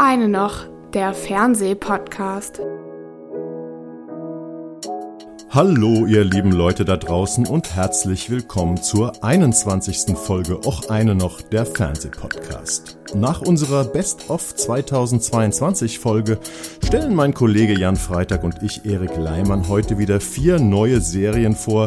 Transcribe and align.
eine 0.00 0.28
noch, 0.28 0.66
der 0.94 1.12
Fernsehpodcast. 1.12 2.62
Hallo, 5.50 6.06
ihr 6.06 6.24
lieben 6.24 6.52
Leute 6.52 6.86
da 6.86 6.96
draußen 6.96 7.46
und 7.46 7.74
herzlich 7.74 8.30
willkommen 8.30 8.80
zur 8.80 9.22
21. 9.22 10.16
Folge 10.16 10.64
Och 10.64 10.88
eine 10.88 11.14
noch, 11.14 11.42
der 11.42 11.66
Fernsehpodcast. 11.66 12.98
Nach 13.14 13.42
unserer 13.42 13.84
Best 13.84 14.30
of 14.30 14.54
2022 14.54 15.98
Folge 15.98 16.38
stellen 16.90 17.14
mein 17.14 17.34
Kollege 17.34 17.78
Jan 17.78 17.94
Freitag 17.94 18.42
und 18.42 18.64
ich, 18.64 18.84
Erik 18.84 19.16
Leimann, 19.16 19.68
heute 19.68 19.96
wieder 19.96 20.18
vier 20.18 20.58
neue 20.58 21.00
Serien 21.00 21.54
vor, 21.54 21.86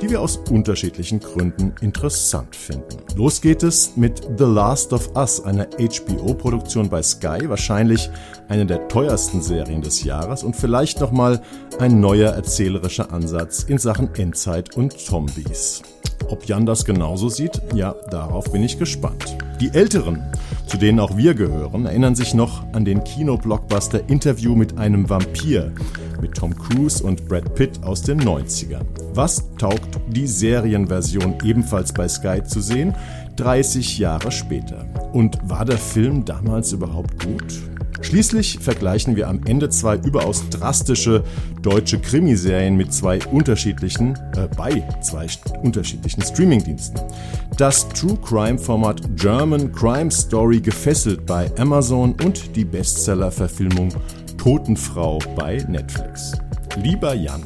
die 0.00 0.08
wir 0.08 0.20
aus 0.20 0.36
unterschiedlichen 0.48 1.18
Gründen 1.18 1.74
interessant 1.80 2.54
finden. 2.54 2.98
Los 3.16 3.40
geht 3.40 3.64
es 3.64 3.96
mit 3.96 4.22
The 4.38 4.44
Last 4.44 4.92
of 4.92 5.10
Us, 5.16 5.44
einer 5.44 5.66
HBO-Produktion 5.76 6.88
bei 6.88 7.02
Sky, 7.02 7.48
wahrscheinlich 7.48 8.08
eine 8.46 8.64
der 8.64 8.86
teuersten 8.86 9.42
Serien 9.42 9.82
des 9.82 10.04
Jahres 10.04 10.44
und 10.44 10.54
vielleicht 10.54 11.00
nochmal 11.00 11.42
ein 11.80 11.98
neuer 11.98 12.30
erzählerischer 12.30 13.12
Ansatz 13.12 13.64
in 13.64 13.78
Sachen 13.78 14.14
Endzeit 14.14 14.76
und 14.76 14.96
Zombies. 14.96 15.82
Ob 16.28 16.44
Jan 16.46 16.64
das 16.64 16.84
genauso 16.84 17.28
sieht? 17.28 17.60
Ja, 17.74 17.96
darauf 18.08 18.52
bin 18.52 18.62
ich 18.62 18.78
gespannt. 18.78 19.36
Die 19.60 19.74
Älteren, 19.74 20.22
zu 20.66 20.76
denen 20.76 21.00
auch 21.00 21.16
wir 21.16 21.34
gehören, 21.34 21.86
erinnern 21.86 22.14
sich 22.14 22.34
noch 22.34 22.64
an 22.72 22.84
den 22.84 23.04
Kino-Blockbuster 23.04 24.08
Interview 24.08 24.54
mit 24.54 24.78
einem 24.78 25.08
Vampir 25.08 25.72
mit 26.20 26.34
Tom 26.34 26.56
Cruise 26.56 27.04
und 27.04 27.28
Brad 27.28 27.54
Pitt 27.54 27.82
aus 27.82 28.02
den 28.02 28.20
90ern. 28.20 28.84
Was 29.12 29.42
taugt 29.58 30.00
die 30.08 30.26
Serienversion 30.26 31.36
ebenfalls 31.44 31.92
bei 31.92 32.08
Sky 32.08 32.42
zu 32.42 32.60
sehen? 32.60 32.94
30 33.36 33.98
Jahre 33.98 34.30
später. 34.30 34.86
Und 35.12 35.38
war 35.44 35.64
der 35.64 35.78
Film 35.78 36.24
damals 36.24 36.72
überhaupt 36.72 37.22
gut? 37.22 37.73
Schließlich 38.04 38.58
vergleichen 38.60 39.16
wir 39.16 39.28
am 39.28 39.40
Ende 39.46 39.70
zwei 39.70 39.96
überaus 39.96 40.44
drastische 40.50 41.24
deutsche 41.62 41.98
Krimiserien 41.98 42.76
mit 42.76 42.92
zwei 42.92 43.18
unterschiedlichen, 43.32 44.14
äh, 44.36 44.46
bei 44.56 44.86
zwei 45.00 45.26
unterschiedlichen 45.62 46.22
Streamingdiensten. 46.22 47.00
Das 47.56 47.88
True 47.88 48.18
Crime 48.22 48.58
Format 48.58 49.00
German 49.16 49.72
Crime 49.72 50.10
Story 50.10 50.60
gefesselt 50.60 51.24
bei 51.24 51.50
Amazon 51.58 52.14
und 52.22 52.54
die 52.54 52.66
Bestseller-Verfilmung 52.66 53.88
Totenfrau 54.36 55.18
bei 55.34 55.64
Netflix. 55.66 56.32
Lieber 56.76 57.14
Jan, 57.14 57.42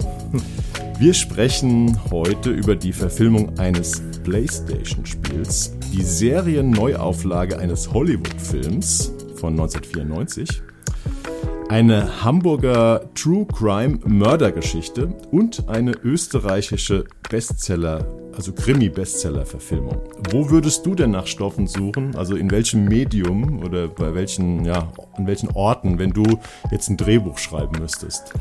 wir 0.99 1.15
sprechen 1.15 1.97
heute 2.11 2.51
über 2.51 2.75
die 2.75 2.93
Verfilmung 2.93 3.57
eines 3.61 4.03
PlayStation-Spiels, 4.25 5.73
die 5.93 6.03
Serienneuauflage 6.03 7.59
eines 7.59 7.93
Hollywood-Films 7.93 9.13
von 9.39 9.53
1994, 9.53 10.63
eine 11.69 12.25
Hamburger 12.25 13.11
True 13.15 13.47
Crime 13.47 13.99
Mördergeschichte 14.05 15.07
und 15.31 15.69
eine 15.69 15.93
österreichische 15.93 17.05
Bestseller, 17.29 18.07
also 18.35 18.53
Krimi-Bestseller-Verfilmung. 18.53 20.01
Wo 20.31 20.51
würdest 20.51 20.85
du 20.87 20.95
denn 20.95 21.11
nach 21.11 21.27
Stoffen 21.27 21.67
suchen? 21.67 22.17
Also 22.17 22.37
in 22.37 22.51
welchem 22.51 22.85
Medium 22.85 23.63
oder 23.63 23.89
bei 23.89 24.15
welchen, 24.15 24.65
ja, 24.65 24.89
an 25.15 25.27
welchen 25.27 25.51
Orten, 25.51 25.99
wenn 25.99 26.11
du 26.11 26.25
jetzt 26.71 26.89
ein 26.89 26.97
Drehbuch 26.97 27.39
schreiben 27.39 27.79
müsstest? 27.81 28.33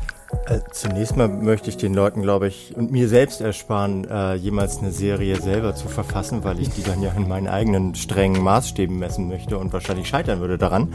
Äh, 0.46 0.60
zunächst 0.72 1.16
mal 1.16 1.28
möchte 1.28 1.70
ich 1.70 1.78
den 1.78 1.94
Leuten, 1.94 2.20
glaube 2.20 2.48
ich, 2.48 2.76
und 2.76 2.90
mir 2.90 3.08
selbst 3.08 3.40
ersparen, 3.40 4.06
äh, 4.08 4.34
jemals 4.34 4.78
eine 4.78 4.92
Serie 4.92 5.40
selber 5.40 5.74
zu 5.74 5.88
verfassen, 5.88 6.44
weil 6.44 6.60
ich 6.60 6.68
die 6.68 6.82
dann 6.82 7.00
ja 7.00 7.12
in 7.12 7.28
meinen 7.28 7.48
eigenen 7.48 7.94
strengen 7.94 8.42
Maßstäben 8.42 8.98
messen 8.98 9.28
möchte 9.28 9.56
und 9.56 9.72
wahrscheinlich 9.72 10.08
scheitern 10.08 10.40
würde 10.40 10.58
daran. 10.58 10.92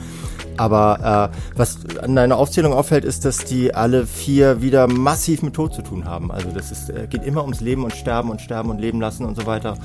Aber 0.57 1.31
äh, 1.33 1.57
was 1.57 1.79
an 2.01 2.15
deiner 2.15 2.37
Aufzählung 2.37 2.73
auffällt, 2.73 3.05
ist, 3.05 3.25
dass 3.25 3.39
die 3.39 3.73
alle 3.73 4.05
vier 4.05 4.61
wieder 4.61 4.87
massiv 4.87 5.41
mit 5.41 5.55
Tod 5.55 5.73
zu 5.73 5.81
tun 5.81 6.05
haben. 6.05 6.31
Also 6.31 6.49
das 6.51 6.71
ist, 6.71 6.89
äh, 6.91 7.07
geht 7.07 7.23
immer 7.23 7.41
ums 7.41 7.59
Leben 7.59 7.83
und 7.83 7.93
Sterben 7.93 8.29
und 8.29 8.39
Sterben 8.39 8.69
und 8.69 8.79
Leben 8.79 9.01
lassen 9.01 9.25
und 9.25 9.35
so 9.35 9.47
weiter. 9.47 9.77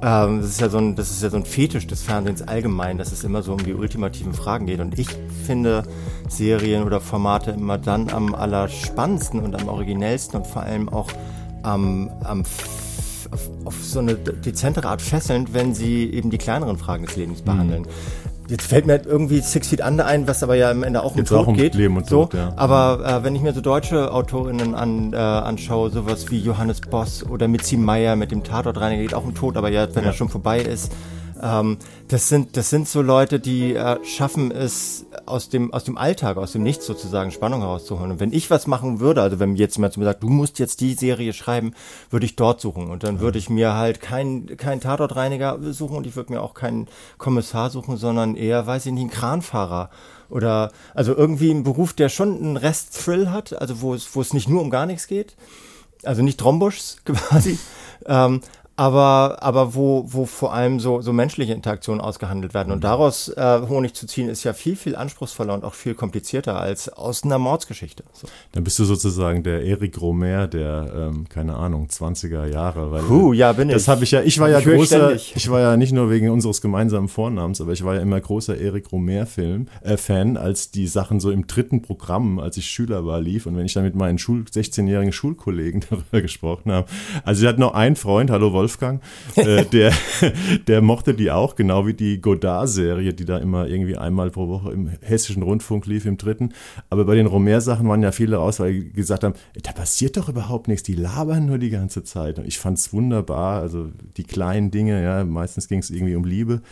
Ähm, 0.00 0.40
das 0.40 0.50
ist 0.50 0.60
ja 0.60 0.68
so 0.68 0.78
ein, 0.78 0.94
das 0.94 1.10
ist 1.10 1.22
ja 1.22 1.30
so 1.30 1.38
ein 1.38 1.44
Fetisch 1.44 1.88
des 1.88 2.02
Fernsehens 2.02 2.42
allgemein, 2.42 2.98
dass 2.98 3.10
es 3.10 3.24
immer 3.24 3.42
so 3.42 3.52
um 3.52 3.64
die 3.64 3.74
ultimativen 3.74 4.32
Fragen 4.32 4.66
geht. 4.66 4.78
Und 4.78 4.96
ich 4.96 5.08
finde 5.44 5.82
Serien 6.28 6.84
oder 6.84 7.00
Formate 7.00 7.52
immer 7.52 7.78
dann 7.78 8.10
am 8.10 8.34
allerspannendsten 8.34 9.40
und 9.40 9.60
am 9.60 9.68
originellsten 9.68 10.40
und 10.40 10.46
vor 10.46 10.62
allem 10.62 10.88
auch 10.88 11.08
am, 11.62 12.10
am 12.24 12.44
auf, 13.30 13.50
auf 13.64 13.82
so 13.82 14.00
eine 14.00 14.14
dezentere 14.14 14.88
Art 14.88 15.02
fesselnd, 15.02 15.54
wenn 15.54 15.74
sie 15.74 16.04
eben 16.12 16.30
die 16.30 16.38
kleineren 16.38 16.76
Fragen 16.76 17.06
des 17.06 17.16
Lebens 17.16 17.42
behandeln. 17.42 17.82
Mhm. 17.82 18.32
Jetzt 18.48 18.66
fällt 18.66 18.86
mir 18.86 19.00
irgendwie 19.06 19.40
Six 19.40 19.68
Feet 19.68 19.80
Under 19.80 20.04
ein, 20.04 20.26
was 20.26 20.42
aber 20.42 20.56
ja 20.56 20.70
am 20.70 20.82
Ende 20.82 21.02
auch 21.02 21.14
um 21.14 21.24
Tod 21.24 21.38
auch 21.38 21.46
um 21.46 21.56
geht. 21.56 21.74
Leben 21.74 21.96
und 21.96 22.06
so. 22.06 22.24
Tod, 22.24 22.34
ja. 22.34 22.52
Aber 22.56 23.02
äh, 23.06 23.24
wenn 23.24 23.34
ich 23.34 23.40
mir 23.40 23.54
so 23.54 23.60
deutsche 23.60 24.12
Autorinnen 24.12 24.74
an, 24.74 25.12
äh, 25.12 25.16
anschaue, 25.16 25.90
sowas 25.90 26.30
wie 26.30 26.38
Johannes 26.38 26.80
Boss 26.80 27.24
oder 27.24 27.48
Mitzi 27.48 27.76
Meyer 27.76 28.16
mit 28.16 28.30
dem 28.30 28.42
Tatortreiniger 28.42 29.02
geht 29.02 29.14
auch 29.14 29.24
um 29.24 29.34
Tod, 29.34 29.56
aber 29.56 29.70
ja, 29.70 29.86
wenn 29.94 30.02
ja. 30.02 30.10
er 30.10 30.12
schon 30.12 30.28
vorbei 30.28 30.60
ist. 30.60 30.92
Ähm, 31.42 31.78
das 32.08 32.28
sind 32.28 32.56
das 32.56 32.70
sind 32.70 32.88
so 32.88 33.02
Leute, 33.02 33.40
die 33.40 33.74
äh, 33.74 34.02
schaffen 34.04 34.52
es 34.52 35.06
aus 35.26 35.48
dem 35.48 35.72
aus 35.72 35.84
dem 35.84 35.98
Alltag, 35.98 36.36
aus 36.36 36.52
dem 36.52 36.62
Nichts 36.62 36.86
sozusagen 36.86 37.32
Spannung 37.32 37.60
herauszuholen. 37.60 38.12
Und 38.12 38.20
wenn 38.20 38.32
ich 38.32 38.50
was 38.50 38.66
machen 38.66 39.00
würde, 39.00 39.22
also 39.22 39.40
wenn 39.40 39.56
jetzt 39.56 39.76
jemand 39.76 39.94
zu 39.94 40.00
mir 40.00 40.06
sagt, 40.06 40.22
du 40.22 40.28
musst 40.28 40.58
jetzt 40.58 40.80
die 40.80 40.94
Serie 40.94 41.32
schreiben, 41.32 41.74
würde 42.10 42.26
ich 42.26 42.36
dort 42.36 42.60
suchen 42.60 42.90
und 42.90 43.02
dann 43.02 43.20
würde 43.20 43.38
ich 43.38 43.50
mir 43.50 43.74
halt 43.74 44.00
keinen 44.00 44.56
kein 44.56 44.80
Tatortreiniger 44.80 45.58
suchen 45.72 45.96
und 45.96 46.06
ich 46.06 46.14
würde 46.14 46.32
mir 46.32 46.42
auch 46.42 46.54
keinen 46.54 46.86
Kommissar 47.18 47.70
suchen, 47.70 47.96
sondern 47.96 48.36
eher, 48.36 48.66
weiß 48.66 48.86
ich 48.86 48.92
nicht, 48.92 49.02
einen 49.02 49.10
Kranfahrer 49.10 49.90
oder 50.28 50.70
also 50.94 51.14
irgendwie 51.14 51.50
einen 51.50 51.64
Beruf, 51.64 51.92
der 51.92 52.08
schon 52.08 52.36
einen 52.38 52.56
Rest 52.56 53.04
Thrill 53.04 53.30
hat, 53.30 53.60
also 53.60 53.80
wo 53.80 53.94
es 53.94 54.14
wo 54.14 54.20
es 54.20 54.32
nicht 54.32 54.48
nur 54.48 54.62
um 54.62 54.70
gar 54.70 54.86
nichts 54.86 55.08
geht, 55.08 55.36
also 56.04 56.22
nicht 56.22 56.38
Trombuschs 56.38 56.98
quasi. 57.04 57.58
Ähm, 58.06 58.40
aber, 58.82 59.38
aber 59.42 59.76
wo, 59.76 60.04
wo 60.08 60.26
vor 60.26 60.52
allem 60.52 60.80
so, 60.80 61.02
so 61.02 61.12
menschliche 61.12 61.52
Interaktionen 61.52 62.00
ausgehandelt 62.00 62.52
werden. 62.52 62.72
Und 62.72 62.78
mhm. 62.78 62.82
daraus 62.82 63.28
äh, 63.28 63.60
Honig 63.68 63.94
zu 63.94 64.08
ziehen, 64.08 64.28
ist 64.28 64.42
ja 64.42 64.54
viel, 64.54 64.74
viel 64.74 64.96
anspruchsvoller 64.96 65.54
und 65.54 65.62
auch 65.62 65.74
viel 65.74 65.94
komplizierter 65.94 66.58
als 66.58 66.88
aus 66.88 67.22
einer 67.22 67.38
Mordsgeschichte. 67.38 68.02
So. 68.12 68.26
Dann 68.50 68.64
bist 68.64 68.80
du 68.80 68.84
sozusagen 68.84 69.44
der 69.44 69.64
Eric 69.64 70.00
Romer 70.00 70.48
der, 70.48 71.12
ähm, 71.12 71.28
keine 71.28 71.54
Ahnung, 71.54 71.86
20er 71.86 72.46
Jahre. 72.46 72.90
Weil, 72.90 73.04
Puh, 73.04 73.32
ja, 73.32 73.52
bin 73.52 73.68
ich. 73.68 73.74
Das 73.74 73.86
habe 73.86 74.02
ich 74.02 74.10
ja, 74.10 74.22
ich 74.22 74.40
war 74.40 74.50
ja 74.50 74.58
ich 74.58 74.64
großer, 74.64 75.14
ich 75.14 75.48
war 75.48 75.60
ja 75.60 75.76
nicht 75.76 75.92
nur 75.92 76.10
wegen 76.10 76.30
unseres 76.30 76.60
gemeinsamen 76.60 77.06
Vornamens, 77.06 77.60
aber 77.60 77.70
ich 77.70 77.84
war 77.84 77.94
ja 77.94 78.00
immer 78.00 78.20
großer 78.20 78.58
Eric 78.58 78.90
Romer-Film, 78.90 79.68
äh, 79.82 79.96
Fan, 79.96 80.36
als 80.36 80.72
die 80.72 80.88
Sachen 80.88 81.20
so 81.20 81.30
im 81.30 81.46
dritten 81.46 81.82
Programm, 81.82 82.40
als 82.40 82.56
ich 82.56 82.66
Schüler 82.66 83.06
war, 83.06 83.20
lief 83.20 83.46
und 83.46 83.56
wenn 83.56 83.64
ich 83.64 83.74
dann 83.74 83.84
mit 83.84 83.94
meinen 83.94 84.18
Schul 84.18 84.42
16-jährigen 84.52 85.12
Schulkollegen 85.12 85.84
darüber 85.88 86.20
gesprochen 86.20 86.72
habe. 86.72 86.88
Also 87.24 87.44
ich 87.44 87.48
hatte 87.48 87.60
noch 87.60 87.74
einen 87.74 87.94
Freund, 87.94 88.32
hallo 88.32 88.52
Wolf, 88.52 88.71
Wolfgang, 88.72 89.02
äh, 89.36 89.64
der, 89.72 89.92
der 90.66 90.82
mochte 90.82 91.14
die 91.14 91.30
auch, 91.30 91.54
genau 91.54 91.86
wie 91.86 91.94
die 91.94 92.20
Godard-Serie, 92.20 93.14
die 93.14 93.24
da 93.24 93.38
immer 93.38 93.66
irgendwie 93.66 93.96
einmal 93.96 94.30
pro 94.30 94.48
Woche 94.48 94.72
im 94.72 94.90
hessischen 95.00 95.42
Rundfunk 95.42 95.86
lief, 95.86 96.06
im 96.06 96.16
dritten. 96.16 96.52
Aber 96.90 97.04
bei 97.04 97.14
den 97.14 97.26
Romer-Sachen 97.26 97.88
waren 97.88 98.02
ja 98.02 98.12
viele 98.12 98.36
raus, 98.36 98.60
weil 98.60 98.72
die 98.72 98.92
gesagt 98.92 99.24
haben, 99.24 99.34
da 99.62 99.72
passiert 99.72 100.16
doch 100.16 100.28
überhaupt 100.28 100.68
nichts, 100.68 100.82
die 100.82 100.94
labern 100.94 101.46
nur 101.46 101.58
die 101.58 101.70
ganze 101.70 102.04
Zeit. 102.04 102.38
Und 102.38 102.46
ich 102.46 102.58
fand 102.58 102.78
es 102.78 102.92
wunderbar, 102.92 103.60
also 103.60 103.88
die 104.16 104.24
kleinen 104.24 104.70
Dinge, 104.70 105.02
ja, 105.02 105.24
meistens 105.24 105.68
ging 105.68 105.80
es 105.80 105.90
irgendwie 105.90 106.16
um 106.16 106.24
Liebe. 106.24 106.62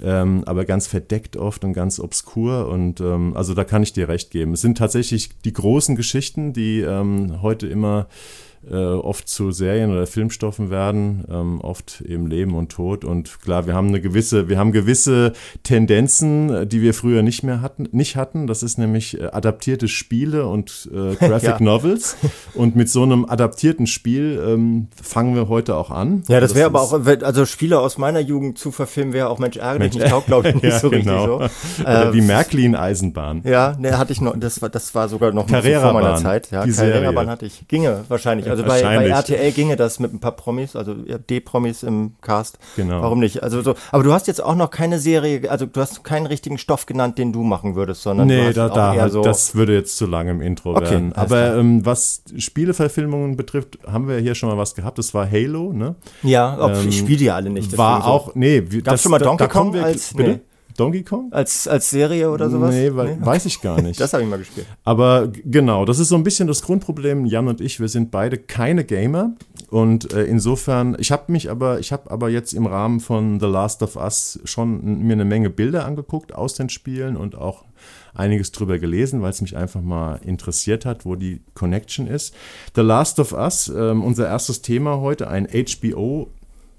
Ähm, 0.00 0.42
aber 0.46 0.64
ganz 0.64 0.86
verdeckt 0.86 1.36
oft 1.36 1.64
und 1.64 1.74
ganz 1.74 2.00
obskur. 2.00 2.68
Und 2.68 3.00
ähm, 3.00 3.36
also 3.36 3.54
da 3.54 3.62
kann 3.64 3.82
ich 3.82 3.92
dir 3.92 4.08
recht 4.08 4.30
geben. 4.30 4.54
Es 4.54 4.60
sind 4.60 4.78
tatsächlich 4.78 5.30
die 5.44 5.52
großen 5.52 5.96
Geschichten, 5.96 6.52
die 6.52 6.80
ähm, 6.80 7.40
heute 7.42 7.66
immer 7.66 8.08
äh, 8.70 8.74
oft 8.74 9.28
zu 9.28 9.50
Serien 9.50 9.90
oder 9.90 10.06
Filmstoffen 10.06 10.70
werden, 10.70 11.24
ähm, 11.30 11.60
oft 11.60 12.00
eben 12.02 12.26
Leben 12.26 12.54
und 12.54 12.70
Tod. 12.70 13.04
Und 13.04 13.40
klar, 13.42 13.66
wir 13.66 13.74
haben 13.74 13.88
eine 13.88 14.00
gewisse, 14.00 14.48
wir 14.48 14.58
haben 14.58 14.72
gewisse 14.72 15.32
Tendenzen, 15.62 16.68
die 16.68 16.82
wir 16.82 16.94
früher 16.94 17.22
nicht 17.22 17.42
mehr 17.42 17.60
hatten, 17.60 17.88
nicht 17.92 18.16
hatten. 18.16 18.46
Das 18.46 18.62
ist 18.62 18.78
nämlich 18.78 19.20
äh, 19.20 19.26
adaptierte 19.26 19.88
Spiele 19.88 20.46
und 20.46 20.88
äh, 20.92 21.14
Graphic 21.26 21.48
ja. 21.48 21.60
Novels. 21.60 22.16
Und 22.54 22.76
mit 22.76 22.88
so 22.88 23.02
einem 23.02 23.24
adaptierten 23.24 23.86
Spiel 23.86 24.42
ähm, 24.46 24.88
fangen 25.00 25.34
wir 25.34 25.48
heute 25.48 25.76
auch 25.76 25.90
an. 25.90 26.22
Ja, 26.28 26.40
das 26.40 26.54
wäre 26.54 26.66
aber 26.66 26.82
auch, 26.82 26.92
also 26.92 27.46
Spiele 27.46 27.80
aus 27.80 27.98
meiner 27.98 28.20
Jugend 28.20 28.58
zu 28.58 28.70
verfilmen 28.70 29.12
wäre 29.12 29.28
auch 29.28 29.38
Mensch 29.38 29.56
ärgerlich. 29.56 29.96
Ich 29.96 30.04
taugt, 30.04 30.26
glaube 30.32 30.48
ich, 30.48 30.54
nicht 30.54 30.64
ja, 30.64 30.78
so 30.78 30.90
genau. 30.90 31.36
richtig 31.36 31.58
so. 31.78 31.82
Oder 31.82 32.08
äh, 32.08 32.12
die 32.12 32.20
Märklin-Eisenbahn. 32.20 33.42
Ja, 33.44 33.76
ne, 33.78 33.98
hatte 33.98 34.12
ich 34.12 34.20
noch, 34.20 34.38
das 34.38 34.62
war, 34.62 34.68
das 34.68 34.94
war 34.94 35.08
sogar 35.08 35.32
noch 35.32 35.48
vor 35.48 35.92
meiner 35.92 36.16
Zeit. 36.16 36.50
Ja, 36.50 36.66
Carrera-Bahn 36.66 37.28
hatte 37.28 37.46
ich. 37.46 37.66
Ginge 37.68 38.04
wahrscheinlich. 38.08 38.51
Also 38.52 38.64
bei, 38.64 38.82
bei 38.82 39.08
RTL 39.08 39.52
ginge 39.52 39.76
das 39.76 39.98
mit 39.98 40.12
ein 40.12 40.20
paar 40.20 40.32
Promis, 40.32 40.76
also 40.76 40.94
D-Promis 40.94 41.82
im 41.82 42.12
Cast. 42.20 42.58
Genau. 42.76 43.02
Warum 43.02 43.20
nicht? 43.20 43.42
Also 43.42 43.62
so, 43.62 43.74
aber 43.90 44.02
du 44.02 44.12
hast 44.12 44.26
jetzt 44.26 44.42
auch 44.42 44.54
noch 44.54 44.70
keine 44.70 44.98
Serie, 44.98 45.50
also 45.50 45.66
du 45.66 45.80
hast 45.80 46.04
keinen 46.04 46.26
richtigen 46.26 46.58
Stoff 46.58 46.86
genannt, 46.86 47.18
den 47.18 47.32
du 47.32 47.42
machen 47.42 47.74
würdest, 47.74 48.02
sondern 48.02 48.26
nee, 48.26 48.52
da, 48.52 48.68
da 48.68 48.94
halt, 48.94 49.12
so 49.12 49.22
das 49.22 49.54
würde 49.54 49.74
jetzt 49.74 49.96
zu 49.96 50.06
lang 50.06 50.28
im 50.28 50.40
Intro 50.40 50.76
okay, 50.76 50.90
werden. 50.90 51.12
Aber 51.14 51.56
ähm, 51.56 51.84
was 51.84 52.22
Spieleverfilmungen 52.36 53.36
betrifft, 53.36 53.78
haben 53.86 54.08
wir 54.08 54.18
hier 54.18 54.34
schon 54.34 54.48
mal 54.48 54.58
was 54.58 54.74
gehabt. 54.74 54.98
Das 54.98 55.14
war 55.14 55.30
Halo, 55.30 55.72
ne? 55.72 55.94
Ja, 56.22 56.68
ähm, 56.68 56.88
ich 56.88 56.98
spiele 56.98 57.18
die 57.18 57.30
alle 57.30 57.50
nicht. 57.50 57.76
War 57.76 58.06
auch, 58.06 58.34
nee, 58.34 58.60
gab 58.60 58.98
schon 58.98 59.10
mal 59.10 59.18
Donkey 59.18 59.48
Kong 59.48 59.76
als, 59.76 60.14
bitte? 60.14 60.30
Nee. 60.30 60.40
Donkey 60.76 61.02
Kong? 61.02 61.32
Als, 61.32 61.66
als 61.68 61.90
Serie 61.90 62.30
oder 62.30 62.50
sowas? 62.50 62.74
Nee, 62.74 62.94
weil, 62.94 63.16
nee? 63.16 63.26
weiß 63.26 63.46
ich 63.46 63.60
gar 63.60 63.80
nicht. 63.82 64.00
das 64.00 64.12
habe 64.12 64.22
ich 64.22 64.28
mal 64.28 64.38
gespielt. 64.38 64.66
Aber 64.84 65.28
genau, 65.28 65.84
das 65.84 65.98
ist 65.98 66.08
so 66.08 66.16
ein 66.16 66.24
bisschen 66.24 66.48
das 66.48 66.62
Grundproblem. 66.62 67.26
Jan 67.26 67.48
und 67.48 67.60
ich, 67.60 67.80
wir 67.80 67.88
sind 67.88 68.10
beide 68.10 68.38
keine 68.38 68.84
Gamer. 68.84 69.32
Und 69.70 70.12
äh, 70.12 70.24
insofern, 70.24 70.96
ich 70.98 71.12
habe 71.12 71.32
mich 71.32 71.50
aber, 71.50 71.80
ich 71.80 71.92
habe 71.92 72.10
aber 72.10 72.28
jetzt 72.28 72.52
im 72.52 72.66
Rahmen 72.66 73.00
von 73.00 73.40
The 73.40 73.46
Last 73.46 73.82
of 73.82 73.96
Us 73.96 74.40
schon 74.44 74.98
mir 75.06 75.14
eine 75.14 75.24
Menge 75.24 75.50
Bilder 75.50 75.86
angeguckt 75.86 76.34
aus 76.34 76.54
den 76.54 76.68
Spielen 76.68 77.16
und 77.16 77.36
auch 77.36 77.64
einiges 78.14 78.52
drüber 78.52 78.78
gelesen, 78.78 79.22
weil 79.22 79.30
es 79.30 79.40
mich 79.40 79.56
einfach 79.56 79.80
mal 79.80 80.20
interessiert 80.24 80.84
hat, 80.84 81.04
wo 81.04 81.16
die 81.16 81.40
Connection 81.54 82.06
ist. 82.06 82.34
The 82.74 82.82
Last 82.82 83.18
of 83.18 83.32
Us, 83.32 83.68
äh, 83.68 83.90
unser 83.90 84.26
erstes 84.28 84.62
Thema 84.62 85.00
heute, 85.00 85.28
ein 85.28 85.48
HBO 85.48 86.28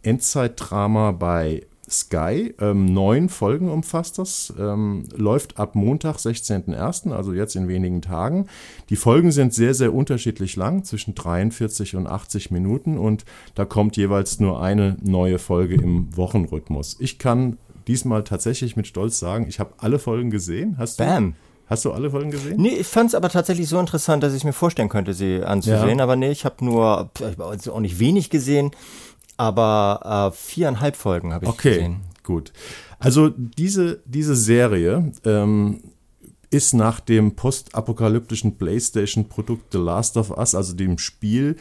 Endzeitdrama 0.04 1.12
bei 1.12 1.64
Sky. 1.90 2.54
Ähm, 2.60 2.94
neun 2.94 3.30
Folgen 3.30 3.70
umfasst 3.70 4.18
das. 4.18 4.54
Ähm, 4.58 5.04
läuft 5.16 5.60
ab 5.60 5.76
Montag, 5.76 6.18
16.01., 6.18 7.12
also 7.12 7.34
jetzt 7.34 7.56
in 7.56 7.68
wenigen 7.68 8.02
Tagen. 8.02 8.48
Die 8.90 8.96
Folgen 8.96 9.32
sind 9.32 9.54
sehr, 9.54 9.74
sehr 9.74 9.94
unterschiedlich 9.94 10.56
lang, 10.56 10.84
zwischen 10.84 11.14
43 11.16 11.96
und 11.96 12.08
80 12.08 12.52
Minuten. 12.52 12.98
Und 12.98 13.26
da 13.56 13.66
kommt 13.66 13.98
jeweils 13.98 14.40
nur 14.40 14.62
eine 14.62 14.98
neue 15.02 15.40
Folge 15.40 15.76
im 15.76 16.16
Wochenrhythmus. 16.16 16.98
Ich 17.00 17.20
kann 17.20 17.58
diesmal 17.88 18.24
tatsächlich 18.24 18.76
mit 18.76 18.88
Stolz 18.88 19.20
sagen, 19.20 19.46
ich 19.48 19.60
habe 19.60 19.74
alle 19.78 20.00
Folgen 20.00 20.30
gesehen. 20.30 20.78
Hast 20.78 21.00
du? 21.00 21.04
Bam. 21.04 21.36
Hast 21.66 21.86
du 21.86 21.92
alle 21.92 22.12
Folgen 22.12 22.30
gesehen? 22.30 22.62
Nee, 22.62 22.76
ich 22.76 22.88
fand 22.88 23.10
es 23.10 23.16
aber 23.16 23.30
tatsächlich 23.30 23.68
so 23.70 23.80
interessant, 23.80 24.22
dass 24.22 24.34
ich 24.34 24.44
mir 24.44 24.54
vorstellen 24.54 24.90
könnte, 24.90 25.14
sie 25.14 25.44
anzusehen. 25.44 25.98
Ja. 25.98 26.04
Aber 26.04 26.16
nee, 26.16 26.30
ich 26.30 26.44
habe 26.46 26.64
nur, 26.64 27.10
ich 27.18 27.26
habe 27.26 27.46
auch 27.46 27.80
nicht 27.80 28.00
wenig 28.00 28.30
gesehen 28.30 28.72
aber 29.38 30.32
äh, 30.32 30.36
viereinhalb 30.36 30.96
Folgen 30.96 31.34
habe 31.34 31.46
ich 31.46 31.52
okay, 31.52 31.74
gesehen. 31.76 32.02
Okay, 32.12 32.24
gut. 32.24 32.54
Also 33.00 33.30
diese, 33.30 34.02
diese 34.06 34.36
Serie 34.36 35.12
ähm, 35.26 35.82
ist 36.50 36.74
nach 36.74 37.00
dem 37.00 37.36
postapokalyptischen 37.36 38.58
PlayStation-Produkt 38.58 39.72
The 39.72 39.80
Last 39.80 40.18
of 40.18 40.32
Us, 40.32 40.56
also 40.56 40.74
dem 40.74 40.98
Spiel, 40.98 41.58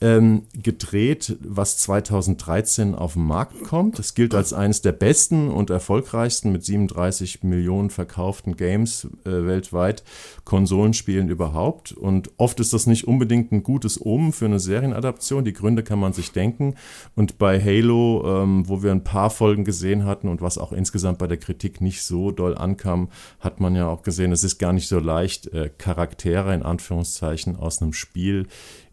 ähm, 0.00 0.42
gedreht, 0.54 1.36
was 1.40 1.78
2013 1.78 2.94
auf 2.94 3.14
den 3.14 3.24
Markt 3.24 3.64
kommt. 3.64 3.98
Es 3.98 4.14
gilt 4.14 4.34
als 4.34 4.52
eines 4.52 4.80
der 4.80 4.92
besten 4.92 5.50
und 5.50 5.70
erfolgreichsten 5.70 6.52
mit 6.52 6.64
37 6.64 7.42
Millionen 7.42 7.90
verkauften 7.90 8.56
Games 8.56 9.08
äh, 9.24 9.30
weltweit, 9.30 10.04
Konsolenspielen 10.44 11.28
überhaupt. 11.28 11.92
Und 11.92 12.30
oft 12.36 12.60
ist 12.60 12.72
das 12.72 12.86
nicht 12.86 13.08
unbedingt 13.08 13.50
ein 13.50 13.64
gutes 13.64 14.04
Omen 14.04 14.32
für 14.32 14.44
eine 14.44 14.60
Serienadaption. 14.60 15.44
Die 15.44 15.52
Gründe 15.52 15.82
kann 15.82 15.98
man 15.98 16.12
sich 16.12 16.30
denken. 16.30 16.74
Und 17.16 17.38
bei 17.38 17.60
Halo, 17.60 18.42
ähm, 18.42 18.68
wo 18.68 18.82
wir 18.84 18.92
ein 18.92 19.04
paar 19.04 19.30
Folgen 19.30 19.64
gesehen 19.64 20.04
hatten 20.04 20.28
und 20.28 20.40
was 20.40 20.58
auch 20.58 20.72
insgesamt 20.72 21.18
bei 21.18 21.26
der 21.26 21.38
Kritik 21.38 21.80
nicht 21.80 22.02
so 22.02 22.30
doll 22.30 22.56
ankam, 22.56 23.08
hat 23.40 23.58
man 23.58 23.74
ja 23.74 23.88
auch 23.88 24.02
gesehen, 24.02 24.30
es 24.30 24.44
ist 24.44 24.58
gar 24.58 24.72
nicht 24.72 24.86
so 24.86 25.00
leicht, 25.00 25.48
äh, 25.48 25.70
Charaktere 25.76 26.54
in 26.54 26.62
Anführungszeichen 26.62 27.56
aus 27.56 27.82
einem 27.82 27.92
Spiel 27.92 28.46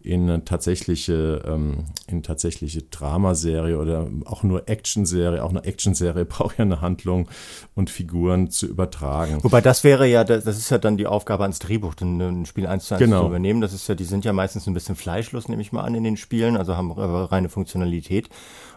in 0.06 0.30
eine 0.30 0.46
tatsächliche, 0.46 1.42
ähm, 1.46 1.86
in 2.07 2.24
tatsächliche 2.24 2.84
Dramaserie 2.84 3.78
oder 3.78 4.07
auch 4.25 4.44
nur 4.44 4.69
Actionserie, 4.69 5.44
auch 5.44 5.50
eine 5.50 5.63
Actionserie 5.63 6.25
braucht 6.25 6.57
ja 6.57 6.63
eine 6.63 6.81
Handlung 6.81 7.28
und 7.74 7.90
Figuren 7.90 8.50
zu 8.52 8.68
übertragen. 8.68 9.40
Wobei 9.44 9.62
das 9.62 9.84
wäre 9.84 10.07
ja, 10.07 10.24
das 10.24 10.46
ist 10.46 10.69
ja 10.69 10.78
dann 10.78 10.98
die 10.98 11.07
Aufgabe 11.07 11.44
ans 11.44 11.60
Drehbuch, 11.60 11.96
ein 12.02 12.46
Spiel 12.46 12.68
eins 12.68 12.86
zu 12.86 12.96
eins 12.96 13.04
genau. 13.04 13.22
zu 13.22 13.28
übernehmen. 13.28 13.62
Das 13.62 13.74
ist 13.74 13.88
ja, 13.88 13.96
die 13.96 14.04
sind 14.04 14.25
ja 14.25 14.34
meistens 14.34 14.68
ein 14.68 14.74
bisschen 14.74 14.96
fleischlos, 14.96 15.50
nehme 15.50 15.62
ich 15.62 15.72
mal 15.72 15.84
an, 15.84 15.96
in 15.96 16.04
den 16.04 16.18
Spielen, 16.18 16.57
also 16.57 16.75
haben 16.75 16.92
reine 16.92 17.50
Funktionalität. 17.50 18.30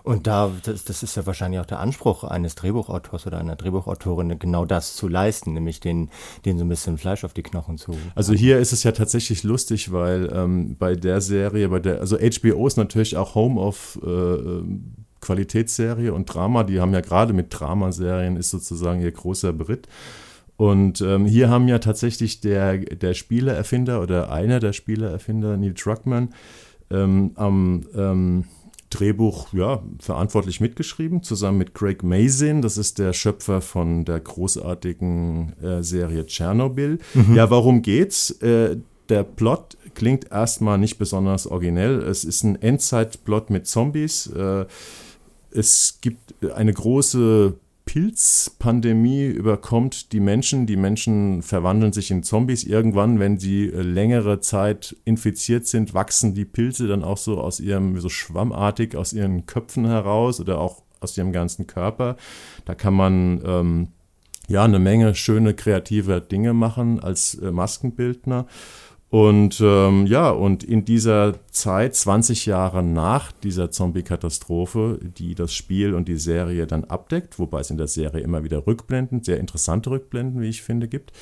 Und 0.02 0.26
da, 0.26 0.50
das, 0.62 0.84
das 0.84 1.02
ist 1.02 1.16
ja 1.16 1.26
wahrscheinlich 1.26 1.60
auch 1.60 1.66
der 1.66 1.80
Anspruch 1.80 2.24
eines 2.24 2.54
Drehbuchautors 2.54 3.26
oder 3.26 3.38
einer 3.38 3.56
Drehbuchautorin, 3.56 4.38
genau 4.38 4.64
das 4.64 4.94
zu 4.94 5.08
leisten, 5.08 5.52
nämlich 5.52 5.80
den, 5.80 6.10
den 6.44 6.58
so 6.58 6.64
ein 6.64 6.68
bisschen 6.68 6.98
Fleisch 6.98 7.24
auf 7.24 7.34
die 7.34 7.42
Knochen 7.42 7.78
zu. 7.78 7.96
Also 8.14 8.32
hier 8.32 8.58
ist 8.58 8.72
es 8.72 8.82
ja 8.82 8.92
tatsächlich 8.92 9.42
lustig, 9.42 9.92
weil 9.92 10.30
ähm, 10.32 10.76
bei 10.78 10.94
der 10.94 11.20
Serie, 11.20 11.68
bei 11.68 11.80
der, 11.80 12.00
also 12.00 12.16
HBO 12.16 12.66
ist 12.66 12.76
natürlich 12.76 13.16
auch 13.16 13.34
Home 13.34 13.60
of 13.60 13.98
äh, 14.02 14.08
ähm, 14.08 14.94
Qualitätsserie 15.20 16.12
und 16.12 16.26
Drama. 16.26 16.64
Die 16.64 16.80
haben 16.80 16.92
ja 16.92 17.00
gerade 17.00 17.32
mit 17.32 17.48
Dramaserien 17.50 18.36
ist 18.36 18.50
sozusagen 18.50 19.00
ihr 19.00 19.12
großer 19.12 19.52
Brit. 19.52 19.88
Und 20.56 21.00
ähm, 21.02 21.24
hier 21.24 21.50
haben 21.50 21.68
ja 21.68 21.78
tatsächlich 21.78 22.40
der, 22.40 22.78
der 22.78 23.14
Spieleerfinder 23.14 24.02
oder 24.02 24.32
einer 24.32 24.58
der 24.58 24.72
Spieleerfinder, 24.72 25.56
Neil 25.56 25.72
Druckmann, 25.72 26.34
ähm, 26.90 27.32
am 27.36 27.86
ähm, 27.94 28.44
Drehbuch 28.90 29.52
ja, 29.52 29.82
verantwortlich 29.99 30.61
mitgeschrieben, 30.61 31.23
zusammen 31.23 31.58
mit 31.58 31.75
Craig 31.75 32.02
Mazin. 32.02 32.62
Das 32.62 32.79
ist 32.79 32.99
der 32.99 33.12
Schöpfer 33.12 33.61
von 33.61 34.05
der 34.05 34.20
großartigen 34.20 35.55
äh, 35.62 35.82
Serie 35.82 36.26
Tschernobyl. 36.26 36.99
Mhm. 37.14 37.35
Ja, 37.35 37.50
warum 37.50 37.82
geht's? 37.82 38.31
Äh, 38.43 38.79
der 39.08 39.23
Plot 39.23 39.76
klingt 39.94 40.31
erstmal 40.31 40.79
nicht 40.79 40.99
besonders 40.99 41.46
originell. 41.46 42.00
Es 42.02 42.25
ist 42.25 42.43
ein 42.44 42.61
Endzeitplot 42.61 43.50
mit 43.50 43.67
Zombies. 43.67 44.26
Äh, 44.29 44.67
es 45.50 45.99
gibt 46.00 46.35
eine 46.55 46.73
große 46.73 47.55
Pilzpandemie 47.88 49.25
überkommt 49.25 50.12
die 50.12 50.20
Menschen. 50.20 50.67
Die 50.67 50.76
Menschen 50.76 51.40
verwandeln 51.40 51.94
sich 51.94 52.11
in 52.11 52.23
Zombies. 52.23 52.64
Irgendwann, 52.64 53.19
wenn 53.19 53.38
sie 53.38 53.64
äh, 53.64 53.81
längere 53.81 54.40
Zeit 54.40 54.94
infiziert 55.06 55.67
sind, 55.67 55.94
wachsen 55.94 56.35
die 56.35 56.44
Pilze 56.44 56.87
dann 56.87 57.02
auch 57.02 57.17
so 57.17 57.40
aus 57.40 57.61
ihrem, 57.61 57.99
so 57.99 58.11
schwammartig 58.11 58.94
aus 58.94 59.14
ihren 59.14 59.46
Köpfen 59.46 59.87
heraus 59.87 60.38
oder 60.38 60.61
auch 60.61 60.82
aus 61.00 61.17
ihrem 61.17 61.32
ganzen 61.32 61.67
Körper. 61.67 62.19
Da 62.67 62.75
kann 62.75 62.93
man 62.93 63.40
ähm, 63.46 63.88
ja 64.49 64.64
eine 64.64 64.81
Menge 64.81 65.14
schöne 65.14 65.55
kreative 65.55 66.20
Dinge 66.20 66.52
machen 66.52 67.00
als 67.00 67.37
äh, 67.37 67.50
Maskenbildner. 67.50 68.46
Und 69.10 69.60
ähm, 69.62 70.06
ja, 70.06 70.28
und 70.31 70.62
in 70.62 70.84
dieser 70.84 71.34
Zeit, 71.50 71.94
20 71.94 72.44
Jahre 72.44 72.82
nach 72.82 73.32
dieser 73.32 73.70
Zombie-Katastrophe, 73.70 74.99
die 75.02 75.34
das 75.34 75.55
Spiel 75.55 75.94
und 75.94 76.08
die 76.08 76.16
Serie 76.16 76.66
dann 76.66 76.84
abdeckt, 76.84 77.38
wobei 77.38 77.60
es 77.60 77.70
in 77.70 77.78
der 77.78 77.88
Serie 77.88 78.20
immer 78.20 78.44
wieder 78.44 78.66
Rückblenden, 78.66 79.25
sehr 79.25 79.38
interessante 79.40 79.90
Rückblenden, 79.90 80.43
wie 80.43 80.49
ich 80.49 80.62
finde, 80.62 80.88
gibt, 80.88 81.12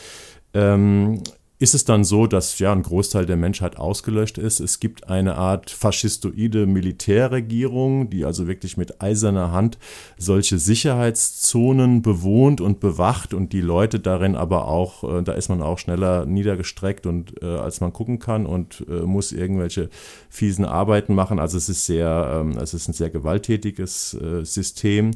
ähm, 0.53 1.23
ist 1.58 1.75
es 1.75 1.85
dann 1.87 2.05
so, 2.05 2.26
dass 2.26 2.58
ja 2.58 2.73
ein 2.73 2.82
Großteil 2.82 3.25
der 3.25 3.37
Menschheit 3.37 3.79
ausgelöscht 3.79 4.37
ist. 4.37 4.61
Es 4.61 4.79
gibt 4.79 5.08
eine 5.08 5.37
Art 5.37 5.70
faschistoide 5.70 6.67
Militärregierung, 6.67 8.11
die 8.11 8.26
also 8.26 8.47
wirklich 8.47 8.76
mit 8.76 9.00
eiserner 9.00 9.53
Hand 9.53 9.79
solche 10.19 10.58
Sicherheitszonen 10.58 12.03
bewohnt 12.03 12.60
und 12.60 12.81
bewacht 12.81 13.32
und 13.32 13.55
die 13.55 13.63
Leute 13.63 14.01
darin 14.01 14.36
aber 14.36 14.69
auch, 14.69 15.03
äh, 15.05 15.22
da 15.22 15.32
ist 15.32 15.48
man 15.48 15.63
auch 15.63 15.79
schneller 15.79 16.27
niedergestreckt 16.27 17.06
und 17.06 17.43
äh, 17.43 17.46
als 17.46 17.81
man 17.81 17.93
gucken 17.93 18.19
kann 18.19 18.44
und 18.44 18.84
äh, 18.89 19.03
muss 19.03 19.32
irgendwelche 19.32 19.89
fiesen 20.29 20.67
Arbeiten 20.67 21.15
machen. 21.15 21.39
Also 21.39 21.56
es 21.56 21.70
ist 21.70 21.86
sehr, 21.86 22.41
ähm, 22.41 22.58
es 22.58 22.75
ist 22.75 22.89
ein 22.89 22.93
sehr 22.93 23.08
gewalttätiges 23.08 24.13
äh, 24.15 24.44
System. 24.44 25.13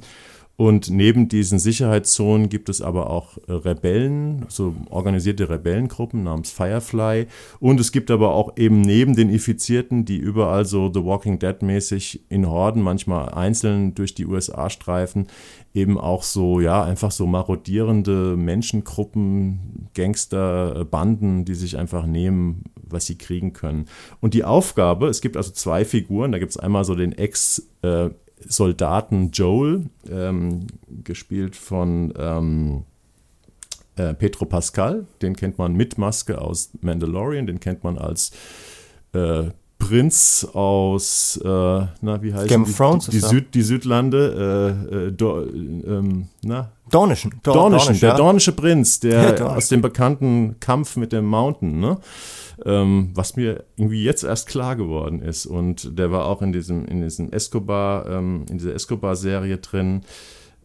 Und 0.61 0.91
neben 0.91 1.27
diesen 1.27 1.59
Sicherheitszonen 1.59 2.51
gibt 2.51 2.69
es 2.69 2.83
aber 2.83 3.09
auch 3.09 3.39
äh, 3.49 3.53
Rebellen, 3.53 4.45
so 4.51 4.75
organisierte 4.91 5.49
Rebellengruppen 5.49 6.23
namens 6.23 6.51
Firefly. 6.51 7.29
Und 7.61 7.81
es 7.81 7.93
gibt 7.93 8.11
aber 8.11 8.35
auch 8.35 8.59
eben 8.59 8.83
neben 8.83 9.17
den 9.17 9.31
Infizierten, 9.31 10.05
die 10.05 10.19
überall 10.19 10.67
so 10.67 10.93
The 10.93 11.03
Walking 11.03 11.39
Dead 11.39 11.63
mäßig 11.63 12.27
in 12.29 12.47
Horden, 12.47 12.83
manchmal 12.83 13.31
einzeln 13.31 13.95
durch 13.95 14.15
die 14.15 14.27
USA 14.27 14.69
streifen, 14.69 15.29
eben 15.73 15.97
auch 15.97 16.23
so, 16.23 16.61
ja, 16.61 16.85
einfach 16.85 17.11
so 17.11 17.27
marodierende 17.27 18.37
Menschengruppen, 18.37 19.89
Gangster, 19.95 20.81
äh, 20.81 20.85
Banden, 20.85 21.47
die 21.47 21.55
sich 21.55 21.79
einfach 21.79 22.05
nehmen, 22.05 22.65
was 22.83 23.07
sie 23.07 23.17
kriegen 23.17 23.55
können. 23.55 23.87
Und 24.21 24.35
die 24.35 24.45
Aufgabe, 24.45 25.09
es 25.09 25.23
gibt 25.23 25.39
also 25.39 25.53
zwei 25.53 25.87
Figuren, 25.87 26.33
da 26.33 26.39
gibt 26.39 26.51
es 26.51 26.59
einmal 26.59 26.85
so 26.85 26.95
den 26.95 27.13
Ex- 27.13 27.67
äh, 27.81 28.11
Soldaten 28.47 29.31
Joel, 29.31 29.87
ähm, 30.11 30.67
gespielt 31.05 31.57
von 31.57 32.13
ähm, 32.17 32.85
äh, 33.97 34.15
Petro 34.15 34.45
Pascal, 34.45 35.07
den 35.23 35.37
kennt 35.37 35.59
man 35.59 35.75
mit 35.75 35.99
Maske 35.99 36.41
aus 36.41 36.71
Mandalorian, 36.81 37.47
den 37.47 37.61
kennt 37.61 37.85
man 37.85 37.99
als 37.99 38.33
äh, 39.13 39.51
Prinz 39.81 40.47
aus, 40.53 41.41
äh, 41.43 41.49
na, 41.49 42.23
wie 42.23 42.33
heißt 42.33 42.47
Game 42.47 42.63
of 42.63 42.77
Thrones 42.77 43.07
die, 43.07 43.13
die, 43.13 43.19
Süd, 43.19 43.55
die 43.55 43.63
Südlande, 43.63 44.87
äh, 44.93 44.95
äh, 44.95 45.13
do, 45.13 45.43
ähm, 45.43 46.29
na? 46.43 46.71
Dornischen. 46.91 47.35
Dor 47.43 47.55
Dornischen, 47.55 47.87
Dornisch, 47.87 48.01
der 48.01 48.09
ja. 48.11 48.17
dornische 48.17 48.53
Prinz, 48.53 49.01
der 49.01 49.37
ja, 49.39 49.47
aus 49.47 49.69
dem 49.69 49.81
bekannten 49.81 50.61
Kampf 50.61 50.97
mit 50.97 51.13
dem 51.13 51.25
Mountain, 51.25 51.81
ne? 51.81 51.99
ähm, 52.65 53.11
was 53.15 53.37
mir 53.37 53.65
irgendwie 53.77 54.05
jetzt 54.05 54.23
erst 54.23 54.49
klar 54.49 54.77
geworden 54.77 55.23
ist. 55.23 55.47
Und 55.47 55.99
der 55.99 56.11
war 56.11 56.27
auch 56.27 56.43
in 56.43 56.53
diesem, 56.53 56.85
in 56.87 57.03
diesem 57.03 57.33
Escobar, 57.33 58.07
ähm, 58.07 58.45
in 58.51 58.59
dieser 58.59 58.75
Escobar-Serie 58.75 59.59
drin. 59.59 60.03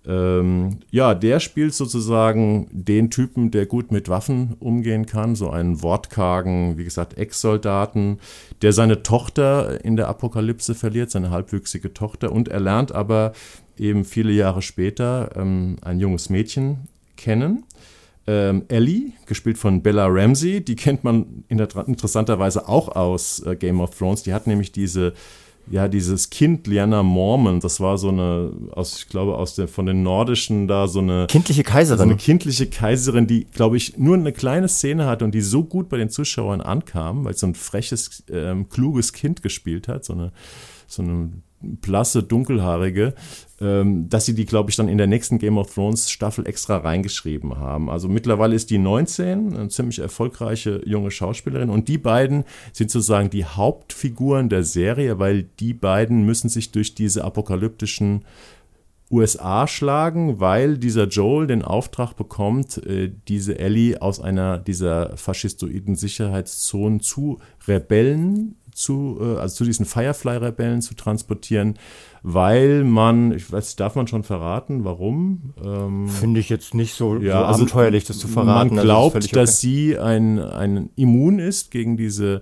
Ähm, 0.07 0.77
ja, 0.91 1.15
der 1.15 1.39
spielt 1.39 1.73
sozusagen 1.73 2.67
den 2.71 3.09
Typen, 3.09 3.51
der 3.51 3.65
gut 3.65 3.91
mit 3.91 4.09
Waffen 4.09 4.55
umgehen 4.59 5.05
kann, 5.05 5.35
so 5.35 5.49
einen 5.49 5.81
wortkargen, 5.81 6.77
wie 6.77 6.83
gesagt, 6.83 7.17
Ex-Soldaten, 7.17 8.19
der 8.61 8.73
seine 8.73 9.03
Tochter 9.03 9.83
in 9.83 9.95
der 9.95 10.07
Apokalypse 10.07 10.75
verliert, 10.75 11.11
seine 11.11 11.31
halbwüchsige 11.31 11.93
Tochter, 11.93 12.31
und 12.31 12.47
er 12.47 12.59
lernt 12.59 12.93
aber 12.93 13.33
eben 13.77 14.05
viele 14.05 14.31
Jahre 14.31 14.61
später 14.61 15.31
ähm, 15.35 15.77
ein 15.81 15.99
junges 15.99 16.29
Mädchen 16.29 16.87
kennen. 17.17 17.63
Ähm, 18.27 18.63
Ellie, 18.69 19.11
gespielt 19.27 19.57
von 19.57 19.83
Bella 19.83 20.07
Ramsey, 20.07 20.63
die 20.63 20.75
kennt 20.75 21.03
man 21.03 21.43
in 21.47 21.59
interessanterweise 21.59 22.67
auch 22.67 22.89
aus 22.95 23.39
äh, 23.45 23.55
Game 23.55 23.79
of 23.79 23.95
Thrones. 23.95 24.23
Die 24.23 24.33
hat 24.33 24.47
nämlich 24.47 24.71
diese 24.71 25.13
ja, 25.69 25.87
dieses 25.87 26.29
Kind 26.29 26.67
Liana 26.67 27.01
Mormon, 27.01 27.59
das 27.59 27.79
war 27.79 27.97
so 27.97 28.09
eine, 28.09 28.51
aus, 28.71 28.97
ich 28.99 29.09
glaube, 29.09 29.37
aus 29.37 29.55
der, 29.55 29.67
von 29.67 29.85
den 29.85 30.03
Nordischen 30.03 30.67
da 30.67 30.87
so 30.87 30.99
eine. 30.99 31.27
Kindliche 31.27 31.63
Kaiserin. 31.63 31.97
So 31.97 32.03
eine 32.03 32.17
kindliche 32.17 32.67
Kaiserin, 32.67 33.27
die, 33.27 33.45
glaube 33.45 33.77
ich, 33.77 33.97
nur 33.97 34.15
eine 34.15 34.31
kleine 34.31 34.67
Szene 34.67 35.05
hatte 35.05 35.25
und 35.25 35.33
die 35.33 35.41
so 35.41 35.63
gut 35.63 35.89
bei 35.89 35.97
den 35.97 36.09
Zuschauern 36.09 36.61
ankam, 36.61 37.25
weil 37.25 37.35
so 37.35 37.47
ein 37.47 37.55
freches, 37.55 38.23
ähm, 38.31 38.69
kluges 38.69 39.13
Kind 39.13 39.41
gespielt 39.41 39.87
hat, 39.87 40.05
so 40.05 40.13
eine, 40.13 40.31
so 40.87 41.01
eine 41.01 41.31
blasse, 41.61 42.23
dunkelhaarige, 42.23 43.13
ähm, 43.61 44.09
dass 44.09 44.25
sie 44.25 44.35
die, 44.35 44.45
glaube 44.45 44.69
ich, 44.69 44.75
dann 44.75 44.89
in 44.89 44.97
der 44.97 45.07
nächsten 45.07 45.39
Game 45.39 45.57
of 45.57 45.73
Thrones 45.73 46.09
Staffel 46.09 46.47
extra 46.47 46.77
reingeschrieben 46.77 47.57
haben. 47.57 47.89
Also 47.89 48.07
mittlerweile 48.07 48.55
ist 48.55 48.69
die 48.69 48.77
19, 48.77 49.55
eine 49.55 49.69
ziemlich 49.69 49.99
erfolgreiche 49.99 50.81
junge 50.85 51.11
Schauspielerin 51.11 51.69
und 51.69 51.87
die 51.87 51.97
beiden 51.97 52.43
sind 52.73 52.91
sozusagen 52.91 53.29
die 53.29 53.45
Hauptfiguren 53.45 54.49
der 54.49 54.63
Serie, 54.63 55.19
weil 55.19 55.43
die 55.59 55.73
beiden 55.73 56.25
müssen 56.25 56.49
sich 56.49 56.71
durch 56.71 56.95
diese 56.95 57.23
apokalyptischen 57.23 58.25
USA 59.11 59.67
schlagen, 59.67 60.39
weil 60.39 60.77
dieser 60.77 61.07
Joel 61.07 61.47
den 61.47 61.61
Auftrag 61.61 62.13
bekommt, 62.13 62.77
äh, 62.85 63.11
diese 63.27 63.59
Ellie 63.59 64.01
aus 64.01 64.19
einer 64.19 64.57
dieser 64.57 65.15
faschistoiden 65.15 65.95
Sicherheitszonen 65.95 66.99
zu 66.99 67.39
Rebellen 67.67 68.55
zu, 68.75 69.17
äh, 69.21 69.37
also 69.37 69.55
zu 69.55 69.63
diesen 69.63 69.85
Firefly-Rebellen 69.85 70.81
zu 70.81 70.95
transportieren, 70.95 71.79
weil 72.23 72.83
man, 72.83 73.31
ich 73.31 73.51
weiß, 73.51 73.77
darf 73.77 73.95
man 73.95 74.07
schon 74.07 74.23
verraten, 74.23 74.83
warum? 74.83 75.53
Ähm, 75.63 76.09
Finde 76.09 76.41
ich 76.41 76.49
jetzt 76.49 76.73
nicht 76.73 76.93
so, 76.93 77.17
ja, 77.17 77.39
so 77.39 77.45
also 77.45 77.61
abenteuerlich, 77.61 78.03
das 78.03 78.19
zu 78.19 78.27
verraten. 78.27 78.75
Man 78.75 78.79
also 78.79 78.87
glaubt, 78.87 79.15
also 79.15 79.27
das 79.27 79.33
okay. 79.33 79.45
dass 79.45 79.61
sie 79.61 79.97
ein, 79.97 80.39
ein 80.39 80.89
immun 80.95 81.39
ist 81.39 81.71
gegen 81.71 81.95
diese 81.95 82.41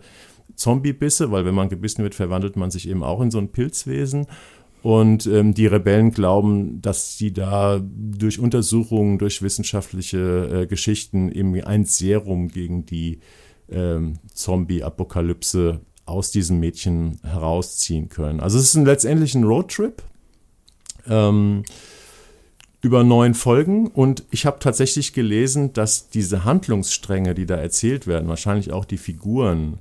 Zombie-Bisse, 0.55 1.31
weil 1.31 1.45
wenn 1.45 1.55
man 1.55 1.69
gebissen 1.69 2.03
wird, 2.03 2.15
verwandelt 2.15 2.55
man 2.55 2.71
sich 2.71 2.89
eben 2.89 3.03
auch 3.03 3.21
in 3.21 3.29
so 3.29 3.37
ein 3.37 3.49
Pilzwesen. 3.49 4.25
Und 4.81 5.27
ähm, 5.27 5.53
die 5.53 5.67
Rebellen 5.67 6.11
glauben, 6.11 6.81
dass 6.81 7.17
sie 7.17 7.31
da 7.31 7.79
durch 7.81 8.39
Untersuchungen, 8.39 9.17
durch 9.17 9.41
wissenschaftliche 9.41 10.63
äh, 10.63 10.65
Geschichten 10.65 11.31
eben 11.31 11.55
ein 11.63 11.85
Serum 11.85 12.49
gegen 12.49 12.85
die 12.85 13.19
ähm, 13.71 14.15
Zombie-Apokalypse 14.33 15.79
aus 16.05 16.31
diesem 16.31 16.59
Mädchen 16.59 17.19
herausziehen 17.23 18.09
können. 18.09 18.39
Also 18.39 18.57
es 18.57 18.65
ist 18.65 18.75
ein, 18.75 18.85
letztendlich 18.85 19.35
ein 19.35 19.43
Roadtrip 19.43 20.01
ähm, 21.07 21.63
über 22.81 23.03
neun 23.03 23.33
Folgen 23.33 23.87
und 23.87 24.23
ich 24.31 24.45
habe 24.45 24.59
tatsächlich 24.59 25.13
gelesen, 25.13 25.71
dass 25.73 26.09
diese 26.09 26.43
Handlungsstränge, 26.43 27.33
die 27.33 27.45
da 27.45 27.55
erzählt 27.55 28.07
werden, 28.07 28.27
wahrscheinlich 28.27 28.73
auch 28.73 28.85
die 28.85 28.97
Figuren, 28.97 29.79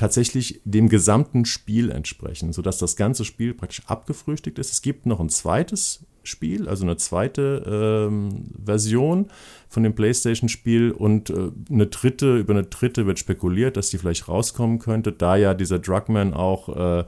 tatsächlich 0.00 0.62
dem 0.64 0.88
gesamten 0.88 1.44
Spiel 1.44 1.90
entsprechen, 1.90 2.54
sodass 2.54 2.78
das 2.78 2.96
ganze 2.96 3.26
Spiel 3.26 3.52
praktisch 3.52 3.82
abgefrühstückt 3.84 4.58
ist. 4.58 4.72
Es 4.72 4.80
gibt 4.80 5.04
noch 5.04 5.20
ein 5.20 5.28
zweites 5.28 6.00
Spiel, 6.22 6.70
also 6.70 6.84
eine 6.84 6.96
zweite 6.96 8.08
ähm, 8.08 8.46
Version 8.64 9.26
von 9.70 9.84
dem 9.84 9.94
PlayStation-Spiel 9.94 10.90
und 10.90 11.30
äh, 11.30 11.52
eine 11.70 11.86
dritte, 11.86 12.36
über 12.36 12.52
eine 12.52 12.64
dritte 12.64 13.06
wird 13.06 13.20
spekuliert, 13.20 13.76
dass 13.76 13.88
die 13.88 13.98
vielleicht 13.98 14.28
rauskommen 14.28 14.80
könnte, 14.80 15.12
da 15.12 15.36
ja 15.36 15.54
dieser 15.54 15.78
Drugman 15.78 16.34
auch 16.34 17.00
äh, 17.00 17.04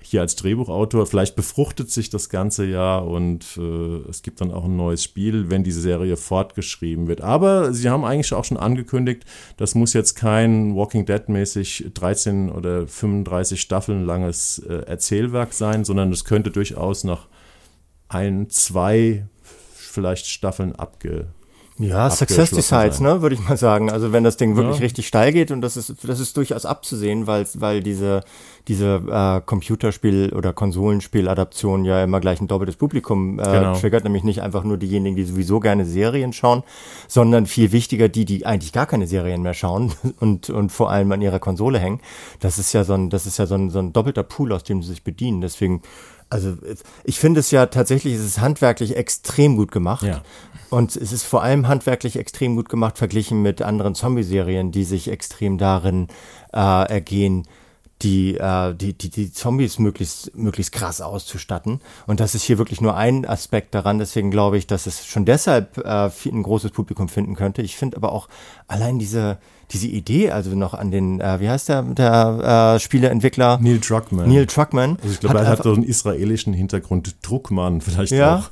hier 0.00 0.20
als 0.20 0.36
Drehbuchautor, 0.36 1.06
vielleicht 1.06 1.34
befruchtet 1.34 1.90
sich 1.90 2.08
das 2.08 2.28
ganze 2.28 2.64
Jahr 2.64 3.04
und 3.04 3.58
äh, 3.58 4.08
es 4.08 4.22
gibt 4.22 4.40
dann 4.40 4.52
auch 4.52 4.64
ein 4.64 4.76
neues 4.76 5.02
Spiel, 5.02 5.50
wenn 5.50 5.64
diese 5.64 5.80
Serie 5.80 6.16
fortgeschrieben 6.16 7.08
wird. 7.08 7.20
Aber 7.20 7.74
sie 7.74 7.90
haben 7.90 8.04
eigentlich 8.04 8.32
auch 8.32 8.44
schon 8.44 8.56
angekündigt, 8.56 9.24
das 9.56 9.74
muss 9.74 9.92
jetzt 9.92 10.14
kein 10.14 10.76
Walking 10.76 11.04
Dead-mäßig 11.04 11.90
13 11.94 12.48
oder 12.48 12.86
35 12.86 13.60
Staffeln 13.60 14.06
langes 14.06 14.60
äh, 14.60 14.84
Erzählwerk 14.86 15.52
sein, 15.52 15.84
sondern 15.84 16.12
es 16.12 16.24
könnte 16.24 16.52
durchaus 16.52 17.02
nach 17.02 17.26
ein, 18.08 18.48
zwei 18.50 19.26
vielleicht 19.74 20.26
Staffeln 20.26 20.76
abge 20.76 21.26
ja, 21.78 22.10
Success 22.10 22.50
Decides, 22.50 23.00
ne, 23.00 23.22
würde 23.22 23.36
ich 23.36 23.48
mal 23.48 23.56
sagen. 23.56 23.90
Also 23.90 24.12
wenn 24.12 24.24
das 24.24 24.36
Ding 24.36 24.56
wirklich 24.56 24.78
ja. 24.78 24.82
richtig 24.82 25.06
steil 25.06 25.32
geht 25.32 25.50
und 25.50 25.60
das 25.60 25.76
ist, 25.76 25.94
das 26.02 26.18
ist 26.18 26.36
durchaus 26.36 26.66
abzusehen, 26.66 27.26
weil, 27.26 27.46
weil 27.54 27.82
diese, 27.82 28.22
diese 28.66 29.02
äh, 29.06 29.40
Computerspiel- 29.40 30.34
oder 30.34 30.52
Konsolenspieladaption 30.52 31.84
ja 31.84 32.02
immer 32.02 32.20
gleich 32.20 32.40
ein 32.40 32.48
doppeltes 32.48 32.76
Publikum 32.76 33.38
äh, 33.38 33.42
genau. 33.44 33.74
triggert, 33.74 34.02
nämlich 34.02 34.24
nicht 34.24 34.42
einfach 34.42 34.64
nur 34.64 34.76
diejenigen, 34.76 35.14
die 35.14 35.24
sowieso 35.24 35.60
gerne 35.60 35.84
Serien 35.84 36.32
schauen, 36.32 36.64
sondern 37.06 37.46
viel 37.46 37.70
wichtiger 37.70 38.08
die, 38.08 38.24
die 38.24 38.44
eigentlich 38.44 38.72
gar 38.72 38.86
keine 38.86 39.06
Serien 39.06 39.42
mehr 39.42 39.54
schauen 39.54 39.92
und, 40.20 40.50
und 40.50 40.70
vor 40.70 40.90
allem 40.90 41.12
an 41.12 41.22
ihrer 41.22 41.38
Konsole 41.38 41.78
hängen. 41.78 42.00
Das 42.40 42.58
ist 42.58 42.72
ja 42.72 42.82
so 42.82 42.94
ein, 42.94 43.08
das 43.08 43.26
ist 43.26 43.38
ja 43.38 43.46
so 43.46 43.54
ein, 43.54 43.70
so 43.70 43.78
ein 43.78 43.92
doppelter 43.92 44.24
Pool, 44.24 44.52
aus 44.52 44.64
dem 44.64 44.82
sie 44.82 44.90
sich 44.90 45.04
bedienen. 45.04 45.40
Deswegen 45.40 45.82
also 46.30 46.56
ich 47.04 47.18
finde 47.18 47.40
es 47.40 47.50
ja 47.50 47.66
tatsächlich, 47.66 48.14
es 48.14 48.24
ist 48.24 48.40
handwerklich 48.40 48.96
extrem 48.96 49.56
gut 49.56 49.72
gemacht. 49.72 50.02
Ja. 50.02 50.22
Und 50.70 50.96
es 50.96 51.12
ist 51.12 51.24
vor 51.24 51.42
allem 51.42 51.66
handwerklich 51.66 52.16
extrem 52.16 52.54
gut 52.56 52.68
gemacht, 52.68 52.98
verglichen 52.98 53.40
mit 53.40 53.62
anderen 53.62 53.94
Zombie-Serien, 53.94 54.70
die 54.70 54.84
sich 54.84 55.08
extrem 55.08 55.56
darin 55.56 56.08
äh, 56.52 56.58
ergehen, 56.58 57.46
die, 58.02 58.36
äh, 58.36 58.74
die, 58.74 58.92
die, 58.92 59.08
die 59.08 59.32
Zombies 59.32 59.78
möglichst, 59.78 60.36
möglichst 60.36 60.72
krass 60.72 61.00
auszustatten. 61.00 61.80
Und 62.06 62.20
das 62.20 62.34
ist 62.34 62.42
hier 62.44 62.58
wirklich 62.58 62.80
nur 62.80 62.96
ein 62.96 63.26
Aspekt 63.26 63.74
daran. 63.74 63.98
Deswegen 63.98 64.30
glaube 64.30 64.58
ich, 64.58 64.66
dass 64.66 64.86
es 64.86 65.06
schon 65.06 65.24
deshalb 65.24 65.78
äh, 65.78 66.10
ein 66.26 66.42
großes 66.42 66.70
Publikum 66.70 67.08
finden 67.08 67.34
könnte. 67.34 67.62
Ich 67.62 67.76
finde 67.76 67.96
aber 67.96 68.12
auch 68.12 68.28
allein 68.66 68.98
diese, 68.98 69.38
diese 69.70 69.86
Idee, 69.86 70.30
also 70.30 70.50
noch 70.50 70.74
an 70.74 70.90
den, 70.90 71.20
äh, 71.20 71.40
wie 71.40 71.48
heißt 71.48 71.68
der, 71.68 71.82
der 71.82 72.74
äh, 72.76 72.80
Spieleentwickler? 72.80 73.58
Neil 73.60 73.80
Druckmann. 73.80 74.28
Neil 74.28 74.46
Druckmann. 74.46 74.96
Also 75.02 75.14
ich 75.14 75.20
glaube, 75.20 75.38
er 75.38 75.46
hat 75.46 75.62
so 75.62 75.72
einen 75.72 75.82
israelischen 75.82 76.54
Hintergrund. 76.54 77.16
Druckmann 77.22 77.80
vielleicht 77.80 78.12
ja, 78.12 78.36
auch. 78.36 78.50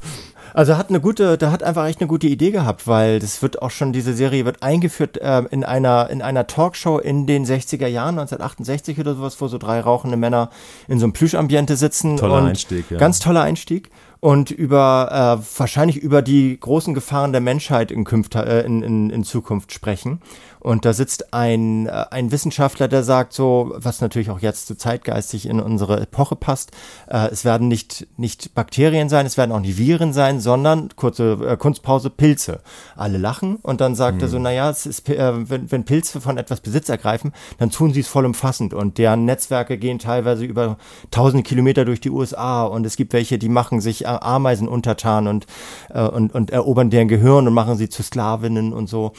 Also 0.54 0.78
hat 0.78 0.88
eine 0.88 1.00
gute, 1.00 1.36
da 1.36 1.50
hat 1.50 1.62
einfach 1.62 1.86
echt 1.86 2.00
eine 2.00 2.08
gute 2.08 2.26
Idee 2.28 2.50
gehabt, 2.50 2.86
weil 2.86 3.18
das 3.18 3.42
wird 3.42 3.60
auch 3.60 3.70
schon, 3.70 3.92
diese 3.92 4.14
Serie 4.14 4.46
wird 4.46 4.62
eingeführt 4.62 5.18
äh, 5.18 5.42
in 5.50 5.64
einer, 5.64 6.08
in 6.08 6.22
einer 6.22 6.46
Talkshow 6.46 6.98
in 6.98 7.26
den 7.26 7.44
60er 7.44 7.86
Jahren, 7.86 8.18
1968 8.18 8.98
oder 8.98 9.14
sowas, 9.14 9.38
wo 9.40 9.48
so 9.48 9.58
drei 9.58 9.80
rauchende 9.80 10.16
Männer 10.16 10.50
in 10.88 10.98
so 10.98 11.04
einem 11.04 11.12
Plüschambiente 11.12 11.76
sitzen. 11.76 12.16
Toller 12.16 12.42
Einstieg, 12.42 12.90
ja. 12.90 12.96
Ganz 12.96 13.18
toller 13.18 13.42
Einstieg 13.42 13.90
und 14.20 14.50
über 14.50 15.40
äh, 15.42 15.58
wahrscheinlich 15.58 15.98
über 15.98 16.22
die 16.22 16.58
großen 16.58 16.94
Gefahren 16.94 17.32
der 17.32 17.40
Menschheit 17.40 17.90
in, 17.90 18.04
Künft, 18.04 18.34
äh, 18.34 18.62
in, 18.62 18.82
in, 18.82 19.10
in 19.10 19.24
Zukunft 19.24 19.72
sprechen. 19.72 20.20
Und 20.66 20.84
da 20.84 20.92
sitzt 20.92 21.32
ein, 21.32 21.86
äh, 21.86 22.06
ein 22.10 22.32
Wissenschaftler, 22.32 22.88
der 22.88 23.04
sagt 23.04 23.32
so, 23.32 23.72
was 23.76 24.00
natürlich 24.00 24.30
auch 24.30 24.40
jetzt 24.40 24.66
so 24.66 24.74
zeitgeistig 24.74 25.48
in 25.48 25.60
unsere 25.60 26.00
Epoche 26.00 26.34
passt, 26.34 26.72
äh, 27.06 27.28
es 27.28 27.44
werden 27.44 27.68
nicht, 27.68 28.08
nicht 28.16 28.52
Bakterien 28.52 29.08
sein, 29.08 29.26
es 29.26 29.36
werden 29.36 29.52
auch 29.52 29.60
nicht 29.60 29.78
Viren 29.78 30.12
sein, 30.12 30.40
sondern, 30.40 30.88
kurze 30.96 31.34
äh, 31.34 31.56
Kunstpause, 31.56 32.10
Pilze. 32.10 32.62
Alle 32.96 33.16
lachen 33.16 33.60
und 33.62 33.80
dann 33.80 33.94
sagt 33.94 34.16
mhm. 34.16 34.22
er 34.22 34.28
so, 34.28 34.36
hm. 34.38 34.42
naja, 34.42 34.68
es 34.68 34.86
ist, 34.86 35.08
äh, 35.08 35.48
wenn, 35.48 35.70
wenn 35.70 35.84
Pilze 35.84 36.20
von 36.20 36.36
etwas 36.36 36.60
Besitz 36.60 36.88
ergreifen, 36.88 37.32
dann 37.58 37.70
tun 37.70 37.92
sie 37.92 38.00
es 38.00 38.08
vollumfassend 38.08 38.74
und 38.74 38.98
deren 38.98 39.24
Netzwerke 39.24 39.78
gehen 39.78 40.00
teilweise 40.00 40.44
über 40.44 40.78
tausende 41.12 41.44
Kilometer 41.44 41.84
durch 41.84 42.00
die 42.00 42.10
USA 42.10 42.64
und 42.64 42.84
es 42.84 42.96
gibt 42.96 43.12
welche, 43.12 43.38
die 43.38 43.48
machen 43.48 43.80
sich 43.80 44.08
Ameisen 44.08 44.66
untertan 44.66 45.28
und, 45.28 45.46
äh, 45.90 46.00
und, 46.00 46.34
und 46.34 46.50
erobern 46.50 46.90
deren 46.90 47.06
Gehirn 47.06 47.46
und 47.46 47.54
machen 47.54 47.76
sie 47.76 47.88
zu 47.88 48.02
Sklavinnen 48.02 48.72
und 48.72 48.88
so. 48.88 49.12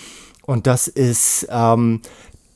Und 0.48 0.66
das 0.66 0.88
ist, 0.88 1.46
ähm, 1.52 2.02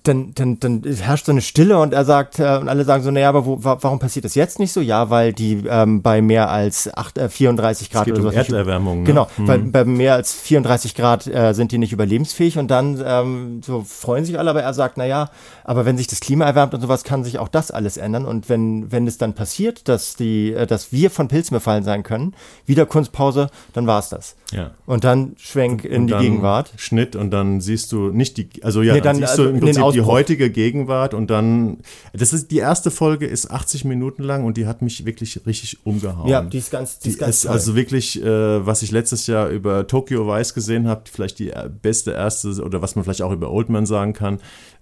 dann, 0.03 0.34
dann, 0.34 0.60
dann 0.60 0.81
herrscht 0.84 1.25
so 1.25 1.31
eine 1.31 1.41
Stille 1.41 1.79
und 1.79 1.93
er 1.93 2.05
sagt, 2.05 2.39
äh, 2.39 2.58
und 2.58 2.70
alle 2.70 2.84
sagen 2.86 3.03
so, 3.03 3.12
naja, 3.12 3.29
aber 3.29 3.46
wo, 3.46 3.60
warum 3.62 4.00
passiert 4.00 4.25
das 4.25 4.36
jetzt 4.36 4.58
nicht 4.58 4.72
so? 4.72 4.81
Ja, 4.81 5.10
weil 5.10 5.31
die 5.31 5.63
ähm, 5.67 6.01
bei 6.01 6.22
mehr 6.22 6.50
als 6.50 6.91
8, 6.91 7.17
äh, 7.17 7.29
34 7.29 7.91
Grad 7.91 8.08
es 8.08 8.13
geht 8.13 8.20
oder 8.20 8.29
um 8.29 8.36
Erderwärmung. 8.36 9.00
Ne? 9.00 9.03
Genau, 9.05 9.27
mhm. 9.38 9.48
weil 9.48 9.60
bei 9.60 9.86
mehr 9.86 10.15
als 10.15 10.34
34 10.34 10.96
Grad 10.96 11.27
äh, 11.27 11.53
sind 11.53 11.72
die 11.72 11.77
nicht 11.77 11.93
überlebensfähig 11.93 12.58
und 12.58 12.70
dann 12.70 13.01
ähm, 13.05 13.62
so 13.63 13.84
freuen 13.88 14.25
sich 14.25 14.39
alle, 14.39 14.50
aber 14.50 14.63
er 14.63 14.74
sagt, 14.74 14.98
naja, 14.98 15.29
aber 15.63 15.86
wenn 15.86 15.98
sich 15.98 16.08
das 16.08 16.20
Klima 16.20 16.46
erwärmt 16.46 16.74
und 16.74 16.81
sowas, 16.81 17.03
kann 17.03 17.24
sich 17.24 17.38
auch 17.38 17.48
das 17.48 17.70
alles 17.70 17.98
ändern. 17.98 18.25
Und 18.25 18.50
wenn, 18.50 18.91
wenn 18.91 19.05
es 19.05 19.17
dann 19.17 19.34
passiert, 19.34 19.88
dass 19.88 20.15
die, 20.15 20.53
äh, 20.53 20.65
dass 20.65 20.91
wir 20.91 21.12
von 21.12 21.27
Pilzen 21.27 21.53
befallen 21.55 21.84
sein 21.84 22.03
können, 22.03 22.34
wieder 22.65 22.86
Kunstpause, 22.86 23.50
dann 23.74 23.86
war 23.86 24.00
es 24.00 24.10
das. 24.10 24.36
Ja. 24.51 24.72
Und 24.86 25.03
dann 25.03 25.36
schwenk 25.38 25.86
in 25.86 26.01
und 26.01 26.08
die 26.08 26.13
Gegenwart. 26.15 26.74
Schnitt 26.75 27.15
und 27.15 27.31
dann 27.31 27.62
siehst 27.62 27.91
du 27.91 28.10
nicht 28.10 28.38
die, 28.38 28.50
also 28.63 28.81
ja, 28.81 28.93
nee, 28.93 29.01
dann, 29.01 29.20
dann 29.20 29.27
siehst 29.27 29.38
du 29.38 29.43
im 29.43 29.63
also 29.63 29.90
Prinzip 29.91 30.03
die 30.03 30.12
heutige 30.12 30.50
Gegenwart 30.50 31.13
und 31.13 31.29
dann, 31.29 31.77
das 32.13 32.33
ist, 32.33 32.51
die 32.51 32.57
erste 32.57 32.91
Folge 32.91 33.25
ist 33.25 33.50
80 33.50 33.86
Minuten 33.86 34.24
lang 34.24 34.45
und 34.45 34.57
die 34.57 34.65
hat 34.65 34.81
mich 34.81 35.05
wirklich 35.05 35.39
richtig 35.45 35.86
umgehauen. 35.86 36.29
Ja, 36.29 36.41
die 36.41 36.57
ist 36.57 36.71
ganz, 36.71 37.00
die, 37.00 37.03
die 37.03 37.10
ist 37.10 37.19
ganz 37.19 37.43
ist 37.43 37.45
also 37.48 37.75
wirklich, 37.75 38.21
äh, 38.21 38.65
was 38.65 38.81
ich 38.81 38.91
letztes 38.91 39.27
Jahr 39.27 39.50
über 39.50 39.88
Tokyo 39.88 40.27
Vice 40.27 40.53
gesehen 40.53 40.88
habe, 40.88 41.03
vielleicht 41.12 41.39
die 41.39 41.51
beste 41.81 42.12
erste 42.12 42.50
oder 42.63 42.81
was 42.81 42.95
man 42.95 43.03
vielleicht 43.03 43.21
auch 43.21 43.31
über 43.31 43.51
Oldman 43.51 43.86
sagen 43.86 44.13
kann, 44.13 44.39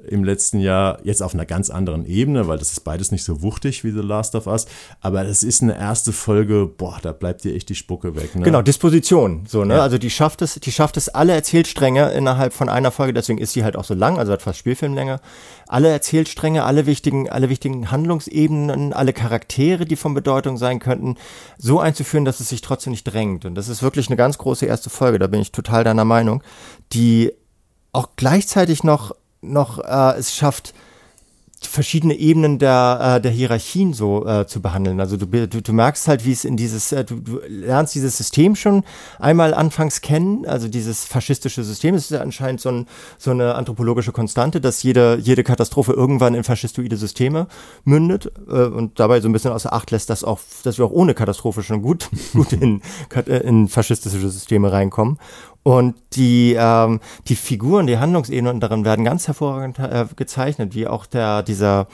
im 0.07 0.23
letzten 0.23 0.59
Jahr, 0.59 0.99
jetzt 1.03 1.21
auf 1.21 1.33
einer 1.33 1.45
ganz 1.45 1.69
anderen 1.69 2.05
Ebene, 2.05 2.47
weil 2.47 2.57
das 2.57 2.71
ist 2.71 2.81
beides 2.81 3.11
nicht 3.11 3.23
so 3.23 3.41
wuchtig 3.41 3.83
wie 3.83 3.91
The 3.91 3.99
Last 3.99 4.33
of 4.35 4.47
Us, 4.47 4.65
aber 5.01 5.23
das 5.23 5.43
ist 5.43 5.61
eine 5.61 5.77
erste 5.77 6.13
Folge, 6.13 6.65
boah, 6.65 6.99
da 7.01 7.11
bleibt 7.11 7.43
dir 7.43 7.53
echt 7.53 7.69
die 7.69 7.75
Spucke 7.75 8.15
weg. 8.15 8.35
Ne? 8.35 8.43
Genau, 8.43 8.61
Disposition, 8.61 9.45
so, 9.47 9.65
ne? 9.65 9.75
Ja. 9.75 9.81
Also 9.81 9.97
die 9.97 10.09
schafft 10.09 10.41
es, 10.41 10.55
die 10.55 10.71
schafft 10.71 10.95
es 10.97 11.09
alle 11.09 11.33
Erzählstränge 11.33 12.11
innerhalb 12.11 12.53
von 12.53 12.69
einer 12.69 12.91
Folge, 12.91 13.13
deswegen 13.13 13.39
ist 13.39 13.53
sie 13.53 13.63
halt 13.63 13.75
auch 13.75 13.83
so 13.83 13.93
lang, 13.93 14.17
also 14.17 14.31
hat 14.31 14.41
fast 14.41 14.59
Spielfilmlänge. 14.59 15.19
Alle 15.67 15.89
Erzählstränge, 15.89 16.63
alle 16.63 16.85
wichtigen, 16.85 17.29
alle 17.29 17.49
wichtigen 17.49 17.91
Handlungsebenen, 17.91 18.93
alle 18.93 19.13
Charaktere, 19.13 19.85
die 19.85 19.97
von 19.97 20.13
Bedeutung 20.13 20.57
sein 20.57 20.79
könnten, 20.79 21.15
so 21.57 21.79
einzuführen, 21.79 22.25
dass 22.25 22.39
es 22.39 22.49
sich 22.49 22.61
trotzdem 22.61 22.91
nicht 22.91 23.03
drängt. 23.03 23.45
Und 23.45 23.55
das 23.55 23.67
ist 23.67 23.83
wirklich 23.83 24.07
eine 24.07 24.15
ganz 24.15 24.37
große 24.37 24.65
erste 24.65 24.89
Folge, 24.89 25.19
da 25.19 25.27
bin 25.27 25.41
ich 25.41 25.51
total 25.51 25.83
deiner 25.83 26.05
Meinung, 26.05 26.41
die 26.93 27.33
auch 27.91 28.09
gleichzeitig 28.15 28.83
noch 28.83 29.13
noch 29.41 29.79
äh, 29.79 30.17
es 30.17 30.35
schafft, 30.35 30.73
verschiedene 31.61 32.15
Ebenen 32.15 32.57
der, 32.57 33.17
äh, 33.17 33.21
der 33.21 33.31
Hierarchien 33.31 33.93
so 33.93 34.25
äh, 34.25 34.47
zu 34.47 34.61
behandeln. 34.61 34.99
Also 34.99 35.17
du, 35.17 35.25
du, 35.25 35.61
du 35.61 35.73
merkst 35.73 36.07
halt, 36.07 36.25
wie 36.25 36.31
es 36.31 36.45
in 36.45 36.57
dieses, 36.57 36.91
äh, 36.91 37.03
du, 37.03 37.15
du 37.15 37.39
lernst 37.47 37.95
dieses 37.95 38.17
System 38.17 38.55
schon 38.55 38.83
einmal 39.19 39.53
anfangs 39.53 40.01
kennen, 40.01 40.45
also 40.45 40.67
dieses 40.67 41.05
faschistische 41.05 41.63
System. 41.63 41.95
Ist 41.95 42.11
ja 42.11 42.21
anscheinend 42.21 42.61
so, 42.61 42.69
ein, 42.69 42.87
so 43.17 43.31
eine 43.31 43.55
anthropologische 43.55 44.11
Konstante, 44.11 44.61
dass 44.61 44.83
jede, 44.83 45.19
jede 45.21 45.43
Katastrophe 45.43 45.93
irgendwann 45.93 46.33
in 46.33 46.43
faschistoide 46.43 46.97
Systeme 46.97 47.47
mündet 47.83 48.31
äh, 48.47 48.63
und 48.63 48.99
dabei 48.99 49.19
so 49.19 49.27
ein 49.27 49.33
bisschen 49.33 49.51
außer 49.51 49.73
Acht 49.73 49.91
lässt, 49.91 50.09
dass 50.09 50.23
auch, 50.23 50.39
dass 50.63 50.77
wir 50.77 50.85
auch 50.85 50.91
ohne 50.91 51.13
Katastrophe 51.13 51.63
schon 51.63 51.81
gut, 51.81 52.09
gut 52.33 52.53
in, 52.53 52.81
in 53.25 53.67
faschistische 53.67 54.29
Systeme 54.29 54.71
reinkommen. 54.71 55.17
Und 55.63 55.95
die, 56.13 56.55
ähm, 56.57 56.99
die 57.27 57.35
Figuren, 57.35 57.87
die 57.87 57.97
Handlungsebenen 57.97 58.59
darin 58.59 58.85
werden 58.85 59.03
ganz 59.03 59.27
hervorragend 59.27 59.79
äh, 59.79 60.05
gezeichnet, 60.15 60.73
wie 60.73 60.87
auch 60.87 61.05
der, 61.05 61.43
dieser, 61.43 61.87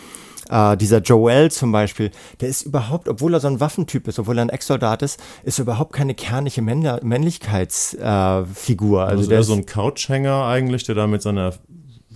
äh, 0.49 0.77
dieser 0.77 0.99
Joel 0.99 1.49
zum 1.49 1.71
Beispiel, 1.71 2.11
der 2.41 2.49
ist 2.49 2.61
überhaupt, 2.61 3.07
obwohl 3.07 3.33
er 3.33 3.39
so 3.39 3.47
ein 3.47 3.59
Waffentyp 3.59 4.07
ist, 4.07 4.19
obwohl 4.19 4.37
er 4.37 4.43
ein 4.43 4.49
Ex-Soldat 4.49 5.01
ist, 5.01 5.19
ist 5.43 5.57
überhaupt 5.59 5.93
keine 5.93 6.13
kernliche 6.13 6.61
Männler 6.61 6.99
Männlichkeitsfigur. 7.03 8.99
Äh, 8.99 9.03
also, 9.03 9.17
also 9.17 9.29
der 9.29 9.39
ist 9.39 9.47
so 9.47 9.53
ein 9.53 9.65
Couchhänger 9.65 10.45
eigentlich, 10.45 10.83
der 10.83 10.95
da 10.95 11.07
mit 11.07 11.23
seiner 11.23 11.53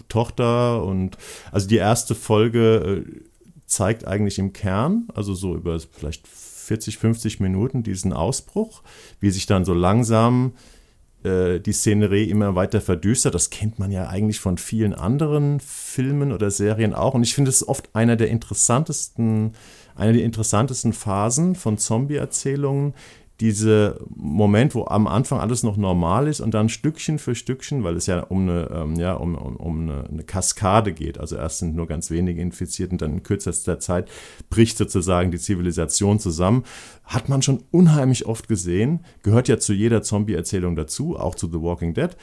Tochter 0.08 0.84
und 0.84 1.18
also 1.52 1.68
die 1.68 1.78
erste 1.78 2.14
Folge 2.16 3.04
äh, 3.06 3.22
zeigt 3.66 4.08
eigentlich 4.08 4.40
im 4.40 4.54
Kern, 4.54 5.08
also 5.14 5.34
so 5.34 5.56
über 5.56 5.80
vielleicht 5.80 6.28
40, 6.28 7.00
50 7.00 7.40
Minuten 7.40 7.82
diesen 7.82 8.14
Ausbruch, 8.14 8.84
wie 9.20 9.32
sich 9.32 9.48
dann 9.48 9.66
so 9.66 9.74
langsam 9.74 10.54
äh, 10.54 10.79
die 11.24 11.74
Szenerie 11.74 12.30
immer 12.30 12.56
weiter 12.56 12.80
verdüstert. 12.80 13.36
Das 13.36 13.50
kennt 13.50 13.78
man 13.78 13.92
ja 13.92 14.08
eigentlich 14.08 14.40
von 14.40 14.58
vielen 14.58 14.94
anderen 14.94 15.60
Filmen 15.60 16.32
oder 16.32 16.50
Serien 16.50 16.94
auch. 16.94 17.14
Und 17.14 17.24
ich 17.24 17.34
finde 17.34 17.50
es 17.50 17.68
oft 17.68 17.90
einer 17.94 18.16
der 18.16 18.30
interessantesten, 18.30 19.52
eine 19.96 20.14
der 20.14 20.24
interessantesten 20.24 20.94
Phasen 20.94 21.56
von 21.56 21.78
Zombie-Erzählungen, 21.78 22.94
dieser 23.40 23.98
Moment, 24.10 24.76
wo 24.76 24.86
am 24.86 25.08
Anfang 25.08 25.40
alles 25.40 25.64
noch 25.64 25.78
normal 25.78 26.28
ist 26.28 26.42
und 26.42 26.54
dann 26.54 26.68
Stückchen 26.68 27.20
für 27.20 27.36
Stückchen, 27.36 27.84
weil 27.84 27.96
es 27.96 28.06
ja 28.06 28.22
um 28.22 28.42
eine, 28.42 28.70
ähm, 28.74 28.96
ja, 28.96 29.14
um, 29.14 29.36
um, 29.36 29.56
um 29.56 29.82
eine, 29.82 30.04
eine, 30.10 30.24
Kaskade 30.24 30.92
geht, 30.92 31.18
also 31.18 31.38
erst 31.38 31.60
sind 31.60 31.76
nur 31.76 31.88
ganz 31.88 32.12
wenige 32.12 32.42
infiziert 32.42 32.92
und 32.92 33.02
dann 33.02 33.14
in 33.14 33.24
kürzester 33.24 33.80
Zeit 33.80 34.10
bricht 34.50 34.78
sozusagen 34.78 35.32
die 35.32 35.40
Zivilisation 35.40 36.20
zusammen, 36.20 36.64
hat 37.06 37.30
man 37.30 37.42
schon 37.42 37.64
unheimlich 37.72 38.26
oft 38.26 38.48
gesehen, 38.48 39.06
gehört 39.24 39.48
ja 39.48 39.58
zu 39.58 39.74
jeder 39.74 40.02
Zombie-Erzählung 40.02 40.76
dazu, 40.76 41.18
auch 41.18 41.36
zu 41.36 41.48
The 41.48 41.62
Walking 41.62 41.94
Dead. 41.94 42.18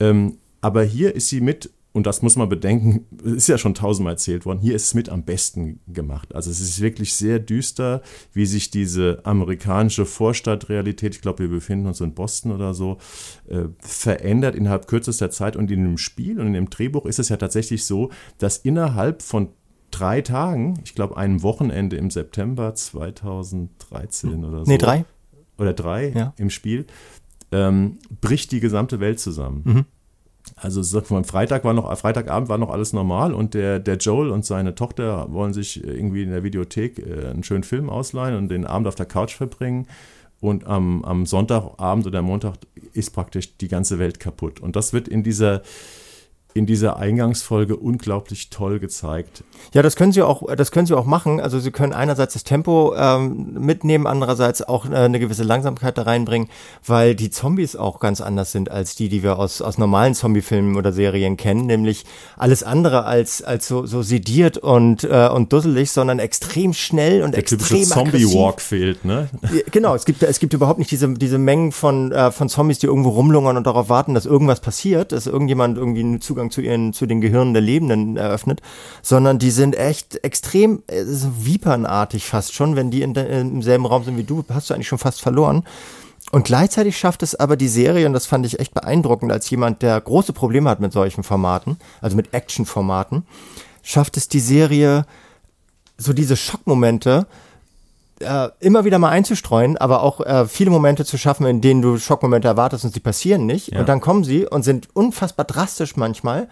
Ähm, 0.00 0.38
aber 0.62 0.84
hier 0.84 1.14
ist 1.14 1.28
sie 1.28 1.40
mit 1.40 1.70
und 1.92 2.06
das 2.06 2.22
muss 2.22 2.36
man 2.36 2.48
bedenken, 2.48 3.06
ist 3.22 3.48
ja 3.48 3.58
schon 3.58 3.74
tausendmal 3.74 4.14
erzählt 4.14 4.46
worden, 4.46 4.60
hier 4.60 4.74
ist 4.74 4.86
es 4.86 4.94
mit 4.94 5.10
am 5.10 5.24
besten 5.24 5.80
gemacht. 5.86 6.34
Also 6.34 6.50
es 6.50 6.60
ist 6.60 6.80
wirklich 6.80 7.14
sehr 7.14 7.38
düster, 7.38 8.00
wie 8.32 8.46
sich 8.46 8.70
diese 8.70 9.20
amerikanische 9.24 10.06
Vorstadtrealität, 10.06 11.14
ich 11.14 11.20
glaube, 11.20 11.40
wir 11.40 11.50
befinden 11.50 11.86
uns 11.86 12.00
in 12.00 12.14
Boston 12.14 12.52
oder 12.52 12.72
so, 12.72 12.96
äh, 13.46 13.64
verändert 13.80 14.54
innerhalb 14.54 14.86
kürzester 14.86 15.30
Zeit. 15.30 15.54
Und 15.54 15.70
in 15.70 15.84
dem 15.84 15.98
Spiel 15.98 16.40
und 16.40 16.46
in 16.46 16.54
dem 16.54 16.70
Drehbuch 16.70 17.04
ist 17.04 17.18
es 17.18 17.28
ja 17.28 17.36
tatsächlich 17.36 17.84
so, 17.84 18.10
dass 18.38 18.56
innerhalb 18.56 19.20
von 19.20 19.48
drei 19.90 20.22
Tagen, 20.22 20.80
ich 20.84 20.94
glaube 20.94 21.18
einem 21.18 21.42
Wochenende 21.42 21.96
im 21.96 22.10
September 22.10 22.74
2013 22.74 24.44
oder 24.44 24.64
so. 24.64 24.70
Nee, 24.70 24.78
drei. 24.78 25.04
Oder 25.58 25.74
drei 25.74 26.08
ja. 26.08 26.32
im 26.38 26.48
Spiel, 26.48 26.86
ähm, 27.52 27.98
bricht 28.22 28.50
die 28.52 28.60
gesamte 28.60 28.98
Welt 28.98 29.20
zusammen. 29.20 29.62
Mhm. 29.64 29.84
Also 30.56 31.00
von 31.00 31.24
Freitag 31.24 31.64
war 31.64 31.72
noch, 31.72 31.96
Freitagabend 31.96 32.48
war 32.48 32.58
noch 32.58 32.70
alles 32.70 32.92
normal 32.92 33.34
und 33.34 33.54
der, 33.54 33.78
der 33.78 33.96
Joel 33.96 34.30
und 34.30 34.44
seine 34.44 34.74
Tochter 34.74 35.32
wollen 35.32 35.52
sich 35.52 35.82
irgendwie 35.82 36.22
in 36.22 36.30
der 36.30 36.42
Videothek 36.42 36.98
äh, 36.98 37.30
einen 37.30 37.44
schönen 37.44 37.64
Film 37.64 37.90
ausleihen 37.90 38.36
und 38.36 38.48
den 38.48 38.66
Abend 38.66 38.86
auf 38.86 38.94
der 38.94 39.06
Couch 39.06 39.34
verbringen. 39.34 39.86
Und 40.40 40.66
am, 40.66 41.04
am 41.04 41.24
Sonntagabend 41.24 42.04
oder 42.04 42.20
Montag 42.20 42.54
ist 42.92 43.10
praktisch 43.10 43.56
die 43.58 43.68
ganze 43.68 44.00
Welt 44.00 44.18
kaputt. 44.18 44.58
Und 44.58 44.74
das 44.74 44.92
wird 44.92 45.06
in 45.06 45.22
dieser 45.22 45.62
in 46.54 46.66
dieser 46.66 46.96
Eingangsfolge 46.96 47.76
unglaublich 47.76 48.50
toll 48.50 48.78
gezeigt. 48.78 49.44
Ja, 49.72 49.82
das 49.82 49.96
können 49.96 50.12
Sie 50.12 50.22
auch, 50.22 50.54
das 50.54 50.70
können 50.70 50.86
Sie 50.86 50.94
auch 50.94 51.06
machen. 51.06 51.40
Also 51.40 51.58
Sie 51.58 51.70
können 51.70 51.92
einerseits 51.92 52.34
das 52.34 52.44
Tempo 52.44 52.94
ähm, 52.96 53.54
mitnehmen, 53.58 54.06
andererseits 54.06 54.62
auch 54.62 54.88
äh, 54.90 54.94
eine 54.94 55.18
gewisse 55.18 55.44
Langsamkeit 55.44 55.96
da 55.96 56.02
reinbringen, 56.02 56.48
weil 56.86 57.14
die 57.14 57.30
Zombies 57.30 57.76
auch 57.76 58.00
ganz 58.00 58.20
anders 58.20 58.52
sind 58.52 58.70
als 58.70 58.96
die, 58.96 59.08
die 59.08 59.22
wir 59.22 59.38
aus, 59.38 59.62
aus 59.62 59.78
normalen 59.78 60.14
Zombiefilmen 60.14 60.76
oder 60.76 60.92
Serien 60.92 61.36
kennen, 61.36 61.66
nämlich 61.66 62.04
alles 62.36 62.62
andere 62.62 63.04
als, 63.04 63.42
als 63.42 63.66
so, 63.66 63.86
so 63.86 64.02
sediert 64.02 64.58
und, 64.58 65.04
äh, 65.04 65.28
und 65.32 65.52
dusselig, 65.52 65.90
sondern 65.90 66.18
extrem 66.18 66.74
schnell 66.74 67.22
und 67.22 67.32
Der 67.32 67.40
extrem 67.40 67.84
Zombie-Walk 67.84 68.60
fehlt, 68.60 69.04
ne? 69.04 69.28
Genau, 69.70 69.94
es 69.94 70.04
gibt, 70.04 70.22
es 70.22 70.38
gibt 70.38 70.52
überhaupt 70.52 70.78
nicht 70.78 70.90
diese, 70.90 71.12
diese 71.14 71.38
Mengen 71.38 71.72
von, 71.72 72.12
äh, 72.12 72.30
von 72.30 72.48
Zombies, 72.48 72.78
die 72.78 72.86
irgendwo 72.86 73.10
rumlungern 73.10 73.56
und 73.56 73.66
darauf 73.66 73.88
warten, 73.88 74.14
dass 74.14 74.26
irgendwas 74.26 74.60
passiert, 74.60 75.12
dass 75.12 75.26
irgendjemand 75.26 75.78
irgendwie 75.78 76.00
einen 76.00 76.20
Zugang 76.20 76.41
Zugang 76.42 76.50
zu 76.50 76.60
ihren, 76.60 76.92
zu 76.92 77.06
den 77.06 77.20
Gehirnen 77.20 77.54
der 77.54 77.62
Lebenden 77.62 78.16
eröffnet, 78.16 78.60
sondern 79.02 79.38
die 79.38 79.50
sind 79.50 79.76
echt 79.76 80.24
extrem 80.24 80.82
äh, 80.86 81.04
vipernartig 81.04 82.26
fast 82.26 82.54
schon, 82.54 82.76
wenn 82.76 82.90
die 82.90 83.02
in, 83.02 83.14
im 83.14 83.62
selben 83.62 83.86
Raum 83.86 84.04
sind 84.04 84.16
wie 84.16 84.24
du, 84.24 84.44
hast 84.52 84.70
du 84.70 84.74
eigentlich 84.74 84.88
schon 84.88 84.98
fast 84.98 85.20
verloren. 85.20 85.64
Und 86.30 86.44
gleichzeitig 86.44 86.96
schafft 86.96 87.22
es 87.22 87.34
aber 87.34 87.56
die 87.56 87.68
Serie, 87.68 88.06
und 88.06 88.12
das 88.14 88.26
fand 88.26 88.46
ich 88.46 88.58
echt 88.58 88.74
beeindruckend 88.74 89.30
als 89.32 89.50
jemand, 89.50 89.82
der 89.82 90.00
große 90.00 90.32
Probleme 90.32 90.70
hat 90.70 90.80
mit 90.80 90.92
solchen 90.92 91.22
Formaten, 91.22 91.76
also 92.00 92.16
mit 92.16 92.32
Action-Formaten, 92.32 93.24
schafft 93.82 94.16
es 94.16 94.28
die 94.28 94.40
Serie, 94.40 95.04
so 95.98 96.12
diese 96.12 96.36
Schockmomente 96.36 97.26
äh, 98.22 98.50
immer 98.60 98.84
wieder 98.84 98.98
mal 98.98 99.10
einzustreuen, 99.10 99.76
aber 99.76 100.02
auch 100.02 100.20
äh, 100.20 100.46
viele 100.46 100.70
Momente 100.70 101.04
zu 101.04 101.18
schaffen, 101.18 101.46
in 101.46 101.60
denen 101.60 101.82
du 101.82 101.98
Schockmomente 101.98 102.48
erwartest 102.48 102.84
und 102.84 102.94
sie 102.94 103.00
passieren 103.00 103.46
nicht. 103.46 103.72
Ja. 103.72 103.80
Und 103.80 103.88
dann 103.88 104.00
kommen 104.00 104.24
sie 104.24 104.46
und 104.46 104.62
sind 104.62 104.88
unfassbar 104.94 105.44
drastisch 105.44 105.96
manchmal, 105.96 106.48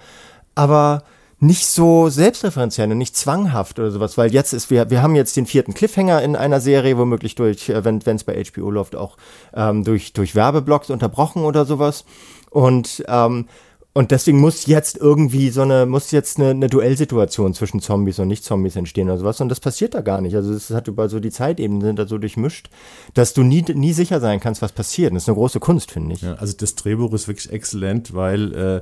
aber 0.55 1.03
nicht 1.43 1.67
so 1.67 2.11
selbstreferenziell 2.11 2.93
und 2.93 2.99
nicht 2.99 3.17
zwanghaft 3.17 3.79
oder 3.79 3.91
sowas, 3.91 4.19
weil 4.19 4.31
jetzt 4.31 4.53
ist, 4.53 4.71
wir, 4.71 4.91
wir 4.91 5.03
haben 5.03 5.17
jetzt 5.17 5.37
den 5.37 5.47
vierten 5.47 5.73
Cliffhanger 5.73 6.23
in 6.23 6.37
einer 6.37 6.61
Serie, 6.61 6.99
womöglich 6.99 7.35
durch, 7.35 7.71
äh, 7.71 7.85
wenn 7.85 8.17
es 8.17 8.25
bei 8.25 8.43
HBO 8.45 8.71
läuft, 8.71 8.95
auch 8.95 9.17
ähm, 9.55 9.83
durch, 9.83 10.13
durch 10.13 10.35
Werbeblocks 10.35 10.91
unterbrochen 10.91 11.45
oder 11.45 11.65
sowas. 11.65 12.05
Und 12.51 13.03
ähm, 13.09 13.47
und 13.93 14.13
deswegen 14.13 14.39
muss 14.39 14.67
jetzt 14.67 14.99
irgendwie 14.99 15.51
so 15.51 15.63
eine, 15.63 15.85
muss 15.85 16.13
jetzt 16.13 16.39
eine, 16.39 16.51
eine 16.51 16.69
Duellsituation 16.69 17.55
zwischen 17.55 17.81
Zombies 17.81 18.21
und 18.21 18.29
Nicht-Zombies 18.29 18.77
entstehen 18.77 19.09
oder 19.09 19.19
sowas. 19.19 19.41
Und 19.41 19.49
das 19.49 19.59
passiert 19.59 19.95
da 19.95 20.01
gar 20.01 20.21
nicht. 20.21 20.37
Also 20.37 20.53
es 20.53 20.71
hat 20.71 20.87
über 20.87 21.09
so 21.09 21.19
die 21.19 21.31
Zeitebenen 21.31 21.83
sind 21.83 21.99
da 21.99 22.07
so 22.07 22.17
durchmischt, 22.19 22.71
dass 23.15 23.35
du 23.35 23.43
nie, 23.43 23.63
nie 23.75 23.93
sicher 23.93 24.21
sein 24.21 24.39
kannst, 24.39 24.63
was 24.63 24.71
passiert. 24.71 25.13
das 25.13 25.25
ist 25.25 25.29
eine 25.29 25.35
große 25.35 25.59
Kunst, 25.59 25.91
finde 25.91 26.15
ich. 26.15 26.23
Ja, 26.23 26.35
also 26.35 26.55
das 26.57 26.77
Drehbuch 26.77 27.13
ist 27.15 27.27
wirklich 27.27 27.51
exzellent, 27.53 28.15
weil 28.15 28.55
äh, 28.55 28.81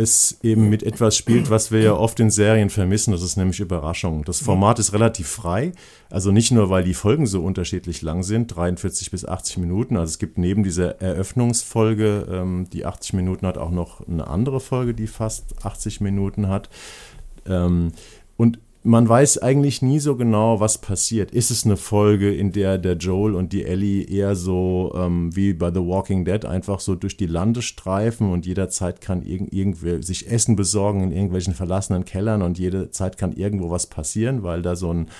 es 0.00 0.38
eben 0.42 0.68
mit 0.68 0.82
etwas 0.82 1.16
spielt, 1.16 1.50
was 1.50 1.70
wir 1.70 1.80
ja 1.82 1.92
oft 1.92 2.18
in 2.20 2.30
Serien 2.30 2.70
vermissen, 2.70 3.12
das 3.12 3.22
ist 3.22 3.36
nämlich 3.36 3.60
Überraschung. 3.60 4.24
Das 4.24 4.40
Format 4.40 4.78
ist 4.78 4.92
relativ 4.92 5.28
frei, 5.28 5.72
also 6.08 6.32
nicht 6.32 6.50
nur, 6.50 6.70
weil 6.70 6.82
die 6.82 6.94
Folgen 6.94 7.26
so 7.26 7.44
unterschiedlich 7.44 8.02
lang 8.02 8.22
sind, 8.22 8.56
43 8.56 9.10
bis 9.10 9.24
80 9.24 9.58
Minuten, 9.58 9.96
also 9.96 10.10
es 10.10 10.18
gibt 10.18 10.38
neben 10.38 10.64
dieser 10.64 11.00
Eröffnungsfolge, 11.00 12.26
ähm, 12.30 12.66
die 12.72 12.86
80 12.86 13.12
Minuten 13.12 13.46
hat, 13.46 13.58
auch 13.58 13.70
noch 13.70 14.06
eine 14.08 14.26
andere 14.26 14.60
Folge, 14.60 14.94
die 14.94 15.06
fast 15.06 15.64
80 15.64 16.00
Minuten 16.00 16.48
hat. 16.48 16.70
Ähm, 17.46 17.92
man 18.82 19.06
weiß 19.06 19.38
eigentlich 19.38 19.82
nie 19.82 19.98
so 19.98 20.16
genau, 20.16 20.58
was 20.58 20.78
passiert. 20.78 21.32
Ist 21.32 21.50
es 21.50 21.66
eine 21.66 21.76
Folge, 21.76 22.34
in 22.34 22.52
der 22.52 22.78
der 22.78 22.96
Joel 22.96 23.34
und 23.34 23.52
die 23.52 23.64
Ellie 23.64 24.04
eher 24.04 24.34
so 24.36 24.92
ähm, 24.96 25.34
wie 25.36 25.52
bei 25.52 25.70
The 25.70 25.80
Walking 25.80 26.24
Dead 26.24 26.46
einfach 26.46 26.80
so 26.80 26.94
durch 26.94 27.16
die 27.16 27.26
Lande 27.26 27.60
streifen 27.60 28.32
und 28.32 28.46
jederzeit 28.46 29.02
kann 29.02 29.22
irg 29.22 29.52
irgendwer 29.52 30.02
sich 30.02 30.30
Essen 30.30 30.56
besorgen 30.56 31.02
in 31.02 31.12
irgendwelchen 31.12 31.52
verlassenen 31.52 32.06
Kellern 32.06 32.40
und 32.40 32.58
jede 32.58 32.90
Zeit 32.90 33.18
kann 33.18 33.32
irgendwo 33.32 33.70
was 33.70 33.86
passieren, 33.86 34.42
weil 34.42 34.62
da 34.62 34.76
so 34.76 34.92
ein 34.92 35.10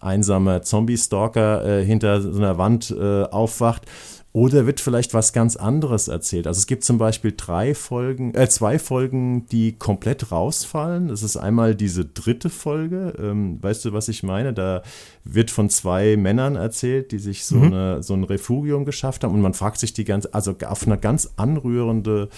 einsamer 0.00 0.62
Zombie-Stalker 0.62 1.80
äh, 1.80 1.84
hinter 1.84 2.22
so 2.22 2.38
einer 2.38 2.56
Wand 2.56 2.90
äh, 2.90 3.24
aufwacht. 3.24 3.84
Oder 4.32 4.64
wird 4.64 4.78
vielleicht 4.78 5.12
was 5.12 5.32
ganz 5.32 5.56
anderes 5.56 6.06
erzählt? 6.06 6.46
Also 6.46 6.58
es 6.58 6.68
gibt 6.68 6.84
zum 6.84 6.98
Beispiel 6.98 7.34
drei 7.36 7.74
Folgen, 7.74 8.32
äh, 8.34 8.48
zwei 8.48 8.78
Folgen, 8.78 9.46
die 9.46 9.72
komplett 9.72 10.30
rausfallen. 10.30 11.08
Das 11.08 11.24
ist 11.24 11.36
einmal 11.36 11.74
diese 11.74 12.04
dritte 12.04 12.48
Folge. 12.48 13.12
Ähm, 13.18 13.60
weißt 13.60 13.84
du, 13.84 13.92
was 13.92 14.06
ich 14.06 14.22
meine? 14.22 14.52
Da 14.52 14.82
wird 15.24 15.50
von 15.50 15.68
zwei 15.68 16.16
Männern 16.16 16.54
erzählt, 16.54 17.10
die 17.10 17.18
sich 17.18 17.44
so, 17.44 17.56
mhm. 17.56 17.64
eine, 17.64 18.02
so 18.04 18.14
ein 18.14 18.22
Refugium 18.22 18.84
geschafft 18.84 19.24
haben. 19.24 19.34
Und 19.34 19.40
man 19.40 19.54
fragt 19.54 19.78
sich 19.78 19.94
die 19.94 20.04
ganze, 20.04 20.32
also 20.32 20.54
auf 20.64 20.86
eine 20.86 20.96
ganz 20.96 21.32
anrührende 21.36 22.28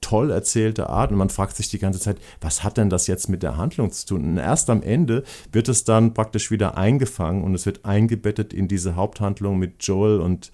toll 0.00 0.30
erzählte 0.30 0.88
Art 0.88 1.10
und 1.10 1.18
man 1.18 1.30
fragt 1.30 1.56
sich 1.56 1.68
die 1.68 1.78
ganze 1.78 2.00
Zeit, 2.00 2.18
was 2.40 2.64
hat 2.64 2.76
denn 2.76 2.90
das 2.90 3.06
jetzt 3.06 3.28
mit 3.28 3.42
der 3.42 3.56
Handlung 3.56 3.90
zu 3.92 4.06
tun? 4.06 4.24
Und 4.24 4.36
erst 4.38 4.70
am 4.70 4.82
Ende 4.82 5.24
wird 5.52 5.68
es 5.68 5.84
dann 5.84 6.14
praktisch 6.14 6.50
wieder 6.50 6.76
eingefangen 6.76 7.44
und 7.44 7.54
es 7.54 7.66
wird 7.66 7.84
eingebettet 7.84 8.52
in 8.52 8.68
diese 8.68 8.96
Haupthandlung 8.96 9.58
mit 9.58 9.82
Joel 9.84 10.20
und 10.20 10.50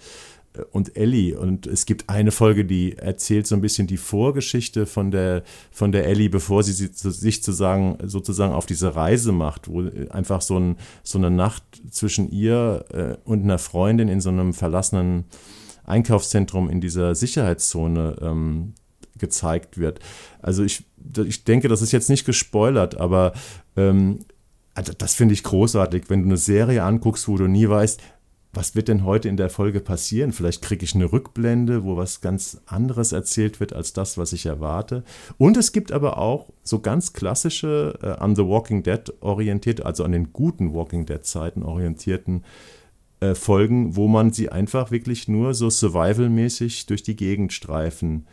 äh, 0.57 0.63
und 0.73 0.97
Ellie. 0.97 1.39
Und 1.39 1.67
es 1.67 1.87
gibt 1.87 2.09
eine 2.09 2.33
Folge, 2.33 2.65
die 2.65 2.97
erzählt 2.97 3.47
so 3.47 3.55
ein 3.55 3.61
bisschen 3.61 3.87
die 3.87 3.97
Vorgeschichte 3.97 4.87
von 4.87 5.11
der, 5.11 5.43
von 5.71 5.93
der 5.93 6.07
Ellie, 6.07 6.29
bevor 6.29 6.63
sie 6.63 6.73
sich 6.73 6.97
sozusagen, 6.97 7.99
sozusagen 8.03 8.53
auf 8.53 8.67
diese 8.67 8.97
Reise 8.97 9.33
macht, 9.33 9.69
wo 9.69 9.83
einfach 10.11 10.41
so, 10.41 10.59
ein, 10.59 10.77
so 11.03 11.19
eine 11.19 11.31
Nacht 11.31 11.63
zwischen 11.91 12.31
ihr 12.31 12.85
äh, 12.93 13.17
und 13.29 13.45
einer 13.45 13.59
Freundin 13.59 14.09
in 14.09 14.21
so 14.21 14.31
einem 14.31 14.55
verlassenen 14.55 15.25
Einkaufszentrum 15.85 16.69
in 16.69 16.81
dieser 16.81 17.15
Sicherheitszone 17.15 18.17
ähm, 18.21 18.75
gezeigt 19.19 19.79
wird. 19.79 20.01
Also 20.41 20.65
ich, 20.65 20.85
ich 21.25 21.45
denke, 21.45 21.69
das 21.69 21.83
ist 21.83 21.93
jetzt 21.93 22.11
nicht 22.11 22.25
gespoilert, 22.25 22.97
aber 22.99 23.33
ähm, 23.77 24.21
also 24.75 24.93
das 24.97 25.15
finde 25.15 25.35
ich 25.35 25.43
großartig, 25.43 26.05
wenn 26.09 26.21
du 26.21 26.27
eine 26.27 26.37
Serie 26.37 26.83
anguckst, 26.83 27.29
wo 27.29 27.37
du 27.37 27.47
nie 27.47 27.69
weißt, 27.69 28.01
was 28.57 28.75
wird 28.75 28.89
denn 28.89 29.05
heute 29.05 29.29
in 29.29 29.37
der 29.37 29.51
Folge 29.51 29.81
passieren? 29.81 30.33
Vielleicht 30.33 30.63
kriege 30.63 30.85
ich 30.85 30.95
eine 30.95 31.13
Rückblende, 31.13 31.85
wo 31.85 31.97
was 31.97 32.23
ganz 32.23 32.63
anderes 32.65 33.13
erzählt 33.13 33.61
wird 33.61 33.75
als 33.75 33.93
das, 33.93 34.17
was 34.17 34.33
ich 34.33 34.47
erwarte. 34.47 35.05
Und 35.37 35.59
es 35.59 35.73
gibt 35.73 35.93
aber 35.93 36.17
auch 36.17 36.49
so 36.63 36.81
ganz 36.81 37.13
klassische, 37.13 37.99
äh, 38.03 38.07
an 38.23 38.35
The 38.35 38.47
Walking 38.47 38.83
Dead 38.83 39.13
orientiert, 39.21 39.85
also 39.85 40.05
an 40.05 40.13
den 40.13 40.33
guten 40.33 40.73
Walking 40.73 41.05
Dead 41.05 41.25
Zeiten 41.25 41.63
orientierten 41.63 42.45
äh, 43.21 43.35
Folgen, 43.35 43.95
wo 43.95 44.09
man 44.09 44.33
sie 44.33 44.49
einfach 44.49 44.91
wirklich 44.91 45.29
nur 45.29 45.53
so 45.53 45.69
survivalmäßig 45.69 46.87
durch 46.87 47.03
die 47.03 47.17
Gegend 47.17 47.53
streifen 47.53 48.27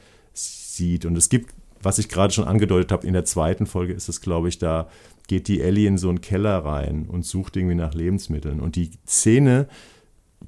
sieht. 0.75 1.05
Und 1.05 1.17
es 1.17 1.29
gibt, 1.29 1.53
was 1.81 1.99
ich 1.99 2.09
gerade 2.09 2.33
schon 2.33 2.45
angedeutet 2.45 2.91
habe, 2.91 3.07
in 3.07 3.13
der 3.13 3.25
zweiten 3.25 3.65
Folge 3.65 3.93
ist 3.93 4.09
es, 4.09 4.21
glaube 4.21 4.49
ich, 4.49 4.57
da 4.57 4.87
geht 5.27 5.47
die 5.47 5.61
Ellie 5.61 5.87
in 5.87 5.97
so 5.97 6.09
einen 6.09 6.21
Keller 6.21 6.57
rein 6.65 7.07
und 7.07 7.25
sucht 7.25 7.55
irgendwie 7.55 7.75
nach 7.75 7.93
Lebensmitteln. 7.93 8.59
Und 8.59 8.75
die 8.75 8.91
Szene 9.07 9.67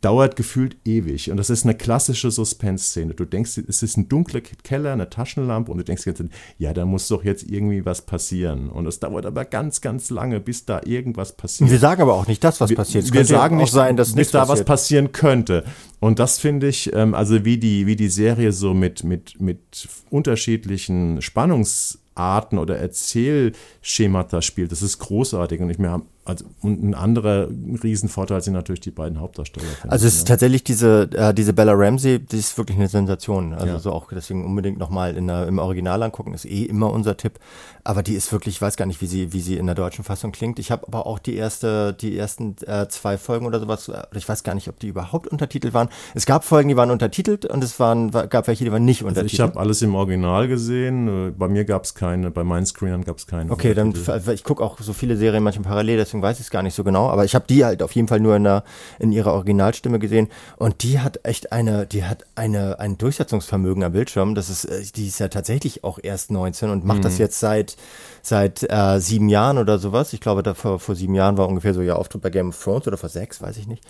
dauert 0.02 0.36
gefühlt 0.36 0.78
ewig. 0.86 1.32
Und 1.32 1.38
das 1.38 1.50
ist 1.50 1.64
eine 1.64 1.76
klassische 1.76 2.32
Suspense-Szene. 2.32 3.14
Du 3.14 3.26
denkst, 3.26 3.58
es 3.68 3.84
ist 3.84 3.98
ein 3.98 4.10
dunkler 4.10 4.42
Keller, 4.42 4.94
eine 4.94 5.10
Taschenlampe 5.10 5.72
und 5.72 5.78
du 5.78 5.84
denkst 5.84 6.06
jetzt, 6.06 6.24
ja, 6.58 6.74
da 6.74 6.86
muss 6.86 7.08
doch 7.08 7.24
jetzt 7.24 7.50
irgendwie 7.50 7.86
was 7.86 8.02
passieren. 8.02 8.70
Und 8.70 8.86
es 8.88 9.00
dauert 9.00 9.26
aber 9.26 9.46
ganz, 9.46 9.82
ganz 9.82 10.10
lange, 10.10 10.40
bis 10.40 10.66
da 10.66 10.82
irgendwas 10.86 11.36
passiert. 11.36 11.70
Wir 11.70 11.80
sagen 11.80 12.02
aber 12.02 12.14
auch 12.14 12.28
nicht 12.28 12.44
das, 12.44 12.62
was 12.62 12.70
wir, 12.70 12.78
passiert. 12.78 13.06
Es 13.06 13.14
wir 13.14 13.26
sagen 13.26 13.58
nicht, 13.58 13.72
sein, 13.72 13.98
dass 13.98 14.14
bis 14.14 14.32
da 14.32 14.40
passiert. 14.40 14.60
was 14.60 14.66
passieren 14.66 15.12
könnte. 15.12 15.64
Und 16.00 16.20
das 16.20 16.40
finde 16.40 16.68
ich, 16.68 16.94
ähm, 16.94 17.14
also 17.14 17.46
wie 17.46 17.58
die, 17.58 17.88
wie 17.88 17.96
die 17.96 18.10
Serie 18.10 18.52
so 18.52 18.74
mit, 18.74 19.04
mit, 19.04 19.40
mit 19.40 19.88
unterschiedlichen 20.10 21.22
Spannungsarten 21.22 22.58
oder 22.58 22.78
Erzählschemata 22.78 24.42
spielt, 24.42 24.72
das 24.72 24.82
ist 24.82 25.00
großartig. 25.00 25.62
Und 25.62 25.70
ich 25.70 25.80
mir 25.80 26.02
also, 26.26 26.46
und 26.62 26.84
ein 26.84 26.96
anderer 26.96 27.48
Riesenvorteil 27.84 28.42
sind 28.42 28.54
natürlich 28.54 28.82
die 28.82 28.90
beiden 28.90 29.20
Hauptdarsteller. 29.20 29.68
Also 29.88 30.08
es 30.08 30.16
ist 30.16 30.28
ja. 30.28 30.34
tatsächlich 30.34 30.64
diese, 30.64 31.08
äh, 31.14 31.36
diese 31.36 31.54
Bella 31.54 31.74
Ramsey, 31.74 32.18
die 32.18 32.38
ist 32.38 32.58
wirklich 32.58 32.78
eine 32.78 32.88
Sensation. 32.88 33.54
Also 33.54 33.68
ja. 33.68 33.80
so 33.80 33.92
auch 33.92 34.08
deswegen 34.12 34.44
unbedingt 34.44 34.80
nochmal 34.80 35.16
im 35.16 35.60
Original 35.60 36.02
angucken, 36.02 36.34
ist 36.34 36.46
eh 36.46 36.64
immer 36.64 36.92
unser 36.92 37.16
Tipp. 37.16 37.40
Aber 37.88 38.02
die 38.02 38.16
ist 38.16 38.32
wirklich, 38.32 38.56
ich 38.56 38.62
weiß 38.64 38.78
gar 38.78 38.88
nicht, 38.88 39.00
wie 39.02 39.06
sie, 39.06 39.32
wie 39.32 39.42
sie 39.42 39.58
in 39.58 39.68
der 39.68 39.76
deutschen 39.76 40.04
Fassung 40.04 40.32
klingt. 40.32 40.58
Ich 40.58 40.72
habe 40.72 40.88
aber 40.88 41.06
auch 41.06 41.20
die 41.20 41.36
erste, 41.36 41.94
die 41.94 42.18
ersten 42.18 42.56
äh, 42.66 42.88
zwei 42.88 43.16
Folgen 43.20 43.46
oder 43.46 43.60
sowas, 43.60 43.92
ich 44.16 44.28
weiß 44.28 44.44
gar 44.44 44.56
nicht, 44.56 44.68
ob 44.68 44.80
die 44.80 44.88
überhaupt 44.88 45.28
untertitelt 45.28 45.76
waren. 45.76 45.90
Es 46.16 46.26
gab 46.26 46.44
Folgen, 46.44 46.68
die 46.70 46.78
waren 46.78 46.90
untertitelt 46.90 47.46
und 47.46 47.64
es 47.64 47.80
waren, 47.80 48.10
gab 48.10 48.48
welche, 48.48 48.64
die 48.64 48.72
waren 48.72 48.86
nicht 48.86 49.04
untertitelt. 49.04 49.34
Also 49.34 49.36
ich 49.36 49.40
habe 49.42 49.60
alles 49.60 49.84
im 49.84 49.94
Original 49.94 50.48
gesehen. 50.48 51.28
Äh, 51.28 51.32
bei 51.32 51.48
mir 51.48 51.64
gab 51.64 51.84
es 51.84 51.94
keine, 51.94 52.32
bei 52.32 52.44
meinen 52.44 52.66
Screenern 52.66 53.04
gab 53.04 53.18
es 53.18 53.28
keine. 53.28 53.52
Okay, 53.52 53.76
dann 53.76 53.94
ich 54.34 54.44
gucke 54.44 54.64
auch 54.64 54.80
so 54.80 54.94
viele 54.94 55.16
Serien 55.16 55.44
manchmal 55.44 55.70
parallel, 55.70 55.98
deswegen 55.98 56.24
weiß 56.24 56.40
ich 56.40 56.46
es 56.46 56.50
gar 56.50 56.64
nicht 56.64 56.74
so 56.74 56.84
genau. 56.84 57.10
Aber 57.10 57.24
ich 57.24 57.36
habe 57.36 57.46
die 57.48 57.66
halt 57.66 57.84
auf 57.84 57.92
jeden 57.92 58.08
Fall 58.08 58.20
nur 58.20 58.36
in, 58.36 58.46
der, 58.46 58.64
in 58.98 59.12
ihrer 59.12 59.34
Originalstimme 59.34 60.00
gesehen 60.00 60.30
und 60.58 60.82
die 60.82 61.02
hat 61.02 61.20
echt 61.22 61.52
eine, 61.52 61.86
die 61.86 62.04
hat 62.04 62.26
eine, 62.34 62.80
ein 62.80 62.98
Durchsetzungsvermögen 62.98 63.84
am 63.84 63.92
Bildschirm. 63.92 64.34
Das 64.34 64.50
ist, 64.50 64.66
äh, 64.66 64.82
die 64.96 65.08
ist 65.08 65.20
ja 65.20 65.28
tatsächlich 65.28 65.84
auch 65.84 66.00
erst 66.02 66.32
19 66.32 66.72
und 66.72 66.84
macht 66.84 67.00
mhm. 67.00 67.04
das 67.04 67.20
jetzt 67.20 67.40
seit 67.40 67.75
seit 68.22 68.64
äh, 68.70 69.00
sieben 69.00 69.30
Jahren 69.30 69.58
oder 69.58 69.78
sowas. 69.78 70.14
Ich 70.14 70.22
glaube, 70.22 70.44
da 70.44 70.54
vor, 70.54 70.80
vor 70.80 70.96
sieben 70.96 71.16
Jahren 71.16 71.38
war 71.38 71.48
ungefähr 71.48 71.74
so 71.74 71.82
ihr 71.82 71.98
Auftritt 71.98 72.22
bei 72.22 72.30
Game 72.30 72.50
of 72.50 72.64
Thrones 72.64 72.88
oder 72.88 72.98
vor 72.98 73.10
sechs, 73.10 73.42
weiß 73.42 73.58
ich 73.58 73.68
nicht. 73.68 73.84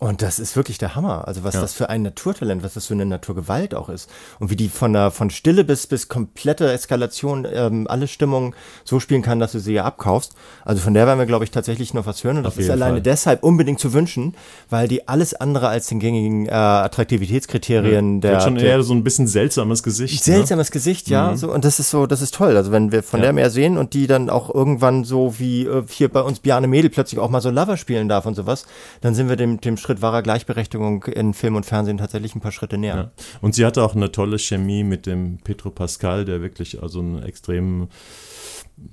Und 0.00 0.22
das 0.22 0.38
ist 0.38 0.56
wirklich 0.56 0.78
der 0.78 0.94
Hammer. 0.96 1.28
Also 1.28 1.44
was 1.44 1.54
ja. 1.54 1.60
das 1.60 1.74
für 1.74 1.90
ein 1.90 2.00
Naturtalent, 2.00 2.62
was 2.62 2.72
das 2.72 2.86
für 2.86 2.94
eine 2.94 3.04
Naturgewalt 3.04 3.74
auch 3.74 3.90
ist. 3.90 4.08
Und 4.38 4.48
wie 4.48 4.56
die 4.56 4.70
von 4.70 4.94
der, 4.94 5.10
von 5.10 5.28
Stille 5.28 5.62
bis, 5.62 5.86
bis 5.86 6.08
komplette 6.08 6.72
Eskalation 6.72 7.46
ähm, 7.52 7.86
alle 7.86 8.08
Stimmungen 8.08 8.54
so 8.82 8.98
spielen 8.98 9.20
kann, 9.20 9.40
dass 9.40 9.52
du 9.52 9.58
sie 9.58 9.74
ja 9.74 9.84
abkaufst. 9.84 10.32
Also 10.64 10.80
von 10.80 10.94
der 10.94 11.06
werden 11.06 11.18
wir, 11.18 11.26
glaube 11.26 11.44
ich, 11.44 11.50
tatsächlich 11.50 11.92
noch 11.92 12.06
was 12.06 12.24
hören. 12.24 12.38
Und 12.38 12.44
das 12.44 12.56
ist 12.56 12.70
alleine 12.70 12.94
Fall. 12.94 13.02
deshalb 13.02 13.42
unbedingt 13.42 13.78
zu 13.78 13.92
wünschen, 13.92 14.34
weil 14.70 14.88
die 14.88 15.06
alles 15.06 15.34
andere 15.34 15.68
als 15.68 15.88
den 15.88 16.00
gängigen 16.00 16.46
äh, 16.46 16.52
Attraktivitätskriterien 16.52 18.14
ja. 18.14 18.20
der. 18.20 18.30
Wird 18.32 18.42
schon 18.42 18.56
eher 18.56 18.76
der, 18.76 18.82
so 18.82 18.94
ein 18.94 19.04
bisschen 19.04 19.26
seltsames 19.26 19.82
Gesicht. 19.82 20.26
Ne? 20.26 20.34
Seltsames 20.34 20.70
ne? 20.70 20.72
Gesicht, 20.72 21.08
ja. 21.10 21.32
Mhm. 21.32 21.36
So, 21.36 21.52
und 21.52 21.66
das 21.66 21.78
ist 21.78 21.90
so, 21.90 22.06
das 22.06 22.22
ist 22.22 22.34
toll. 22.34 22.56
Also 22.56 22.72
wenn 22.72 22.90
wir 22.90 23.02
von 23.02 23.20
ja. 23.20 23.24
der 23.24 23.32
mehr 23.34 23.50
sehen 23.50 23.76
und 23.76 23.92
die 23.92 24.06
dann 24.06 24.30
auch 24.30 24.48
irgendwann 24.54 25.04
so 25.04 25.38
wie 25.38 25.66
äh, 25.66 25.82
hier 25.90 26.08
bei 26.08 26.22
uns 26.22 26.40
Biane 26.40 26.68
Mädel 26.68 26.88
plötzlich 26.88 27.20
auch 27.20 27.28
mal 27.28 27.42
so 27.42 27.50
Lover 27.50 27.76
spielen 27.76 28.08
darf 28.08 28.24
und 28.24 28.34
sowas, 28.34 28.64
dann 29.02 29.14
sind 29.14 29.28
wir 29.28 29.36
dem, 29.36 29.60
dem 29.60 29.76
Schritt 29.76 29.89
Schritt 29.90 30.02
wahrer 30.02 30.22
Gleichberechtigung 30.22 31.02
in 31.04 31.34
Film 31.34 31.56
und 31.56 31.66
Fernsehen 31.66 31.98
tatsächlich 31.98 32.36
ein 32.36 32.40
paar 32.40 32.52
Schritte 32.52 32.78
näher. 32.78 32.94
Ja. 32.94 33.10
Und 33.40 33.56
sie 33.56 33.66
hatte 33.66 33.82
auch 33.82 33.96
eine 33.96 34.12
tolle 34.12 34.38
Chemie 34.38 34.84
mit 34.84 35.04
dem 35.04 35.38
Petro 35.38 35.70
Pascal, 35.70 36.24
der 36.24 36.40
wirklich 36.42 36.80
also 36.80 37.00
ein 37.00 37.20
extrem 37.24 37.88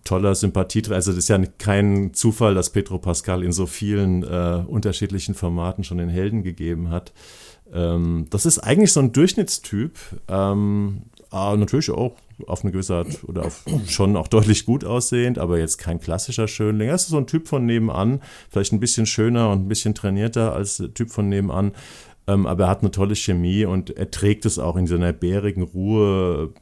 toller 0.04 0.34
Sympathieträger. 0.34 0.96
Also 0.96 1.12
das 1.12 1.20
ist 1.20 1.28
ja 1.28 1.38
kein 1.60 2.16
Zufall, 2.16 2.56
dass 2.56 2.72
Petro 2.72 2.98
Pascal 2.98 3.44
in 3.44 3.52
so 3.52 3.68
vielen 3.68 4.24
äh, 4.24 4.64
unterschiedlichen 4.66 5.36
Formaten 5.36 5.84
schon 5.84 6.00
den 6.00 6.10
Helden 6.10 6.42
gegeben 6.42 6.90
hat. 6.90 7.14
Ähm, 7.72 8.26
das 8.32 8.48
ist 8.48 8.58
eigentlich 8.58 8.92
so 8.92 9.00
ein 9.00 9.14
Durchschnittstyp. 9.14 10.00
Ähm, 10.28 11.04
aber 11.30 11.58
natürlich 11.58 11.92
auch 11.92 12.16
auf 12.46 12.64
eine 12.64 12.72
gewisse 12.72 12.96
Art 12.96 13.24
oder 13.24 13.46
auf, 13.46 13.64
schon 13.88 14.16
auch 14.16 14.28
deutlich 14.28 14.66
gut 14.66 14.84
aussehend, 14.86 15.40
aber 15.40 15.58
jetzt 15.58 15.78
kein 15.78 16.00
klassischer 16.00 16.48
Schönling. 16.48 16.90
Er 16.90 16.96
ist 16.96 17.08
so 17.08 17.18
ein 17.18 17.28
Typ 17.28 17.48
von 17.48 17.66
nebenan, 17.66 18.22
vielleicht 18.50 18.74
ein 18.74 18.80
bisschen 18.80 19.06
schöner 19.06 19.50
und 19.50 19.66
ein 19.66 19.68
bisschen 19.68 19.96
trainierter 19.96 20.54
als 20.54 20.78
der 20.78 20.94
Typ 20.94 21.10
von 21.10 21.30
nebenan. 21.30 21.74
Ähm, 22.28 22.46
aber 22.46 22.66
er 22.66 22.70
hat 22.70 22.82
eine 22.82 22.92
tolle 22.92 23.16
Chemie 23.16 23.66
und 23.66 23.90
er 23.90 24.12
trägt 24.12 24.46
es 24.46 24.60
auch 24.60 24.76
in 24.76 24.86
seiner 24.86 25.14
bärigen 25.14 25.64
Ruhe. 25.64 26.54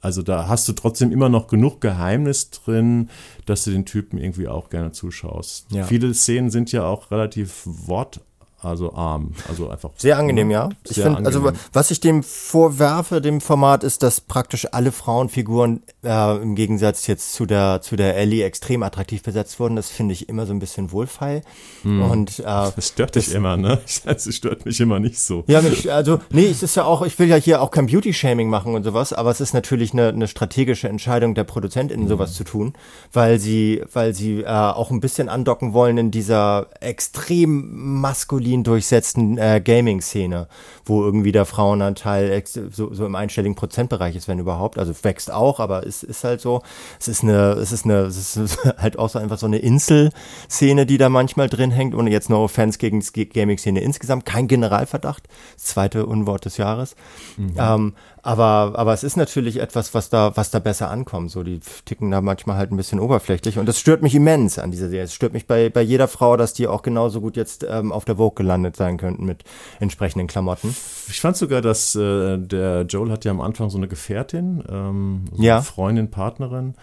Also 0.00 0.22
da 0.22 0.48
hast 0.48 0.68
du 0.68 0.72
trotzdem 0.72 1.12
immer 1.12 1.28
noch 1.28 1.46
genug 1.46 1.80
Geheimnis 1.80 2.50
drin, 2.50 3.08
dass 3.46 3.64
du 3.64 3.70
den 3.70 3.86
Typen 3.86 4.18
irgendwie 4.18 4.48
auch 4.48 4.68
gerne 4.68 4.90
zuschaust. 4.90 5.70
Ja. 5.70 5.84
Viele 5.84 6.12
Szenen 6.12 6.50
sind 6.50 6.72
ja 6.72 6.84
auch 6.84 7.12
relativ 7.12 7.62
wort 7.64 8.20
also 8.62 8.94
arm, 8.94 9.32
also 9.48 9.68
einfach. 9.68 9.90
Sehr 9.96 10.16
angenehm, 10.16 10.50
ja. 10.50 10.68
Ich 10.88 11.00
finde, 11.00 11.24
also 11.26 11.50
was 11.72 11.90
ich 11.90 12.00
dem 12.00 12.22
vorwerfe, 12.22 13.20
dem 13.20 13.40
Format, 13.40 13.82
ist, 13.82 14.02
dass 14.02 14.20
praktisch 14.20 14.68
alle 14.70 14.92
Frauenfiguren 14.92 15.82
äh, 16.04 16.36
im 16.36 16.54
Gegensatz 16.54 17.06
jetzt 17.08 17.32
zu 17.32 17.44
der 17.44 17.80
zu 17.82 17.96
der 17.96 18.16
Ellie 18.16 18.44
extrem 18.44 18.82
attraktiv 18.82 19.22
besetzt 19.22 19.58
wurden. 19.58 19.74
Das 19.74 19.90
finde 19.90 20.12
ich 20.12 20.28
immer 20.28 20.46
so 20.46 20.52
ein 20.52 20.60
bisschen 20.60 20.92
wohlfeil. 20.92 21.42
Hm. 21.82 22.02
Und 22.02 22.38
äh, 22.38 22.44
das 22.44 22.88
stört 22.88 23.16
dich 23.16 23.34
immer, 23.34 23.56
ne? 23.56 23.80
Das 24.04 24.32
stört 24.34 24.64
mich 24.64 24.80
immer 24.80 25.00
nicht 25.00 25.18
so. 25.18 25.44
Ja, 25.46 25.60
mich, 25.60 25.90
also 25.92 26.20
nee, 26.30 26.46
es 26.46 26.62
ist 26.62 26.76
ja 26.76 26.84
auch, 26.84 27.02
ich 27.02 27.18
will 27.18 27.28
ja 27.28 27.36
hier 27.36 27.62
auch 27.62 27.70
kein 27.70 27.86
Beauty-Shaming 27.86 28.48
machen 28.48 28.74
und 28.74 28.84
sowas, 28.84 29.12
aber 29.12 29.30
es 29.30 29.40
ist 29.40 29.54
natürlich 29.54 29.92
eine, 29.92 30.08
eine 30.08 30.28
strategische 30.28 30.88
Entscheidung 30.88 31.34
der 31.34 31.44
ProduzentInnen, 31.44 32.04
hm. 32.04 32.08
sowas 32.08 32.34
zu 32.34 32.44
tun, 32.44 32.74
weil 33.12 33.38
sie, 33.38 33.82
weil 33.92 34.14
sie 34.14 34.42
äh, 34.42 34.46
auch 34.46 34.90
ein 34.90 35.00
bisschen 35.00 35.28
andocken 35.28 35.72
wollen 35.72 35.98
in 35.98 36.10
dieser 36.10 36.68
extrem 36.80 38.00
maskulinen 38.00 38.51
Berlin 38.52 38.64
durchsetzten 38.64 39.38
äh, 39.38 39.62
Gaming-Szene, 39.64 40.46
wo 40.84 41.02
irgendwie 41.02 41.32
der 41.32 41.46
Frauenanteil 41.46 42.42
so, 42.44 42.92
so 42.92 43.06
im 43.06 43.14
einstelligen 43.14 43.54
Prozentbereich 43.54 44.14
ist, 44.14 44.28
wenn 44.28 44.38
überhaupt. 44.38 44.78
Also 44.78 44.92
wächst 45.02 45.30
auch, 45.32 45.58
aber 45.58 45.86
es 45.86 46.02
ist 46.02 46.22
halt 46.24 46.42
so. 46.42 46.62
Es 47.00 47.08
ist 47.08 47.22
eine, 47.22 47.52
es 47.52 47.72
ist 47.72 47.86
eine, 47.86 48.00
es 48.02 48.36
ist 48.36 48.64
halt 48.76 48.98
auch 48.98 49.08
so 49.08 49.18
einfach 49.18 49.38
so 49.38 49.46
eine 49.46 49.58
Insel-Szene, 49.58 50.84
die 50.84 50.98
da 50.98 51.08
manchmal 51.08 51.48
drin 51.48 51.70
hängt, 51.70 51.94
ohne 51.94 52.10
jetzt 52.10 52.28
no 52.28 52.44
offense 52.44 52.78
gegen 52.78 53.00
die 53.00 53.28
Gaming-Szene 53.28 53.80
insgesamt. 53.80 54.26
Kein 54.26 54.48
Generalverdacht. 54.48 55.28
Das 55.54 55.64
zweite 55.64 56.04
Unwort 56.04 56.44
des 56.44 56.58
Jahres. 56.58 56.94
Mhm. 57.38 57.54
Ähm, 57.56 57.92
aber, 58.22 58.72
aber 58.76 58.92
es 58.92 59.02
ist 59.02 59.16
natürlich 59.16 59.58
etwas, 59.58 59.94
was 59.94 60.08
da, 60.08 60.36
was 60.36 60.52
da 60.52 60.60
besser 60.60 60.90
ankommt. 60.90 61.32
So, 61.32 61.42
die 61.42 61.58
ticken 61.84 62.12
da 62.12 62.20
manchmal 62.20 62.56
halt 62.56 62.70
ein 62.70 62.76
bisschen 62.76 63.00
oberflächlich. 63.00 63.58
Und 63.58 63.66
das 63.66 63.80
stört 63.80 64.00
mich 64.00 64.14
immens 64.14 64.60
an 64.60 64.70
dieser 64.70 64.88
Serie. 64.88 65.04
Es 65.04 65.14
stört 65.14 65.32
mich 65.32 65.48
bei, 65.48 65.70
bei 65.70 65.82
jeder 65.82 66.06
Frau, 66.06 66.36
dass 66.36 66.52
die 66.52 66.68
auch 66.68 66.82
genauso 66.82 67.20
gut 67.20 67.36
jetzt 67.36 67.66
ähm, 67.68 67.90
auf 67.90 68.04
der 68.04 68.16
Vogue 68.16 68.36
gelandet 68.36 68.76
sein 68.76 68.96
könnten 68.96 69.24
mit 69.24 69.42
entsprechenden 69.80 70.28
Klamotten. 70.28 70.74
Ich 71.08 71.20
fand 71.20 71.36
sogar, 71.36 71.62
dass 71.62 71.96
äh, 71.96 72.38
der 72.38 72.82
Joel 72.82 73.10
hat 73.10 73.24
ja 73.24 73.32
am 73.32 73.40
Anfang 73.40 73.70
so 73.70 73.78
eine 73.78 73.88
Gefährtin, 73.88 74.62
ähm, 74.70 75.24
so 75.32 75.42
ja. 75.42 75.56
eine 75.56 75.64
Freundin, 75.64 76.10
Partnerin. 76.10 76.74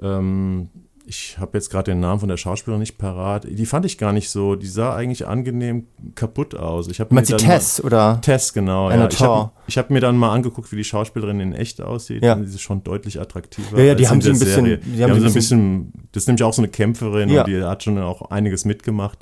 Ähm, 0.00 0.70
ich 1.06 1.38
habe 1.38 1.58
jetzt 1.58 1.70
gerade 1.70 1.90
den 1.90 2.00
Namen 2.00 2.20
von 2.20 2.28
der 2.28 2.36
Schauspielerin 2.36 2.80
nicht 2.80 2.96
parat. 2.96 3.46
Die 3.48 3.66
fand 3.66 3.84
ich 3.84 3.98
gar 3.98 4.12
nicht 4.12 4.30
so. 4.30 4.56
Die 4.56 4.66
sah 4.66 4.94
eigentlich 4.94 5.26
angenehm 5.26 5.86
kaputt 6.14 6.54
aus. 6.54 6.88
Ich 6.88 6.98
habe 7.00 7.14
mir 7.14 7.22
Tess 7.22 7.82
mal, 7.82 7.86
oder 7.86 8.20
Tess 8.22 8.52
genau. 8.52 8.90
Ja. 8.90 9.08
Ich 9.08 9.20
habe 9.20 9.50
hab 9.68 9.90
mir 9.90 10.00
dann 10.00 10.16
mal 10.16 10.32
angeguckt, 10.32 10.72
wie 10.72 10.76
die 10.76 10.84
Schauspielerin 10.84 11.40
in 11.40 11.52
echt 11.52 11.82
aussieht. 11.82 12.24
Ja. 12.24 12.36
Die 12.36 12.44
ist 12.44 12.60
schon 12.60 12.84
deutlich 12.84 13.20
attraktiver. 13.20 13.78
Ja, 13.78 13.84
ja 13.84 13.94
die 13.94 14.08
haben 14.08 14.22
sie 14.22 14.30
ein 14.30 14.38
bisschen. 14.38 14.64
Die, 14.64 14.78
die 14.78 15.02
haben, 15.02 15.12
haben 15.12 15.20
so 15.20 15.26
ein 15.26 15.34
bisschen. 15.34 15.92
Das 16.12 16.22
ist 16.22 16.26
nämlich 16.26 16.42
auch 16.42 16.54
so 16.54 16.62
eine 16.62 16.68
Kämpferin 16.68 17.28
ja. 17.28 17.42
und 17.42 17.48
die 17.48 17.62
hat 17.62 17.82
schon 17.82 17.98
auch 17.98 18.30
einiges 18.30 18.64
mitgemacht. 18.64 19.18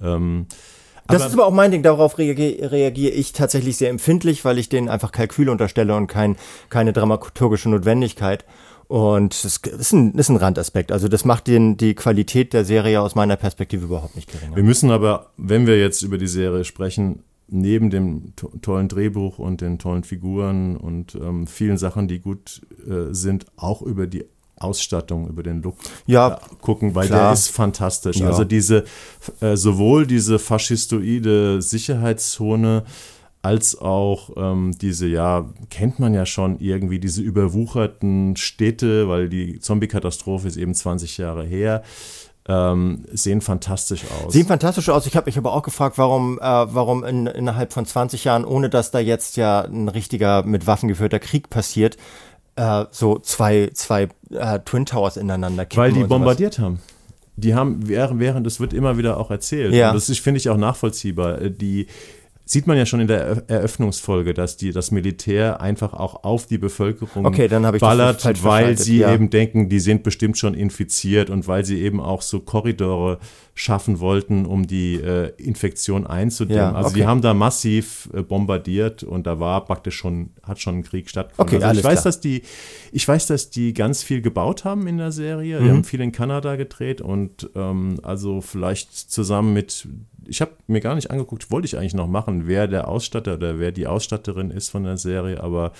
Ähm, 0.00 0.46
das 1.08 1.22
aber, 1.22 1.28
ist 1.28 1.34
aber 1.34 1.46
auch 1.46 1.52
mein 1.52 1.70
Ding, 1.70 1.82
darauf 1.82 2.18
reagiere, 2.18 2.70
reagiere 2.72 3.12
ich 3.12 3.32
tatsächlich 3.32 3.76
sehr 3.76 3.90
empfindlich, 3.90 4.44
weil 4.44 4.58
ich 4.58 4.68
denen 4.68 4.88
einfach 4.88 5.12
Kalkül 5.12 5.48
unterstelle 5.48 5.94
und 5.94 6.08
kein, 6.08 6.36
keine 6.68 6.92
dramaturgische 6.92 7.68
Notwendigkeit. 7.68 8.44
Und 8.88 9.44
das 9.44 9.56
ist 9.56 9.92
ein, 9.92 10.14
ist 10.14 10.28
ein 10.28 10.36
Randaspekt. 10.36 10.92
Also 10.92 11.08
das 11.08 11.24
macht 11.24 11.48
den, 11.48 11.76
die 11.76 11.94
Qualität 11.94 12.52
der 12.52 12.64
Serie 12.64 13.00
aus 13.00 13.14
meiner 13.14 13.36
Perspektive 13.36 13.86
überhaupt 13.86 14.14
nicht 14.14 14.30
geringer. 14.30 14.54
Wir 14.54 14.62
müssen 14.62 14.90
aber, 14.90 15.30
wenn 15.36 15.66
wir 15.66 15.78
jetzt 15.78 16.02
über 16.02 16.18
die 16.18 16.28
Serie 16.28 16.64
sprechen, 16.64 17.24
neben 17.48 17.90
dem 17.90 18.34
to 18.36 18.50
tollen 18.62 18.88
Drehbuch 18.88 19.38
und 19.38 19.60
den 19.60 19.78
tollen 19.78 20.04
Figuren 20.04 20.76
und 20.76 21.14
ähm, 21.14 21.46
vielen 21.46 21.78
Sachen, 21.78 22.08
die 22.08 22.20
gut 22.20 22.62
äh, 22.88 23.12
sind, 23.12 23.46
auch 23.56 23.82
über 23.82 24.06
die 24.06 24.24
Ausstattung, 24.58 25.28
über 25.28 25.42
den 25.42 25.62
Look 25.62 25.76
ja, 26.06 26.34
äh, 26.34 26.38
gucken, 26.60 26.94
weil 26.94 27.08
klar. 27.08 27.24
der 27.24 27.32
ist 27.32 27.48
fantastisch. 27.48 28.18
Ja. 28.18 28.28
Also 28.28 28.44
diese, 28.44 28.84
äh, 29.40 29.56
sowohl 29.56 30.06
diese 30.06 30.38
faschistoide 30.38 31.60
Sicherheitszone, 31.60 32.84
als 33.42 33.78
auch 33.78 34.30
ähm, 34.36 34.76
diese, 34.80 35.06
ja, 35.06 35.48
kennt 35.70 36.00
man 36.00 36.14
ja 36.14 36.26
schon 36.26 36.58
irgendwie, 36.58 36.98
diese 36.98 37.22
überwucherten 37.22 38.36
Städte, 38.36 39.08
weil 39.08 39.28
die 39.28 39.60
Zombie-Katastrophe 39.60 40.48
ist 40.48 40.56
eben 40.56 40.74
20 40.74 41.18
Jahre 41.18 41.44
her. 41.44 41.82
Ähm, 42.48 43.04
sehen 43.12 43.40
fantastisch 43.40 44.04
aus. 44.04 44.32
Sehen 44.32 44.46
fantastisch 44.46 44.88
aus. 44.88 45.06
Ich 45.06 45.16
habe 45.16 45.26
mich 45.26 45.36
aber 45.36 45.52
auch 45.52 45.62
gefragt, 45.62 45.98
warum, 45.98 46.38
äh, 46.38 46.42
warum 46.42 47.02
in, 47.02 47.26
innerhalb 47.26 47.72
von 47.72 47.84
20 47.86 48.24
Jahren, 48.24 48.44
ohne 48.44 48.70
dass 48.70 48.92
da 48.92 49.00
jetzt 49.00 49.36
ja 49.36 49.62
ein 49.62 49.88
richtiger 49.88 50.44
mit 50.44 50.66
Waffen 50.66 50.88
geführter 50.88 51.18
Krieg 51.18 51.50
passiert, 51.50 51.96
äh, 52.54 52.84
so 52.90 53.18
zwei, 53.18 53.70
zwei 53.74 54.08
äh, 54.30 54.60
Twin 54.60 54.86
Towers 54.86 55.16
ineinander 55.16 55.66
kippen. 55.66 55.82
Weil 55.82 55.92
die 55.92 56.04
bombardiert 56.04 56.58
haben. 56.58 56.78
Die 57.36 57.54
haben, 57.54 57.86
während, 57.88 58.18
während, 58.18 58.46
das 58.46 58.60
wird 58.60 58.72
immer 58.72 58.96
wieder 58.96 59.18
auch 59.18 59.30
erzählt. 59.30 59.74
Ja. 59.74 59.90
Und 59.90 59.96
das 59.96 60.06
finde 60.18 60.38
ich 60.38 60.48
auch 60.48 60.56
nachvollziehbar. 60.56 61.40
Äh, 61.40 61.50
die, 61.50 61.88
sieht 62.48 62.68
man 62.68 62.78
ja 62.78 62.86
schon 62.86 63.00
in 63.00 63.08
der 63.08 63.42
Eröffnungsfolge, 63.48 64.32
dass 64.32 64.56
die, 64.56 64.70
das 64.70 64.92
Militär 64.92 65.60
einfach 65.60 65.92
auch 65.92 66.22
auf 66.22 66.46
die 66.46 66.58
Bevölkerung 66.58 67.26
okay, 67.26 67.48
ballert, 67.48 68.44
weil 68.44 68.78
sie 68.78 68.98
ja. 68.98 69.12
eben 69.12 69.30
denken, 69.30 69.68
die 69.68 69.80
sind 69.80 70.04
bestimmt 70.04 70.38
schon 70.38 70.54
infiziert 70.54 71.28
und 71.28 71.48
weil 71.48 71.64
sie 71.64 71.82
eben 71.82 72.00
auch 72.00 72.22
so 72.22 72.38
Korridore 72.38 73.18
schaffen 73.54 73.98
wollten, 73.98 74.46
um 74.46 74.68
die 74.68 74.94
äh, 74.94 75.32
Infektion 75.38 76.06
einzudämmen. 76.06 76.62
Ja, 76.62 76.72
also 76.72 76.90
okay. 76.90 77.00
die 77.00 77.06
haben 77.06 77.20
da 77.20 77.34
massiv 77.34 78.08
äh, 78.12 78.22
bombardiert 78.22 79.02
und 79.02 79.26
da 79.26 79.40
war 79.40 79.64
praktisch 79.64 79.96
schon, 79.96 80.30
hat 80.44 80.60
schon 80.60 80.78
ein 80.78 80.82
Krieg 80.84 81.10
stattgefunden. 81.10 81.56
Okay, 81.56 81.64
also 81.64 81.80
ich 81.80 81.84
weiß, 81.84 82.02
klar. 82.02 82.04
dass 82.04 82.20
die, 82.20 82.42
ich 82.92 83.08
weiß, 83.08 83.26
dass 83.26 83.50
die 83.50 83.74
ganz 83.74 84.04
viel 84.04 84.22
gebaut 84.22 84.64
haben 84.64 84.86
in 84.86 84.98
der 84.98 85.10
Serie. 85.10 85.58
Mhm. 85.58 85.64
Die 85.64 85.70
haben 85.70 85.84
viel 85.84 86.00
in 86.00 86.12
Kanada 86.12 86.54
gedreht 86.54 87.00
und 87.00 87.50
ähm, 87.56 87.98
also 88.04 88.40
vielleicht 88.40 88.92
zusammen 88.92 89.52
mit 89.52 89.88
ich 90.28 90.40
habe 90.40 90.52
mir 90.66 90.80
gar 90.80 90.94
nicht 90.94 91.10
angeguckt, 91.10 91.50
wollte 91.50 91.66
ich 91.66 91.76
eigentlich 91.76 91.94
noch 91.94 92.08
machen, 92.08 92.46
wer 92.46 92.66
der 92.68 92.88
Ausstatter 92.88 93.34
oder 93.34 93.58
wer 93.58 93.72
die 93.72 93.86
Ausstatterin 93.86 94.50
ist 94.50 94.70
von 94.70 94.84
der 94.84 94.96
Serie, 94.96 95.42
aber 95.42 95.72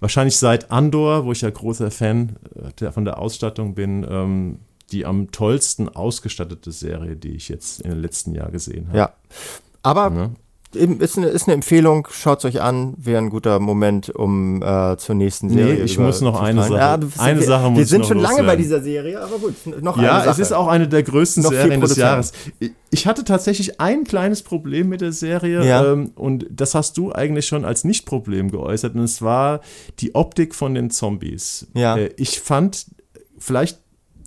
wahrscheinlich 0.00 0.36
seit 0.36 0.70
Andor, 0.70 1.24
wo 1.24 1.32
ich 1.32 1.40
ja 1.40 1.50
großer 1.50 1.90
Fan 1.90 2.36
äh, 2.80 2.92
von 2.92 3.04
der 3.04 3.18
Ausstattung 3.18 3.74
bin, 3.74 4.06
ähm, 4.08 4.58
die 4.92 5.06
am 5.06 5.30
tollsten 5.30 5.88
ausgestattete 5.88 6.70
Serie, 6.72 7.16
die 7.16 7.36
ich 7.36 7.48
jetzt 7.48 7.80
in 7.80 7.90
den 7.90 8.00
letzten 8.00 8.34
Jahren 8.34 8.52
gesehen 8.52 8.88
habe. 8.88 8.98
Ja. 8.98 9.12
Aber 9.82 10.14
ja 10.14 10.30
ist 10.74 11.16
eine, 11.18 11.28
ist 11.28 11.46
eine 11.46 11.54
Empfehlung, 11.54 12.08
schaut 12.10 12.38
es 12.38 12.44
euch 12.44 12.60
an, 12.60 12.94
wäre 12.96 13.18
ein 13.18 13.30
guter 13.30 13.58
Moment, 13.58 14.10
um 14.10 14.62
äh, 14.62 14.96
zur 14.96 15.14
nächsten 15.14 15.48
Serie. 15.48 15.74
Nee, 15.74 15.82
ich 15.82 15.98
muss 15.98 16.20
noch 16.20 16.40
eine 16.40 16.62
Sache. 16.62 16.74
Ja, 16.74 16.98
eine 17.18 17.40
wir, 17.40 17.46
Sache 17.46 17.70
muss 17.70 17.78
wir 17.78 17.86
sind 17.86 18.06
schon 18.06 18.18
lange 18.18 18.42
bei 18.44 18.56
dieser 18.56 18.82
Serie, 18.82 19.20
aber 19.20 19.38
gut, 19.38 19.54
noch 19.82 19.96
ja, 19.96 20.12
eine 20.12 20.24
Sache. 20.24 20.30
es 20.30 20.38
ist 20.38 20.52
auch 20.52 20.68
eine 20.68 20.88
der 20.88 21.02
größten 21.02 21.42
Noch 21.42 21.50
Serien 21.50 21.80
des 21.80 21.96
Jahres. 21.96 22.32
Ich 22.90 23.06
hatte 23.06 23.24
tatsächlich 23.24 23.80
ein 23.80 24.04
kleines 24.04 24.42
Problem 24.42 24.88
mit 24.88 25.00
der 25.00 25.12
Serie 25.12 25.66
Ja. 25.66 25.92
ähm, 25.92 26.12
und 26.14 26.46
das 26.50 26.74
hast 26.74 26.96
du 26.96 27.12
eigentlich 27.12 27.46
schon 27.46 27.64
als 27.64 27.84
Nicht-Problem 27.84 28.50
geäußert 28.50 28.94
und 28.94 29.02
es 29.02 29.22
war 29.22 29.60
die 30.00 30.14
Optik 30.14 30.54
von 30.54 30.74
den 30.74 30.90
Zombies. 30.90 31.66
Ja. 31.74 31.96
Äh, 31.96 32.10
ich 32.16 32.40
fand, 32.40 32.86
vielleicht 33.38 33.80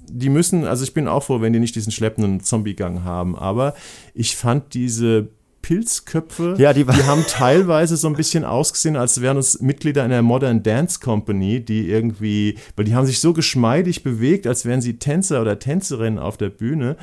die 0.10 0.30
müssen, 0.30 0.66
also 0.66 0.84
ich 0.84 0.94
bin 0.94 1.08
auch 1.08 1.24
froh, 1.24 1.42
wenn 1.42 1.54
die 1.54 1.60
nicht 1.60 1.76
diesen 1.76 1.92
schleppenden 1.92 2.40
Zombie-Gang 2.42 3.04
haben, 3.04 3.36
aber 3.36 3.74
ich 4.14 4.36
fand 4.36 4.74
diese 4.74 5.30
Pilzköpfe, 5.68 6.56
Ja, 6.58 6.72
die 6.72 6.88
war- 6.88 6.96
haben 7.08 7.26
teilweise 7.28 7.98
so 7.98 8.08
ein 8.08 8.16
bisschen 8.16 8.46
ausgesehen, 8.46 8.96
als 8.96 9.20
wären 9.22 9.36
es 9.38 9.60
Mitglieder 9.60 10.02
einer 10.04 10.22
Modern 10.22 10.64
Dance 10.64 11.00
Company, 11.02 11.60
die 11.64 11.90
irgendwie, 11.90 12.58
weil 12.78 12.86
die 12.86 12.96
haben 12.96 13.06
sich 13.06 13.20
so 13.20 13.34
geschmeidig 13.34 14.02
bewegt, 14.02 14.48
als 14.48 14.64
wären 14.66 14.80
sie 14.82 14.98
Tänzer 14.98 15.42
oder 15.42 15.60
Tänzerinnen 15.60 16.20
auf 16.20 16.38
der 16.38 16.50
Bühne. 16.50 16.96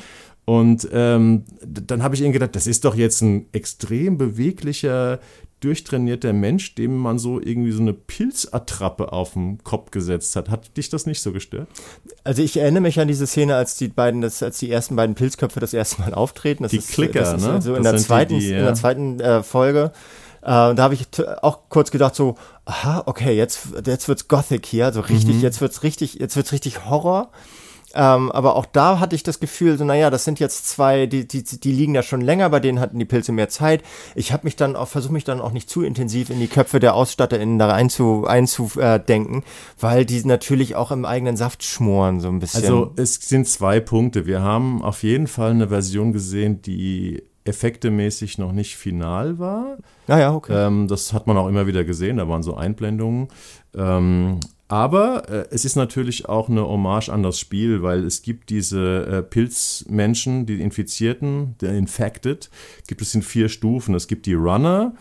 Und 0.46 0.88
ähm, 0.92 1.44
dann 1.66 2.02
habe 2.02 2.14
ich 2.14 2.22
ihnen 2.22 2.32
gedacht, 2.32 2.56
das 2.56 2.66
ist 2.66 2.84
doch 2.86 2.94
jetzt 2.94 3.20
ein 3.20 3.46
extrem 3.52 4.16
beweglicher, 4.16 5.20
durchtrainierter 5.64 6.32
Mensch, 6.32 6.74
dem 6.74 6.96
man 6.96 7.18
so 7.18 7.40
irgendwie 7.40 7.72
so 7.72 7.80
eine 7.80 7.92
Pilzattrappe 7.92 9.12
auf 9.12 9.32
den 9.34 9.62
Kopf 9.64 9.90
gesetzt 9.90 10.36
hat. 10.36 10.48
Hat 10.50 10.76
dich 10.76 10.88
das 10.90 11.06
nicht 11.06 11.20
so 11.20 11.32
gestört? 11.32 11.68
Also 12.22 12.42
ich 12.42 12.56
erinnere 12.56 12.82
mich 12.82 13.00
an 13.00 13.08
diese 13.08 13.26
Szene, 13.26 13.56
als 13.56 13.76
die 13.76 13.88
beiden, 13.88 14.20
das, 14.20 14.42
als 14.42 14.58
die 14.58 14.70
ersten 14.70 14.96
beiden 14.96 15.14
Pilzköpfe 15.14 15.60
das 15.60 15.74
erste 15.74 16.02
Mal 16.02 16.14
auftreten. 16.14 16.62
Das 16.62 16.70
Die 16.70 16.78
ist, 16.78 16.92
Klicker, 16.92 17.20
das 17.20 17.34
ist 17.34 17.46
ne? 17.46 17.52
Also 17.52 17.74
in 17.74 17.82
der 17.82 17.92
die, 17.92 17.98
zweiten, 17.98 18.38
die, 18.38 18.48
in 18.50 18.56
ja. 18.58 18.64
der 18.64 18.74
zweiten 18.74 19.20
äh, 19.20 19.42
Folge. 19.42 19.92
Äh, 20.42 20.74
da 20.74 20.76
habe 20.78 20.94
ich 20.94 21.06
auch 21.40 21.60
kurz 21.70 21.90
gedacht 21.90 22.14
so, 22.14 22.36
aha, 22.66 23.02
okay, 23.06 23.34
jetzt, 23.34 23.68
jetzt 23.86 24.08
wird's 24.08 24.28
Gothic 24.28 24.66
hier, 24.66 24.84
also 24.84 25.00
richtig, 25.00 25.36
Mhm. 25.36 25.40
jetzt 25.40 25.60
wird's 25.62 25.82
richtig, 25.82 26.14
jetzt 26.14 26.36
wird's 26.36 26.52
richtig 26.52 26.84
Horror. 26.84 27.30
Ähm, 27.94 28.32
aber 28.32 28.56
auch 28.56 28.66
da 28.66 28.98
hatte 28.98 29.14
ich 29.14 29.22
das 29.22 29.40
Gefühl, 29.40 29.78
so, 29.78 29.84
naja, 29.84 30.10
das 30.10 30.24
sind 30.24 30.40
jetzt 30.40 30.68
zwei, 30.68 31.06
die, 31.06 31.26
die, 31.26 31.42
die 31.44 31.72
liegen 31.72 31.94
da 31.94 32.02
schon 32.02 32.20
länger, 32.20 32.50
bei 32.50 32.60
denen 32.60 32.80
hatten 32.80 32.98
die 32.98 33.04
Pilze 33.04 33.32
mehr 33.32 33.48
Zeit. 33.48 33.82
Ich 34.14 34.32
habe 34.32 34.44
mich 34.44 34.56
dann 34.56 34.74
auch, 34.76 34.88
versuche 34.88 35.12
mich 35.12 35.24
dann 35.24 35.40
auch 35.40 35.52
nicht 35.52 35.70
zu 35.70 35.82
intensiv 35.82 36.30
in 36.30 36.40
die 36.40 36.48
Köpfe 36.48 36.80
der 36.80 36.94
AusstatterInnen 36.94 37.58
da 37.58 37.72
einzu, 37.72 38.26
einzudenken, 38.26 39.44
weil 39.78 40.04
die 40.04 40.24
natürlich 40.24 40.74
auch 40.74 40.90
im 40.90 41.04
eigenen 41.04 41.36
Saft 41.36 41.62
schmoren, 41.62 42.20
so 42.20 42.28
ein 42.28 42.40
bisschen. 42.40 42.62
Also 42.62 42.92
es 42.96 43.14
sind 43.14 43.46
zwei 43.48 43.80
Punkte. 43.80 44.26
Wir 44.26 44.42
haben 44.42 44.82
auf 44.82 45.02
jeden 45.02 45.26
Fall 45.26 45.50
eine 45.50 45.68
Version 45.68 46.12
gesehen, 46.12 46.62
die 46.62 47.22
effektemäßig 47.44 48.38
noch 48.38 48.52
nicht 48.52 48.76
final 48.76 49.38
war. 49.38 49.76
naja, 50.06 50.34
okay. 50.34 50.66
Ähm, 50.66 50.88
das 50.88 51.12
hat 51.12 51.26
man 51.26 51.36
auch 51.36 51.46
immer 51.46 51.66
wieder 51.66 51.84
gesehen, 51.84 52.16
da 52.16 52.28
waren 52.28 52.42
so 52.42 52.54
Einblendungen. 52.56 53.28
Ähm, 53.76 54.40
aber 54.68 55.28
äh, 55.28 55.46
es 55.50 55.64
ist 55.64 55.76
natürlich 55.76 56.28
auch 56.28 56.48
eine 56.48 56.66
Hommage 56.66 57.10
an 57.10 57.22
das 57.22 57.38
Spiel, 57.38 57.82
weil 57.82 58.04
es 58.04 58.22
gibt 58.22 58.50
diese 58.50 59.06
äh, 59.06 59.22
Pilzmenschen, 59.22 60.46
die 60.46 60.60
Infizierten, 60.60 61.56
der 61.60 61.74
Infected, 61.74 62.50
gibt 62.86 63.02
es 63.02 63.14
in 63.14 63.22
vier 63.22 63.48
Stufen. 63.48 63.94
Es 63.94 64.08
gibt 64.08 64.26
die 64.26 64.34
Runner, 64.34 64.94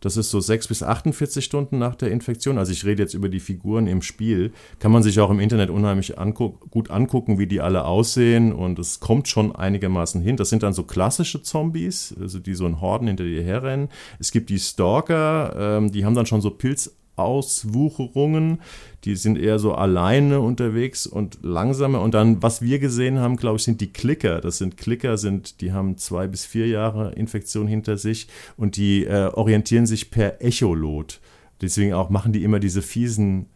das 0.00 0.16
ist 0.16 0.30
so 0.30 0.38
6 0.38 0.68
bis 0.68 0.82
48 0.82 1.44
Stunden 1.44 1.78
nach 1.78 1.96
der 1.96 2.10
Infektion. 2.10 2.58
Also 2.58 2.72
ich 2.72 2.84
rede 2.84 3.02
jetzt 3.02 3.14
über 3.14 3.28
die 3.28 3.40
Figuren 3.40 3.86
im 3.86 4.02
Spiel. 4.02 4.52
Kann 4.78 4.92
man 4.92 5.02
sich 5.02 5.18
auch 5.18 5.30
im 5.30 5.40
Internet 5.40 5.70
unheimlich 5.70 6.18
anguck 6.18 6.70
gut 6.70 6.90
angucken, 6.90 7.38
wie 7.38 7.46
die 7.46 7.60
alle 7.60 7.84
aussehen. 7.84 8.52
Und 8.52 8.78
es 8.78 9.00
kommt 9.00 9.28
schon 9.28 9.54
einigermaßen 9.54 10.22
hin. 10.22 10.36
Das 10.36 10.50
sind 10.50 10.62
dann 10.62 10.72
so 10.72 10.84
klassische 10.84 11.42
Zombies, 11.42 12.14
also 12.20 12.38
die 12.38 12.54
so 12.54 12.66
in 12.66 12.80
Horden 12.80 13.08
hinter 13.08 13.24
dir 13.24 13.42
herrennen. 13.42 13.88
Es 14.20 14.30
gibt 14.30 14.50
die 14.50 14.60
Stalker, 14.60 15.54
ähm, 15.58 15.90
die 15.90 16.04
haben 16.04 16.14
dann 16.14 16.26
schon 16.26 16.40
so 16.40 16.50
Pilz 16.50 16.94
Auswucherungen. 17.18 18.60
Die 19.04 19.14
sind 19.14 19.38
eher 19.38 19.58
so 19.58 19.74
alleine 19.74 20.40
unterwegs 20.40 21.06
und 21.06 21.38
langsamer. 21.42 22.00
Und 22.00 22.14
dann, 22.14 22.42
was 22.42 22.62
wir 22.62 22.78
gesehen 22.78 23.18
haben, 23.18 23.36
glaube 23.36 23.56
ich, 23.56 23.62
sind 23.62 23.80
die 23.80 23.92
Klicker. 23.92 24.40
Das 24.40 24.58
sind 24.58 24.76
Klicker, 24.76 25.16
sind, 25.16 25.60
die 25.60 25.72
haben 25.72 25.96
zwei 25.98 26.26
bis 26.26 26.44
vier 26.44 26.66
Jahre 26.66 27.12
Infektion 27.12 27.68
hinter 27.68 27.96
sich 27.96 28.28
und 28.56 28.76
die 28.76 29.04
äh, 29.04 29.30
orientieren 29.32 29.86
sich 29.86 30.10
per 30.10 30.42
Echolot. 30.42 31.20
Deswegen 31.60 31.92
auch 31.92 32.10
machen 32.10 32.32
die 32.32 32.44
immer 32.44 32.60
diese 32.60 32.82
fiesen 32.82 33.46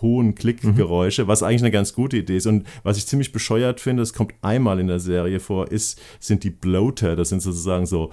hohen 0.00 0.34
Klickgeräusche, 0.34 1.24
mhm. 1.24 1.28
was 1.28 1.42
eigentlich 1.42 1.62
eine 1.62 1.70
ganz 1.70 1.94
gute 1.94 2.18
Idee 2.18 2.36
ist. 2.36 2.46
Und 2.46 2.66
was 2.82 2.98
ich 2.98 3.06
ziemlich 3.06 3.32
bescheuert 3.32 3.80
finde, 3.80 4.02
es 4.02 4.12
kommt 4.12 4.34
einmal 4.42 4.80
in 4.80 4.86
der 4.86 5.00
Serie 5.00 5.40
vor, 5.40 5.70
ist, 5.70 6.00
sind 6.20 6.44
die 6.44 6.50
Bloater. 6.50 7.16
Das 7.16 7.30
sind 7.30 7.40
sozusagen 7.40 7.86
so 7.86 8.10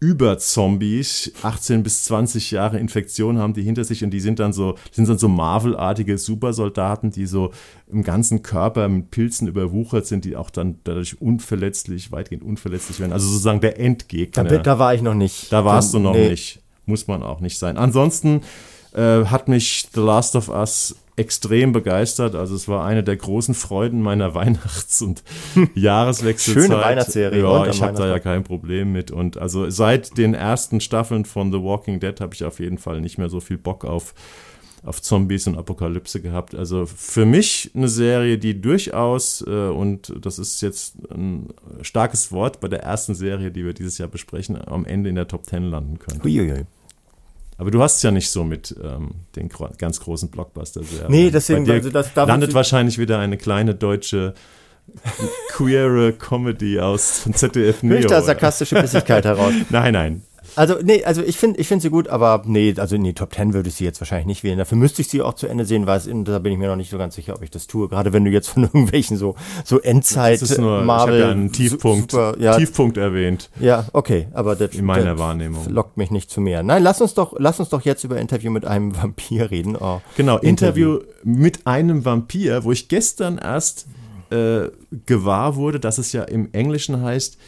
über-Zombies, 0.00 1.32
18 1.42 1.82
bis 1.82 2.04
20 2.04 2.50
Jahre 2.52 2.78
Infektion 2.78 3.38
haben 3.38 3.52
die 3.52 3.62
hinter 3.62 3.84
sich 3.84 4.02
und 4.02 4.10
die 4.10 4.20
sind 4.20 4.38
dann 4.38 4.54
so, 4.54 4.76
sind 4.90 5.06
dann 5.06 5.18
so 5.18 5.28
Marvel-artige 5.28 6.16
Supersoldaten, 6.16 7.10
die 7.10 7.26
so 7.26 7.52
im 7.86 8.02
ganzen 8.02 8.42
Körper 8.42 8.88
mit 8.88 9.10
Pilzen 9.10 9.46
überwuchert 9.46 10.06
sind, 10.06 10.24
die 10.24 10.36
auch 10.36 10.48
dann 10.48 10.78
dadurch 10.84 11.20
unverletzlich, 11.20 12.12
weitgehend 12.12 12.42
unverletzlich 12.42 12.98
werden. 12.98 13.12
Also 13.12 13.28
sozusagen 13.28 13.60
der 13.60 13.78
Endgegner. 13.78 14.44
Da, 14.44 14.58
da 14.58 14.78
war 14.78 14.94
ich 14.94 15.02
noch 15.02 15.14
nicht. 15.14 15.52
Da 15.52 15.66
warst 15.66 15.92
du 15.92 15.98
noch 15.98 16.14
nee. 16.14 16.30
nicht. 16.30 16.60
Muss 16.86 17.06
man 17.06 17.22
auch 17.22 17.40
nicht 17.40 17.58
sein. 17.58 17.76
Ansonsten 17.76 18.40
äh, 18.94 19.26
hat 19.26 19.48
mich 19.48 19.86
The 19.92 20.00
Last 20.00 20.34
of 20.34 20.48
Us 20.48 20.96
extrem 21.20 21.72
begeistert. 21.72 22.34
Also 22.34 22.54
es 22.54 22.66
war 22.66 22.84
eine 22.84 23.04
der 23.04 23.16
großen 23.16 23.54
Freuden 23.54 24.00
meiner 24.00 24.34
Weihnachts- 24.34 25.02
und 25.02 25.22
Jahreswechselzeit. 25.74 26.64
Schöne 26.64 26.80
Weihnachtsserie. 26.80 27.42
Ja, 27.42 27.66
ich 27.66 27.82
habe 27.82 27.96
da 27.96 28.08
ja 28.08 28.18
kein 28.18 28.42
Problem 28.42 28.92
mit. 28.92 29.10
Und 29.10 29.36
also 29.36 29.68
seit 29.68 30.16
den 30.16 30.34
ersten 30.34 30.80
Staffeln 30.80 31.24
von 31.26 31.52
The 31.52 31.62
Walking 31.62 32.00
Dead 32.00 32.18
habe 32.20 32.34
ich 32.34 32.42
auf 32.44 32.58
jeden 32.58 32.78
Fall 32.78 33.00
nicht 33.00 33.18
mehr 33.18 33.28
so 33.28 33.40
viel 33.40 33.58
Bock 33.58 33.84
auf, 33.84 34.14
auf 34.82 35.02
Zombies 35.02 35.46
und 35.46 35.58
Apokalypse 35.58 36.22
gehabt. 36.22 36.54
Also 36.54 36.86
für 36.86 37.26
mich 37.26 37.70
eine 37.74 37.88
Serie, 37.88 38.38
die 38.38 38.58
durchaus, 38.58 39.44
äh, 39.46 39.50
und 39.50 40.14
das 40.22 40.38
ist 40.38 40.62
jetzt 40.62 40.96
ein 41.10 41.48
starkes 41.82 42.32
Wort 42.32 42.60
bei 42.60 42.68
der 42.68 42.82
ersten 42.82 43.14
Serie, 43.14 43.50
die 43.50 43.64
wir 43.64 43.74
dieses 43.74 43.98
Jahr 43.98 44.08
besprechen, 44.08 44.56
am 44.56 44.86
Ende 44.86 45.10
in 45.10 45.16
der 45.16 45.28
Top 45.28 45.46
Ten 45.46 45.64
landen 45.64 45.98
könnte. 45.98 46.26
Uiuiui. 46.26 46.64
Aber 47.60 47.70
du 47.70 47.82
hast 47.82 47.96
es 47.96 48.02
ja 48.02 48.10
nicht 48.10 48.30
so 48.30 48.42
mit 48.42 48.74
ähm, 48.82 49.10
den 49.36 49.50
ganz 49.76 50.00
großen 50.00 50.30
Blockbuster-Serien. 50.30 51.10
Nee, 51.10 51.30
deswegen 51.30 51.70
also 51.70 51.90
das, 51.90 52.14
da 52.14 52.24
landet 52.24 52.54
wahrscheinlich 52.54 52.96
wieder 52.96 53.18
eine 53.18 53.36
kleine 53.36 53.74
deutsche 53.74 54.32
queere 55.50 56.14
Comedy 56.14 56.80
aus 56.80 57.18
von 57.18 57.34
ZDF 57.34 57.82
Neo. 57.82 57.98
Ich 57.98 58.06
da 58.06 58.22
sarkastische 58.22 58.80
Bissigkeit 58.80 59.26
heraus? 59.26 59.52
nein, 59.68 59.92
nein. 59.92 60.22
Also, 60.60 60.74
nee, 60.82 61.02
also 61.04 61.22
ich 61.22 61.38
finde 61.38 61.58
ich 61.58 61.68
finde 61.68 61.80
sie 61.80 61.88
gut, 61.88 62.08
aber 62.08 62.42
nee, 62.44 62.74
also 62.76 62.94
in 62.94 63.02
die 63.02 63.14
Top 63.14 63.30
Ten 63.30 63.54
würde 63.54 63.70
ich 63.70 63.76
sie 63.76 63.84
jetzt 63.84 63.98
wahrscheinlich 63.98 64.26
nicht 64.26 64.44
wählen. 64.44 64.58
Dafür 64.58 64.76
müsste 64.76 65.00
ich 65.00 65.08
sie 65.08 65.22
auch 65.22 65.32
zu 65.32 65.46
Ende 65.46 65.64
sehen, 65.64 65.86
weil 65.86 65.96
es, 65.96 66.06
da 66.24 66.38
bin 66.38 66.52
ich 66.52 66.58
mir 66.58 66.68
noch 66.68 66.76
nicht 66.76 66.90
so 66.90 66.98
ganz 66.98 67.14
sicher, 67.14 67.34
ob 67.34 67.42
ich 67.42 67.50
das 67.50 67.66
tue. 67.66 67.88
Gerade 67.88 68.12
wenn 68.12 68.26
du 68.26 68.30
jetzt 68.30 68.48
von 68.48 68.64
irgendwelchen 68.64 69.16
so, 69.16 69.36
so 69.64 69.80
Endzeit 69.80 70.42
das 70.42 70.50
ist 70.50 70.58
nur, 70.58 70.82
Marvel. 70.82 71.14
Ich 71.14 71.20
ja 71.22 71.30
einen 71.30 71.50
Tiefpunkt, 71.50 72.10
super, 72.10 72.34
ja, 72.38 72.58
Tiefpunkt 72.58 72.98
erwähnt. 72.98 73.48
Ja, 73.58 73.86
okay, 73.94 74.28
aber 74.34 74.54
das, 74.54 74.74
in 74.74 74.84
meiner 74.84 75.12
das 75.12 75.18
Wahrnehmung. 75.18 75.66
lockt 75.70 75.96
mich 75.96 76.10
nicht 76.10 76.30
zu 76.30 76.42
mehr. 76.42 76.62
Nein, 76.62 76.82
lass 76.82 77.00
uns 77.00 77.14
doch, 77.14 77.34
lass 77.38 77.58
uns 77.58 77.70
doch 77.70 77.80
jetzt 77.80 78.04
über 78.04 78.18
Interview 78.18 78.50
mit 78.50 78.66
einem 78.66 78.94
Vampir 79.02 79.50
reden. 79.50 79.76
Oh, 79.80 80.02
genau, 80.18 80.36
Interview. 80.36 80.96
Interview 80.96 81.14
mit 81.24 81.66
einem 81.66 82.04
Vampir, 82.04 82.64
wo 82.64 82.72
ich 82.72 82.88
gestern 82.88 83.38
erst 83.38 83.86
äh, 84.28 84.68
gewahr 85.06 85.56
wurde, 85.56 85.80
dass 85.80 85.96
es 85.96 86.12
ja 86.12 86.24
im 86.24 86.50
Englischen 86.52 87.00
heißt 87.00 87.38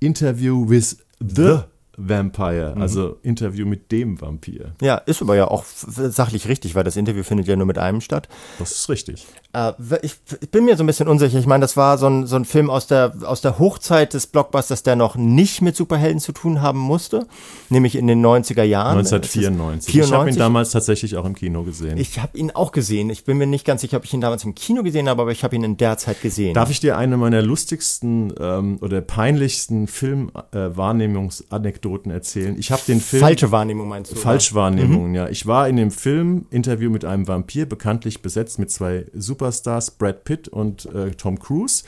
Interview 0.00 0.68
with 0.68 0.96
the, 1.20 1.26
the 1.36 1.58
Vampire, 1.96 2.74
mhm. 2.74 2.82
also 2.82 3.18
Interview 3.22 3.66
mit 3.66 3.90
dem 3.92 4.20
Vampir. 4.20 4.72
Ja, 4.80 4.96
ist 4.96 5.22
aber 5.22 5.36
ja 5.36 5.48
auch 5.48 5.64
sachlich 5.64 6.48
richtig, 6.48 6.74
weil 6.74 6.84
das 6.84 6.96
Interview 6.96 7.22
findet 7.22 7.46
ja 7.46 7.56
nur 7.56 7.66
mit 7.66 7.78
einem 7.78 8.00
statt. 8.00 8.28
Das 8.58 8.72
ist 8.72 8.88
richtig. 8.88 9.26
Äh, 9.56 9.72
ich, 10.02 10.16
ich, 10.42 10.50
bin 10.50 10.66
mir 10.66 10.76
so 10.76 10.84
ein 10.84 10.86
bisschen 10.86 11.08
unsicher. 11.08 11.38
Ich 11.38 11.46
meine, 11.46 11.62
das 11.62 11.78
war 11.78 11.96
so 11.96 12.06
ein, 12.06 12.26
so 12.26 12.36
ein 12.36 12.44
Film 12.44 12.68
aus 12.68 12.86
der, 12.86 13.14
aus 13.24 13.40
der 13.40 13.58
Hochzeit 13.58 14.12
des 14.12 14.26
Blockbusters, 14.26 14.82
der 14.82 14.96
noch 14.96 15.16
nicht 15.16 15.62
mit 15.62 15.74
Superhelden 15.74 16.20
zu 16.20 16.32
tun 16.32 16.60
haben 16.60 16.78
musste, 16.78 17.26
nämlich 17.70 17.96
in 17.96 18.06
den 18.06 18.22
90er 18.24 18.64
Jahren. 18.64 18.98
1994. 18.98 19.92
94. 19.92 19.94
Ich 19.94 20.12
habe 20.12 20.28
ihn 20.28 20.36
damals 20.36 20.72
tatsächlich 20.72 21.16
auch 21.16 21.24
im 21.24 21.34
Kino 21.34 21.62
gesehen. 21.62 21.96
Ich 21.96 22.18
habe 22.18 22.36
ihn 22.36 22.50
auch 22.50 22.70
gesehen. 22.70 23.08
Ich 23.08 23.24
bin 23.24 23.38
mir 23.38 23.46
nicht 23.46 23.64
ganz 23.64 23.80
sicher, 23.80 23.96
ob 23.96 24.04
ich 24.04 24.12
ihn 24.12 24.20
damals 24.20 24.44
im 24.44 24.54
Kino 24.54 24.82
gesehen 24.82 25.08
habe, 25.08 25.22
aber 25.22 25.30
ich 25.30 25.42
habe 25.42 25.56
ihn 25.56 25.64
in 25.64 25.78
der 25.78 25.96
Zeit 25.96 26.20
gesehen. 26.20 26.52
Darf 26.52 26.68
ich 26.70 26.80
dir 26.80 26.98
eine 26.98 27.16
meiner 27.16 27.40
lustigsten 27.40 28.34
ähm, 28.38 28.76
oder 28.82 29.00
peinlichsten 29.00 29.86
Filmwahrnehmungsanekdoten 29.86 32.10
äh, 32.10 32.16
erzählen? 32.16 32.58
Ich 32.58 32.70
habe 32.70 32.82
den 32.86 33.00
Film. 33.00 33.22
Falsche 33.22 33.50
Wahrnehmung 33.52 33.88
meinst 33.88 34.12
du? 34.12 34.16
Falschwahrnehmung, 34.16 35.08
mhm. 35.08 35.14
ja. 35.14 35.30
Ich 35.30 35.46
war 35.46 35.66
in 35.66 35.76
dem 35.76 35.90
Film 35.90 36.44
Interview 36.50 36.90
mit 36.90 37.06
einem 37.06 37.26
Vampir, 37.26 37.66
bekanntlich 37.66 38.20
besetzt 38.20 38.58
mit 38.58 38.70
zwei 38.70 39.06
Super 39.14 39.45
Superstars 39.46 39.92
Brad 39.92 40.24
Pitt 40.24 40.48
und 40.48 40.86
äh, 40.86 41.10
Tom 41.12 41.38
Cruise. 41.38 41.84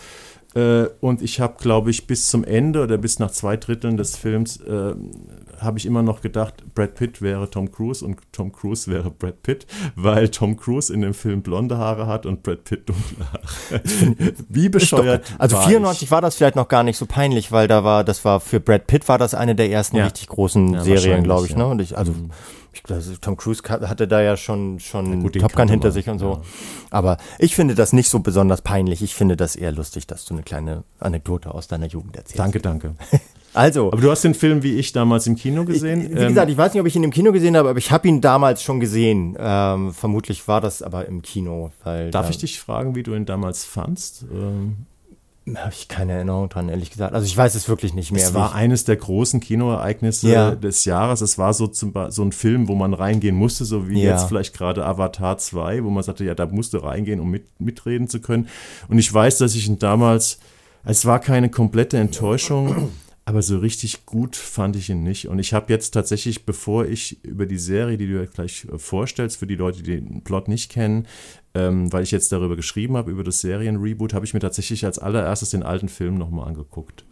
Äh, 0.54 0.86
und 1.00 1.20
ich 1.20 1.40
habe, 1.40 1.56
glaube 1.60 1.90
ich, 1.90 2.06
bis 2.06 2.28
zum 2.28 2.42
Ende 2.42 2.82
oder 2.82 2.96
bis 2.96 3.18
nach 3.18 3.30
zwei 3.30 3.56
Dritteln 3.56 3.96
des 3.96 4.16
Films 4.16 4.58
äh, 4.62 4.94
habe 5.58 5.78
ich 5.78 5.84
immer 5.84 6.02
noch 6.02 6.22
gedacht, 6.22 6.62
Brad 6.74 6.94
Pitt 6.94 7.20
wäre 7.20 7.50
Tom 7.50 7.70
Cruise 7.70 8.02
und 8.04 8.16
Tom 8.32 8.52
Cruise 8.52 8.90
wäre 8.90 9.10
Brad 9.10 9.42
Pitt, 9.42 9.66
weil 9.94 10.30
Tom 10.30 10.56
Cruise 10.56 10.92
in 10.92 11.02
dem 11.02 11.12
Film 11.12 11.42
blonde 11.42 11.76
Haare 11.76 12.06
hat 12.06 12.24
und 12.24 12.42
Brad 12.42 12.64
Pitt 12.64 12.88
dunkle 12.88 13.26
Haare. 13.32 13.82
Wie 14.48 14.68
bescheuert. 14.70 15.28
Doch, 15.28 15.40
also 15.40 15.56
war 15.56 15.68
94 15.68 16.02
ich. 16.04 16.10
war 16.10 16.20
das 16.22 16.36
vielleicht 16.36 16.56
noch 16.56 16.68
gar 16.68 16.84
nicht 16.84 16.96
so 16.96 17.04
peinlich, 17.04 17.52
weil 17.52 17.68
da 17.68 17.84
war, 17.84 18.04
das 18.04 18.24
war 18.24 18.40
für 18.40 18.60
Brad 18.60 18.86
Pitt 18.86 19.06
war 19.08 19.18
das 19.18 19.34
eine 19.34 19.54
der 19.54 19.70
ersten 19.70 19.96
ja. 19.96 20.04
richtig 20.04 20.28
großen 20.28 20.74
ja, 20.74 20.82
Serien, 20.82 21.24
glaube 21.24 21.46
ich. 21.46 21.52
Ja. 21.52 21.58
Ne? 21.58 21.66
Und 21.66 21.82
ich, 21.82 21.98
also 21.98 22.12
mhm. 22.12 22.30
Tom 23.20 23.36
Cruise 23.36 23.62
hatte 23.68 24.08
da 24.08 24.20
ja 24.20 24.36
schon, 24.36 24.80
schon 24.80 25.22
ja, 25.22 25.40
Top 25.40 25.54
Gun 25.54 25.68
hinter 25.68 25.90
sich 25.90 26.08
und 26.08 26.18
so. 26.18 26.32
Ja. 26.32 26.42
Aber 26.90 27.16
ich 27.38 27.54
finde 27.54 27.74
das 27.74 27.92
nicht 27.92 28.08
so 28.08 28.20
besonders 28.20 28.62
peinlich. 28.62 29.02
Ich 29.02 29.14
finde 29.14 29.36
das 29.36 29.56
eher 29.56 29.72
lustig, 29.72 30.06
dass 30.06 30.24
du 30.24 30.34
eine 30.34 30.42
kleine 30.42 30.84
Anekdote 30.98 31.52
aus 31.54 31.68
deiner 31.68 31.86
Jugend 31.86 32.16
erzählst. 32.16 32.38
Danke, 32.38 32.60
danke. 32.60 32.94
Also. 33.54 33.90
Aber 33.90 34.00
du 34.02 34.10
hast 34.10 34.22
den 34.22 34.34
Film 34.34 34.62
wie 34.62 34.74
ich 34.74 34.92
damals 34.92 35.26
im 35.26 35.34
Kino 35.34 35.64
gesehen? 35.64 36.02
Ich, 36.02 36.10
wie 36.10 36.20
ähm, 36.20 36.28
gesagt, 36.28 36.50
ich 36.50 36.56
weiß 36.56 36.74
nicht, 36.74 36.80
ob 36.80 36.86
ich 36.86 36.94
ihn 36.94 37.02
im 37.02 37.10
Kino 37.10 37.32
gesehen 37.32 37.56
habe, 37.56 37.70
aber 37.70 37.78
ich 37.78 37.90
habe 37.90 38.06
ihn 38.06 38.20
damals 38.20 38.62
schon 38.62 38.78
gesehen. 38.78 39.36
Ähm, 39.38 39.94
vermutlich 39.94 40.46
war 40.46 40.60
das 40.60 40.82
aber 40.82 41.06
im 41.06 41.22
Kino. 41.22 41.72
Weil 41.82 42.10
Darf 42.10 42.28
ich 42.28 42.38
dich 42.38 42.60
fragen, 42.60 42.94
wie 42.94 43.02
du 43.02 43.14
ihn 43.14 43.24
damals 43.24 43.64
fandst? 43.64 44.26
Ähm 44.30 44.86
habe 45.56 45.72
ich 45.72 45.88
keine 45.88 46.12
Erinnerung 46.12 46.48
dran, 46.48 46.68
ehrlich 46.68 46.90
gesagt. 46.90 47.14
Also 47.14 47.26
ich 47.26 47.36
weiß 47.36 47.54
es 47.54 47.68
wirklich 47.68 47.94
nicht 47.94 48.12
mehr. 48.12 48.26
Es 48.26 48.34
war 48.34 48.54
eines 48.54 48.84
der 48.84 48.96
großen 48.96 49.40
Kinoereignisse 49.40 50.28
ja. 50.28 50.54
des 50.54 50.84
Jahres. 50.84 51.20
Es 51.20 51.38
war 51.38 51.54
so, 51.54 51.66
zum, 51.66 51.94
so 52.08 52.22
ein 52.22 52.32
Film, 52.32 52.68
wo 52.68 52.74
man 52.74 52.94
reingehen 52.94 53.36
musste, 53.36 53.64
so 53.64 53.88
wie 53.88 54.02
ja. 54.02 54.12
jetzt 54.12 54.24
vielleicht 54.24 54.54
gerade 54.56 54.84
Avatar 54.84 55.38
2, 55.38 55.84
wo 55.84 55.90
man 55.90 56.02
sagte, 56.02 56.24
ja, 56.24 56.34
da 56.34 56.46
musste 56.46 56.82
reingehen, 56.82 57.20
um 57.20 57.30
mit, 57.30 57.60
mitreden 57.60 58.08
zu 58.08 58.20
können. 58.20 58.48
Und 58.88 58.98
ich 58.98 59.12
weiß, 59.12 59.38
dass 59.38 59.54
ich 59.54 59.66
ihn 59.68 59.78
damals, 59.78 60.38
es 60.84 61.06
war 61.06 61.20
keine 61.20 61.50
komplette 61.50 61.98
Enttäuschung. 61.98 62.90
Aber 63.28 63.42
so 63.42 63.58
richtig 63.58 64.06
gut 64.06 64.36
fand 64.36 64.74
ich 64.74 64.88
ihn 64.88 65.02
nicht. 65.02 65.28
Und 65.28 65.38
ich 65.38 65.52
habe 65.52 65.70
jetzt 65.70 65.90
tatsächlich, 65.90 66.46
bevor 66.46 66.86
ich 66.86 67.22
über 67.22 67.44
die 67.44 67.58
Serie, 67.58 67.98
die 67.98 68.06
du 68.06 68.26
gleich 68.26 68.66
äh, 68.72 68.78
vorstellst, 68.78 69.36
für 69.36 69.46
die 69.46 69.54
Leute, 69.54 69.82
die 69.82 70.00
den 70.00 70.24
Plot 70.24 70.48
nicht 70.48 70.72
kennen, 70.72 71.06
ähm, 71.52 71.92
weil 71.92 72.04
ich 72.04 72.10
jetzt 72.10 72.32
darüber 72.32 72.56
geschrieben 72.56 72.96
habe, 72.96 73.10
über 73.10 73.24
das 73.24 73.42
Serienreboot, 73.42 74.14
habe 74.14 74.24
ich 74.24 74.32
mir 74.32 74.40
tatsächlich 74.40 74.86
als 74.86 74.98
allererstes 74.98 75.50
den 75.50 75.62
alten 75.62 75.90
Film 75.90 76.14
nochmal 76.14 76.48
angeguckt. 76.48 77.04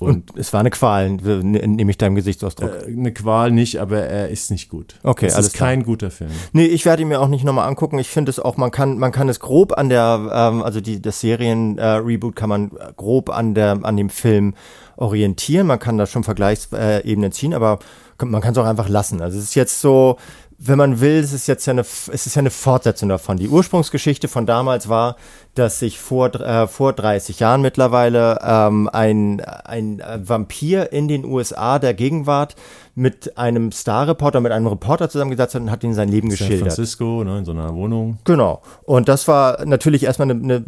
Und, 0.00 0.30
und, 0.30 0.32
es 0.38 0.52
war 0.52 0.60
eine 0.60 0.70
Qual, 0.70 1.10
nehme 1.10 1.90
ich 1.90 1.98
deinem 1.98 2.14
Gesichtsausdruck. 2.14 2.70
Äh, 2.86 2.92
eine 2.92 3.12
Qual 3.12 3.50
nicht, 3.50 3.78
aber 3.78 3.98
er 3.98 4.28
ist 4.28 4.50
nicht 4.50 4.68
gut. 4.68 4.96
Okay, 5.02 5.26
es 5.26 5.34
alles 5.34 5.48
ist 5.48 5.56
kein 5.56 5.82
guter 5.82 6.10
Film. 6.10 6.30
Nee, 6.52 6.66
ich 6.66 6.84
werde 6.84 7.02
ihn 7.02 7.08
mir 7.08 7.20
auch 7.20 7.28
nicht 7.28 7.44
nochmal 7.44 7.68
angucken. 7.68 7.98
Ich 7.98 8.08
finde 8.08 8.30
es 8.30 8.38
auch, 8.38 8.56
man 8.56 8.70
kann, 8.70 8.98
man 8.98 9.12
kann 9.12 9.28
es 9.28 9.40
grob 9.40 9.76
an 9.76 9.88
der, 9.88 10.30
ähm, 10.32 10.62
also 10.62 10.80
die, 10.80 11.02
das 11.02 11.20
Serien-Reboot 11.20 12.32
äh, 12.32 12.38
kann 12.38 12.48
man 12.48 12.70
grob 12.96 13.30
an 13.30 13.54
der, 13.54 13.80
an 13.82 13.96
dem 13.96 14.10
Film 14.10 14.54
orientieren. 14.96 15.66
Man 15.66 15.78
kann 15.78 15.98
da 15.98 16.06
schon 16.06 16.24
Vergleichsebenen 16.24 17.32
ziehen, 17.32 17.54
aber 17.54 17.78
man 18.24 18.40
kann 18.40 18.52
es 18.52 18.58
auch 18.58 18.66
einfach 18.66 18.88
lassen. 18.88 19.22
Also 19.22 19.38
es 19.38 19.44
ist 19.44 19.54
jetzt 19.54 19.80
so, 19.80 20.16
wenn 20.60 20.76
man 20.76 21.00
will, 21.00 21.20
es 21.20 21.32
ist 21.32 21.46
jetzt 21.46 21.66
ja 21.66 21.70
eine, 21.70 21.82
es 21.82 22.08
ist 22.08 22.34
ja 22.34 22.40
eine 22.40 22.50
Fortsetzung 22.50 23.08
davon. 23.08 23.36
Die 23.36 23.48
Ursprungsgeschichte 23.48 24.26
von 24.26 24.44
damals 24.44 24.88
war, 24.88 25.16
dass 25.54 25.78
sich 25.78 26.00
vor, 26.00 26.34
äh, 26.34 26.66
vor 26.66 26.92
30 26.92 27.38
Jahren 27.38 27.62
mittlerweile 27.62 28.40
ähm, 28.42 28.88
ein, 28.92 29.40
ein 29.40 30.02
Vampir 30.18 30.92
in 30.92 31.06
den 31.06 31.24
USA 31.24 31.78
der 31.78 31.94
Gegenwart 31.94 32.56
mit 32.98 33.38
einem 33.38 33.70
Star-Reporter, 33.70 34.40
mit 34.40 34.50
einem 34.50 34.66
Reporter 34.66 35.08
zusammengesetzt 35.08 35.54
hat 35.54 35.62
und 35.62 35.70
hat 35.70 35.84
ihm 35.84 35.94
sein 35.94 36.08
Leben 36.08 36.30
San 36.30 36.36
geschildert. 36.36 36.72
San 36.72 36.84
Francisco, 36.84 37.22
ne, 37.22 37.38
in 37.38 37.44
so 37.44 37.52
einer 37.52 37.72
Wohnung. 37.72 38.18
Genau. 38.24 38.60
Und 38.82 39.08
das 39.08 39.28
war 39.28 39.64
natürlich 39.64 40.02
erstmal 40.02 40.32
eine, 40.32 40.42
eine, 40.42 40.64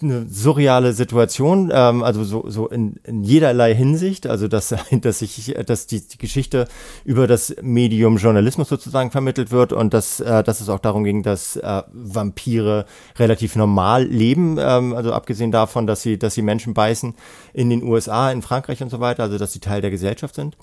eine 0.00 0.26
surreale 0.26 0.94
Situation, 0.94 1.70
ähm, 1.72 2.02
also 2.02 2.24
so, 2.24 2.48
so 2.48 2.66
in, 2.66 2.94
in 3.04 3.24
jederlei 3.24 3.74
Hinsicht, 3.74 4.26
also 4.26 4.48
dass, 4.48 4.74
dass, 5.02 5.20
ich, 5.20 5.54
dass 5.66 5.86
die, 5.86 6.00
die 6.00 6.16
Geschichte 6.16 6.66
über 7.04 7.26
das 7.26 7.54
Medium 7.60 8.16
Journalismus 8.16 8.70
sozusagen 8.70 9.10
vermittelt 9.10 9.50
wird 9.50 9.74
und 9.74 9.92
dass, 9.92 10.18
äh, 10.20 10.42
dass 10.42 10.62
es 10.62 10.70
auch 10.70 10.80
darum 10.80 11.04
ging, 11.04 11.22
dass 11.22 11.56
äh, 11.56 11.82
Vampire 11.92 12.86
relativ 13.18 13.54
normal 13.54 14.04
leben, 14.04 14.56
ähm, 14.58 14.94
also 14.94 15.12
abgesehen 15.12 15.52
davon, 15.52 15.86
dass 15.86 16.00
sie, 16.00 16.18
dass 16.18 16.34
sie 16.34 16.42
Menschen 16.42 16.72
beißen 16.72 17.14
in 17.52 17.68
den 17.68 17.82
USA, 17.82 18.32
in 18.32 18.40
Frankreich 18.40 18.82
und 18.82 18.88
so 18.88 19.00
weiter, 19.00 19.24
also 19.24 19.36
dass 19.36 19.52
sie 19.52 19.60
Teil 19.60 19.82
der 19.82 19.90
Gesellschaft 19.90 20.34
sind. 20.34 20.56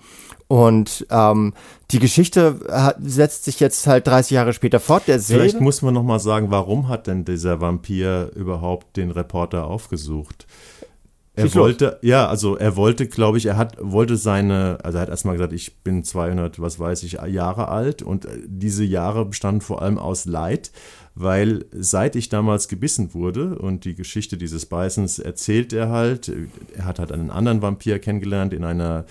Und 0.47 1.05
ähm, 1.09 1.53
die 1.91 1.99
Geschichte 1.99 2.59
hat, 2.71 2.97
setzt 3.03 3.43
sich 3.43 3.59
jetzt 3.59 3.85
halt 3.85 4.07
30 4.07 4.31
Jahre 4.31 4.53
später 4.53 4.79
fort. 4.79 5.03
Vielleicht 5.05 5.59
muss 5.59 5.81
man 5.81 5.93
noch 5.93 6.03
mal 6.03 6.19
sagen, 6.19 6.51
warum 6.51 6.87
hat 6.87 7.07
denn 7.07 7.25
dieser 7.25 7.59
Vampir 7.59 8.31
überhaupt 8.35 8.95
den 8.95 9.11
Reporter 9.11 9.65
aufgesucht? 9.65 10.47
Er 11.37 11.53
wollte, 11.53 11.99
ja, 12.01 12.27
also 12.27 12.55
er 12.55 12.75
wollte, 12.77 13.07
glaube 13.07 13.37
ich, 13.37 13.45
er 13.45 13.57
hat, 13.57 13.77
wollte 13.79 14.17
seine, 14.17 14.79
also 14.81 14.97
er 14.97 15.03
hat 15.03 15.09
erstmal 15.09 15.35
gesagt, 15.35 15.53
ich 15.53 15.83
bin 15.83 16.03
200, 16.03 16.59
was 16.59 16.79
weiß 16.79 17.03
ich, 17.03 17.19
Jahre 17.27 17.67
alt 17.67 18.01
und 18.01 18.25
äh, 18.25 18.39
diese 18.47 18.83
Jahre 18.83 19.23
bestanden 19.23 19.61
vor 19.61 19.83
allem 19.83 19.99
aus 19.99 20.25
Leid, 20.25 20.71
weil 21.13 21.65
seit 21.71 22.15
ich 22.15 22.29
damals 22.29 22.67
gebissen 22.67 23.13
wurde 23.13 23.55
und 23.59 23.85
die 23.85 23.93
Geschichte 23.93 24.37
dieses 24.37 24.65
Beißens 24.65 25.19
erzählt 25.19 25.73
er 25.73 25.89
halt, 25.89 26.31
er 26.75 26.85
hat 26.85 26.97
halt 26.97 27.11
einen 27.11 27.29
anderen 27.29 27.61
Vampir 27.61 27.99
kennengelernt 27.99 28.51
in 28.51 28.63
einer 28.63 29.05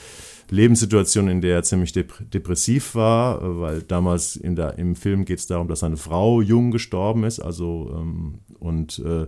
Lebenssituation, 0.50 1.28
in 1.28 1.40
der 1.40 1.56
er 1.56 1.62
ziemlich 1.62 1.92
depressiv 1.92 2.94
war, 2.94 3.60
weil 3.60 3.82
damals 3.82 4.36
in 4.36 4.56
der, 4.56 4.78
im 4.78 4.94
Film 4.94 5.24
geht 5.24 5.38
es 5.38 5.46
darum, 5.46 5.68
dass 5.68 5.80
seine 5.80 5.96
Frau 5.96 6.40
jung 6.40 6.70
gestorben 6.70 7.24
ist, 7.24 7.40
also 7.40 7.90
ähm, 7.96 8.38
und 8.58 8.98
äh, 9.00 9.26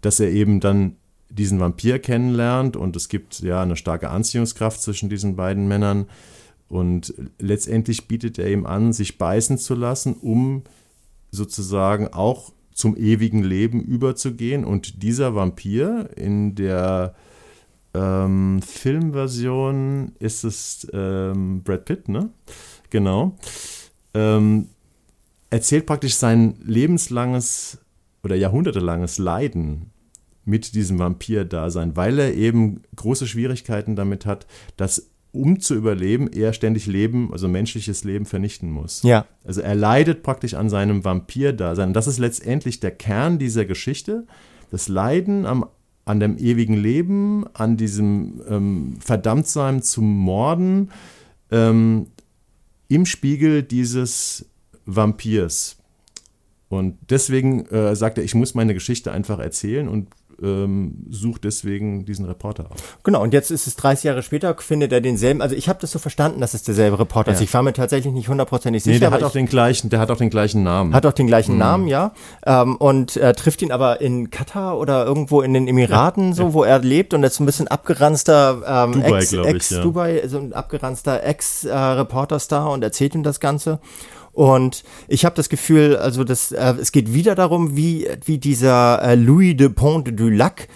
dass 0.00 0.20
er 0.20 0.30
eben 0.30 0.60
dann 0.60 0.96
diesen 1.28 1.60
Vampir 1.60 1.98
kennenlernt 1.98 2.76
und 2.76 2.96
es 2.96 3.08
gibt 3.08 3.40
ja 3.40 3.62
eine 3.62 3.76
starke 3.76 4.10
Anziehungskraft 4.10 4.82
zwischen 4.82 5.08
diesen 5.08 5.36
beiden 5.36 5.68
Männern 5.68 6.06
und 6.68 7.14
letztendlich 7.38 8.06
bietet 8.08 8.38
er 8.38 8.50
ihm 8.50 8.66
an, 8.66 8.92
sich 8.92 9.18
beißen 9.18 9.58
zu 9.58 9.74
lassen, 9.74 10.14
um 10.14 10.62
sozusagen 11.30 12.08
auch 12.08 12.52
zum 12.72 12.96
ewigen 12.96 13.42
Leben 13.42 13.82
überzugehen 13.82 14.64
und 14.64 15.02
dieser 15.02 15.34
Vampir 15.34 16.10
in 16.16 16.54
der 16.54 17.14
ähm, 17.94 18.60
Filmversion 18.62 20.12
ist 20.18 20.44
es 20.44 20.86
ähm, 20.92 21.62
Brad 21.62 21.84
Pitt, 21.84 22.08
ne? 22.08 22.30
Genau. 22.90 23.36
Ähm, 24.14 24.68
erzählt 25.50 25.86
praktisch 25.86 26.14
sein 26.14 26.56
lebenslanges 26.62 27.78
oder 28.22 28.36
jahrhundertelanges 28.36 29.18
Leiden 29.18 29.90
mit 30.44 30.74
diesem 30.74 30.98
Vampir-Dasein, 30.98 31.96
weil 31.96 32.18
er 32.18 32.34
eben 32.34 32.82
große 32.96 33.26
Schwierigkeiten 33.26 33.96
damit 33.96 34.26
hat, 34.26 34.46
dass 34.76 35.10
um 35.32 35.60
zu 35.60 35.74
überleben, 35.74 36.28
er 36.32 36.52
ständig 36.52 36.86
Leben, 36.86 37.32
also 37.32 37.46
menschliches 37.46 38.02
Leben 38.02 38.26
vernichten 38.26 38.70
muss. 38.70 39.02
Ja. 39.04 39.26
Also 39.44 39.60
er 39.60 39.76
leidet 39.76 40.24
praktisch 40.24 40.54
an 40.54 40.68
seinem 40.68 41.04
Vampir-Dasein. 41.04 41.92
Das 41.92 42.08
ist 42.08 42.18
letztendlich 42.18 42.80
der 42.80 42.90
Kern 42.90 43.38
dieser 43.38 43.64
Geschichte. 43.64 44.26
Das 44.72 44.88
Leiden 44.88 45.46
am 45.46 45.66
an 46.10 46.18
dem 46.18 46.36
ewigen 46.38 46.74
Leben, 46.74 47.44
an 47.54 47.76
diesem 47.76 48.42
ähm, 48.48 48.96
Verdammtsein 49.00 49.80
zum 49.80 50.18
Morden 50.18 50.90
ähm, 51.52 52.08
im 52.88 53.06
Spiegel 53.06 53.62
dieses 53.62 54.46
Vampirs. 54.86 55.76
Und 56.68 56.98
deswegen 57.08 57.66
äh, 57.66 57.94
sagt 57.94 58.18
er, 58.18 58.24
ich 58.24 58.34
muss 58.34 58.54
meine 58.54 58.74
Geschichte 58.74 59.12
einfach 59.12 59.38
erzählen 59.38 59.88
und 59.88 60.08
ähm, 60.42 61.06
sucht 61.10 61.44
deswegen 61.44 62.04
diesen 62.04 62.26
Reporter 62.26 62.70
auf. 62.70 62.98
Genau, 63.02 63.22
und 63.22 63.32
jetzt 63.32 63.50
ist 63.50 63.66
es 63.66 63.76
30 63.76 64.04
Jahre 64.04 64.22
später, 64.22 64.54
findet 64.58 64.92
er 64.92 65.00
denselben, 65.00 65.42
also 65.42 65.54
ich 65.54 65.68
habe 65.68 65.78
das 65.80 65.90
so 65.90 65.98
verstanden, 65.98 66.40
dass 66.40 66.54
es 66.54 66.62
derselbe 66.62 66.98
Reporter 66.98 67.30
ja. 67.30 67.36
ist. 67.36 67.42
Ich 67.42 67.52
war 67.52 67.62
mir 67.62 67.72
tatsächlich 67.72 68.12
nicht 68.12 68.28
hundertprozentig 68.28 68.82
sicher. 68.82 68.94
Nee, 68.94 69.00
der 69.00 69.10
hat 69.10 69.22
auch 69.22 69.32
den 69.32 69.46
gleichen, 69.46 69.90
der 69.90 70.00
hat 70.00 70.10
auch 70.10 70.16
den 70.16 70.30
gleichen 70.30 70.62
Namen. 70.62 70.94
Hat 70.94 71.06
auch 71.06 71.12
den 71.12 71.26
gleichen 71.26 71.52
mhm. 71.52 71.58
Namen, 71.58 71.88
ja. 71.88 72.12
Ähm, 72.46 72.76
und 72.76 73.16
äh, 73.16 73.32
trifft 73.34 73.62
ihn 73.62 73.72
aber 73.72 74.00
in 74.00 74.30
Katar 74.30 74.78
oder 74.78 75.04
irgendwo 75.04 75.42
in 75.42 75.54
den 75.54 75.68
Emiraten, 75.68 76.28
ja. 76.28 76.34
so, 76.34 76.42
ja. 76.44 76.52
wo 76.54 76.64
er 76.64 76.78
lebt 76.78 77.14
und 77.14 77.22
ist 77.24 77.40
ein 77.40 77.46
bisschen 77.46 77.68
abgeranzter 77.68 78.62
ähm, 78.66 78.92
Dubai, 78.92 79.18
Ex, 79.18 79.32
Ex, 79.32 79.70
ich. 79.70 79.80
Dubai, 79.80 80.22
so 80.26 80.38
ein 80.38 80.52
abgeranzter 80.52 81.22
Ex-Reporterstar 81.22 82.68
äh, 82.68 82.72
und 82.72 82.82
erzählt 82.82 83.14
ihm 83.14 83.22
das 83.22 83.40
Ganze. 83.40 83.80
Und 84.40 84.84
ich 85.06 85.26
habe 85.26 85.36
das 85.36 85.50
Gefühl, 85.50 85.96
also 85.96 86.24
das, 86.24 86.50
äh, 86.50 86.74
es 86.80 86.92
geht 86.92 87.12
wieder 87.12 87.34
darum, 87.34 87.76
wie, 87.76 88.08
wie 88.24 88.38
dieser 88.38 89.02
äh, 89.02 89.14
Louis 89.14 89.54
de 89.54 89.68
Pont 89.68 90.18
du 90.18 90.30
Lac 90.30 90.66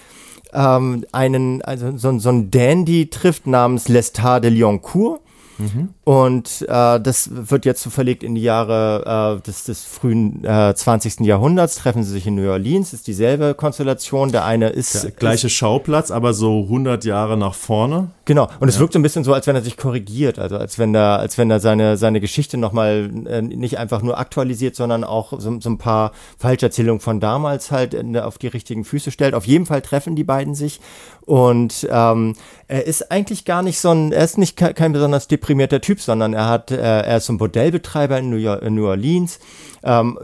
ähm, 0.53 1.03
einen, 1.11 1.63
also 1.63 1.97
so, 1.97 2.19
so 2.19 2.29
ein 2.29 2.51
Dandy 2.51 3.09
trifft 3.09 3.47
namens 3.47 3.87
Lestat 3.87 4.43
de 4.43 4.51
Lioncourt 4.51 5.19
Mhm. 5.57 5.89
Und 6.05 6.61
äh, 6.69 6.99
das 6.99 7.31
wird 7.31 7.65
jetzt 7.65 7.81
so 7.81 7.89
verlegt 7.89 8.21
in 8.21 8.35
die 8.35 8.43
Jahre 8.43 9.39
äh, 9.39 9.41
des, 9.41 9.63
des 9.63 9.83
frühen 9.83 10.45
äh, 10.45 10.75
20. 10.75 11.21
Jahrhunderts. 11.21 11.77
Treffen 11.77 12.03
sie 12.03 12.11
sich 12.11 12.27
in 12.27 12.35
New 12.35 12.47
Orleans, 12.47 12.93
ist 12.93 13.07
dieselbe 13.07 13.55
Konstellation. 13.55 14.31
Der 14.31 14.45
eine 14.45 14.69
ist. 14.69 15.03
Der 15.03 15.09
gleiche 15.09 15.47
ist, 15.47 15.53
Schauplatz, 15.53 16.11
aber 16.11 16.35
so 16.35 16.61
100 16.61 17.05
Jahre 17.05 17.37
nach 17.37 17.55
vorne. 17.55 18.11
Genau. 18.25 18.47
Und 18.59 18.67
es 18.69 18.77
wirkt 18.77 18.93
so 18.93 18.99
ein 18.99 19.01
bisschen 19.01 19.23
so, 19.23 19.33
als 19.33 19.47
wenn 19.47 19.55
er 19.55 19.63
sich 19.63 19.77
korrigiert. 19.77 20.37
Also 20.37 20.57
als 20.57 20.77
wenn 20.77 20.93
er, 20.93 21.17
als 21.17 21.39
wenn 21.39 21.49
er 21.49 21.59
seine, 21.59 21.97
seine 21.97 22.21
Geschichte 22.21 22.57
nochmal 22.57 23.09
äh, 23.25 23.41
nicht 23.41 23.79
einfach 23.79 24.03
nur 24.03 24.19
aktualisiert, 24.19 24.75
sondern 24.75 25.03
auch 25.03 25.33
so, 25.39 25.59
so 25.59 25.69
ein 25.71 25.79
paar 25.79 26.11
Falscherzählungen 26.37 26.99
von 26.99 27.19
damals 27.19 27.71
halt 27.71 27.95
in, 27.95 28.15
auf 28.15 28.37
die 28.37 28.47
richtigen 28.47 28.85
Füße 28.85 29.09
stellt. 29.09 29.33
Auf 29.33 29.47
jeden 29.47 29.65
Fall 29.65 29.81
treffen 29.81 30.15
die 30.15 30.23
beiden 30.23 30.53
sich. 30.53 30.79
Und 31.25 31.87
ähm, 31.89 32.35
er 32.67 32.85
ist 32.85 33.11
eigentlich 33.11 33.45
gar 33.45 33.63
nicht 33.63 33.79
so 33.79 33.89
ein, 33.89 34.11
er 34.11 34.23
ist 34.23 34.37
nicht 34.37 34.55
kein 34.55 34.93
besonders 34.93 35.27
deprimierter 35.27 35.81
Typ, 35.81 35.94
sondern 36.01 36.33
er 36.33 36.49
hat, 36.49 36.71
äh, 36.71 36.77
er 36.77 37.17
ist 37.17 37.25
so 37.25 37.33
ein 37.33 37.37
Bordellbetreiber 37.37 38.19
in 38.19 38.29
New, 38.29 38.37
York, 38.37 38.61
in 38.61 38.75
New 38.75 38.87
Orleans, 38.87 39.39
ähm, 39.83 40.17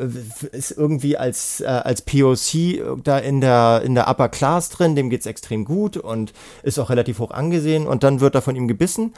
ist 0.52 0.72
irgendwie 0.72 1.18
als, 1.18 1.62
äh, 1.62 1.66
als 1.66 2.02
POC 2.02 3.02
da 3.04 3.18
in 3.18 3.42
der, 3.42 3.82
in 3.86 3.96
der 3.96 4.10
Upper 4.10 4.30
Class 4.30 4.70
drin, 4.70 4.96
dem 4.96 5.10
geht's 5.10 5.26
extrem 5.26 5.66
gut 5.66 5.98
und 5.98 6.34
ist 6.64 6.80
auch 6.80 6.90
relativ 6.90 7.20
hoch 7.20 7.32
angesehen 7.32 7.88
und 7.88 8.04
dann 8.04 8.20
wird 8.20 8.36
er 8.36 8.42
von 8.42 8.56
ihm 8.56 8.68
gebissen 8.68 9.14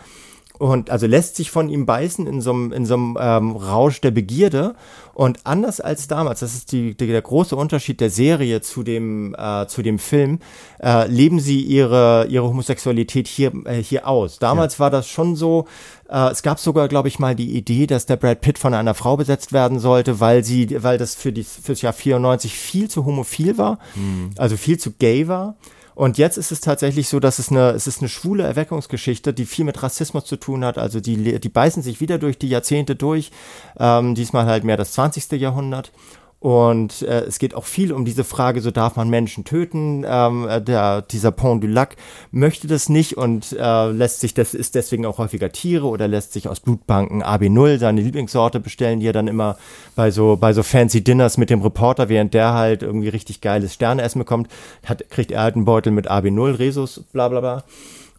und 0.59 0.91
also 0.91 1.07
lässt 1.07 1.35
sich 1.35 1.49
von 1.49 1.67
ihm 1.67 1.85
beißen 1.85 2.27
in 2.27 2.39
so 2.41 2.51
einem, 2.51 2.71
in 2.71 2.85
so 2.85 2.93
einem 2.93 3.17
ähm, 3.19 3.51
Rausch 3.55 4.01
der 4.01 4.11
Begierde. 4.11 4.75
Und 5.13 5.45
anders 5.45 5.81
als 5.81 6.07
damals, 6.07 6.39
das 6.39 6.53
ist 6.53 6.71
die, 6.71 6.95
die, 6.95 7.07
der 7.07 7.21
große 7.21 7.55
Unterschied 7.55 7.99
der 7.99 8.09
Serie 8.09 8.61
zu 8.61 8.83
dem, 8.83 9.35
äh, 9.37 9.67
zu 9.67 9.81
dem 9.81 9.99
Film, 9.99 10.39
äh, 10.81 11.07
leben 11.07 11.39
sie 11.39 11.61
ihre, 11.61 12.27
ihre 12.29 12.47
Homosexualität 12.47 13.27
hier, 13.27 13.51
äh, 13.65 13.81
hier 13.81 14.07
aus. 14.07 14.39
Damals 14.39 14.75
ja. 14.75 14.79
war 14.79 14.89
das 14.91 15.07
schon 15.07 15.35
so, 15.35 15.67
äh, 16.13 16.29
es 16.29 16.43
gab 16.43 16.59
sogar, 16.59 16.87
glaube 16.87 17.07
ich, 17.07 17.17
mal 17.17 17.35
die 17.35 17.57
Idee, 17.57 17.87
dass 17.87 18.05
der 18.05 18.17
Brad 18.17 18.41
Pitt 18.41 18.59
von 18.59 18.75
einer 18.75 18.93
Frau 18.93 19.17
besetzt 19.17 19.51
werden 19.51 19.79
sollte, 19.79 20.19
weil 20.19 20.43
sie, 20.43 20.83
weil 20.83 20.99
das 20.99 21.15
für 21.15 21.33
die, 21.33 21.43
fürs 21.43 21.81
Jahr 21.81 21.93
94 21.93 22.53
viel 22.53 22.87
zu 22.87 23.05
homophil 23.05 23.57
war, 23.57 23.79
mhm. 23.95 24.29
also 24.37 24.55
viel 24.55 24.77
zu 24.77 24.91
gay 24.91 25.27
war. 25.27 25.55
Und 25.95 26.17
jetzt 26.17 26.37
ist 26.37 26.51
es 26.51 26.61
tatsächlich 26.61 27.07
so, 27.07 27.19
dass 27.19 27.39
es 27.39 27.49
eine, 27.49 27.71
es 27.71 27.85
ist 27.85 28.01
eine 28.01 28.09
schwule 28.09 28.43
Erweckungsgeschichte, 28.43 29.33
die 29.33 29.45
viel 29.45 29.65
mit 29.65 29.81
Rassismus 29.83 30.25
zu 30.25 30.37
tun 30.37 30.65
hat. 30.65 30.77
Also 30.77 30.99
die, 30.99 31.39
die 31.39 31.49
beißen 31.49 31.83
sich 31.83 32.01
wieder 32.01 32.17
durch 32.17 32.39
die 32.39 32.49
Jahrzehnte 32.49 32.95
durch. 32.95 33.31
Ähm, 33.77 34.15
diesmal 34.15 34.45
halt 34.45 34.63
mehr 34.63 34.77
das 34.77 34.93
20. 34.93 35.31
Jahrhundert. 35.33 35.91
Und 36.43 37.03
äh, 37.03 37.21
es 37.21 37.39
geht 37.39 37.55
auch 37.55 37.63
viel 37.63 37.93
um 37.93 38.03
diese 38.03 38.25
Frage, 38.25 38.59
so 38.59 38.69
darf 38.69 38.97
man 38.97 39.09
Menschen 39.09 39.45
töten. 39.45 40.03
Ähm, 40.05 40.45
äh, 40.45 40.61
der, 40.61 41.01
dieser 41.01 41.31
Pont 41.31 41.63
du 41.63 41.67
Lac 41.67 41.95
möchte 42.31 42.67
das 42.67 42.89
nicht 42.89 43.15
und 43.15 43.53
äh, 43.57 43.91
lässt 43.91 44.19
sich, 44.19 44.33
das 44.33 44.53
ist 44.53 44.75
deswegen 44.75 45.05
auch 45.05 45.19
häufiger 45.19 45.53
Tiere 45.53 45.87
oder 45.87 46.09
lässt 46.09 46.33
sich 46.33 46.49
aus 46.49 46.59
Blutbanken 46.59 47.23
AB0, 47.23 47.77
seine 47.77 48.01
Lieblingssorte, 48.01 48.59
bestellen, 48.59 48.99
die 48.99 49.07
er 49.07 49.13
dann 49.13 49.29
immer 49.29 49.55
bei 49.95 50.11
so, 50.11 50.35
bei 50.35 50.51
so 50.51 50.63
fancy 50.63 51.01
Dinners 51.01 51.37
mit 51.37 51.49
dem 51.49 51.61
Reporter, 51.61 52.09
während 52.09 52.33
der 52.33 52.53
halt 52.53 52.83
irgendwie 52.83 53.07
richtig 53.07 53.39
geiles 53.39 53.73
Sterneessen 53.73 54.19
bekommt, 54.19 54.49
hat, 54.83 55.09
kriegt 55.09 55.31
er 55.31 55.43
halt 55.43 55.55
einen 55.55 55.63
Beutel 55.63 55.93
mit 55.93 56.11
AB0, 56.11 56.59
Resus, 56.59 57.05
bla 57.13 57.29
bla 57.29 57.39
bla. 57.39 57.63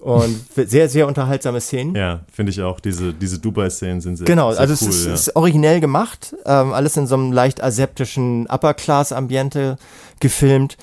Und 0.05 0.39
sehr, 0.55 0.91
sehr 0.91 1.07
unterhaltsame 1.07 1.63
Szenen. 1.63 1.95
Ja, 1.95 2.21
finde 2.31 2.51
ich 2.51 2.61
auch. 2.61 2.79
Diese, 2.79 3.15
diese 3.15 3.39
Dubai-Szenen 3.39 4.03
sind 4.03 4.17
sehr 4.17 4.27
Genau, 4.27 4.53
sehr 4.53 4.61
also 4.61 4.85
cool, 4.85 4.91
es 4.91 4.97
ist, 4.97 5.07
ja. 5.07 5.15
ist, 5.15 5.35
originell 5.37 5.81
gemacht. 5.81 6.37
Ähm, 6.45 6.75
alles 6.75 6.99
in 6.99 7.07
so 7.07 7.15
einem 7.15 7.33
leicht 7.33 7.63
aseptischen 7.63 8.47
Upper-Class-Ambiente 8.47 9.79
gefilmt. 10.21 10.77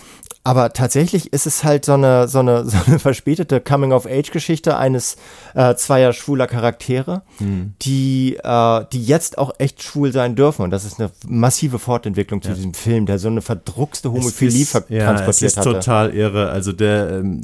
Aber 0.43 0.73
tatsächlich 0.73 1.33
ist 1.33 1.45
es 1.45 1.63
halt 1.63 1.85
so 1.85 1.93
eine, 1.93 2.27
so 2.27 2.39
eine, 2.39 2.65
so 2.69 2.77
eine 2.87 2.97
verspätete 2.97 3.61
Coming-of-Age-Geschichte 3.61 4.75
eines 4.77 5.17
äh, 5.53 5.75
zweier 5.75 6.13
schwuler 6.13 6.47
Charaktere, 6.47 7.21
mhm. 7.39 7.73
die, 7.81 8.37
äh, 8.43 8.85
die 8.91 9.03
jetzt 9.03 9.37
auch 9.37 9.51
echt 9.59 9.83
schwul 9.83 10.11
sein 10.11 10.35
dürfen. 10.35 10.63
Und 10.63 10.71
das 10.71 10.83
ist 10.83 10.99
eine 10.99 11.11
massive 11.27 11.77
Fortentwicklung 11.77 12.41
zu 12.41 12.49
ja. 12.49 12.55
diesem 12.55 12.73
Film, 12.73 13.05
der 13.05 13.19
so 13.19 13.27
eine 13.27 13.41
verdruckste 13.41 14.11
Homophilie 14.11 14.63
ist, 14.63 14.73
ja, 14.73 14.81
transportiert 14.81 15.07
hat. 15.07 15.27
Das 15.27 15.41
ist 15.41 15.57
hatte. 15.57 15.73
total 15.73 16.15
irre. 16.15 16.49
Also 16.49 16.71
der, 16.71 17.19
ähm, 17.19 17.41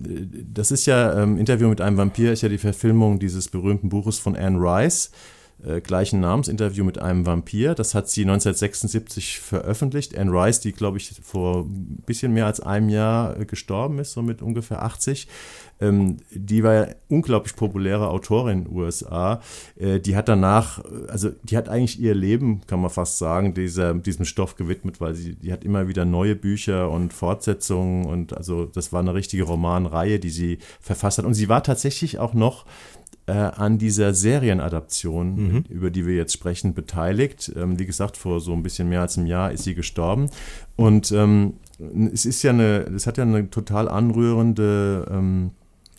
das 0.54 0.72
ist 0.72 0.88
ja, 0.88 1.22
ähm, 1.22 1.38
Interview 1.38 1.68
mit 1.68 1.82
einem 1.82 1.98
Vampir 1.98 2.34
ist 2.34 2.42
ja 2.42 2.50
die 2.50 2.58
Verfilmung 2.58 3.20
dieses 3.20 3.48
berühmten 3.48 3.90
Buches 3.90 4.18
von 4.18 4.36
Anne 4.36 4.58
Rice 4.58 5.12
äh, 5.64 5.82
gleichen 5.82 6.20
Namens, 6.20 6.48
Interview 6.48 6.84
mit 6.84 7.00
einem 7.00 7.26
Vampir. 7.26 7.74
Das 7.74 7.96
hat 7.96 8.10
sie 8.10 8.22
1976 8.22 9.40
veröffentlicht. 9.40 10.18
Anne 10.18 10.32
Rice, 10.32 10.60
die, 10.60 10.72
glaube 10.72 10.98
ich, 10.98 11.20
vor 11.24 11.66
ein 11.66 12.04
bisschen 12.06 12.34
mehr 12.34 12.46
als 12.46 12.60
einem 12.60 12.90
Jahr 12.90 13.40
äh, 13.40 13.46
gestorben 13.46 14.00
ist, 14.00 14.14
so 14.14 14.22
mit 14.22 14.42
ungefähr 14.42 14.84
80. 14.84 15.28
Ähm, 15.80 16.18
die 16.32 16.64
war 16.64 16.74
ja 16.74 16.88
unglaublich 17.08 17.56
populäre 17.56 18.10
Autorin 18.10 18.60
in 18.60 18.64
den 18.66 18.76
USA. 18.76 19.42
Äh, 19.76 20.00
die 20.00 20.16
hat 20.16 20.28
danach, 20.28 20.84
also 21.08 21.30
die 21.44 21.58
hat 21.58 21.70
eigentlich 21.70 22.00
ihr 22.00 22.16
Leben, 22.16 22.62
kann 22.68 22.82
man 22.82 22.90
fast 22.90 23.18
sagen, 23.18 23.54
dieser, 23.54 23.94
diesem 23.94 24.26
Stoff 24.26 24.56
gewidmet, 24.56 25.02
weil 25.02 25.16
sie, 25.16 25.36
die 25.36 25.52
hat 25.52 25.64
immer 25.64 25.88
wieder 25.88 26.06
neue 26.06 26.36
Bücher 26.36 26.90
und 26.90 27.14
Fortsetzungen 27.14 28.06
und 28.06 28.36
also 28.36 28.66
das 28.66 28.92
war 28.94 29.00
eine 29.00 29.14
richtige 29.14 29.44
Romanreihe, 29.44 30.20
die 30.20 30.30
sie 30.30 30.60
verfasst 30.82 31.18
hat. 31.20 31.26
Und 31.26 31.34
sie 31.34 31.50
war 31.50 31.64
tatsächlich 31.64 32.20
auch 32.20 32.34
noch 32.34 32.66
äh, 33.28 33.34
an 33.34 33.78
dieser 33.78 34.14
Serienadaption, 34.14 35.36
mhm. 35.36 35.64
über 35.70 35.92
die 35.92 36.08
wir 36.08 36.16
jetzt 36.16 36.34
sprechen, 36.34 36.74
beteiligt. 36.74 37.52
Ähm, 37.56 37.78
wie 37.78 37.86
gesagt, 37.86 38.18
vor 38.18 38.40
so 38.40 38.54
ein 38.54 38.64
bisschen 38.64 38.90
mehr 38.90 39.02
als 39.02 39.18
einem 39.18 39.28
Jahr 39.28 39.52
ist 39.52 39.64
sie 39.66 39.76
gestorben. 39.76 40.30
Und 40.76 41.12
ähm, 41.12 41.56
es 42.12 42.26
ist 42.26 42.42
ja 42.44 42.52
eine, 42.52 42.90
es 42.96 43.06
hat 43.06 43.18
ja 43.18 43.24
eine 43.24 43.50
total 43.50 43.90
anrührende 43.90 45.08
ähm, 45.12 45.52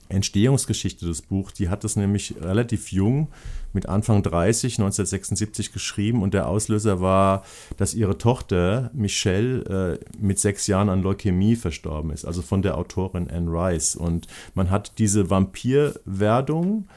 Entstehungsgeschichte 0.08 1.06
des 1.06 1.22
Buch. 1.22 1.50
Die 1.50 1.68
hat 1.68 1.84
es 1.84 1.96
nämlich 1.96 2.34
relativ 2.40 2.92
jung, 2.92 3.28
mit 3.74 3.86
Anfang 3.86 4.22
30, 4.22 4.74
1976 4.78 5.72
geschrieben 5.72 6.22
und 6.22 6.32
der 6.32 6.48
Auslöser 6.48 7.00
war, 7.02 7.44
dass 7.76 7.92
ihre 7.92 8.16
Tochter 8.16 8.90
Michelle 8.94 9.98
äh, 10.00 10.04
mit 10.18 10.38
sechs 10.38 10.66
Jahren 10.66 10.88
an 10.88 11.02
Leukämie 11.02 11.56
verstorben 11.56 12.10
ist, 12.10 12.24
also 12.24 12.40
von 12.40 12.62
der 12.62 12.78
Autorin 12.78 13.28
Anne 13.28 13.50
Rice. 13.50 13.96
Und 13.96 14.26
man 14.54 14.70
hat 14.70 14.98
diese 14.98 15.28
Vampirwerdung 15.28 16.88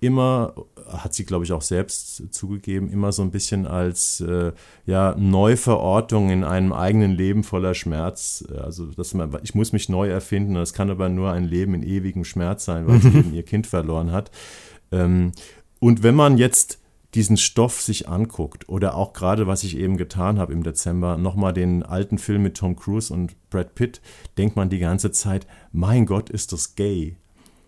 immer, 0.00 0.54
hat 0.88 1.14
sie 1.14 1.24
glaube 1.24 1.44
ich 1.44 1.52
auch 1.52 1.62
selbst 1.62 2.32
zugegeben, 2.32 2.90
immer 2.90 3.12
so 3.12 3.22
ein 3.22 3.30
bisschen 3.30 3.66
als 3.66 4.20
äh, 4.20 4.52
ja, 4.86 5.14
Neuverortung 5.18 6.30
in 6.30 6.42
einem 6.42 6.72
eigenen 6.72 7.12
Leben 7.12 7.44
voller 7.44 7.74
Schmerz. 7.74 8.44
Also 8.62 8.86
dass 8.86 9.14
man, 9.14 9.38
ich 9.42 9.54
muss 9.54 9.72
mich 9.72 9.88
neu 9.88 10.08
erfinden, 10.08 10.54
das 10.54 10.72
kann 10.72 10.90
aber 10.90 11.08
nur 11.08 11.30
ein 11.32 11.44
Leben 11.44 11.74
in 11.74 11.82
ewigem 11.82 12.24
Schmerz 12.24 12.64
sein, 12.64 12.86
weil 12.86 13.00
sie 13.02 13.08
eben 13.08 13.34
ihr 13.34 13.44
Kind 13.44 13.66
verloren 13.66 14.10
hat. 14.10 14.30
Ähm, 14.90 15.32
und 15.78 16.02
wenn 16.02 16.14
man 16.14 16.38
jetzt 16.38 16.80
diesen 17.14 17.36
Stoff 17.36 17.80
sich 17.80 18.08
anguckt 18.08 18.68
oder 18.68 18.94
auch 18.94 19.12
gerade, 19.12 19.46
was 19.46 19.64
ich 19.64 19.76
eben 19.76 19.96
getan 19.96 20.38
habe 20.38 20.52
im 20.52 20.62
Dezember, 20.62 21.16
nochmal 21.16 21.52
den 21.52 21.82
alten 21.82 22.18
Film 22.18 22.42
mit 22.42 22.56
Tom 22.56 22.76
Cruise 22.76 23.12
und 23.12 23.34
Brad 23.50 23.74
Pitt, 23.74 24.00
denkt 24.38 24.56
man 24.56 24.70
die 24.70 24.78
ganze 24.78 25.10
Zeit, 25.10 25.46
mein 25.72 26.06
Gott, 26.06 26.30
ist 26.30 26.52
das 26.52 26.76
gay. 26.76 27.16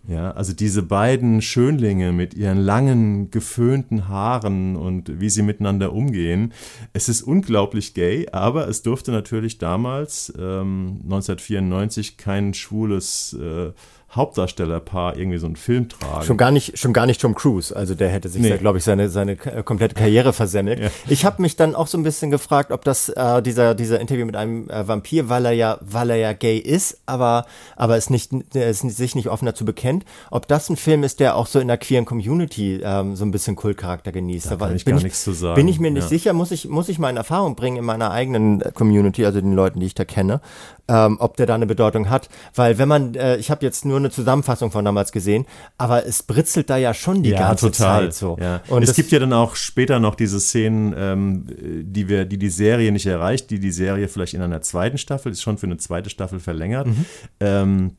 Ja, 0.08 0.32
also 0.32 0.52
diese 0.52 0.82
beiden 0.82 1.40
Schönlinge 1.42 2.12
mit 2.12 2.34
ihren 2.34 2.58
langen, 2.58 3.30
geföhnten 3.30 4.08
Haaren 4.08 4.74
und 4.74 5.20
wie 5.20 5.30
sie 5.30 5.42
miteinander 5.42 5.92
umgehen. 5.92 6.52
Es 6.92 7.08
ist 7.08 7.22
unglaublich 7.22 7.94
gay, 7.94 8.26
aber 8.32 8.66
es 8.66 8.82
durfte 8.82 9.12
natürlich 9.12 9.58
damals, 9.58 10.32
ähm, 10.36 10.98
1994, 11.04 12.16
kein 12.16 12.52
schwules 12.52 13.34
äh, 13.34 13.70
Hauptdarstellerpaar 14.14 15.16
irgendwie 15.16 15.38
so 15.38 15.46
einen 15.46 15.56
Film 15.56 15.88
tragen. 15.88 16.24
Schon 16.24 16.36
gar 16.36 16.50
nicht, 16.50 16.78
schon 16.78 16.92
gar 16.92 17.06
nicht 17.06 17.20
Tom 17.20 17.34
Cruise. 17.34 17.74
Also 17.74 17.94
der 17.94 18.10
hätte 18.10 18.28
sich, 18.28 18.42
nee. 18.42 18.58
glaube 18.58 18.76
ich, 18.76 18.84
seine, 18.84 19.08
seine 19.08 19.36
komplette 19.36 19.94
Karriere 19.94 20.34
versemmelt. 20.34 20.80
Ja. 20.80 20.90
Ich 21.08 21.24
habe 21.24 21.40
mich 21.40 21.56
dann 21.56 21.74
auch 21.74 21.86
so 21.86 21.96
ein 21.96 22.02
bisschen 22.02 22.30
gefragt, 22.30 22.72
ob 22.72 22.84
das 22.84 23.08
äh, 23.08 23.40
dieser, 23.42 23.74
dieser 23.74 24.00
Interview 24.00 24.26
mit 24.26 24.36
einem 24.36 24.68
äh, 24.68 24.86
Vampir, 24.86 25.30
weil 25.30 25.46
er 25.46 25.52
ja, 25.52 25.78
weil 25.80 26.10
er 26.10 26.16
ja 26.16 26.32
gay 26.34 26.58
ist, 26.58 26.98
aber, 27.06 27.46
aber 27.74 27.96
es 27.96 28.10
nicht, 28.10 28.32
es 28.54 28.80
sich 28.80 29.14
nicht 29.14 29.28
offen 29.28 29.46
dazu 29.46 29.64
bekennt, 29.64 30.04
ob 30.30 30.46
das 30.46 30.68
ein 30.68 30.76
Film 30.76 31.04
ist, 31.04 31.18
der 31.18 31.34
auch 31.34 31.46
so 31.46 31.58
in 31.58 31.68
der 31.68 31.78
queeren 31.78 32.04
Community 32.04 32.80
ähm, 32.84 33.16
so 33.16 33.24
ein 33.24 33.30
bisschen 33.30 33.56
Kultcharakter 33.56 34.12
genießt. 34.12 34.50
Da 34.50 34.56
kann 34.56 34.76
ich 34.76 34.84
bin 34.84 34.92
gar 34.92 34.98
ich, 34.98 35.04
nichts 35.04 35.24
zu 35.24 35.32
sagen. 35.32 35.54
Bin 35.54 35.68
ich 35.68 35.80
mir 35.80 35.90
nicht 35.90 36.04
ja. 36.04 36.08
sicher, 36.08 36.32
muss 36.34 36.50
ich, 36.50 36.68
muss 36.68 36.90
ich 36.90 36.98
mal 36.98 37.08
in 37.08 37.16
Erfahrung 37.16 37.56
bringen 37.56 37.78
in 37.78 37.84
meiner 37.84 38.10
eigenen 38.10 38.62
Community, 38.74 39.24
also 39.24 39.40
den 39.40 39.54
Leuten, 39.54 39.80
die 39.80 39.86
ich 39.86 39.94
da 39.94 40.04
kenne, 40.04 40.42
ähm, 40.88 41.16
ob 41.20 41.36
der 41.36 41.46
da 41.46 41.54
eine 41.54 41.66
Bedeutung 41.66 42.10
hat. 42.10 42.28
Weil 42.54 42.78
wenn 42.78 42.88
man, 42.88 43.14
äh, 43.14 43.36
ich 43.36 43.50
habe 43.50 43.64
jetzt 43.64 43.84
nur 43.84 43.98
eine 43.98 44.10
Zusammenfassung 44.10 44.70
von 44.70 44.84
damals 44.84 45.12
gesehen, 45.12 45.46
aber 45.78 46.06
es 46.06 46.22
britzelt 46.22 46.70
da 46.70 46.76
ja 46.76 46.94
schon 46.94 47.22
die 47.22 47.30
ja, 47.30 47.38
ganze 47.38 47.70
total. 47.70 48.04
Zeit 48.04 48.14
so. 48.14 48.36
Ja. 48.40 48.60
Und 48.68 48.82
es 48.82 48.94
gibt 48.94 49.10
ja 49.12 49.18
dann 49.18 49.32
auch 49.32 49.56
später 49.56 50.00
noch 50.00 50.14
diese 50.14 50.40
Szenen, 50.40 50.94
ähm, 50.96 51.46
die 51.84 52.08
wir, 52.08 52.24
die 52.24 52.38
die 52.38 52.50
Serie 52.50 52.92
nicht 52.92 53.06
erreicht, 53.06 53.50
die 53.50 53.58
die 53.58 53.72
Serie 53.72 54.08
vielleicht 54.08 54.34
in 54.34 54.42
einer 54.42 54.62
zweiten 54.62 54.98
Staffel, 54.98 55.32
ist 55.32 55.42
schon 55.42 55.58
für 55.58 55.66
eine 55.66 55.76
zweite 55.76 56.10
Staffel 56.10 56.40
verlängert. 56.40 56.86
Mhm. 56.86 57.04
Ähm, 57.40 57.96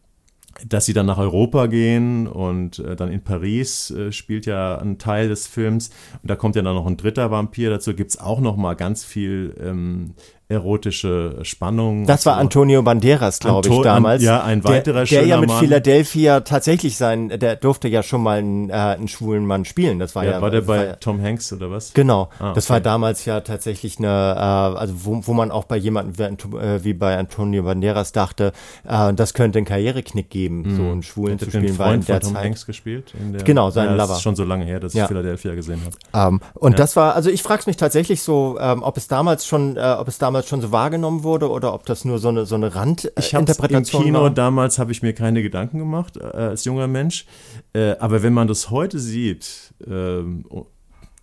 dass 0.67 0.85
sie 0.85 0.93
dann 0.93 1.07
nach 1.07 1.17
Europa 1.17 1.65
gehen 1.65 2.27
und 2.27 2.79
äh, 2.79 2.95
dann 2.95 3.11
in 3.11 3.23
Paris 3.23 3.89
äh, 3.91 4.11
spielt 4.11 4.45
ja 4.45 4.77
ein 4.77 4.99
Teil 4.99 5.27
des 5.27 5.47
Films 5.47 5.89
und 6.21 6.29
da 6.29 6.35
kommt 6.35 6.55
ja 6.55 6.61
dann 6.61 6.75
noch 6.75 6.85
ein 6.85 6.97
dritter 6.97 7.31
Vampir 7.31 7.69
dazu, 7.71 7.95
gibt 7.95 8.11
es 8.11 8.19
auch 8.19 8.39
noch 8.39 8.55
mal 8.55 8.75
ganz 8.75 9.03
viel 9.03 9.55
ähm, 9.59 10.13
erotische 10.49 11.39
Spannung. 11.43 12.05
Das 12.05 12.25
war 12.25 12.37
Antonio 12.37 12.81
Banderas, 12.81 13.39
glaube 13.39 13.67
Anto 13.67 13.77
ich, 13.77 13.83
damals. 13.83 14.21
An, 14.21 14.25
ja, 14.25 14.43
ein 14.43 14.63
weiterer 14.63 15.05
Der, 15.05 15.19
der 15.21 15.25
ja 15.25 15.37
mit 15.37 15.49
Mann. 15.49 15.59
Philadelphia 15.59 16.41
tatsächlich 16.41 16.97
sein, 16.97 17.29
der 17.29 17.55
durfte 17.55 17.87
ja 17.87 18.03
schon 18.03 18.21
mal 18.21 18.39
einen, 18.39 18.69
äh, 18.69 18.73
einen 18.73 19.07
schwulen 19.07 19.45
Mann 19.45 19.65
spielen. 19.65 19.99
Das 19.99 20.15
war 20.15 20.25
ja. 20.25 20.31
ja 20.31 20.41
war 20.41 20.51
der 20.51 20.61
bei 20.61 20.89
war, 20.89 20.99
Tom 20.99 21.21
Hanks 21.21 21.51
oder 21.53 21.71
was? 21.71 21.93
Genau. 21.93 22.29
Ah, 22.39 22.47
okay. 22.47 22.55
Das 22.55 22.69
war 22.69 22.79
damals 22.81 23.25
ja 23.25 23.41
tatsächlich 23.41 23.99
eine, 23.99 24.07
äh, 24.07 24.79
also 24.79 25.05
wo, 25.05 25.21
wo 25.25 25.33
man 25.33 25.49
auch 25.49 25.63
bei 25.63 25.77
jemandem 25.77 26.17
wie, 26.17 26.57
äh, 26.57 26.83
wie 26.83 26.93
bei 26.93 27.17
Antonio 27.17 27.63
Banderas 27.63 28.11
dachte, 28.11 28.51
äh, 28.87 29.13
das 29.13 29.33
könnte 29.33 29.59
einen 29.59 29.65
Karriereknick 29.65 30.29
geben, 30.29 30.63
mhm. 30.63 30.75
so 30.75 30.83
einen 30.83 31.03
Schwulen 31.03 31.33
Hätte 31.33 31.45
zu 31.45 31.51
spielen. 31.51 31.67
Den 31.67 31.75
Freund 31.75 32.09
war 32.09 32.21
von 32.21 32.33
Tom 32.33 32.43
Hanks 32.43 32.65
gespielt? 32.65 33.13
Der, 33.17 33.43
genau, 33.43 33.69
seinen 33.69 33.91
ja, 33.91 33.95
Lover. 33.95 34.07
Das 34.07 34.17
ist 34.17 34.23
schon 34.23 34.35
so 34.35 34.43
lange 34.43 34.65
her, 34.65 34.79
dass 34.79 34.93
ja. 34.93 35.03
ich 35.03 35.07
Philadelphia 35.07 35.55
gesehen 35.55 35.81
habe. 35.85 36.27
Um, 36.27 36.35
ähm, 36.35 36.41
und 36.53 36.71
ja. 36.73 36.77
das 36.77 36.95
war, 36.95 37.15
also 37.15 37.29
ich 37.29 37.41
frage 37.41 37.63
mich 37.65 37.77
tatsächlich 37.77 38.21
so, 38.21 38.57
ähm, 38.59 38.83
ob 38.83 38.97
es 38.97 39.07
damals 39.07 39.45
schon, 39.45 39.77
äh, 39.77 39.95
ob 39.97 40.07
es 40.07 40.17
damals 40.17 40.42
schon 40.47 40.61
so 40.61 40.71
wahrgenommen 40.71 41.23
wurde 41.23 41.49
oder 41.49 41.73
ob 41.73 41.85
das 41.85 42.05
nur 42.05 42.19
so 42.19 42.29
eine, 42.29 42.45
so 42.45 42.55
eine 42.55 42.73
Randinterpretation 42.75 44.01
Im 44.01 44.05
Kino 44.05 44.21
war? 44.23 44.29
damals 44.29 44.79
habe 44.79 44.91
ich 44.91 45.01
mir 45.01 45.13
keine 45.13 45.43
Gedanken 45.43 45.79
gemacht 45.79 46.17
äh, 46.17 46.23
als 46.23 46.65
junger 46.65 46.87
Mensch. 46.87 47.25
Äh, 47.73 47.95
aber 47.99 48.23
wenn 48.23 48.33
man 48.33 48.47
das 48.47 48.69
heute 48.69 48.99
sieht, 48.99 49.73
ähm, 49.85 50.45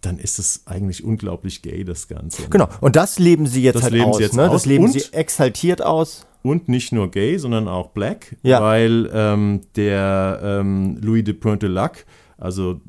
dann 0.00 0.18
ist 0.18 0.38
es 0.38 0.66
eigentlich 0.66 1.04
unglaublich 1.04 1.62
gay, 1.62 1.84
das 1.84 2.08
Ganze. 2.08 2.48
Genau, 2.48 2.68
und 2.80 2.96
das 2.96 3.18
leben 3.18 3.46
sie 3.46 3.62
jetzt 3.62 3.76
das 3.76 3.82
halt 3.84 3.92
leben 3.94 4.04
aus. 4.06 4.16
Sie 4.16 4.22
jetzt 4.22 4.36
ne? 4.36 4.46
aus. 4.46 4.52
Das 4.52 4.66
leben 4.66 4.84
und, 4.84 4.92
sie 4.92 5.12
exaltiert 5.12 5.82
aus. 5.82 6.26
Und 6.42 6.68
nicht 6.68 6.92
nur 6.92 7.10
gay, 7.10 7.36
sondern 7.36 7.68
auch 7.68 7.90
black, 7.90 8.36
ja. 8.42 8.62
weil 8.62 9.10
ähm, 9.12 9.60
der 9.76 10.40
ähm, 10.42 10.98
Louis 11.02 11.24
de 11.24 11.34
Pointe-Lac, 11.34 12.06
also 12.38 12.80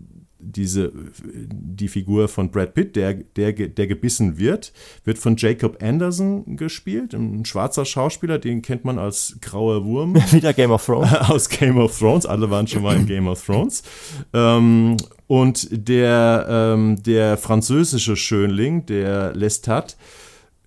diese, 0.52 0.92
die 1.24 1.88
Figur 1.88 2.28
von 2.28 2.52
Brad 2.52 2.74
Pitt, 2.74 2.96
der, 2.96 3.14
der, 3.14 3.54
der 3.54 3.88
gebissen 3.88 4.38
wird, 4.38 4.74
wird 5.04 5.18
von 5.18 5.36
Jacob 5.38 5.82
Anderson 5.82 6.58
gespielt, 6.58 7.14
ein 7.14 7.46
schwarzer 7.46 7.86
Schauspieler, 7.86 8.40
den 8.40 8.62
kennt 8.62 8.86
man 8.86 9.00
als 9.00 9.38
grauer 9.42 9.86
Wurm. 9.86 10.16
Wieder 10.32 10.54
Game 10.54 10.72
of 10.72 10.86
Thrones. 10.86 11.14
Aus 11.30 11.50
Game 11.50 11.78
of 11.78 11.98
Thrones, 11.98 12.26
alle 12.26 12.50
waren 12.50 12.68
schon 12.68 12.84
mal 12.84 12.96
in 12.96 13.06
Game 13.06 13.28
of 13.28 13.44
Thrones. 13.46 13.84
Ähm, 14.34 14.98
und 15.28 15.68
der, 15.72 16.46
ähm, 16.50 17.02
der 17.04 17.38
französische 17.38 18.16
Schönling, 18.16 18.86
der 18.86 19.34
Lestat, 19.34 19.96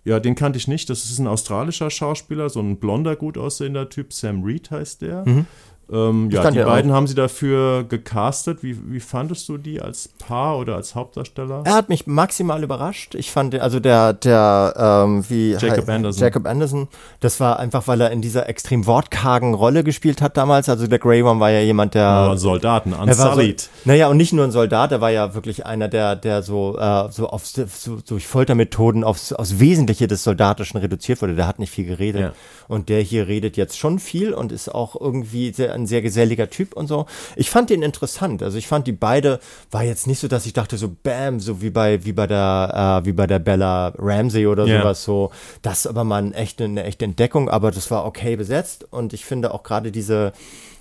ja, 0.04 0.20
den 0.20 0.34
kannte 0.34 0.58
ich 0.58 0.68
nicht. 0.68 0.90
Das 0.90 1.04
ist 1.04 1.18
ein 1.18 1.26
australischer 1.26 1.90
Schauspieler, 1.90 2.50
so 2.50 2.60
ein 2.60 2.78
blonder, 2.78 3.16
gut 3.16 3.38
aussehender 3.38 3.88
Typ. 3.88 4.12
Sam 4.12 4.42
Reed 4.42 4.70
heißt 4.70 5.02
der. 5.02 5.26
Mhm. 5.26 5.46
Ähm, 5.92 6.30
ja, 6.30 6.50
die 6.50 6.60
beiden 6.60 6.90
auch. 6.90 6.94
haben 6.94 7.06
sie 7.06 7.14
dafür 7.14 7.84
gecastet. 7.84 8.62
Wie, 8.62 8.76
wie 8.90 9.00
fandest 9.00 9.48
du 9.48 9.58
die 9.58 9.82
als 9.82 10.08
Paar 10.18 10.58
oder 10.58 10.76
als 10.76 10.94
Hauptdarsteller? 10.94 11.62
Er 11.64 11.74
hat 11.74 11.90
mich 11.90 12.06
maximal 12.06 12.62
überrascht. 12.62 13.14
Ich 13.14 13.30
fand, 13.30 13.54
also 13.60 13.80
der, 13.80 14.14
der, 14.14 15.04
ähm, 15.04 15.24
wie 15.28 15.52
Jacob 15.52 15.88
Anderson. 15.88 16.22
Jacob 16.22 16.46
Anderson, 16.46 16.88
das 17.20 17.38
war 17.38 17.58
einfach, 17.58 17.86
weil 17.86 18.00
er 18.00 18.10
in 18.12 18.22
dieser 18.22 18.48
extrem 18.48 18.86
wortkargen 18.86 19.52
Rolle 19.52 19.84
gespielt 19.84 20.22
hat 20.22 20.36
damals. 20.38 20.68
Also 20.70 20.86
der 20.86 20.98
Grey 20.98 21.22
One 21.22 21.40
war 21.40 21.50
ja 21.50 21.60
jemand, 21.60 21.94
der. 21.94 22.02
Ja, 22.02 22.32
ein 22.32 22.38
Soldaten, 22.38 22.94
unsullied. 22.94 23.60
So, 23.60 23.68
naja, 23.84 24.08
und 24.08 24.16
nicht 24.16 24.32
nur 24.32 24.44
ein 24.44 24.52
Soldat, 24.52 24.90
er 24.90 25.02
war 25.02 25.10
ja 25.10 25.34
wirklich 25.34 25.66
einer, 25.66 25.88
der, 25.88 26.16
der 26.16 26.42
so, 26.42 26.78
äh, 26.78 27.10
so, 27.10 27.28
auf, 27.28 27.46
so 27.46 27.98
durch 28.06 28.26
Foltermethoden 28.26 29.04
aufs, 29.04 29.34
aufs 29.34 29.60
Wesentliche 29.60 30.06
des 30.06 30.24
Soldatischen 30.24 30.80
reduziert 30.80 31.20
wurde. 31.20 31.34
Der 31.34 31.46
hat 31.46 31.58
nicht 31.58 31.70
viel 31.70 31.84
geredet. 31.84 32.20
Ja. 32.22 32.32
Und 32.68 32.88
der 32.88 33.02
hier 33.02 33.28
redet 33.28 33.58
jetzt 33.58 33.76
schon 33.76 33.98
viel 33.98 34.32
und 34.32 34.50
ist 34.50 34.74
auch 34.74 34.98
irgendwie 34.98 35.52
sehr 35.52 35.73
ein 35.74 35.86
sehr 35.86 36.02
geselliger 36.02 36.48
Typ 36.48 36.74
und 36.74 36.86
so. 36.86 37.06
Ich 37.36 37.50
fand 37.50 37.70
den 37.70 37.82
interessant. 37.82 38.42
Also 38.42 38.58
ich 38.58 38.66
fand 38.66 38.86
die 38.86 38.92
beide, 38.92 39.40
war 39.70 39.84
jetzt 39.84 40.06
nicht 40.06 40.20
so, 40.20 40.28
dass 40.28 40.46
ich 40.46 40.52
dachte 40.52 40.78
so, 40.78 40.94
bam, 41.02 41.40
so 41.40 41.60
wie 41.60 41.70
bei, 41.70 42.04
wie 42.04 42.12
bei 42.12 42.26
der, 42.26 43.00
äh, 43.02 43.06
wie 43.06 43.12
bei 43.12 43.26
der 43.26 43.38
Bella 43.38 43.92
Ramsey 43.98 44.46
oder 44.46 44.66
yeah. 44.66 44.80
sowas 44.80 45.04
so. 45.04 45.30
Das 45.62 45.80
ist 45.80 45.86
aber 45.86 46.04
mal 46.04 46.22
eine 46.22 46.34
echte, 46.34 46.64
eine 46.64 46.84
echte 46.84 47.04
Entdeckung, 47.04 47.48
aber 47.48 47.70
das 47.70 47.90
war 47.90 48.06
okay 48.06 48.36
besetzt 48.36 48.86
und 48.90 49.12
ich 49.12 49.24
finde 49.24 49.52
auch 49.52 49.62
gerade 49.62 49.92
diese, 49.92 50.32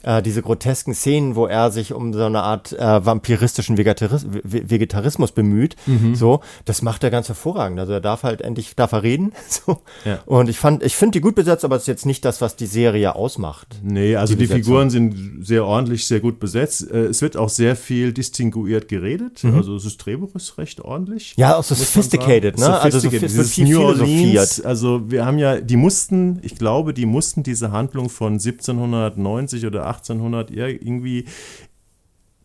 äh, 0.04 0.22
diese 0.22 0.41
grotesken 0.41 0.93
Szenen, 0.93 1.36
wo 1.36 1.47
er 1.47 1.72
sich 1.72 1.93
um 1.93 2.14
so 2.14 2.24
eine 2.24 2.43
Art 2.43 2.74
äh, 2.74 3.06
vampiristischen 3.06 3.78
Vegetaris 3.78 4.26
Vegetarismus 4.43 5.32
bemüht, 5.32 5.76
mhm. 5.86 6.16
so, 6.16 6.41
das 6.66 6.82
macht 6.82 7.04
er 7.04 7.10
ganz 7.10 7.28
hervorragend. 7.28 7.80
Also 7.80 7.93
er 7.93 8.01
darf 8.01 8.24
halt 8.24 8.41
endlich, 8.41 8.76
darf 8.76 8.91
er 8.91 9.04
reden, 9.04 9.34
so. 9.49 9.80
Ja. 10.06 10.20
Und 10.26 10.49
ich 10.49 10.60
fand, 10.60 10.84
ich 10.84 10.95
finde 10.95 11.14
die 11.14 11.22
gut 11.22 11.36
besetzt, 11.36 11.66
aber 11.66 11.76
es 11.76 11.84
ist 11.84 11.88
jetzt 11.88 12.06
nicht 12.06 12.26
das, 12.26 12.41
was 12.41 12.56
die 12.56 12.66
Serie 12.66 13.16
ausmacht. 13.16 13.68
Nee, 13.82 14.16
also 14.16 14.36
die, 14.36 14.47
die 14.47 14.54
Figuren 14.54 14.89
sind 14.89 15.45
sehr 15.45 15.66
ordentlich, 15.66 16.06
sehr 16.06 16.20
gut 16.20 16.39
besetzt. 16.39 16.89
Äh, 16.91 17.06
es 17.06 17.22
wird 17.22 17.38
auch 17.38 17.49
sehr 17.49 17.76
viel 17.76 18.14
distinguiert 18.14 18.88
geredet. 18.88 19.43
Mhm. 19.43 19.56
Also 19.56 19.80
das 19.80 19.97
Drehbuch 19.97 20.36
ist 20.36 20.58
recht 20.58 20.82
ordentlich. 20.82 21.34
Ja, 21.38 21.58
auch 21.58 21.64
so 21.64 21.76
sophisticated, 21.76 22.58
ne? 22.58 22.80
Also 22.80 22.99
so, 22.99 23.10
so 23.10 23.43
viel 23.43 23.68
New 23.68 23.82
Orleans, 23.82 24.62
also 24.62 25.10
wir 25.10 25.26
haben 25.26 25.38
ja, 25.38 25.60
die 25.62 25.78
mussten, 25.78 26.39
ich 26.41 26.56
glaube, 26.56 26.93
die 26.93 27.06
mussten 27.06 27.43
diese 27.43 27.72
Handlung 27.72 28.10
von 28.10 28.34
1790 28.34 29.66
oder 29.66 29.86
1800 29.98 30.52
irgendwie 30.52 31.26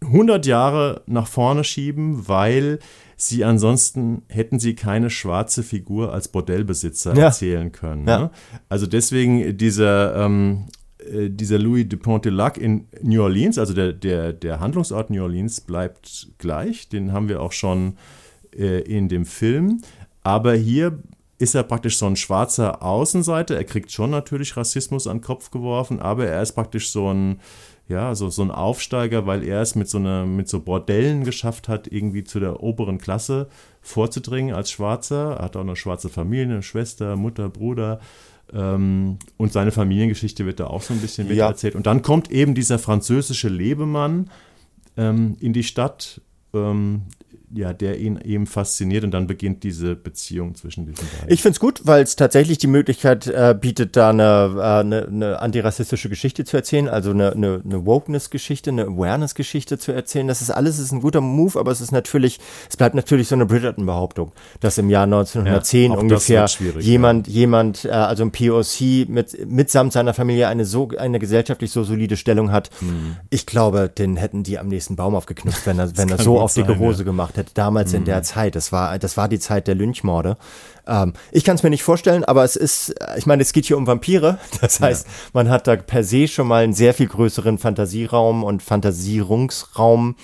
100 0.02 0.46
Jahre 0.46 1.02
nach 1.06 1.26
vorne 1.26 1.64
schieben, 1.64 2.28
weil 2.28 2.78
sie 3.16 3.44
ansonsten 3.44 4.22
hätten 4.28 4.58
sie 4.58 4.74
keine 4.74 5.10
schwarze 5.10 5.62
Figur 5.62 6.12
als 6.12 6.28
Bordellbesitzer 6.28 7.14
ja. 7.14 7.24
erzählen 7.26 7.72
können. 7.72 8.06
Ja. 8.06 8.18
Ne? 8.18 8.30
Also 8.68 8.86
deswegen 8.86 9.56
dieser, 9.56 10.24
ähm, 10.24 10.66
äh, 10.98 11.28
dieser 11.28 11.58
Louis 11.58 11.88
de 11.88 11.98
Pontelac 11.98 12.58
in 12.58 12.86
New 13.02 13.22
Orleans, 13.22 13.58
also 13.58 13.74
der, 13.74 13.92
der, 13.92 14.32
der 14.32 14.60
Handlungsort 14.60 15.10
New 15.10 15.22
Orleans 15.22 15.60
bleibt 15.60 16.28
gleich, 16.38 16.88
den 16.88 17.12
haben 17.12 17.28
wir 17.28 17.42
auch 17.42 17.52
schon 17.52 17.96
äh, 18.56 18.80
in 18.82 19.08
dem 19.08 19.24
Film. 19.24 19.82
Aber 20.22 20.54
hier 20.54 21.02
ist 21.38 21.54
er 21.54 21.62
praktisch 21.62 21.96
so 21.98 22.06
ein 22.06 22.16
schwarzer 22.16 22.82
Außenseiter. 22.82 23.56
Er 23.56 23.64
kriegt 23.64 23.92
schon 23.92 24.10
natürlich 24.10 24.56
Rassismus 24.56 25.06
an 25.06 25.18
den 25.18 25.22
Kopf 25.22 25.50
geworfen, 25.50 26.00
aber 26.00 26.26
er 26.26 26.42
ist 26.42 26.52
praktisch 26.52 26.90
so 26.90 27.12
ein, 27.12 27.40
ja, 27.88 28.14
so, 28.14 28.28
so 28.28 28.42
ein 28.42 28.50
Aufsteiger, 28.50 29.26
weil 29.26 29.44
er 29.44 29.62
es 29.62 29.74
mit 29.74 29.88
so, 29.88 29.98
einer, 29.98 30.26
mit 30.26 30.48
so 30.48 30.60
Bordellen 30.60 31.24
geschafft 31.24 31.68
hat, 31.68 31.86
irgendwie 31.86 32.24
zu 32.24 32.40
der 32.40 32.62
oberen 32.62 32.98
Klasse 32.98 33.48
vorzudringen 33.80 34.54
als 34.54 34.70
Schwarzer. 34.70 35.36
Er 35.38 35.44
hat 35.44 35.56
auch 35.56 35.62
eine 35.62 35.76
schwarze 35.76 36.08
Familie, 36.08 36.54
eine 36.54 36.62
Schwester, 36.62 37.16
Mutter, 37.16 37.48
Bruder. 37.48 38.00
Ähm, 38.52 39.18
und 39.36 39.52
seine 39.52 39.70
Familiengeschichte 39.70 40.44
wird 40.44 40.58
da 40.58 40.66
auch 40.66 40.82
so 40.82 40.92
ein 40.92 41.00
bisschen 41.00 41.32
ja. 41.32 41.48
erzählt. 41.48 41.76
Und 41.76 41.86
dann 41.86 42.02
kommt 42.02 42.30
eben 42.30 42.54
dieser 42.54 42.78
französische 42.78 43.48
Lebemann 43.48 44.28
ähm, 44.96 45.36
in 45.40 45.52
die 45.52 45.62
Stadt, 45.62 46.20
ähm, 46.52 47.02
ja, 47.54 47.72
der 47.72 47.98
ihn 47.98 48.20
eben 48.22 48.46
fasziniert 48.46 49.04
und 49.04 49.12
dann 49.12 49.26
beginnt 49.26 49.62
diese 49.62 49.96
Beziehung 49.96 50.54
zwischen 50.54 50.86
diesen 50.86 51.06
beiden. 51.08 51.32
Ich 51.32 51.40
finde 51.40 51.54
es 51.54 51.60
gut, 51.60 51.82
weil 51.84 52.02
es 52.02 52.16
tatsächlich 52.16 52.58
die 52.58 52.66
Möglichkeit 52.66 53.26
äh, 53.26 53.56
bietet, 53.58 53.96
da 53.96 54.10
eine, 54.10 54.54
äh, 54.56 54.60
eine, 54.60 55.06
eine 55.06 55.38
antirassistische 55.40 56.08
Geschichte 56.08 56.44
zu 56.44 56.56
erzählen, 56.56 56.88
also 56.88 57.10
eine, 57.10 57.32
eine, 57.32 57.62
eine 57.64 57.86
Wokeness-Geschichte, 57.86 58.70
eine 58.70 58.84
Awareness-Geschichte 58.84 59.78
zu 59.78 59.92
erzählen. 59.92 60.28
Das 60.28 60.42
ist 60.42 60.50
alles 60.50 60.78
ist 60.78 60.92
ein 60.92 61.00
guter 61.00 61.20
Move, 61.20 61.58
aber 61.58 61.70
es 61.70 61.80
ist 61.80 61.90
natürlich, 61.92 62.38
es 62.68 62.76
bleibt 62.76 62.94
natürlich 62.94 63.28
so 63.28 63.34
eine 63.34 63.46
Bridgerton-Behauptung, 63.46 64.32
dass 64.60 64.76
im 64.76 64.90
Jahr 64.90 65.04
1910 65.04 65.92
ja, 65.92 65.98
ungefähr 65.98 66.46
jemand, 66.80 67.28
ja. 67.28 67.32
jemand, 67.32 67.84
äh, 67.86 67.90
also 67.90 68.24
ein 68.24 68.30
POC 68.30 69.08
mit, 69.08 69.48
mitsamt 69.48 69.94
seiner 69.94 70.12
Familie 70.12 70.48
eine 70.48 70.66
so, 70.66 70.90
eine 70.98 71.18
gesellschaftlich 71.18 71.70
so 71.70 71.82
solide 71.82 72.16
Stellung 72.18 72.52
hat. 72.52 72.70
Mhm. 72.82 73.16
Ich 73.30 73.46
glaube, 73.46 73.88
den 73.88 74.16
hätten 74.16 74.42
die 74.42 74.58
am 74.58 74.68
nächsten 74.68 74.96
Baum 74.96 75.14
aufgeknüpft, 75.14 75.66
wenn 75.66 75.78
er, 75.78 75.90
wenn 75.96 76.10
er 76.10 76.18
so 76.18 76.38
auf 76.38 76.52
dicke 76.52 76.78
Hose 76.78 77.04
gemacht 77.04 77.37
hätte, 77.38 77.54
damals 77.54 77.92
mhm. 77.92 77.98
in 77.98 78.04
der 78.04 78.18
mhm. 78.18 78.24
Zeit. 78.24 78.54
Das 78.54 78.72
war, 78.72 78.98
das 78.98 79.16
war 79.16 79.28
die 79.28 79.38
Zeit 79.38 79.66
der 79.66 79.74
Lynchmorde. 79.74 80.36
Ähm, 80.86 81.14
ich 81.32 81.44
kann 81.44 81.56
es 81.56 81.62
mir 81.62 81.70
nicht 81.70 81.82
vorstellen, 81.82 82.24
aber 82.24 82.44
es 82.44 82.56
ist, 82.56 82.94
ich 83.16 83.24
meine, 83.24 83.42
es 83.42 83.54
geht 83.54 83.64
hier 83.64 83.78
um 83.78 83.86
Vampire. 83.86 84.38
Das 84.60 84.80
heißt, 84.80 85.06
ja. 85.06 85.12
man 85.32 85.48
hat 85.48 85.66
da 85.66 85.76
per 85.76 86.04
se 86.04 86.28
schon 86.28 86.48
mal 86.48 86.64
einen 86.64 86.74
sehr 86.74 86.92
viel 86.92 87.06
größeren 87.06 87.58
Fantasieraum 87.58 88.44
und 88.44 88.62
Fantasierungsraum 88.62 90.16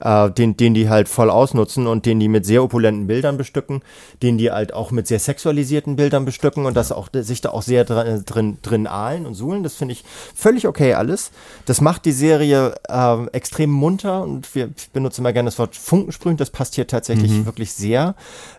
äh, 0.00 0.30
den, 0.30 0.56
den 0.56 0.74
die 0.74 0.88
halt 0.88 1.08
voll 1.08 1.30
ausnutzen 1.30 1.86
und 1.86 2.06
den 2.06 2.20
die 2.20 2.28
mit 2.28 2.46
sehr 2.46 2.62
opulenten 2.62 3.06
Bildern 3.06 3.36
bestücken, 3.36 3.82
den 4.22 4.38
die 4.38 4.50
halt 4.50 4.72
auch 4.74 4.90
mit 4.90 5.06
sehr 5.06 5.18
sexualisierten 5.18 5.96
Bildern 5.96 6.24
bestücken 6.24 6.66
und 6.66 6.76
das 6.76 6.92
auch 6.92 7.08
sich 7.12 7.40
da 7.40 7.50
auch 7.50 7.62
sehr 7.62 7.84
drin, 7.84 8.22
drin, 8.24 8.58
drin 8.62 8.86
ahlen 8.86 9.26
und 9.26 9.34
suhlen. 9.34 9.62
Das 9.62 9.74
finde 9.74 9.92
ich 9.92 10.04
völlig 10.34 10.66
okay 10.66 10.94
alles. 10.94 11.30
Das 11.66 11.80
macht 11.80 12.04
die 12.04 12.12
Serie 12.12 12.74
äh, 12.88 13.26
extrem 13.32 13.70
munter 13.70 14.22
und 14.22 14.54
wir 14.54 14.70
benutzen 14.92 15.22
immer 15.22 15.32
gerne 15.32 15.48
das 15.48 15.58
Wort 15.58 15.76
Funkensprühend. 15.76 16.40
Das 16.40 16.50
passt 16.50 16.74
hier 16.74 16.86
tatsächlich 16.86 17.30
mhm. 17.30 17.46
wirklich 17.46 17.72
sehr. 17.72 18.14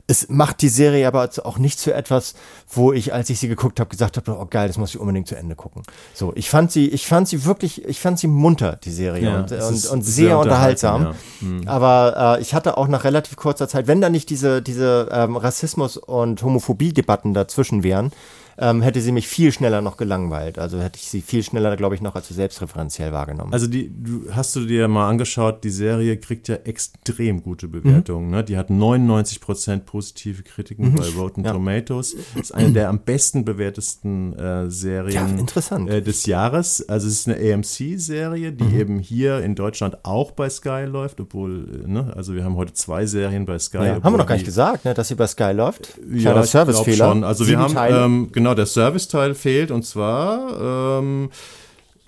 Es 0.07 0.27
macht 0.29 0.61
die 0.61 0.69
Serie 0.69 1.07
aber 1.07 1.29
auch 1.43 1.57
nicht 1.57 1.79
zu 1.79 1.93
etwas, 1.93 2.33
wo 2.67 2.93
ich, 2.93 3.13
als 3.13 3.29
ich 3.29 3.39
sie 3.39 3.47
geguckt 3.47 3.79
habe, 3.79 3.89
gesagt 3.89 4.17
habe, 4.17 4.37
oh 4.39 4.45
geil, 4.49 4.67
das 4.67 4.77
muss 4.77 4.89
ich 4.89 4.99
unbedingt 4.99 5.27
zu 5.27 5.35
Ende 5.35 5.55
gucken. 5.55 5.83
So, 6.13 6.33
ich 6.35 6.49
fand 6.49 6.71
sie, 6.71 6.87
ich 6.87 7.07
fand 7.07 7.27
sie 7.27 7.45
wirklich, 7.45 7.85
ich 7.85 7.99
fand 7.99 8.19
sie 8.19 8.27
munter, 8.27 8.75
die 8.75 8.91
Serie 8.91 9.23
ja, 9.23 9.39
und, 9.39 9.51
und, 9.51 9.61
und, 9.61 10.01
sehr, 10.01 10.01
sehr 10.01 10.39
unterhaltsam. 10.39 11.03
Ja. 11.03 11.15
Mhm. 11.41 11.67
Aber 11.67 12.37
äh, 12.37 12.41
ich 12.41 12.53
hatte 12.53 12.77
auch 12.77 12.87
nach 12.87 13.03
relativ 13.03 13.35
kurzer 13.35 13.67
Zeit, 13.67 13.87
wenn 13.87 14.01
da 14.01 14.09
nicht 14.09 14.29
diese, 14.29 14.61
diese 14.61 15.09
ähm, 15.11 15.35
Rassismus- 15.35 15.97
und 15.97 16.41
Homophobie-Debatten 16.43 17.33
dazwischen 17.33 17.83
wären, 17.83 18.11
ähm, 18.59 18.81
hätte 18.81 19.01
sie 19.01 19.11
mich 19.11 19.27
viel 19.27 19.51
schneller 19.51 19.81
noch 19.81 19.97
gelangweilt. 19.97 20.59
Also 20.59 20.79
hätte 20.79 20.99
ich 20.99 21.07
sie 21.07 21.21
viel 21.21 21.43
schneller, 21.43 21.75
glaube 21.77 21.95
ich, 21.95 22.01
noch 22.01 22.15
als 22.15 22.27
selbstreferenziell 22.27 23.13
wahrgenommen. 23.13 23.53
Also 23.53 23.67
die, 23.67 23.89
du, 23.89 24.31
hast 24.31 24.55
du 24.55 24.65
dir 24.65 24.87
mal 24.87 25.09
angeschaut, 25.09 25.63
die 25.63 25.69
Serie 25.69 26.17
kriegt 26.17 26.47
ja 26.47 26.55
extrem 26.55 27.41
gute 27.41 27.67
Bewertungen. 27.67 28.27
Mhm. 28.27 28.31
Ne? 28.31 28.43
Die 28.43 28.57
hat 28.57 28.69
99% 28.69 29.79
positive 29.79 30.43
Kritiken 30.43 30.91
mhm. 30.91 30.95
bei 30.95 31.07
Rotten 31.17 31.43
ja. 31.43 31.53
Tomatoes. 31.53 32.15
Ist 32.35 32.53
eine 32.53 32.71
der 32.73 32.89
am 32.89 32.99
besten 32.99 33.45
bewertesten 33.45 34.33
äh, 34.33 34.69
Serien 34.69 35.47
ja, 35.49 35.85
äh, 35.85 36.01
des 36.01 36.25
Jahres. 36.25 36.87
Also 36.89 37.07
es 37.07 37.25
ist 37.25 37.29
eine 37.29 37.53
AMC-Serie, 37.53 38.51
die 38.51 38.63
mhm. 38.63 38.79
eben 38.79 38.99
hier 38.99 39.39
in 39.39 39.55
Deutschland 39.55 40.03
auch 40.03 40.31
bei 40.31 40.49
Sky 40.49 40.83
läuft, 40.85 41.21
obwohl, 41.21 41.83
äh, 41.85 41.87
ne, 41.87 42.13
also 42.15 42.35
wir 42.35 42.43
haben 42.43 42.55
heute 42.55 42.73
zwei 42.73 43.05
Serien 43.05 43.45
bei 43.45 43.57
Sky. 43.57 43.77
Ja, 43.77 44.03
haben 44.03 44.13
wir 44.13 44.17
noch 44.17 44.27
gar 44.27 44.35
nicht 44.35 44.45
gesagt, 44.45 44.85
ne, 44.85 44.93
dass 44.93 45.07
sie 45.07 45.15
bei 45.15 45.27
Sky 45.27 45.51
läuft. 45.53 45.97
Ja, 46.11 46.43
Servicefehler. 46.43 47.23
Also 47.23 47.43
Sieben 47.43 47.61
wir 47.61 47.73
haben, 47.73 47.93
ähm, 47.93 48.29
genau, 48.31 48.48
der 48.55 48.65
Serviceteil 48.65 49.35
fehlt 49.35 49.71
und 49.71 49.83
zwar 49.83 50.99
ähm, 50.99 51.29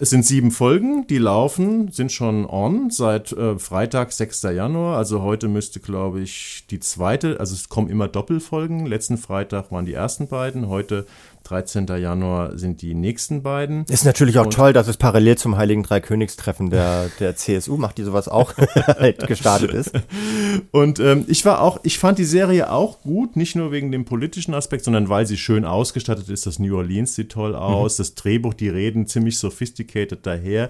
es 0.02 0.10
sind 0.10 0.26
sieben 0.26 0.50
Folgen, 0.50 1.06
die 1.06 1.20
laufen, 1.20 1.92
sind 1.92 2.12
schon 2.12 2.48
on 2.48 2.90
seit 2.90 3.34
äh, 3.34 3.60
Freitag, 3.60 4.12
6. 4.12 4.42
Januar. 4.42 4.98
Also 4.98 5.22
heute 5.22 5.48
müsste, 5.48 5.80
glaube 5.80 6.22
ich, 6.22 6.66
die 6.72 6.80
zweite, 6.80 7.40
also 7.40 7.54
es 7.54 7.70
kommen 7.70 7.88
immer 7.88 8.08
Doppelfolgen. 8.08 8.88
Letzten 8.88 9.20
Freitag 9.20 9.72
waren 9.72 9.86
die 9.86 9.94
ersten 9.94 10.28
beiden, 10.28 10.70
heute 10.70 11.06
13. 11.44 11.88
Januar 11.88 12.58
sind 12.58 12.82
die 12.82 12.94
nächsten 12.94 13.44
beiden. 13.44 13.86
Ist 13.86 14.06
natürlich 14.06 14.38
auch 14.40 14.46
und 14.46 14.54
toll, 14.54 14.74
dass 14.74 14.88
es 14.88 14.98
parallel 14.98 15.38
zum 15.38 15.58
Heiligen 15.58 15.84
Dreikönigstreffen 15.84 16.70
der, 16.70 17.10
der 17.20 17.36
CSU 17.36 17.78
macht, 17.78 17.98
die 17.98 18.04
sowas 18.04 18.28
auch 18.28 18.54
halt 18.58 19.28
gestartet 19.28 19.74
ist. 19.74 19.92
Und 20.72 21.00
ähm, 21.00 21.26
ich 21.28 21.46
war 21.46 21.62
auch, 21.62 21.80
ich 21.84 22.00
fand 22.00 22.20
die 22.20 22.26
Serie 22.26 22.72
auch 22.72 23.02
gut, 23.02 23.36
nicht 23.36 23.56
nur 23.56 23.72
wegen 23.72 23.92
dem 23.92 24.06
politischen 24.06 24.54
Aspekt, 24.54 24.86
sondern 24.86 25.10
weil 25.10 25.26
sie 25.26 25.38
schön 25.38 25.66
ausgestattet 25.66 26.30
ist. 26.30 26.46
Das 26.46 26.60
New 26.60 26.78
Orleans 26.78 27.16
sieht 27.16 27.32
toll 27.32 27.56
aus, 27.56 27.98
mhm. 27.98 28.02
das 28.02 28.16
Drehbuch, 28.16 28.54
die 28.54 28.70
reden 28.70 29.08
ziemlich 29.08 29.38
sophisticated 29.38 30.26
daher. 30.26 30.70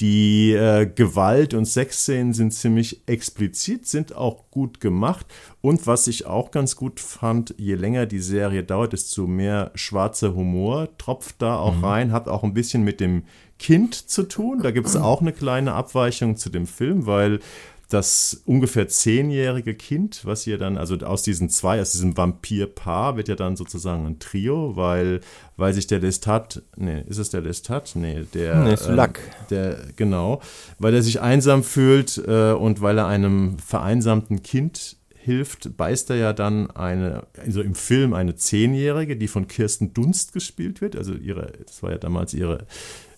Die 0.00 0.52
äh, 0.52 0.86
Gewalt- 0.86 1.54
und 1.54 1.64
Sexszenen 1.64 2.32
sind 2.32 2.52
ziemlich 2.52 3.02
explizit, 3.06 3.86
sind 3.86 4.14
auch 4.14 4.50
gut 4.50 4.80
gemacht. 4.80 5.26
Und 5.60 5.86
was 5.86 6.06
ich 6.06 6.26
auch 6.26 6.50
ganz 6.50 6.76
gut 6.76 7.00
fand, 7.00 7.54
je 7.58 7.74
länger 7.74 8.06
die 8.06 8.20
Serie 8.20 8.62
dauert, 8.62 8.92
desto 8.92 9.26
mehr 9.26 9.72
schwarzer 9.74 10.34
Humor 10.34 10.88
tropft 10.98 11.42
da 11.42 11.56
auch 11.56 11.76
mhm. 11.76 11.84
rein, 11.84 12.12
hat 12.12 12.28
auch 12.28 12.44
ein 12.44 12.54
bisschen 12.54 12.84
mit 12.84 13.00
dem 13.00 13.24
Kind 13.58 13.94
zu 13.94 14.22
tun. 14.22 14.60
Da 14.62 14.70
gibt 14.70 14.86
es 14.86 14.96
auch 14.96 15.20
eine 15.20 15.32
kleine 15.32 15.72
Abweichung 15.72 16.36
zu 16.36 16.50
dem 16.50 16.66
Film, 16.66 17.06
weil 17.06 17.40
das 17.88 18.42
ungefähr 18.44 18.86
zehnjährige 18.86 19.74
Kind, 19.74 20.20
was 20.24 20.42
hier 20.42 20.58
dann, 20.58 20.76
also 20.76 20.96
aus 20.98 21.22
diesen 21.22 21.48
zwei, 21.48 21.80
aus 21.80 21.92
diesem 21.92 22.18
Vampirpaar, 22.18 23.16
wird 23.16 23.28
ja 23.28 23.34
dann 23.34 23.56
sozusagen 23.56 24.06
ein 24.06 24.18
Trio, 24.18 24.76
weil, 24.76 25.20
weil 25.56 25.72
sich 25.72 25.86
der 25.86 26.00
Lestat, 26.00 26.62
nee, 26.76 27.02
ist 27.08 27.16
es 27.16 27.30
der 27.30 27.40
Lestat? 27.40 27.92
Nee, 27.94 28.26
der. 28.34 28.56
Nee, 28.56 28.74
ist 28.74 28.86
ähm, 28.86 29.00
Der, 29.48 29.78
genau, 29.96 30.42
weil 30.78 30.94
er 30.94 31.02
sich 31.02 31.22
einsam 31.22 31.64
fühlt 31.64 32.18
äh, 32.18 32.52
und 32.52 32.82
weil 32.82 32.98
er 32.98 33.06
einem 33.06 33.58
vereinsamten 33.58 34.42
Kind 34.42 34.97
hilft, 35.28 35.76
beißt 35.76 36.10
er 36.10 36.16
ja 36.16 36.32
dann 36.32 36.70
eine, 36.70 37.26
also 37.36 37.62
im 37.62 37.74
Film 37.74 38.14
eine 38.14 38.34
Zehnjährige, 38.34 39.16
die 39.16 39.28
von 39.28 39.46
Kirsten 39.46 39.94
Dunst 39.94 40.32
gespielt 40.32 40.80
wird, 40.80 40.96
also 40.96 41.14
ihre, 41.14 41.52
das 41.64 41.82
war 41.82 41.92
ja 41.92 41.98
damals 41.98 42.34
ihre 42.34 42.66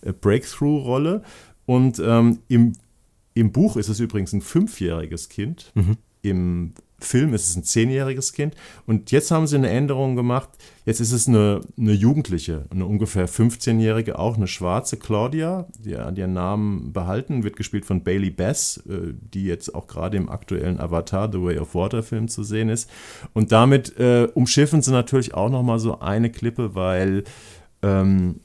äh, 0.02 0.12
Breakthrough-Rolle. 0.12 1.22
Und 1.66 2.00
ähm, 2.04 2.40
im 2.48 2.72
im 3.34 3.52
Buch 3.52 3.76
ist 3.76 3.88
es 3.88 4.00
übrigens 4.00 4.32
ein 4.32 4.42
fünfjähriges 4.42 5.28
Kind. 5.28 5.72
Mhm. 5.74 5.96
Im 6.22 6.72
Film 7.00 7.34
ist 7.34 7.48
es 7.48 7.56
ein 7.56 7.64
zehnjähriges 7.64 8.32
Kind. 8.32 8.54
Und 8.86 9.10
jetzt 9.10 9.30
haben 9.30 9.46
sie 9.46 9.56
eine 9.56 9.70
Änderung 9.70 10.16
gemacht. 10.16 10.48
Jetzt 10.84 11.00
ist 11.00 11.12
es 11.12 11.28
eine, 11.28 11.60
eine 11.78 11.92
Jugendliche, 11.92 12.66
eine 12.70 12.86
ungefähr 12.86 13.28
15-jährige, 13.28 14.18
auch 14.18 14.36
eine 14.36 14.46
schwarze 14.46 14.96
Claudia, 14.96 15.66
die 15.78 15.96
hat 15.96 16.18
ihren 16.18 16.32
Namen 16.32 16.92
behalten, 16.92 17.44
wird 17.44 17.56
gespielt 17.56 17.84
von 17.84 18.02
Bailey 18.02 18.30
Bass, 18.30 18.82
äh, 18.88 19.12
die 19.12 19.44
jetzt 19.44 19.74
auch 19.74 19.86
gerade 19.86 20.16
im 20.16 20.28
aktuellen 20.28 20.80
Avatar 20.80 21.30
The 21.30 21.42
Way 21.42 21.58
of 21.58 21.74
Water 21.74 22.02
Film 22.02 22.28
zu 22.28 22.42
sehen 22.42 22.68
ist. 22.68 22.90
Und 23.34 23.52
damit 23.52 23.98
äh, 23.98 24.28
umschiffen 24.34 24.82
sie 24.82 24.92
natürlich 24.92 25.34
auch 25.34 25.50
nochmal 25.50 25.78
so 25.78 26.00
eine 26.00 26.30
Klippe, 26.30 26.74
weil 26.74 27.24
ähm, 27.82 28.40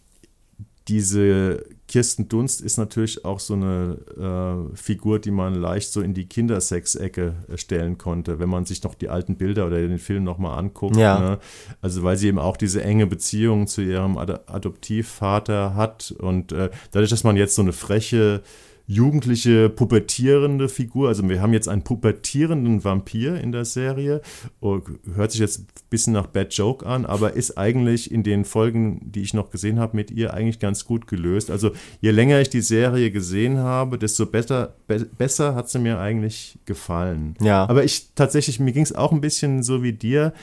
diese 0.87 1.63
Kirsten 1.87 2.27
Dunst 2.27 2.61
ist 2.61 2.77
natürlich 2.77 3.25
auch 3.25 3.39
so 3.39 3.53
eine 3.53 3.97
äh, 4.17 4.75
Figur, 4.75 5.19
die 5.19 5.31
man 5.31 5.53
leicht 5.53 5.91
so 5.91 6.01
in 6.01 6.13
die 6.13 6.27
Kindersex-Ecke 6.27 7.35
äh, 7.47 7.57
stellen 7.57 7.97
konnte, 7.97 8.39
wenn 8.39 8.49
man 8.49 8.65
sich 8.65 8.81
noch 8.83 8.95
die 8.95 9.09
alten 9.09 9.35
Bilder 9.35 9.67
oder 9.67 9.77
den 9.77 9.99
Film 9.99 10.23
nochmal 10.23 10.57
anguckt. 10.57 10.95
Ja. 10.95 11.19
Ne? 11.19 11.39
Also 11.81 12.03
weil 12.03 12.17
sie 12.17 12.27
eben 12.27 12.39
auch 12.39 12.57
diese 12.57 12.83
enge 12.83 13.05
Beziehung 13.05 13.67
zu 13.67 13.81
ihrem 13.81 14.17
Ad 14.17 14.33
Adoptivvater 14.47 15.75
hat 15.75 16.13
und 16.17 16.51
äh, 16.51 16.69
dadurch, 16.91 17.11
dass 17.11 17.23
man 17.23 17.37
jetzt 17.37 17.55
so 17.55 17.61
eine 17.61 17.73
freche 17.73 18.41
jugendliche, 18.87 19.69
pubertierende 19.69 20.69
Figur. 20.69 21.07
Also 21.07 21.27
wir 21.27 21.41
haben 21.41 21.53
jetzt 21.53 21.67
einen 21.67 21.83
pubertierenden 21.83 22.83
Vampir 22.83 23.41
in 23.41 23.51
der 23.51 23.65
Serie. 23.65 24.21
Oh, 24.59 24.79
hört 25.15 25.31
sich 25.31 25.41
jetzt 25.41 25.59
ein 25.59 25.67
bisschen 25.89 26.13
nach 26.13 26.27
Bad 26.27 26.53
Joke 26.53 26.85
an, 26.85 27.05
aber 27.05 27.33
ist 27.33 27.57
eigentlich 27.57 28.11
in 28.11 28.23
den 28.23 28.45
Folgen, 28.45 29.11
die 29.11 29.21
ich 29.21 29.33
noch 29.33 29.49
gesehen 29.49 29.79
habe, 29.79 29.95
mit 29.95 30.11
ihr 30.11 30.33
eigentlich 30.33 30.59
ganz 30.59 30.85
gut 30.85 31.07
gelöst. 31.07 31.49
Also 31.49 31.71
je 31.99 32.11
länger 32.11 32.39
ich 32.41 32.49
die 32.49 32.61
Serie 32.61 33.11
gesehen 33.11 33.57
habe, 33.57 33.97
desto 33.97 34.25
besser, 34.25 34.75
be 34.87 35.05
besser 35.17 35.55
hat 35.55 35.69
sie 35.69 35.79
mir 35.79 35.99
eigentlich 35.99 36.59
gefallen. 36.65 37.35
Ja. 37.41 37.67
Aber 37.67 37.83
ich 37.83 38.09
tatsächlich, 38.13 38.59
mir 38.59 38.71
ging 38.71 38.83
es 38.83 38.93
auch 38.93 39.11
ein 39.11 39.21
bisschen 39.21 39.63
so 39.63 39.81
wie 39.81 39.93
dir. 39.93 40.33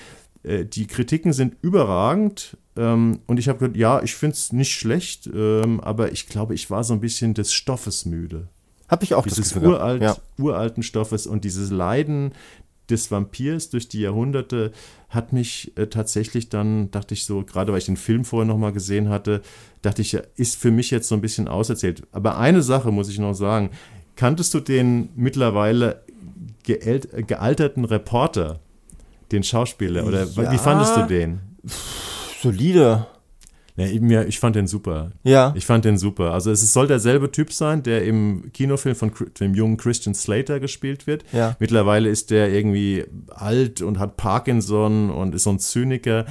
Äh, 0.43 0.65
die 0.65 0.87
Kritiken 0.87 1.33
sind 1.33 1.57
überragend. 1.63 2.57
Ähm, 2.77 3.21
und 3.27 3.39
ich 3.39 3.49
habe 3.49 3.59
gesagt, 3.59 3.77
ja, 3.77 4.03
ich 4.03 4.15
finde 4.15 4.35
es 4.35 4.53
nicht 4.53 4.73
schlecht, 4.75 5.29
ähm, 5.33 5.81
aber 5.81 6.13
ich 6.13 6.27
glaube, 6.27 6.55
ich 6.55 6.71
war 6.71 6.85
so 6.85 6.95
ein 6.95 7.01
bisschen 7.01 7.35
des 7.35 7.53
Stoffes 7.53 8.07
müde. 8.07 8.49
Habe 8.89 9.05
ich 9.05 9.15
auch 9.15 9.25
Dieses 9.25 9.39
das 9.39 9.55
Gefühl 9.55 9.71
uralt, 9.71 10.03
Ja. 10.03 10.17
uralten 10.39 10.83
Stoffes 10.83 11.27
und 11.27 11.45
dieses 11.45 11.71
Leiden 11.71 12.33
des 12.91 13.11
Vampirs 13.11 13.71
durch 13.71 13.89
die 13.89 14.01
Jahrhunderte 14.01 14.73
hat 15.09 15.33
mich 15.33 15.73
äh, 15.77 15.87
tatsächlich 15.87 16.49
dann, 16.49 16.91
dachte 16.91 17.15
ich 17.15 17.25
so, 17.25 17.43
gerade 17.43 17.73
weil 17.73 17.79
ich 17.79 17.87
den 17.87 17.97
Film 17.97 18.25
vorher 18.25 18.47
nochmal 18.47 18.73
gesehen 18.73 19.09
hatte, 19.09 19.41
dachte 19.83 20.03
ich, 20.03 20.13
ja, 20.13 20.21
ist 20.37 20.57
für 20.57 20.71
mich 20.71 20.91
jetzt 20.91 21.09
so 21.09 21.15
ein 21.15 21.21
bisschen 21.21 21.49
auserzählt. 21.49 22.03
Aber 22.13 22.39
eine 22.39 22.63
Sache 22.63 22.91
muss 22.91 23.09
ich 23.09 23.19
noch 23.19 23.35
sagen. 23.35 23.71
Kanntest 24.17 24.53
du 24.53 24.61
den 24.61 25.09
mittlerweile 25.15 26.03
gealterten 26.65 27.85
Reporter, 27.85 28.61
den 29.33 29.43
Schauspieler? 29.43 30.07
Oder 30.07 30.25
Ja. 30.25 30.53
wie 30.53 30.59
fandest 30.59 30.97
du 30.97 31.07
den? 31.07 31.41
Solide. 32.41 33.07
Ja, 33.77 33.87
ich, 33.87 34.01
mir, 34.03 34.27
ich 34.27 34.39
fand 34.39 34.55
den 34.55 34.67
super. 34.67 35.13
Ja. 35.23 35.55
Ich 35.57 35.65
fand 35.65 35.87
den 35.87 35.97
super. 35.97 36.33
Also 36.35 36.51
es 36.51 36.73
soll 36.75 36.87
derselbe 36.87 37.33
Typ 37.33 37.53
sein, 37.53 37.83
der 37.83 38.05
im 38.05 38.53
Kinofilm 38.53 38.95
von 38.95 39.13
dem 39.41 39.55
jungen 39.55 39.79
Christian 39.79 40.15
Slater 40.15 40.61
gespielt 40.61 41.07
wird. 41.07 41.25
Ja. 41.33 41.57
Mittlerweile 41.59 42.11
ist 42.11 42.31
der 42.31 42.53
irgendwie 42.53 43.05
alt 43.31 43.81
und 43.81 43.99
hat 43.99 44.19
Parkinson 44.19 45.11
und 45.11 45.35
ist 45.35 45.45
so 45.45 45.51
ein 45.51 45.59
Zyniker. 45.59 46.27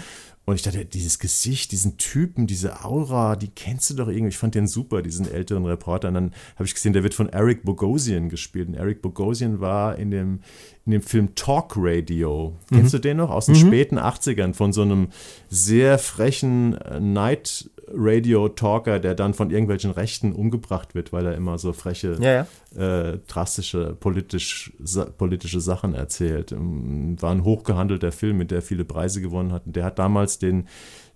Und 0.45 0.55
ich 0.55 0.61
dachte, 0.63 0.85
dieses 0.85 1.17
Gesicht, 1.17 1.71
diesen 1.71 1.97
Typen, 1.97 2.45
diese 2.45 2.83
Aura, 2.83 3.35
die 3.35 3.47
kennst 3.47 3.89
du 3.89 3.93
doch 3.95 4.07
irgendwie. 4.07 4.29
Ich 4.29 4.37
fand 4.37 4.53
den 4.53 4.67
super, 4.67 5.01
diesen 5.01 5.31
älteren 5.31 5.65
Reporter. 5.65 6.09
Und 6.09 6.13
dann 6.15 6.31
habe 6.55 6.65
ich 6.65 6.73
gesehen, 6.75 6.93
der 6.93 7.03
wird 7.03 7.13
von 7.13 7.29
Eric 7.29 7.63
Bogosian 7.63 8.29
gespielt. 8.29 8.67
Und 8.67 8.73
Eric 8.75 9.01
Bogosian 9.01 9.61
war 9.61 9.95
in 9.97 10.11
dem, 10.11 10.39
in 10.85 10.93
dem 10.93 11.01
Film 11.01 11.35
Talk 11.35 11.73
Radio. 11.77 12.55
Kennst 12.69 12.93
du 12.93 12.99
den 12.99 13.17
noch? 13.17 13.29
Aus 13.29 13.45
den 13.45 13.55
späten 13.55 13.99
80ern 13.99 14.53
von 14.53 14.73
so 14.73 14.81
einem 14.81 15.09
sehr 15.49 15.99
frechen 15.99 16.75
äh, 16.75 16.99
Night 16.99 17.69
Radio 17.93 18.47
Talker, 18.49 18.99
der 18.99 19.15
dann 19.15 19.33
von 19.33 19.51
irgendwelchen 19.51 19.91
Rechten 19.91 20.31
umgebracht 20.31 20.95
wird, 20.95 21.11
weil 21.11 21.25
er 21.25 21.35
immer 21.35 21.57
so 21.57 21.73
freche, 21.73 22.17
Ja, 22.21 22.47
äh, 22.75 23.19
drastische 23.27 23.95
politisch, 23.99 24.71
sa 24.81 25.05
politische 25.05 25.59
Sachen 25.59 25.93
erzählt. 25.93 26.51
Ähm, 26.51 27.21
War 27.21 27.31
ein 27.31 27.43
hochgehandelter 27.43 28.11
Film, 28.11 28.37
mit 28.37 28.51
der 28.51 28.61
viele 28.61 28.85
Preise 28.85 29.21
gewonnen 29.21 29.51
hat. 29.51 29.65
Und 29.65 29.75
Der 29.75 29.83
hat 29.83 29.99
damals 29.99 30.39
den 30.39 30.67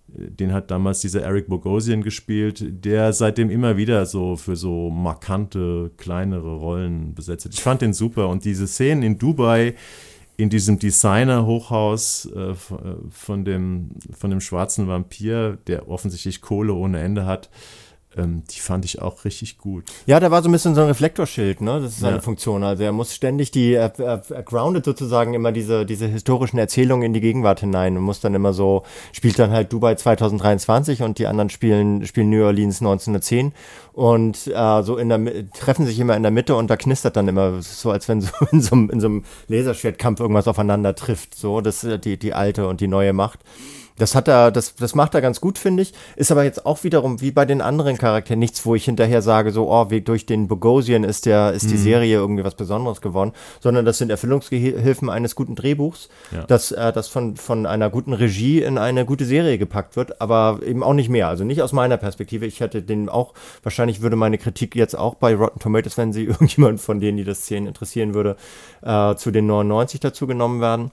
den 0.08 0.52
hat 0.52 0.70
damals 0.70 1.00
dieser 1.00 1.22
Eric 1.22 1.48
Bogosian 1.48 2.02
gespielt, 2.02 2.64
der 2.84 3.12
seitdem 3.12 3.50
immer 3.50 3.76
wieder 3.76 4.06
so 4.06 4.36
für 4.36 4.56
so 4.56 4.90
markante, 4.90 5.90
kleinere 5.96 6.56
Rollen 6.56 7.14
besetzt 7.14 7.44
hat. 7.44 7.54
Ich 7.54 7.62
fand 7.62 7.82
den 7.82 7.92
super 7.92 8.28
und 8.28 8.44
diese 8.44 8.66
Szenen 8.66 9.02
in 9.02 9.18
Dubai, 9.18 9.74
in 10.36 10.50
diesem 10.50 10.78
Designer-Hochhaus 10.78 12.30
äh, 12.34 12.50
äh, 12.50 12.54
von, 13.10 13.44
dem, 13.44 13.90
von 14.12 14.30
dem 14.30 14.40
schwarzen 14.40 14.86
Vampir, 14.86 15.58
der 15.66 15.88
offensichtlich 15.88 16.40
Kohle 16.40 16.74
ohne 16.74 17.00
Ende 17.00 17.24
hat, 17.24 17.48
ähm, 18.16 18.42
die 18.50 18.60
fand 18.60 18.84
ich 18.84 19.02
auch 19.02 19.24
richtig 19.24 19.58
gut. 19.58 19.84
Ja, 20.06 20.18
da 20.20 20.30
war 20.30 20.42
so 20.42 20.48
ein 20.48 20.52
bisschen 20.52 20.74
so 20.74 20.80
ein 20.80 20.86
Reflektorschild, 20.86 21.60
ne? 21.60 21.80
Das 21.80 21.92
ist 21.92 22.00
seine 22.00 22.16
Ja. 22.16 22.22
Funktion. 22.22 22.64
Also 22.64 22.82
er 22.82 22.92
muss 22.92 23.14
ständig 23.14 23.50
die, 23.50 23.74
er, 23.74 23.92
er, 23.98 24.22
er 24.28 24.42
groundet 24.42 24.84
sozusagen 24.84 25.34
immer 25.34 25.52
diese, 25.52 25.84
diese 25.86 26.06
historischen 26.06 26.58
Erzählungen 26.58 27.02
in 27.04 27.12
die 27.12 27.20
Gegenwart 27.20 27.60
hinein 27.60 27.96
und 27.96 28.02
muss 28.02 28.20
dann 28.20 28.34
immer 28.34 28.52
so, 28.52 28.82
spielt 29.12 29.38
dann 29.38 29.50
halt 29.50 29.72
Dubai 29.72 29.94
2023 29.94 31.02
und 31.02 31.18
die 31.18 31.26
anderen 31.26 31.50
spielen, 31.50 32.06
spielen 32.06 32.30
New 32.30 32.44
Orleans 32.44 32.80
1910 32.80 33.52
und 33.92 34.46
äh, 34.46 34.82
so 34.82 34.96
in 34.96 35.08
der 35.08 35.50
treffen 35.50 35.86
sich 35.86 35.98
immer 35.98 36.16
in 36.16 36.22
der 36.22 36.32
Mitte 36.32 36.54
und 36.56 36.68
da 36.68 36.76
knistert 36.76 37.16
dann 37.16 37.28
immer 37.28 37.60
so, 37.62 37.90
als 37.90 38.08
wenn 38.08 38.20
so 38.20 38.30
in 38.52 38.60
so, 38.60 38.74
einem- 38.74 38.90
in 38.90 39.00
so 39.00 39.06
einem 39.08 39.24
Laserschwertkampf 39.48 40.20
irgendwas 40.20 40.48
aufeinander 40.48 40.94
trifft. 40.94 41.34
So, 41.34 41.60
das 41.60 41.84
ist 41.84 42.04
die, 42.04 42.18
die 42.18 42.32
alte 42.34 42.66
und 42.68 42.80
die 42.80 42.88
neue 42.88 43.12
Macht. 43.12 43.40
Das 43.98 44.14
hat 44.14 44.28
er, 44.28 44.50
das, 44.50 44.74
das 44.74 44.94
macht 44.94 45.14
er 45.14 45.20
ganz 45.22 45.40
gut, 45.40 45.58
finde 45.58 45.82
ich. 45.82 45.92
Ist 46.16 46.30
aber 46.30 46.44
jetzt 46.44 46.66
auch 46.66 46.84
wiederum 46.84 47.20
wie 47.20 47.30
bei 47.30 47.44
den 47.46 47.60
anderen 47.62 47.96
Charakteren 47.98 48.38
nichts, 48.38 48.66
wo 48.66 48.74
ich 48.74 48.84
hinterher 48.84 49.22
sage, 49.22 49.52
so, 49.52 49.70
oh, 49.72 49.90
wie 49.90 50.00
durch 50.02 50.26
den 50.26 50.48
Bogosian 50.48 51.04
ist 51.04 51.26
der, 51.26 51.52
ist 51.52 51.64
Mhm. 51.64 51.68
die 51.70 51.76
Serie 51.78 52.16
irgendwie 52.16 52.44
was 52.44 52.54
Besonderes 52.54 53.00
geworden, 53.00 53.32
sondern 53.60 53.84
das 53.84 53.98
sind 53.98 54.10
Erfüllungsgehilfen 54.10 55.08
eines 55.10 55.34
guten 55.34 55.54
Drehbuchs, 55.54 56.08
Ja. 56.30 56.44
das, 56.44 56.72
äh, 56.72 56.92
das 56.92 57.08
von, 57.08 57.36
von 57.36 57.66
einer 57.66 57.90
guten 57.90 58.12
Regie 58.12 58.62
in 58.62 58.78
eine 58.78 59.04
gute 59.06 59.24
Serie 59.24 59.58
gepackt 59.58 59.96
wird, 59.96 60.20
aber 60.20 60.60
eben 60.64 60.82
auch 60.82 60.92
nicht 60.94 61.08
mehr. 61.08 61.28
Also 61.28 61.44
nicht 61.44 61.62
aus 61.62 61.72
meiner 61.72 61.96
Perspektive. 61.96 62.46
Ich 62.46 62.60
hätte 62.60 62.82
den 62.82 63.08
auch, 63.08 63.32
wahrscheinlich 63.62 64.02
würde 64.02 64.16
meine 64.16 64.38
Kritik 64.38 64.76
jetzt 64.76 64.94
auch 64.96 65.14
bei 65.14 65.34
Rotten 65.34 65.58
Tomatoes, 65.60 65.96
wenn 65.96 66.12
sie 66.12 66.24
irgendjemand 66.26 66.80
von 66.80 67.00
denen, 67.00 67.16
die 67.18 67.24
das 67.24 67.46
sehen, 67.46 67.66
interessieren 67.66 68.14
würde, 68.14 68.36
äh, 68.82 69.14
zu 69.16 69.30
den 69.30 69.46
99 69.46 70.00
dazu 70.00 70.26
genommen 70.26 70.60
werden. 70.60 70.90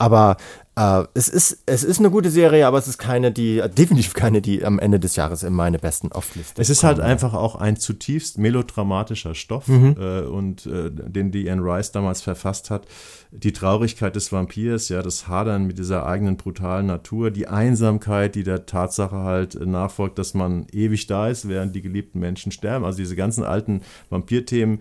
Aber 0.00 0.38
äh, 0.76 1.04
es, 1.12 1.28
ist, 1.28 1.62
es 1.66 1.84
ist 1.84 1.98
eine 1.98 2.10
gute 2.10 2.30
Serie, 2.30 2.66
aber 2.66 2.78
es 2.78 2.88
ist 2.88 2.96
keine, 2.96 3.30
die, 3.32 3.62
definitiv 3.76 4.14
keine, 4.14 4.40
die 4.40 4.64
am 4.64 4.78
Ende 4.78 4.98
des 4.98 5.14
Jahres 5.14 5.42
in 5.42 5.52
meine 5.52 5.78
besten 5.78 6.10
Off-Liste 6.10 6.60
Es 6.60 6.70
ist 6.70 6.84
halt 6.84 7.00
einfach 7.00 7.34
auch 7.34 7.54
ein 7.56 7.76
zutiefst 7.76 8.38
melodramatischer 8.38 9.34
Stoff 9.34 9.68
Mhm. 9.68 9.96
äh, 10.00 10.20
und 10.22 10.64
äh, 10.64 10.90
den 10.90 11.32
Diane 11.32 11.60
Rice 11.62 11.92
damals 11.92 12.22
verfasst 12.22 12.70
hat. 12.70 12.86
Die 13.30 13.52
Traurigkeit 13.52 14.16
des 14.16 14.32
Vampirs, 14.32 14.88
ja, 14.88 15.02
das 15.02 15.28
Hadern 15.28 15.66
mit 15.66 15.78
dieser 15.78 16.06
eigenen 16.06 16.36
brutalen 16.38 16.86
Natur, 16.86 17.30
die 17.30 17.46
Einsamkeit, 17.46 18.34
die 18.34 18.42
der 18.42 18.64
Tatsache 18.64 19.16
halt 19.16 19.54
nachfolgt, 19.66 20.18
dass 20.18 20.32
man 20.32 20.66
ewig 20.72 21.06
da 21.08 21.28
ist, 21.28 21.46
während 21.46 21.76
die 21.76 21.82
geliebten 21.82 22.20
Menschen 22.20 22.52
sterben. 22.52 22.86
Also 22.86 22.96
diese 22.98 23.16
ganzen 23.16 23.44
alten 23.44 23.82
Vampirthemen, 24.08 24.80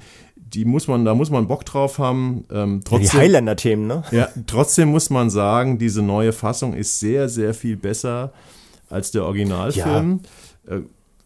die 0.54 0.66
muss 0.66 0.88
man, 0.88 1.06
da 1.06 1.14
muss 1.16 1.30
man 1.30 1.48
Bock 1.48 1.66
drauf 1.66 2.00
haben. 2.00 2.46
Ähm, 2.52 2.80
Die 2.80 2.90
trotzdem, 2.90 3.20
Highlander-Themen, 3.20 3.88
ne? 3.88 4.04
ja, 4.12 4.28
trotzdem 4.48 4.90
muss 4.90 5.10
man 5.10 5.30
sagen, 5.30 5.78
diese 5.78 6.02
neue 6.02 6.34
Fassung 6.34 6.74
ist 6.74 7.00
sehr, 7.00 7.30
sehr 7.30 7.54
viel 7.54 7.78
besser 7.78 8.34
als 8.90 9.12
der 9.12 9.24
Originalfilm. 9.26 10.22
Äh, 10.68 10.80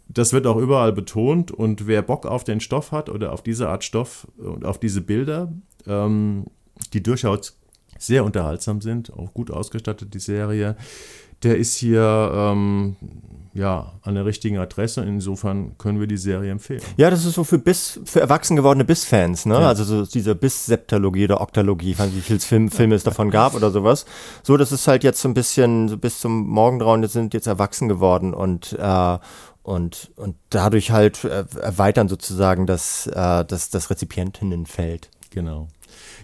Das 0.10 0.34
wird 0.34 0.46
auch 0.46 0.58
überall 0.58 0.92
betont 0.94 1.52
und 1.52 1.88
wer 1.88 2.02
Bock 2.02 2.26
auf 2.26 2.44
den 2.44 2.60
Stoff 2.60 2.92
hat 2.92 3.10
oder 3.10 3.32
auf 3.32 3.42
diese 3.42 3.70
Art 3.70 3.84
Stoff 3.84 4.28
und 4.38 4.66
auf 4.66 4.78
diese 4.80 5.02
Bilder, 5.02 5.52
ähm, 5.88 6.46
die 6.94 7.02
durchaus 7.02 7.58
sehr 7.98 8.26
unterhaltsam 8.26 8.82
sind, 8.82 9.14
auch 9.14 9.34
gut 9.34 9.50
ausgestattet, 9.50 10.14
die 10.14 10.20
Serie, 10.20 10.76
der 11.42 11.58
ist 11.58 11.76
hier 11.78 12.32
ähm, 12.36 12.96
ja 13.54 13.94
an 14.02 14.16
der 14.16 14.26
richtigen 14.26 14.58
Adresse. 14.58 15.02
Insofern 15.02 15.78
können 15.78 16.00
wir 16.00 16.08
die 16.08 16.18
Serie 16.18 16.52
empfehlen. 16.52 16.82
Ja, 16.98 17.10
das 17.10 17.26
ist 17.26 17.34
so 17.34 17.44
für 17.44 17.58
Biss, 17.58 18.00
für 18.06 18.20
erwachsen 18.20 18.56
gewordene 18.56 18.86
Biss-Fans, 18.86 19.46
ne? 19.46 19.56
Ja. 19.56 19.68
Also 19.68 19.84
so 19.84 20.06
diese 20.06 20.36
Biss-Septologie 20.36 21.26
oder 21.26 21.42
Oktalogie, 21.42 21.92
ich 21.92 22.00
weiß 22.00 22.08
nicht, 22.08 22.18
wie 22.18 22.22
viele 22.22 22.40
Film, 22.40 22.72
Filme 22.72 22.96
es 22.96 23.04
davon 23.04 23.30
gab 23.30 23.56
oder 23.56 23.72
sowas. 23.72 24.06
So, 24.44 24.58
das 24.58 24.72
ist 24.72 24.88
halt 24.88 25.04
jetzt 25.04 25.22
so 25.22 25.30
ein 25.30 25.34
bisschen, 25.34 25.88
so 25.88 25.98
bis 25.98 26.20
zum 26.20 26.48
Morgengrauen, 26.48 27.04
jetzt 27.04 27.14
sind 27.14 27.34
jetzt 27.34 27.48
erwachsen 27.48 27.88
geworden 27.88 28.34
und 28.34 28.74
äh, 28.80 29.18
und, 29.64 30.12
und 30.18 30.36
dadurch 30.50 30.92
halt 30.92 31.24
äh, 31.24 31.46
erweitern 31.62 32.10
sozusagen 32.10 32.68
das, 32.68 33.08
äh, 33.08 33.46
das, 33.46 33.70
das 33.70 33.90
Rezipientinnenfeld. 33.90 35.10
Genau. 35.30 35.70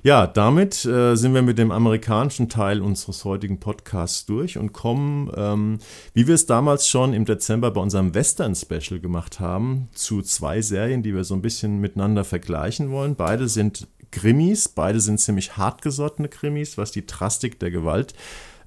Ja, 0.02 0.28
damit 0.28 0.86
äh, 0.86 1.16
sind 1.16 1.34
wir 1.34 1.42
mit 1.42 1.58
dem 1.58 1.72
amerikanischen 1.72 2.48
Teil 2.48 2.82
unseres 2.82 3.26
heutigen 3.26 3.60
Podcasts 3.60 4.26
durch 4.26 4.58
und 4.58 4.72
kommen, 4.72 5.30
ähm, 5.36 5.80
wie 6.14 6.26
wir 6.26 6.36
es 6.36 6.46
damals 6.46 6.88
schon 6.88 7.14
im 7.14 7.26
Dezember 7.26 7.72
bei 7.72 7.82
unserem 7.82 8.16
Western-Special 8.16 9.02
gemacht 9.02 9.42
haben, 9.42 9.90
zu 9.94 10.22
zwei 10.22 10.62
Serien, 10.62 11.04
die 11.04 11.14
wir 11.14 11.26
so 11.26 11.34
ein 11.34 11.42
bisschen 11.42 11.80
miteinander 11.80 12.24
vergleichen 12.24 12.92
wollen. 12.92 13.16
Beide 13.16 13.50
sind 13.50 13.88
Krimis, 14.12 14.70
beide 14.70 15.02
sind 15.02 15.20
ziemlich 15.20 15.58
hartgesottene 15.58 16.30
Krimis, 16.30 16.78
was 16.78 16.92
die 16.92 17.06
Drastik 17.06 17.60
der 17.60 17.70
Gewalt 17.70 18.14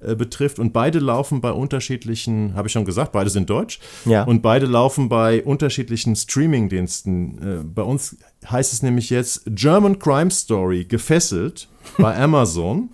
äh, 0.07 0.15
betrifft. 0.15 0.59
Und 0.59 0.73
beide 0.73 0.99
laufen 0.99 1.41
bei 1.41 1.51
unterschiedlichen, 1.51 2.55
habe 2.55 2.67
ich 2.67 2.71
schon 2.71 2.85
gesagt, 2.85 3.11
beide 3.11 3.29
sind 3.29 3.49
deutsch. 3.49 3.79
Ja. 4.05 4.23
Und 4.23 4.41
beide 4.41 4.65
laufen 4.65 5.09
bei 5.09 5.43
unterschiedlichen 5.43 6.15
Streaming-Diensten. 6.15 7.61
Äh, 7.61 7.63
bei 7.63 7.83
uns 7.83 8.17
heißt 8.49 8.73
es 8.73 8.81
nämlich 8.81 9.09
jetzt 9.09 9.43
German 9.47 9.99
Crime 9.99 10.31
Story 10.31 10.85
gefesselt 10.85 11.67
bei 11.97 12.17
Amazon. 12.17 12.89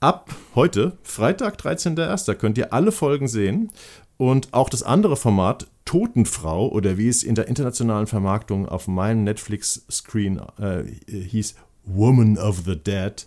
Ab 0.00 0.34
heute, 0.54 0.96
Freitag, 1.02 1.60
13.01. 1.60 2.34
könnt 2.34 2.56
ihr 2.56 2.72
alle 2.72 2.92
Folgen 2.92 3.28
sehen. 3.28 3.70
Und 4.16 4.52
auch 4.52 4.68
das 4.68 4.82
andere 4.82 5.16
Format, 5.16 5.66
Totenfrau, 5.86 6.68
oder 6.68 6.98
wie 6.98 7.08
es 7.08 7.22
in 7.22 7.34
der 7.34 7.48
internationalen 7.48 8.06
Vermarktung 8.06 8.68
auf 8.68 8.86
meinem 8.86 9.24
Netflix-Screen 9.24 10.40
äh, 10.58 10.84
hieß, 11.10 11.54
Woman 11.84 12.38
of 12.38 12.62
the 12.66 12.76
Dead, 12.76 13.26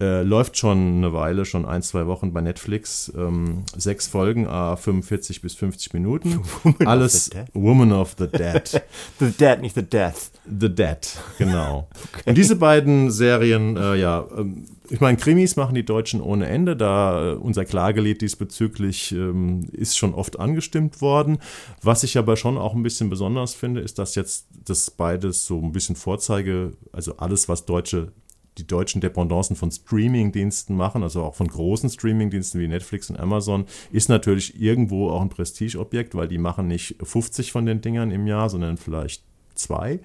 äh, 0.00 0.22
läuft 0.22 0.58
schon 0.58 0.96
eine 0.96 1.12
Weile, 1.12 1.44
schon 1.44 1.64
ein, 1.64 1.82
zwei 1.82 2.06
Wochen 2.06 2.32
bei 2.32 2.40
Netflix. 2.40 3.12
Ähm, 3.16 3.64
sechs 3.76 4.08
Folgen, 4.08 4.46
äh, 4.46 4.76
45 4.76 5.40
bis 5.40 5.54
50 5.54 5.92
Minuten. 5.94 6.40
Woman 6.62 6.86
Alles? 6.86 7.30
Woman 7.52 7.92
of 7.92 8.16
the 8.18 8.26
Dead. 8.26 8.82
The 9.20 9.30
Dead, 9.30 9.60
nicht 9.60 9.74
The 9.74 9.82
Death. 9.82 10.32
The 10.46 10.74
Dead, 10.74 10.98
genau. 11.38 11.88
Und 12.26 12.36
diese 12.36 12.56
beiden 12.56 13.10
Serien, 13.10 13.76
äh, 13.76 13.94
ja, 13.94 14.26
ähm, 14.36 14.66
ich 14.90 15.00
meine, 15.00 15.16
Krimis 15.16 15.56
machen 15.56 15.74
die 15.74 15.84
Deutschen 15.84 16.20
ohne 16.20 16.46
Ende. 16.46 16.76
Da 16.76 17.32
äh, 17.32 17.34
unser 17.36 17.64
Klagelied 17.64 18.20
diesbezüglich 18.20 19.12
ähm, 19.12 19.68
ist 19.72 19.96
schon 19.96 20.12
oft 20.12 20.38
angestimmt 20.38 21.00
worden. 21.00 21.38
Was 21.82 22.02
ich 22.02 22.18
aber 22.18 22.36
schon 22.36 22.58
auch 22.58 22.74
ein 22.74 22.82
bisschen 22.82 23.08
besonders 23.08 23.54
finde, 23.54 23.80
ist, 23.80 23.98
dass 23.98 24.14
jetzt 24.14 24.46
das 24.64 24.90
beides 24.90 25.46
so 25.46 25.58
ein 25.58 25.72
bisschen 25.72 25.96
Vorzeige, 25.96 26.72
also 26.92 27.16
alles, 27.16 27.48
was 27.48 27.64
deutsche 27.64 28.12
die 28.58 28.66
deutschen 28.66 29.00
Dependancen 29.00 29.56
von 29.56 29.70
Streamingdiensten 29.70 30.76
machen, 30.76 31.02
also 31.02 31.22
auch 31.22 31.34
von 31.34 31.48
großen 31.48 31.90
Streamingdiensten 31.90 32.60
wie 32.60 32.68
Netflix 32.68 33.10
und 33.10 33.18
Amazon, 33.18 33.66
ist 33.90 34.08
natürlich 34.08 34.60
irgendwo 34.60 35.10
auch 35.10 35.20
ein 35.20 35.28
Prestigeobjekt, 35.28 36.14
weil 36.14 36.28
die 36.28 36.38
machen 36.38 36.68
nicht 36.68 36.96
50 37.02 37.52
von 37.52 37.66
den 37.66 37.80
Dingern 37.80 38.10
im 38.10 38.26
Jahr, 38.26 38.48
sondern 38.48 38.76
vielleicht 38.76 39.24
zwei. 39.54 40.00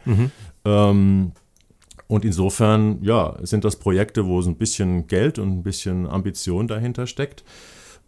Ähm, 0.66 1.32
und 2.08 2.26
insofern, 2.26 3.04
ja, 3.04 3.38
sind 3.44 3.64
das 3.64 3.76
Projekte, 3.76 4.26
wo 4.26 4.42
so 4.42 4.50
ein 4.50 4.58
bisschen 4.58 5.06
Geld 5.06 5.38
und 5.38 5.60
ein 5.60 5.64
bisschen 5.64 6.08
Ambition 6.08 6.68
dahinter 6.68 7.06
steckt. 7.06 7.44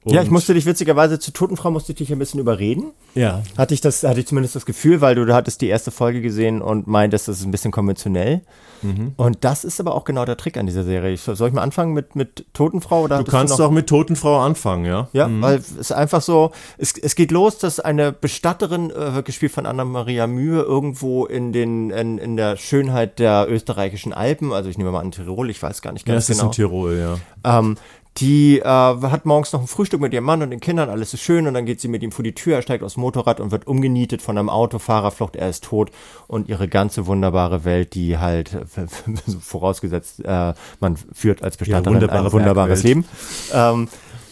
Und 0.04 0.14
ja, 0.16 0.24
ich 0.24 0.32
musste 0.32 0.56
dich 0.56 0.66
witzigerweise 0.66 1.20
zu 1.20 1.32
Totenfrau 1.32 1.70
musste 1.70 1.92
ich 1.92 2.00
dich 2.00 2.12
ein 2.12 2.18
bisschen 2.18 2.40
überreden. 2.40 2.92
Ja, 3.14 3.44
Hatte 3.56 3.76
ich 3.76 3.82
das, 3.82 4.02
hatte 4.02 4.20
ich 4.20 4.26
zumindest 4.26 4.56
das 4.56 4.66
Gefühl, 4.66 5.00
weil 5.00 5.14
du, 5.14 5.26
du 5.26 5.36
hattest 5.36 5.62
die 5.62 5.68
erste 5.68 5.92
Folge 5.92 6.22
gesehen 6.22 6.62
und 6.62 6.88
meintest, 6.88 7.28
das 7.28 7.40
ist 7.40 7.46
ein 7.46 7.52
bisschen 7.52 7.72
konventionell. 7.72 8.42
Mhm. 8.82 9.14
Und 9.16 9.44
das 9.44 9.64
ist 9.64 9.80
aber 9.80 9.94
auch 9.94 10.04
genau 10.04 10.26
der 10.26 10.38
Trick 10.38 10.58
an 10.58 10.66
dieser 10.66 10.84
Serie. 10.84 11.14
Ich, 11.14 11.22
soll 11.22 11.48
ich 11.48 11.54
mal 11.54 11.62
anfangen 11.62 11.94
mit, 11.94 12.16
mit 12.16 12.46
Totenfrau? 12.54 13.04
Oder 13.04 13.20
du 13.24 13.30
kannst 13.30 13.60
noch, 13.60 13.68
auch 13.68 13.72
mit 13.72 13.88
Totenfrau 13.88 14.40
anfangen, 14.40 14.86
ja? 14.86 15.08
Ja, 15.14 15.30
weil 15.40 15.58
es 15.58 15.72
ist 15.72 15.92
einfach 15.92 16.24
so, 16.24 16.52
es, 16.80 16.98
es 16.98 17.14
geht 17.14 17.30
los, 17.30 17.60
dass 17.60 17.80
eine 17.80 18.12
Bestatterin, 18.12 18.90
äh, 18.90 19.22
gespielt 19.22 19.52
von 19.52 19.68
Anna-Maria 19.68 20.26
Mühe, 20.26 20.62
irgendwo 20.62 21.26
in, 21.26 21.54
den, 21.54 21.92
in, 21.92 22.18
in 22.18 22.38
der 22.38 22.58
Schönheit 22.58 23.20
der 23.20 23.46
österreichischen 23.48 24.14
Alpen, 24.14 24.52
also 24.52 24.68
ich 24.68 24.80
nehme 24.80 24.92
mal 24.92 25.02
an 25.02 25.12
Tirol, 25.12 25.52
ich 25.52 25.62
weiß 25.62 25.84
gar 25.84 25.92
nicht 25.92 26.08
Ja, 26.08 26.16
ganz 26.16 26.24
es 26.24 26.32
ist 26.32 26.38
genau. 26.38 26.50
in 26.50 26.56
Tirol, 26.56 26.98
ja. 26.98 27.60
Ähm, 27.60 27.78
die 28.18 28.60
äh, 28.60 28.64
hat 28.66 29.26
morgens 29.26 29.54
noch 29.54 29.62
ein 29.62 29.68
Frühstück 29.68 30.02
mit 30.02 30.14
ihrem 30.14 30.26
Mann 30.26 30.42
und 30.44 30.50
den 30.52 30.60
Kindern, 30.60 30.90
alles 30.90 31.14
ist 31.14 31.22
schön 31.22 31.48
und 31.48 31.54
dann 31.54 31.66
geht 31.66 31.80
sie 31.80 31.88
mit 31.88 32.04
ihm 32.04 32.12
vor 32.12 32.24
die 32.24 32.34
Tür, 32.36 32.58
er 32.58 32.62
steigt 32.62 32.84
aufs 32.84 32.98
Motorrad 32.98 33.40
und 33.40 33.52
wird 33.52 33.68
umgenietet 33.68 34.22
von 34.22 34.38
einem 34.38 34.50
Autofahrer, 34.50 35.12
Flucht, 35.12 35.36
er 35.38 35.50
ist 35.50 35.64
tot 35.64 35.92
und 36.28 36.50
ihre 36.50 36.68
ganze 36.68 37.08
wunderbare 37.08 37.64
Welt, 37.64 37.94
die 37.96 38.18
halt 38.18 38.54
äh, 38.76 38.86
vorausgesetzt, 39.40 40.24
äh, 40.26 40.54
man 40.80 40.98
führt 41.14 41.42
als 41.44 41.58
Bestatterin 41.58 41.94
wunderbare 41.96 42.26
ein 42.28 42.32
wunderbares 42.32 42.84
Bergwelt. 42.84 43.06
Leben, 43.06 43.06
ähm, 43.54 43.88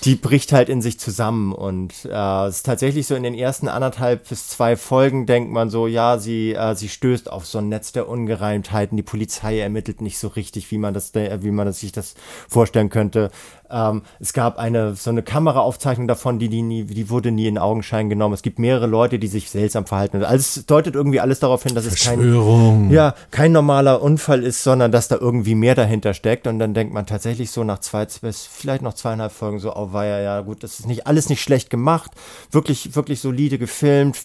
die 0.05 0.15
bricht 0.15 0.53
halt 0.53 0.69
in 0.69 0.81
sich 0.81 0.97
zusammen 0.97 1.51
und 1.51 1.93
äh, 2.05 2.45
es 2.45 2.57
ist 2.57 2.65
tatsächlich 2.65 3.05
so 3.05 3.15
in 3.15 3.23
den 3.23 3.33
ersten 3.33 3.67
anderthalb 3.67 4.29
bis 4.29 4.47
zwei 4.47 4.77
Folgen 4.77 5.25
denkt 5.25 5.51
man 5.51 5.69
so, 5.69 5.87
ja, 5.87 6.17
sie, 6.19 6.53
äh, 6.53 6.73
sie 6.75 6.87
stößt 6.87 7.29
auf 7.29 7.45
so 7.45 7.57
ein 7.57 7.67
Netz 7.67 7.91
der 7.91 8.07
Ungereimtheiten, 8.07 8.95
die 8.95 9.03
Polizei 9.03 9.59
ermittelt 9.59 9.99
nicht 9.99 10.17
so 10.17 10.29
richtig, 10.29 10.71
wie 10.71 10.77
man 10.77 10.93
das, 10.93 11.11
de- 11.11 11.43
wie 11.43 11.51
man 11.51 11.65
das, 11.65 11.81
sich 11.81 11.91
das 11.91 12.13
vorstellen 12.47 12.89
könnte. 12.89 13.29
Ähm, 13.71 14.01
es 14.19 14.33
gab 14.33 14.57
eine 14.57 14.95
so 14.95 15.09
eine 15.09 15.23
Kameraaufzeichnung 15.23 16.07
davon, 16.07 16.39
die, 16.39 16.49
die, 16.49 16.61
nie, 16.61 16.83
die 16.85 17.09
wurde 17.09 17.31
nie 17.31 17.47
in 17.47 17.57
Augenschein 17.57 18.09
genommen. 18.09 18.33
Es 18.33 18.41
gibt 18.41 18.59
mehrere 18.59 18.87
Leute, 18.87 19.19
die 19.19 19.27
sich 19.27 19.49
seltsam 19.49 19.85
verhalten. 19.85 20.23
Also 20.23 20.59
es 20.59 20.65
deutet 20.65 20.95
irgendwie 20.95 21.19
alles 21.19 21.39
darauf 21.39 21.63
hin, 21.63 21.75
dass 21.75 21.85
es 21.85 22.03
kein, 22.03 22.91
ja, 22.91 23.13
kein 23.31 23.51
normaler 23.51 24.01
Unfall 24.01 24.43
ist, 24.43 24.63
sondern 24.63 24.91
dass 24.91 25.07
da 25.07 25.15
irgendwie 25.15 25.55
mehr 25.55 25.75
dahinter 25.75 26.13
steckt. 26.13 26.47
Und 26.47 26.59
dann 26.59 26.73
denkt 26.73 26.93
man 26.93 27.05
tatsächlich 27.05 27.51
so 27.51 27.63
nach 27.63 27.79
zwei 27.79 28.05
bis 28.21 28.45
vielleicht 28.45 28.81
noch 28.81 28.93
zweieinhalb 28.93 29.31
Folgen 29.31 29.59
so, 29.59 29.75
oh 29.75 29.93
weia, 29.93 30.19
ja 30.19 30.41
gut, 30.41 30.63
das 30.63 30.79
ist 30.79 30.87
nicht 30.87 31.05
alles 31.07 31.29
nicht 31.29 31.41
schlecht 31.41 31.69
gemacht, 31.69 32.11
wirklich, 32.51 32.95
wirklich 32.95 33.19
solide 33.19 33.57
gefilmt, 33.57 34.17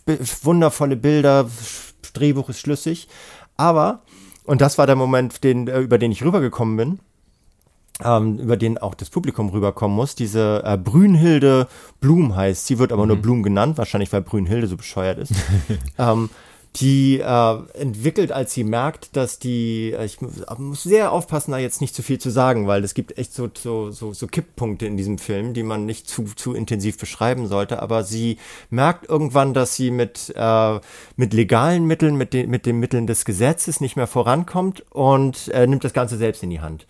wundervolle 0.43 0.97
Bilder, 0.97 1.47
Drehbuch 2.13 2.49
ist 2.49 2.61
schlüssig. 2.61 3.09
Aber, 3.57 4.03
und 4.45 4.61
das 4.61 4.79
war 4.79 4.87
der 4.87 4.97
Moment, 4.97 5.45
den, 5.45 5.69
äh, 5.69 5.81
über 5.81 5.99
den 5.99 6.13
ich 6.13 6.25
rübergekommen 6.25 6.77
bin, 6.77 6.99
ähm, 8.03 8.39
über 8.39 8.57
den 8.57 8.79
auch 8.79 8.95
das 8.95 9.11
Publikum 9.11 9.51
rüberkommen 9.51 9.97
muss. 9.97 10.15
Diese 10.15 10.63
äh, 10.65 10.77
Brünnhilde 10.77 11.69
Blum 12.01 12.35
heißt. 12.35 12.67
Sie 12.67 12.79
wird 12.79 12.93
aber 12.93 13.07
nur 13.07 13.17
Blum 13.17 13.43
genannt, 13.43 13.79
wahrscheinlich 13.79 14.13
weil 14.13 14.23
Brünnhilde 14.23 14.67
so 14.67 14.77
bescheuert 14.77 15.19
ist. 15.19 15.33
ähm, 15.99 16.31
die 16.81 17.21
äh, 17.21 17.57
entwickelt, 17.75 18.33
als 18.33 18.53
sie 18.53 18.65
merkt, 18.65 19.15
dass 19.17 19.39
die, 19.39 19.93
äh, 19.93 20.05
ich 20.07 20.21
mu- 20.21 20.31
muss 20.59 20.83
sehr 20.83 21.13
aufpassen, 21.13 21.53
da 21.53 21.59
jetzt 21.59 21.81
nicht 21.81 21.95
zu 21.95 22.03
viel 22.03 22.19
zu 22.19 22.31
sagen, 22.31 22.67
weil 22.67 22.83
es 22.83 22.95
gibt 22.95 23.17
echt 23.17 23.33
so, 23.33 23.49
so, 23.55 23.93
so, 23.93 24.13
so 24.13 24.27
Kipppunkte 24.27 24.85
in 24.85 24.97
diesem 24.97 25.19
Film, 25.19 25.55
die 25.55 25.63
man 25.63 25.87
nicht 25.87 26.09
zu, 26.09 26.25
zu 26.35 26.53
intensiv 26.53 26.99
beschreiben 26.99 27.47
sollte, 27.47 27.81
aber 27.81 28.03
sie 28.03 28.39
merkt 28.71 29.09
irgendwann, 29.09 29.55
dass 29.55 29.77
sie 29.77 29.93
mit, 29.93 30.35
äh, 30.37 30.81
mit 31.15 31.33
legalen 31.33 31.85
Mitteln, 31.85 32.17
mit, 32.17 32.33
den, 32.33 32.51
mit 32.51 32.67
den 32.67 32.81
Mitteln 32.81 33.07
des 33.07 33.25
Gesetzes 33.25 33.81
nicht 33.81 33.95
mehr 33.95 34.09
vorankommt 34.09 34.83
und 34.91 35.47
äh, 35.55 35.69
nimmt 35.69 35.85
das 35.85 35.93
Ganze 35.93 36.17
selbst 36.17 36.43
in 36.43 36.51
die 36.51 36.61
Hand. 36.61 36.89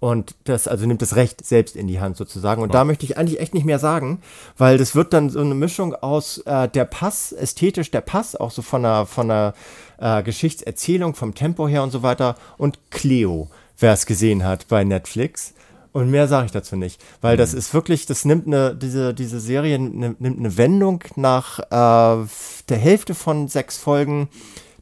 Und 0.00 0.36
das, 0.44 0.68
also 0.68 0.86
nimmt 0.86 1.02
das 1.02 1.16
Recht 1.16 1.44
selbst 1.44 1.74
in 1.74 1.88
die 1.88 2.00
Hand 2.00 2.16
sozusagen. 2.16 2.62
Und 2.62 2.72
da 2.72 2.84
möchte 2.84 3.04
ich 3.04 3.18
eigentlich 3.18 3.40
echt 3.40 3.54
nicht 3.54 3.66
mehr 3.66 3.80
sagen, 3.80 4.20
weil 4.56 4.78
das 4.78 4.94
wird 4.94 5.12
dann 5.12 5.28
so 5.28 5.40
eine 5.40 5.54
Mischung 5.54 5.94
aus 5.94 6.38
äh, 6.38 6.68
der 6.68 6.84
Pass, 6.84 7.32
ästhetisch 7.32 7.90
der 7.90 8.00
Pass, 8.00 8.36
auch 8.36 8.52
so 8.52 8.62
von 8.62 8.82
der, 8.82 9.06
von 9.06 9.28
der 9.28 9.54
äh, 9.98 10.22
Geschichtserzählung, 10.22 11.14
vom 11.14 11.34
Tempo 11.34 11.66
her 11.66 11.82
und 11.82 11.90
so 11.90 12.02
weiter. 12.02 12.36
Und 12.58 12.78
Cleo, 12.90 13.48
wer 13.78 13.92
es 13.92 14.06
gesehen 14.06 14.44
hat 14.44 14.68
bei 14.68 14.84
Netflix. 14.84 15.54
Und 15.92 16.10
mehr 16.10 16.28
sage 16.28 16.46
ich 16.46 16.52
dazu 16.52 16.76
nicht, 16.76 17.02
weil 17.22 17.36
das 17.36 17.54
ist 17.54 17.74
wirklich, 17.74 18.06
das 18.06 18.24
nimmt 18.24 18.46
eine, 18.46 18.76
diese, 18.76 19.14
diese 19.14 19.40
Serie 19.40 19.78
nimmt, 19.78 20.20
nimmt 20.20 20.38
eine 20.38 20.56
Wendung 20.56 21.02
nach 21.16 21.58
äh, 21.58 22.26
der 22.68 22.78
Hälfte 22.78 23.14
von 23.14 23.48
sechs 23.48 23.78
Folgen, 23.78 24.28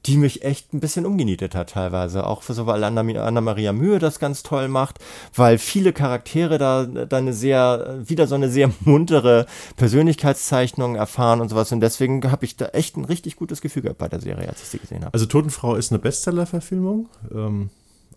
die 0.06 0.16
mich 0.16 0.44
echt 0.44 0.72
ein 0.72 0.80
bisschen 0.80 1.04
umgenietet 1.04 1.54
hat 1.54 1.70
teilweise. 1.70 2.26
Auch 2.26 2.42
für 2.42 2.54
so, 2.54 2.66
weil 2.66 2.84
Anna, 2.84 3.00
Anna-Maria 3.00 3.72
Mühe 3.72 3.98
das 3.98 4.18
ganz 4.18 4.42
toll 4.42 4.68
macht, 4.68 4.98
weil 5.34 5.58
viele 5.58 5.92
Charaktere 5.92 6.58
da, 6.58 6.84
da 6.84 7.16
eine 7.16 7.32
sehr, 7.32 7.98
wieder 8.04 8.26
so 8.26 8.34
eine 8.34 8.48
sehr 8.48 8.70
muntere 8.84 9.46
Persönlichkeitszeichnung 9.76 10.94
erfahren 10.96 11.40
und 11.40 11.48
sowas. 11.48 11.72
Und 11.72 11.80
deswegen 11.80 12.30
habe 12.30 12.44
ich 12.44 12.56
da 12.56 12.66
echt 12.66 12.96
ein 12.96 13.04
richtig 13.04 13.36
gutes 13.36 13.60
Gefühl 13.60 13.82
gehabt 13.82 13.98
bei 13.98 14.08
der 14.08 14.20
Serie, 14.20 14.48
als 14.48 14.62
ich 14.62 14.68
sie 14.68 14.78
gesehen 14.78 15.04
habe. 15.04 15.12
Also 15.12 15.26
Totenfrau 15.26 15.74
ist 15.74 15.90
eine 15.92 15.98
Bestseller-Verfilmung. 15.98 17.08
Ähm, 17.34 17.70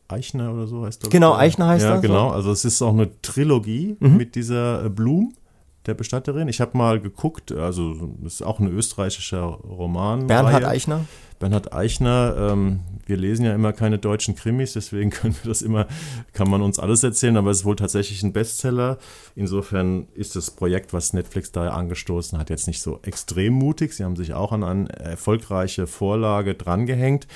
Eichner 0.07 0.53
oder 0.53 0.67
so 0.67 0.85
heißt 0.85 1.03
das. 1.03 1.09
Genau, 1.09 1.35
Eichner 1.35 1.67
heißt 1.67 1.85
ja, 1.85 1.93
das, 1.93 2.01
genau. 2.01 2.29
so. 2.29 2.35
Also 2.35 2.51
es 2.51 2.65
ist 2.65 2.81
auch 2.81 2.93
eine 2.93 3.21
Trilogie 3.21 3.95
mit 3.99 4.35
dieser 4.35 4.85
äh, 4.85 4.89
Blum, 4.89 5.33
der 5.85 5.93
Bestatterin. 5.93 6.47
Ich 6.47 6.61
habe 6.61 6.77
mal 6.77 6.99
geguckt, 6.99 7.51
also 7.51 7.93
das 8.21 8.35
ist 8.35 8.41
auch 8.41 8.59
ein 8.59 8.67
österreichischer 8.67 9.41
Roman. 9.43 10.27
Bernhard 10.27 10.65
Eichner? 10.65 11.05
Bernhard 11.39 11.73
Eichner, 11.73 12.35
ähm, 12.51 12.81
wir 13.05 13.17
lesen 13.17 13.45
ja 13.45 13.55
immer 13.55 13.73
keine 13.73 13.97
deutschen 13.97 14.35
Krimis, 14.35 14.73
deswegen 14.73 15.09
können 15.09 15.35
wir 15.41 15.49
das 15.49 15.61
immer, 15.61 15.87
kann 16.33 16.49
man 16.49 16.61
uns 16.61 16.79
alles 16.79 17.03
erzählen, 17.03 17.37
aber 17.37 17.51
es 17.51 17.59
ist 17.59 17.65
wohl 17.65 17.75
tatsächlich 17.75 18.21
ein 18.23 18.33
Bestseller. 18.33 18.97
Insofern 19.35 20.07
ist 20.13 20.35
das 20.35 20.51
Projekt, 20.51 20.93
was 20.93 21.13
Netflix 21.13 21.51
da 21.51 21.69
angestoßen 21.69 22.37
hat, 22.37 22.49
jetzt 22.49 22.67
nicht 22.67 22.81
so 22.81 22.99
extrem 23.03 23.53
mutig. 23.53 23.93
Sie 23.93 24.03
haben 24.03 24.15
sich 24.15 24.33
auch 24.33 24.51
an 24.51 24.63
eine 24.63 24.89
erfolgreiche 24.89 25.87
Vorlage 25.87 26.55
drangehängt. 26.55 27.27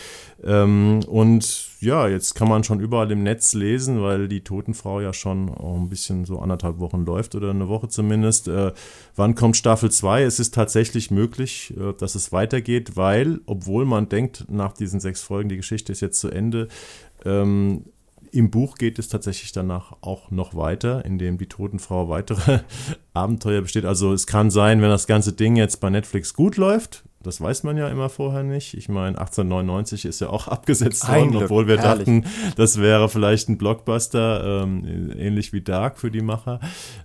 Ähm, 0.43 0.99
und 1.07 1.71
ja, 1.79 2.07
jetzt 2.07 2.35
kann 2.35 2.47
man 2.47 2.63
schon 2.63 2.79
überall 2.79 3.11
im 3.11 3.23
Netz 3.23 3.53
lesen, 3.53 4.01
weil 4.01 4.27
die 4.27 4.41
Totenfrau 4.41 5.01
ja 5.01 5.13
schon 5.13 5.49
auch 5.49 5.75
ein 5.75 5.89
bisschen 5.89 6.25
so 6.25 6.39
anderthalb 6.39 6.79
Wochen 6.79 7.05
läuft 7.05 7.35
oder 7.35 7.49
eine 7.49 7.67
Woche 7.67 7.89
zumindest. 7.89 8.47
Äh, 8.47 8.71
wann 9.15 9.35
kommt 9.35 9.57
Staffel 9.57 9.91
2? 9.91 10.23
Es 10.23 10.39
ist 10.39 10.53
tatsächlich 10.53 11.11
möglich, 11.11 11.73
äh, 11.77 11.93
dass 11.97 12.15
es 12.15 12.31
weitergeht, 12.31 12.95
weil, 12.95 13.41
obwohl 13.45 13.85
man 13.85 13.92
denkt, 14.01 14.45
nach 14.49 14.73
diesen 14.73 14.99
sechs 14.99 15.21
Folgen, 15.21 15.49
die 15.49 15.57
Geschichte 15.57 15.91
ist 15.91 16.01
jetzt 16.01 16.19
zu 16.19 16.29
Ende, 16.29 16.67
ähm, 17.25 17.85
im 18.31 18.49
Buch 18.49 18.77
geht 18.77 18.97
es 18.97 19.09
tatsächlich 19.09 19.51
danach 19.51 19.95
auch 20.01 20.31
noch 20.31 20.55
weiter, 20.55 21.05
indem 21.05 21.37
die 21.37 21.47
Totenfrau 21.47 22.09
weitere 22.09 22.61
Abenteuer 23.13 23.61
besteht. 23.61 23.85
Also 23.85 24.11
es 24.11 24.25
kann 24.25 24.49
sein, 24.49 24.81
wenn 24.81 24.89
das 24.89 25.05
ganze 25.05 25.33
Ding 25.33 25.55
jetzt 25.55 25.79
bei 25.79 25.91
Netflix 25.91 26.33
gut 26.33 26.57
läuft, 26.57 27.03
das 27.23 27.39
weiß 27.39 27.63
man 27.63 27.77
ja 27.77 27.87
immer 27.87 28.09
vorher 28.09 28.43
nicht. 28.43 28.73
Ich 28.73 28.89
meine, 28.89 29.17
1899 29.17 30.05
ist 30.05 30.19
ja 30.19 30.29
auch 30.29 30.47
abgesetzt 30.47 31.07
worden, 31.07 31.31
Glück, 31.31 31.43
obwohl 31.43 31.67
wir 31.67 31.79
herrlich. 31.79 32.05
dachten, 32.05 32.25
das 32.57 32.79
wäre 32.79 33.09
vielleicht 33.09 33.49
ein 33.49 33.57
Blockbuster, 33.57 34.63
ähm, 34.63 35.11
ähnlich 35.17 35.53
wie 35.53 35.61
Dark 35.61 35.99
für 35.99 36.11
die 36.11 36.21
Macher. 36.21 36.59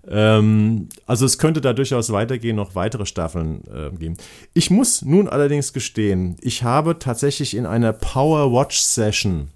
Ähm, 0.09 0.89
also 1.07 1.25
es 1.25 1.39
könnte 1.39 1.61
da 1.61 1.73
durchaus 1.73 2.11
weitergehen, 2.13 2.57
noch 2.57 2.75
weitere 2.75 3.07
Staffeln 3.07 3.63
äh, 3.73 3.91
geben. 3.97 4.17
Ich 4.55 4.71
muss 4.71 5.03
nun 5.03 5.29
allerdings 5.29 5.73
gestehen, 5.73 6.37
ich 6.41 6.65
habe 6.65 6.99
tatsächlich 6.99 7.57
in 7.57 7.65
einer 7.65 7.93
Power 7.93 8.53
Watch 8.53 8.81
Session 8.81 9.49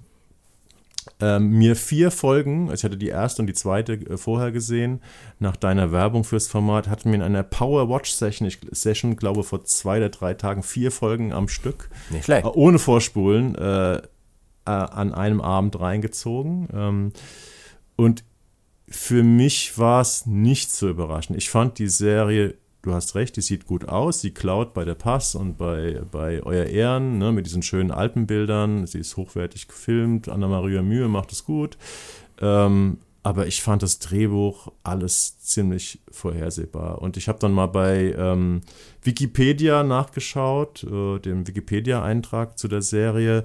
ähm, 1.23 1.51
mir 1.51 1.77
vier 1.77 2.11
Folgen, 2.11 2.69
also 2.69 2.81
ich 2.81 2.85
hatte 2.85 2.97
die 2.99 3.09
erste 3.09 3.43
und 3.43 3.47
die 3.47 3.55
zweite 3.55 3.93
äh, 3.93 4.17
vorher 4.17 4.51
gesehen, 4.51 5.01
nach 5.39 5.55
deiner 5.55 5.93
Werbung 5.93 6.25
fürs 6.25 6.49
Format, 6.49 6.89
hatten 6.89 7.11
mir 7.11 7.17
in 7.17 7.23
einer 7.23 7.45
Power 7.45 7.89
Watch 7.89 8.11
Session, 8.11 8.49
ich 8.49 8.59
Session, 8.73 9.15
glaube 9.15 9.45
vor 9.45 9.65
zwei 9.65 9.99
oder 9.99 10.09
drei 10.09 10.35
Tagen, 10.35 10.65
vier 10.65 10.91
Folgen 10.91 11.33
am 11.33 11.47
Stück, 11.47 11.91
Nicht 12.11 12.25
schlecht. 12.25 12.45
äh, 12.45 12.49
ohne 12.49 12.81
Vorspulen, 12.81 13.55
äh, 13.55 13.97
äh, 13.99 14.01
an 14.65 15.15
einem 15.15 15.41
Abend 15.41 15.79
reingezogen. 15.79 16.69
Ähm, 16.75 17.13
und 17.95 18.25
für 18.89 19.23
mich 19.23 19.79
war 19.79 20.01
es 20.01 20.27
nicht 20.27 20.73
so 20.73 20.89
überraschend. 20.89 21.39
Ich 21.39 21.51
fand 21.51 21.79
die 21.79 21.89
Serie, 21.89 22.55
du 22.83 22.93
hast 22.93 23.15
recht, 23.15 23.37
die 23.37 23.41
sieht 23.41 23.67
gut 23.67 23.89
aus. 23.89 24.21
Sie 24.21 24.33
klaut 24.33 24.75
bei 24.75 24.85
der 24.85 24.95
Pass 24.95 25.35
und 25.35 25.57
bei, 25.57 26.03
bei 26.11 26.43
Euer 26.43 26.67
Ehren 26.67 27.19
ne, 27.19 27.33
mit 27.33 27.47
diesen 27.47 27.63
schönen 27.63 27.91
Alpenbildern. 27.91 28.87
Sie 28.87 28.99
ist 28.99 29.17
hochwertig 29.17 29.69
gefilmt. 29.69 30.29
Anna-Maria 30.29 30.83
Mühe 30.83 31.09
macht 31.09 31.33
es 31.33 31.45
gut. 31.45 31.79
Ähm, 32.41 32.99
aber 33.23 33.47
ich 33.47 33.63
fand 33.63 33.85
das 33.85 34.01
Drehbuch 34.01 34.73
alles 34.83 35.39
ziemlich 35.39 36.01
vorhersehbar. 36.11 37.01
Und 37.01 37.17
ich 37.17 37.29
habe 37.29 37.39
dann 37.39 37.53
mal 37.53 37.67
bei 37.67 38.15
ähm, 38.19 38.63
Wikipedia 39.03 39.85
nachgeschaut, 39.85 40.83
äh, 40.83 41.21
dem 41.21 41.47
Wikipedia-Eintrag 41.47 42.59
zu 42.59 42.67
der 42.67 42.83
Serie. 42.83 43.45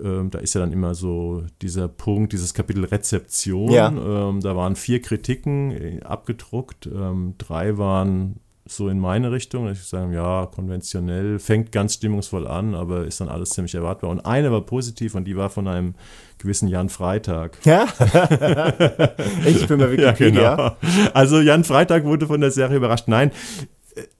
Ähm, 0.00 0.30
da 0.30 0.38
ist 0.38 0.54
ja 0.54 0.60
dann 0.60 0.72
immer 0.72 0.94
so 0.94 1.42
dieser 1.60 1.88
Punkt, 1.88 2.32
dieses 2.32 2.54
Kapitel 2.54 2.84
Rezeption. 2.84 3.72
Ja. 3.72 3.88
Ähm, 3.88 4.40
da 4.40 4.54
waren 4.54 4.76
vier 4.76 5.02
Kritiken 5.02 5.72
äh, 5.72 6.00
abgedruckt. 6.02 6.86
Ähm, 6.86 7.34
drei 7.38 7.78
waren 7.78 8.36
so 8.76 8.88
in 8.88 8.98
meine 8.98 9.30
Richtung. 9.32 9.70
Ich 9.70 9.82
sagen, 9.84 10.12
ja, 10.12 10.46
konventionell, 10.46 11.38
fängt 11.38 11.72
ganz 11.72 11.94
stimmungsvoll 11.94 12.46
an, 12.46 12.74
aber 12.74 13.04
ist 13.06 13.20
dann 13.20 13.28
alles 13.28 13.50
ziemlich 13.50 13.74
erwartbar. 13.74 14.10
Und 14.10 14.20
eine 14.26 14.50
war 14.52 14.60
positiv 14.62 15.14
und 15.14 15.24
die 15.24 15.36
war 15.36 15.50
von 15.50 15.68
einem 15.68 15.94
gewissen 16.38 16.68
Jan 16.68 16.88
Freitag. 16.88 17.58
Ja? 17.64 17.86
ich 19.46 19.66
bin 19.66 19.78
bei 19.78 19.90
Wikipedia. 19.92 20.42
Ja, 20.42 20.56
genau. 20.56 20.76
Also 21.14 21.40
Jan 21.40 21.64
Freitag 21.64 22.04
wurde 22.04 22.26
von 22.26 22.40
der 22.40 22.50
Serie 22.50 22.76
überrascht. 22.76 23.08
Nein, 23.08 23.30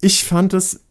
ich 0.01 0.25
fand 0.25 0.55
es 0.55 0.85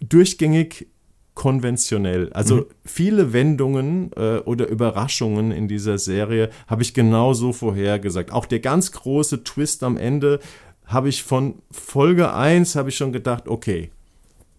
durchgängig 0.00 0.88
konventionell. 1.34 2.32
Also 2.32 2.56
Mhm. 2.56 2.64
viele 2.84 3.32
Wendungen 3.32 4.12
äh, 4.16 4.38
oder 4.38 4.68
Überraschungen 4.68 5.50
in 5.50 5.66
dieser 5.66 5.98
Serie 5.98 6.48
habe 6.68 6.82
ich 6.82 6.94
genauso 6.94 7.52
vorhergesagt. 7.52 8.30
Auch 8.32 8.46
der 8.46 8.60
ganz 8.60 8.92
große 8.92 9.42
Twist 9.42 9.82
am 9.82 9.96
Ende 9.96 10.38
habe 10.86 11.08
ich 11.08 11.22
von 11.22 11.56
Folge 11.70 12.32
1 12.32 12.76
habe 12.76 12.88
ich 12.90 12.96
schon 12.96 13.12
gedacht, 13.12 13.48
okay, 13.48 13.90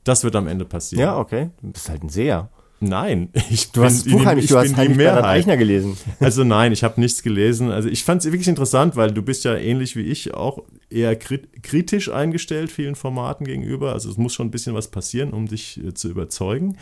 das 0.03 0.23
wird 0.23 0.36
am 0.36 0.47
Ende 0.47 0.65
passieren. 0.65 1.01
Ja, 1.01 1.17
okay. 1.17 1.49
Du 1.61 1.71
bist 1.71 1.89
halt 1.89 2.03
ein 2.03 2.09
Seher. 2.09 2.49
Nein, 2.82 3.30
ich 3.49 3.71
Du 3.71 3.84
hast 3.84 4.03
bin, 4.03 4.13
Buch 4.13 4.26
heimlich, 4.26 4.45
ich 4.45 4.51
du 4.51 4.55
bin 4.59 4.63
hast 4.63 4.76
Bernhard 4.76 4.97
Mehrheit. 4.97 5.23
Eichner 5.23 5.57
gelesen. 5.57 5.97
Also 6.19 6.43
nein, 6.43 6.71
ich 6.71 6.84
habe 6.84 6.99
nichts 6.99 7.23
gelesen. 7.23 7.71
Also 7.71 7.89
ich 7.89 8.03
fand 8.03 8.21
es 8.23 8.32
wirklich 8.32 8.47
interessant, 8.47 8.95
weil 8.95 9.11
du 9.11 9.21
bist 9.21 9.43
ja 9.45 9.55
ähnlich 9.55 9.95
wie 9.95 10.01
ich 10.01 10.34
auch 10.34 10.59
eher 10.89 11.15
krit 11.15 11.63
kritisch 11.63 12.11
eingestellt 12.11 12.69
vielen 12.71 12.95
Formaten 12.95 13.45
gegenüber. 13.45 13.93
Also 13.93 14.09
es 14.09 14.17
muss 14.17 14.34
schon 14.34 14.47
ein 14.47 14.51
bisschen 14.51 14.76
was 14.76 14.89
passieren, 14.89 15.32
um 15.32 15.47
dich 15.47 15.84
äh, 15.84 15.93
zu 15.93 16.09
überzeugen. 16.09 16.78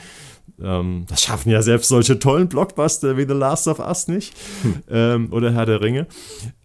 Ähm, 0.62 1.06
das 1.08 1.22
schaffen 1.22 1.52
ja 1.52 1.62
selbst 1.62 1.88
solche 1.90 2.20
tollen 2.20 2.50
Blockbuster 2.50 3.16
wie 3.16 3.26
The 3.26 3.34
Last 3.34 3.68
of 3.68 3.80
Us 3.80 4.08
nicht 4.08 4.34
ähm, 4.90 5.32
oder 5.32 5.54
Herr 5.54 5.66
der 5.66 5.80
Ringe. 5.82 6.08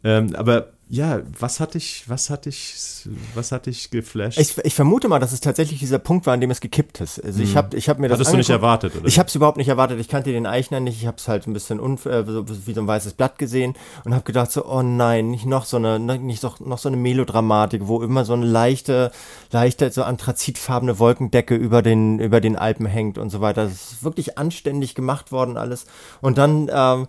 Ähm, 0.02 0.34
aber 0.34 0.72
ja, 0.88 1.22
was 1.38 1.60
hat 1.60 1.74
dich, 1.74 2.08
was 2.08 2.30
hat 2.30 2.46
dich, 2.46 2.97
was 3.34 3.52
hat 3.52 3.66
dich 3.66 3.90
geflasht? 3.90 4.38
Ich, 4.38 4.56
ich 4.58 4.74
vermute 4.74 5.08
mal, 5.08 5.18
dass 5.18 5.32
es 5.32 5.40
tatsächlich 5.40 5.78
dieser 5.78 5.98
Punkt 5.98 6.26
war, 6.26 6.34
an 6.34 6.40
dem 6.40 6.50
es 6.50 6.60
gekippt 6.60 7.00
ist. 7.00 7.22
Also 7.22 7.42
ich 7.42 7.56
habe 7.56 7.76
ich 7.76 7.88
hab 7.88 7.98
mir 7.98 8.08
das 8.08 8.16
Hm. 8.18 8.20
Hattest 8.20 8.32
du 8.32 8.36
nicht 8.38 8.50
erwartet, 8.50 8.96
oder? 8.96 9.06
Ich 9.06 9.18
habe 9.18 9.28
es 9.28 9.34
überhaupt 9.34 9.56
nicht 9.58 9.68
erwartet. 9.68 10.00
Ich 10.00 10.08
kannte 10.08 10.32
den 10.32 10.46
Eichner 10.46 10.80
nicht. 10.80 11.00
Ich 11.00 11.06
habe 11.06 11.16
es 11.18 11.28
halt 11.28 11.46
ein 11.46 11.52
bisschen 11.52 11.78
äh, 11.78 11.96
so, 12.26 12.44
wie 12.66 12.72
so 12.74 12.80
ein 12.80 12.86
weißes 12.86 13.14
Blatt 13.14 13.38
gesehen 13.38 13.74
und 14.04 14.12
habe 14.14 14.24
gedacht 14.24 14.50
so, 14.50 14.64
oh 14.66 14.82
nein, 14.82 15.30
nicht 15.30 15.46
noch 15.46 15.64
so 15.64 15.76
eine, 15.76 15.98
ne- 15.98 16.18
nicht 16.18 16.42
noch, 16.42 16.60
noch 16.60 16.78
so 16.78 16.88
eine 16.88 16.96
Melodramatik, 16.96 17.82
wo 17.86 18.02
immer 18.02 18.24
so 18.24 18.32
eine 18.32 18.46
leichte, 18.46 19.10
leichte, 19.50 19.90
so 19.90 20.02
anthrazitfarbene 20.02 20.98
Wolkendecke 20.98 21.54
über 21.54 21.82
den, 21.82 22.18
über 22.18 22.40
den 22.40 22.56
Alpen 22.56 22.86
hängt 22.86 23.18
und 23.18 23.30
so 23.30 23.40
weiter. 23.40 23.64
Das 23.64 23.72
ist 23.92 24.04
wirklich 24.04 24.38
anständig 24.38 24.94
gemacht 24.94 25.32
worden 25.32 25.56
alles. 25.56 25.86
Und 26.20 26.38
dann, 26.38 26.70
ähm, 26.72 27.06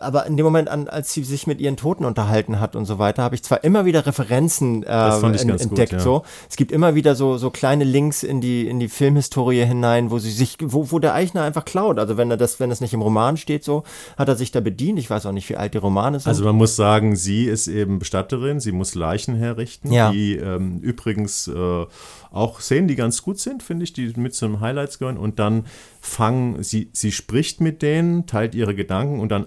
aber 0.00 0.26
in 0.26 0.36
dem 0.36 0.44
Moment, 0.44 0.68
an, 0.68 0.88
als 0.88 1.12
sie 1.12 1.24
sich 1.24 1.46
mit 1.46 1.60
ihren 1.60 1.76
Toten 1.76 2.04
unterhalten 2.04 2.60
hat 2.60 2.76
und 2.76 2.84
so 2.86 2.98
weiter, 2.98 3.22
habe 3.22 3.34
ich 3.34 3.42
zwar 3.42 3.64
immer 3.64 3.84
wieder 3.84 4.06
Referenzen 4.06 4.82
äh, 4.82 4.86
fand 5.20 5.36
ich 5.36 5.42
en- 5.42 5.48
ganz 5.48 5.62
gut, 5.62 5.70
entdeckt, 5.70 5.92
ja. 5.92 6.00
so. 6.00 6.22
Es 6.48 6.56
gibt 6.56 6.72
immer 6.72 6.94
wieder 6.94 7.14
so, 7.14 7.36
so 7.38 7.50
kleine 7.50 7.84
Links 7.84 8.22
in 8.22 8.40
die, 8.40 8.66
in 8.66 8.80
die 8.80 8.88
Filmhistorie 8.88 9.64
hinein, 9.64 10.10
wo 10.10 10.18
sie 10.18 10.30
sich, 10.30 10.56
wo, 10.60 10.90
wo 10.90 10.98
der 10.98 11.14
Eichner 11.14 11.42
einfach 11.42 11.64
klaut. 11.64 11.98
Also 11.98 12.16
wenn 12.16 12.30
er 12.30 12.36
das, 12.36 12.60
wenn 12.60 12.70
es 12.70 12.80
nicht 12.80 12.94
im 12.94 13.02
Roman 13.02 13.36
steht, 13.36 13.64
so, 13.64 13.84
hat 14.16 14.28
er 14.28 14.36
sich 14.36 14.50
da 14.52 14.60
bedient. 14.60 14.98
Ich 14.98 15.10
weiß 15.10 15.26
auch 15.26 15.32
nicht, 15.32 15.48
wie 15.48 15.56
alt 15.56 15.74
die 15.74 15.78
Romane 15.78 16.20
sind. 16.20 16.28
Also 16.28 16.44
man 16.44 16.56
muss 16.56 16.76
sagen, 16.76 17.16
sie 17.16 17.44
ist 17.44 17.66
eben 17.68 17.98
Bestatterin, 17.98 18.60
sie 18.60 18.72
muss 18.72 18.94
Leichen 18.94 19.34
herrichten, 19.34 19.92
Ja. 19.92 20.10
die 20.10 20.36
ähm, 20.36 20.78
übrigens 20.80 21.48
äh, 21.48 21.86
auch 22.30 22.60
Szenen, 22.60 22.88
die 22.88 22.96
ganz 22.96 23.22
gut 23.22 23.38
sind, 23.38 23.62
finde 23.62 23.84
ich, 23.84 23.92
die 23.92 24.12
mit 24.16 24.34
zu 24.34 24.46
den 24.46 24.60
Highlights 24.60 24.98
gehören. 24.98 25.16
Und 25.18 25.38
dann 25.38 25.64
fangen, 26.00 26.62
sie, 26.62 26.90
sie 26.92 27.12
spricht 27.12 27.60
mit 27.60 27.82
denen, 27.82 28.26
teilt 28.26 28.54
ihre 28.54 28.74
Gedanken 28.74 29.20
und 29.20 29.30
dann 29.30 29.46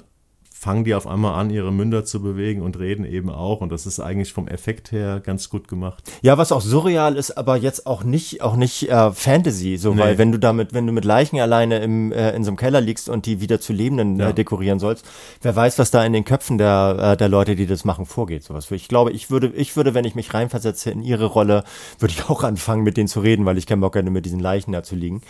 fangen 0.61 0.83
die 0.83 0.93
auf 0.93 1.07
einmal 1.07 1.39
an, 1.39 1.49
ihre 1.49 1.71
Münder 1.73 2.05
zu 2.05 2.21
bewegen 2.21 2.61
und 2.61 2.77
reden 2.77 3.03
eben 3.03 3.31
auch. 3.31 3.61
Und 3.61 3.71
das 3.71 3.87
ist 3.87 3.99
eigentlich 3.99 4.31
vom 4.31 4.47
Effekt 4.47 4.91
her 4.91 5.19
ganz 5.19 5.49
gut 5.49 5.67
gemacht. 5.67 6.03
ja, 6.21 6.37
was 6.37 6.51
auch 6.51 6.61
surreal 6.61 7.15
ist, 7.15 7.31
aber 7.35 7.57
jetzt 7.57 7.87
auch 7.87 8.03
nicht, 8.03 8.43
auch 8.43 8.55
nicht 8.55 8.87
äh, 8.87 9.11
Fantasy, 9.11 9.77
so, 9.77 9.97
weil 9.97 10.11
Nee. 10.13 10.17
wenn 10.19 10.31
du 10.31 10.37
damit, 10.37 10.71
wenn 10.75 10.85
du 10.85 10.93
mit 10.93 11.03
Leichen 11.03 11.39
alleine 11.39 11.79
im, 11.79 12.11
äh, 12.11 12.35
in 12.35 12.43
so 12.43 12.51
einem 12.51 12.57
Keller 12.57 12.79
liegst 12.79 13.09
und 13.09 13.25
die 13.25 13.41
wieder 13.41 13.59
zu 13.59 13.73
Lebenden 13.73 14.19
Ja. 14.19 14.29
äh, 14.29 14.33
dekorieren 14.35 14.77
sollst, 14.77 15.03
wer 15.41 15.55
weiß, 15.55 15.79
was 15.79 15.89
da 15.89 16.05
in 16.05 16.13
den 16.13 16.25
Köpfen 16.25 16.59
der, 16.59 17.13
äh, 17.13 17.17
der 17.17 17.27
Leute, 17.27 17.55
die 17.55 17.65
das 17.65 17.83
machen, 17.83 18.05
vorgeht. 18.05 18.43
Sowas. 18.43 18.69
Ich 18.69 18.87
glaube, 18.87 19.11
ich 19.13 19.31
würde, 19.31 19.47
ich 19.55 19.75
würde, 19.75 19.95
wenn 19.95 20.05
ich 20.05 20.13
mich 20.13 20.31
reinversetze 20.31 20.91
in 20.91 21.01
ihre 21.01 21.25
Rolle, 21.25 21.63
würde 21.97 22.13
ich 22.15 22.25
auch 22.29 22.43
anfangen, 22.43 22.83
mit 22.83 22.97
denen 22.97 23.07
zu 23.07 23.21
reden, 23.21 23.45
weil 23.45 23.57
ich 23.57 23.65
keinen 23.65 23.81
Bock 23.81 23.95
hätte, 23.95 24.11
mit 24.11 24.25
diesen 24.27 24.39
Leichen 24.39 24.73
da 24.73 24.83
zu 24.83 24.95
liegen. 24.95 25.21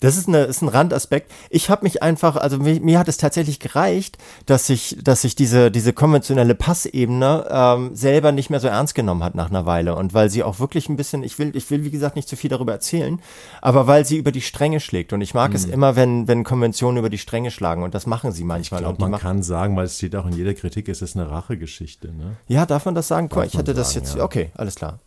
Das 0.00 0.18
ist, 0.18 0.28
eine, 0.28 0.40
ist 0.42 0.60
ein 0.60 0.68
Randaspekt. 0.68 1.32
Ich 1.48 1.70
habe 1.70 1.84
mich 1.84 2.02
einfach, 2.02 2.36
also 2.36 2.58
mir, 2.58 2.78
mir 2.80 2.98
hat 2.98 3.08
es 3.08 3.16
tatsächlich 3.16 3.58
gereicht, 3.58 4.18
dass 4.44 4.68
ich, 4.68 4.73
dass 5.02 5.24
ich 5.24 5.34
diese, 5.34 5.70
diese 5.70 5.92
konventionelle 5.92 6.54
Passebene 6.54 7.46
ähm, 7.50 7.94
selber 7.94 8.32
nicht 8.32 8.50
mehr 8.50 8.60
so 8.60 8.68
ernst 8.68 8.94
genommen 8.94 9.22
hat 9.24 9.34
nach 9.34 9.50
einer 9.50 9.66
Weile. 9.66 9.96
Und 9.96 10.14
weil 10.14 10.30
sie 10.30 10.42
auch 10.42 10.58
wirklich 10.60 10.88
ein 10.88 10.96
bisschen, 10.96 11.22
ich 11.22 11.38
will, 11.38 11.54
ich 11.56 11.70
will, 11.70 11.84
wie 11.84 11.90
gesagt, 11.90 12.16
nicht 12.16 12.28
zu 12.28 12.36
viel 12.36 12.50
darüber 12.50 12.72
erzählen, 12.72 13.20
aber 13.62 13.86
weil 13.86 14.04
sie 14.04 14.16
über 14.16 14.32
die 14.32 14.40
Stränge 14.40 14.80
schlägt. 14.80 15.12
Und 15.12 15.20
ich 15.20 15.34
mag 15.34 15.50
Mhm. 15.50 15.56
es 15.56 15.64
immer, 15.64 15.96
wenn, 15.96 16.28
wenn 16.28 16.44
Konventionen 16.44 16.98
über 16.98 17.10
die 17.10 17.18
Stränge 17.18 17.50
schlagen. 17.50 17.82
Und 17.82 17.94
das 17.94 18.06
machen 18.06 18.32
sie 18.32 18.42
Ich 18.42 18.46
manchmal. 18.46 18.84
und 18.84 18.98
die 19.00 19.02
man 19.06 19.20
kann 19.20 19.42
sagen, 19.42 19.76
weil 19.76 19.86
es 19.86 19.96
steht 19.96 20.16
auch 20.16 20.26
in 20.26 20.32
jeder 20.34 20.54
Kritik, 20.54 20.88
es 20.88 21.02
ist 21.02 21.16
eine 21.16 21.30
Rachegeschichte. 21.30 22.08
Ne? 22.08 22.36
ja, 22.48 22.66
darf 22.66 22.84
man 22.84 22.94
das 22.94 23.08
sagen? 23.08 23.28
Guck 23.28 23.36
mal, 23.38 23.42
Darf 23.44 23.52
ich 23.54 23.58
hatte 23.58 23.74
das 23.74 23.92
sagen, 23.92 24.04
jetzt, 24.06 24.16
ja. 24.16 24.24
okay, 24.24 24.50
alles 24.56 24.74
klar. 24.74 24.98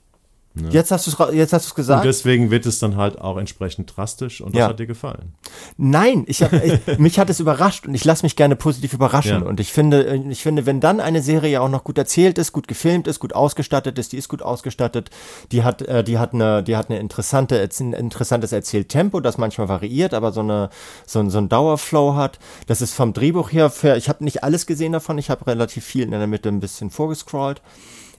Jetzt 0.69 0.91
hast 0.91 1.07
du 1.07 1.11
es, 1.11 1.33
jetzt 1.35 1.53
hast 1.53 1.65
du 1.65 1.67
es 1.67 1.71
Und 1.71 1.75
gesagt. 1.75 2.05
deswegen 2.05 2.51
wird 2.51 2.65
es 2.65 2.79
dann 2.79 2.95
halt 2.97 3.19
auch 3.19 3.37
entsprechend 3.37 3.95
drastisch 3.95 4.41
und 4.41 4.53
das 4.55 4.59
Ja. 4.59 4.67
hat 4.69 4.79
dir 4.79 4.87
gefallen. 4.87 5.33
Nein, 5.77 6.23
ich 6.27 6.41
hab, 6.43 6.53
ich, 6.53 6.79
mich 6.99 7.19
hat 7.19 7.29
es 7.29 7.39
überrascht 7.39 7.85
und 7.87 7.93
ich 7.93 8.03
lasse 8.05 8.23
mich 8.23 8.35
gerne 8.35 8.55
positiv 8.55 8.93
überraschen. 8.93 9.41
Ja. 9.43 9.47
Und 9.47 9.59
ich 9.59 9.71
finde, 9.71 10.15
ich 10.29 10.41
finde, 10.41 10.65
wenn 10.65 10.79
dann 10.79 10.99
eine 10.99 11.21
Serie 11.21 11.61
auch 11.61 11.69
noch 11.69 11.83
gut 11.83 11.97
erzählt 11.97 12.37
ist, 12.37 12.51
gut 12.53 12.67
gefilmt 12.67 13.07
ist, 13.07 13.19
gut 13.19 13.33
ausgestattet 13.33 13.97
ist, 13.99 14.11
die 14.11 14.17
ist 14.17 14.27
gut 14.29 14.41
ausgestattet, 14.41 15.09
die 15.51 15.63
hat, 15.63 15.81
äh, 15.81 16.03
die 16.03 16.17
hat 16.17 16.33
eine, 16.33 16.63
die 16.63 16.75
hat 16.75 16.89
eine 16.89 16.99
interessante, 16.99 17.59
ein 17.79 17.93
interessantes 17.93 18.51
Erzähltempo, 18.51 19.19
das 19.19 19.37
manchmal 19.37 19.69
variiert, 19.69 20.13
aber 20.13 20.31
so 20.31 20.41
eine, 20.41 20.69
so, 21.05 21.19
ein- 21.19 21.29
so 21.29 21.37
ein 21.37 21.49
Dauerflow 21.49 22.15
hat. 22.15 22.39
Das 22.67 22.81
ist 22.81 22.93
vom 22.93 23.13
Drehbuch 23.13 23.51
her, 23.51 23.69
für, 23.69 23.95
ich 23.97 24.09
habe 24.09 24.23
nicht 24.23 24.43
alles 24.43 24.65
gesehen 24.65 24.91
davon, 24.91 25.17
ich 25.17 25.29
habe 25.29 25.45
relativ 25.47 25.83
viel 25.85 26.03
in 26.03 26.11
der 26.11 26.27
Mitte 26.27 26.49
ein 26.49 26.59
bisschen 26.59 26.89
vorgescrollt. 26.89 27.61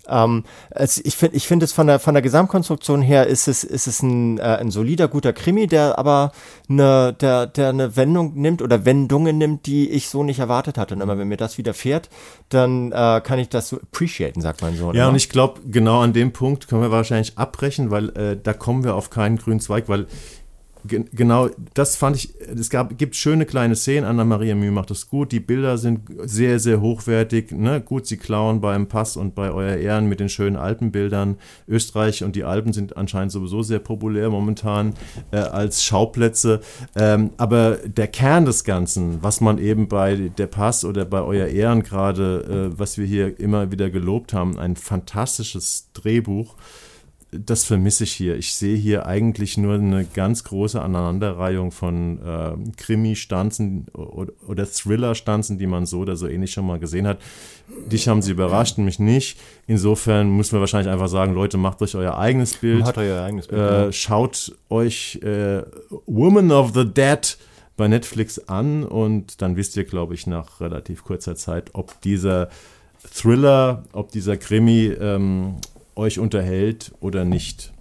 Ähm, 0.08 0.44
es, 0.70 0.98
ich 0.98 1.16
finde, 1.16 1.36
ich 1.36 1.46
finde 1.46 1.64
es 1.64 1.72
von 1.72 1.86
der 1.86 1.98
von 1.98 2.14
der 2.14 2.22
Gesamtkonstruktion 2.22 3.02
her 3.02 3.26
ist 3.26 3.48
es 3.48 3.64
ist 3.64 3.86
es 3.86 4.02
ein, 4.02 4.38
äh, 4.38 4.42
ein 4.42 4.70
solider 4.70 5.08
guter 5.08 5.32
Krimi, 5.32 5.66
der 5.66 5.98
aber 5.98 6.32
eine 6.68 7.12
der 7.12 7.46
der 7.46 7.68
eine 7.70 7.96
Wendung 7.96 8.34
nimmt 8.34 8.62
oder 8.62 8.84
Wendungen 8.84 9.38
nimmt, 9.38 9.66
die 9.66 9.90
ich 9.90 10.08
so 10.08 10.22
nicht 10.22 10.38
erwartet 10.38 10.78
hatte. 10.78 10.94
Und 10.94 11.00
immer 11.00 11.18
wenn 11.18 11.28
mir 11.28 11.36
das 11.36 11.58
widerfährt, 11.58 12.08
dann 12.48 12.92
äh, 12.92 13.20
kann 13.22 13.38
ich 13.38 13.48
das 13.48 13.68
so 13.68 13.76
appreciaten, 13.76 14.40
sagt 14.40 14.62
mein 14.62 14.76
Sohn. 14.76 14.94
Ja, 14.94 15.02
immer. 15.02 15.10
und 15.10 15.16
ich 15.16 15.28
glaube, 15.28 15.60
genau 15.66 16.00
an 16.00 16.12
dem 16.12 16.32
Punkt 16.32 16.68
können 16.68 16.82
wir 16.82 16.90
wahrscheinlich 16.90 17.36
abbrechen, 17.38 17.90
weil 17.90 18.08
äh, 18.10 18.36
da 18.42 18.52
kommen 18.52 18.84
wir 18.84 18.94
auf 18.94 19.10
keinen 19.10 19.36
grünen 19.36 19.60
Zweig, 19.60 19.88
weil 19.88 20.06
genau 20.88 21.50
das 21.74 21.96
fand 21.96 22.16
ich, 22.16 22.34
es 22.40 22.70
gab, 22.70 22.96
gibt 22.98 23.14
schöne 23.16 23.46
kleine 23.46 23.76
Szenen, 23.76 24.04
Anna-Maria 24.04 24.54
Mühe 24.54 24.70
macht 24.70 24.90
das 24.90 25.08
gut, 25.08 25.32
die 25.32 25.40
Bilder 25.40 25.78
sind 25.78 26.00
sehr, 26.24 26.58
sehr 26.58 26.80
hochwertig, 26.80 27.52
ne? 27.52 27.80
gut, 27.80 28.06
sie 28.06 28.16
klauen 28.16 28.60
beim 28.60 28.88
Pass 28.88 29.16
und 29.16 29.34
bei 29.34 29.50
Euer 29.50 29.76
Ehren 29.76 30.08
mit 30.08 30.20
den 30.20 30.28
schönen 30.28 30.56
Alpenbildern. 30.56 31.36
Österreich 31.66 32.24
und 32.24 32.34
die 32.36 32.44
Alpen 32.44 32.72
sind 32.72 32.96
anscheinend 32.96 33.32
sowieso 33.32 33.62
sehr 33.62 33.78
populär 33.78 34.30
momentan 34.30 34.94
äh, 35.30 35.36
als 35.36 35.84
Schauplätze, 35.84 36.60
ähm, 36.96 37.30
aber 37.36 37.76
der 37.86 38.08
Kern 38.08 38.44
des 38.44 38.64
Ganzen, 38.64 39.22
was 39.22 39.40
man 39.40 39.58
eben 39.58 39.88
bei 39.88 40.30
der 40.36 40.46
Pass 40.46 40.84
oder 40.84 41.04
bei 41.04 41.22
Euer 41.22 41.46
Ehren 41.46 41.82
gerade, 41.82 42.70
äh, 42.74 42.78
was 42.78 42.98
wir 42.98 43.06
hier 43.06 43.38
immer 43.38 43.70
wieder 43.70 43.90
gelobt 43.90 44.32
haben, 44.32 44.58
ein 44.58 44.76
fantastisches 44.76 45.90
Drehbuch, 45.92 46.56
das 47.30 47.64
vermisse 47.64 48.04
ich 48.04 48.12
hier. 48.12 48.36
Ich 48.36 48.54
sehe 48.54 48.76
hier 48.76 49.04
eigentlich 49.04 49.58
nur 49.58 49.74
eine 49.74 50.04
ganz 50.06 50.44
große 50.44 50.80
Aneinanderreihung 50.80 51.72
von 51.72 52.18
äh, 52.22 52.52
Krimi-Stanzen 52.76 53.86
oder, 53.92 54.32
oder 54.46 54.66
Thriller-Stanzen, 54.66 55.58
die 55.58 55.66
man 55.66 55.84
so 55.84 55.98
oder 55.98 56.16
so 56.16 56.26
ähnlich 56.26 56.52
schon 56.52 56.66
mal 56.66 56.78
gesehen 56.78 57.06
hat. 57.06 57.18
Dich 57.86 58.08
haben 58.08 58.22
sie 58.22 58.32
überrascht, 58.32 58.78
mich 58.78 58.98
nicht. 58.98 59.38
Insofern 59.66 60.30
muss 60.30 60.52
man 60.52 60.60
wahrscheinlich 60.62 60.90
einfach 60.90 61.08
sagen, 61.08 61.34
Leute, 61.34 61.58
macht 61.58 61.82
euch 61.82 61.94
euer 61.94 62.16
eigenes 62.16 62.56
Bild. 62.56 62.80
Macht 62.80 62.96
euer 62.96 63.22
eigenes 63.22 63.48
Bild. 63.48 63.60
Äh, 63.60 63.84
ja. 63.84 63.92
Schaut 63.92 64.56
euch 64.70 65.16
äh, 65.22 65.62
Woman 66.06 66.50
of 66.50 66.72
the 66.74 66.86
Dead 66.86 67.36
bei 67.76 67.88
Netflix 67.88 68.38
an 68.48 68.84
und 68.84 69.42
dann 69.42 69.56
wisst 69.56 69.76
ihr, 69.76 69.84
glaube 69.84 70.14
ich, 70.14 70.26
nach 70.26 70.62
relativ 70.62 71.04
kurzer 71.04 71.36
Zeit, 71.36 71.70
ob 71.74 72.00
dieser 72.00 72.48
Thriller, 73.14 73.84
ob 73.92 74.10
dieser 74.12 74.38
Krimi 74.38 74.86
ähm, 74.86 75.56
euch 75.98 76.18
unterhält 76.18 76.92
oder 77.00 77.24
nicht. 77.24 77.72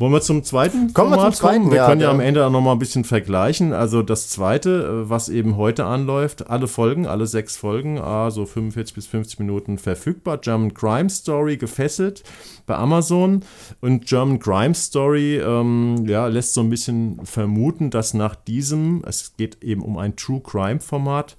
Wollen 0.00 0.12
wir 0.12 0.20
zum 0.20 0.44
zweiten 0.44 0.92
kommen 0.92 1.10
Format 1.10 1.18
wir 1.18 1.32
zum 1.32 1.40
zweiten, 1.40 1.58
kommen? 1.62 1.70
Wir 1.72 1.78
ja, 1.78 1.86
können 1.88 2.00
ja 2.00 2.10
am 2.10 2.20
Ende 2.20 2.46
auch 2.46 2.52
noch 2.52 2.60
mal 2.60 2.70
ein 2.70 2.78
bisschen 2.78 3.02
vergleichen. 3.02 3.72
Also 3.72 4.02
das 4.02 4.28
zweite, 4.28 4.84
äh, 4.84 5.10
was 5.10 5.28
eben 5.28 5.56
heute 5.56 5.86
anläuft, 5.86 6.48
alle 6.48 6.68
Folgen, 6.68 7.08
alle 7.08 7.26
sechs 7.26 7.56
Folgen, 7.56 8.00
so 8.30 8.46
45 8.46 8.94
bis 8.94 9.08
50 9.08 9.40
Minuten 9.40 9.76
verfügbar. 9.76 10.38
German 10.38 10.72
Crime 10.72 11.10
Story 11.10 11.56
gefesselt 11.56 12.22
bei 12.66 12.76
Amazon. 12.76 13.42
Und 13.80 14.06
German 14.06 14.38
Crime 14.38 14.74
Story 14.74 15.38
ähm, 15.38 16.04
ja, 16.06 16.28
lässt 16.28 16.54
so 16.54 16.60
ein 16.60 16.70
bisschen 16.70 17.18
vermuten, 17.24 17.90
dass 17.90 18.14
nach 18.14 18.36
diesem, 18.36 19.02
es 19.04 19.36
geht 19.36 19.64
eben 19.64 19.82
um 19.82 19.98
ein 19.98 20.14
True 20.14 20.40
Crime 20.40 20.78
Format, 20.78 21.36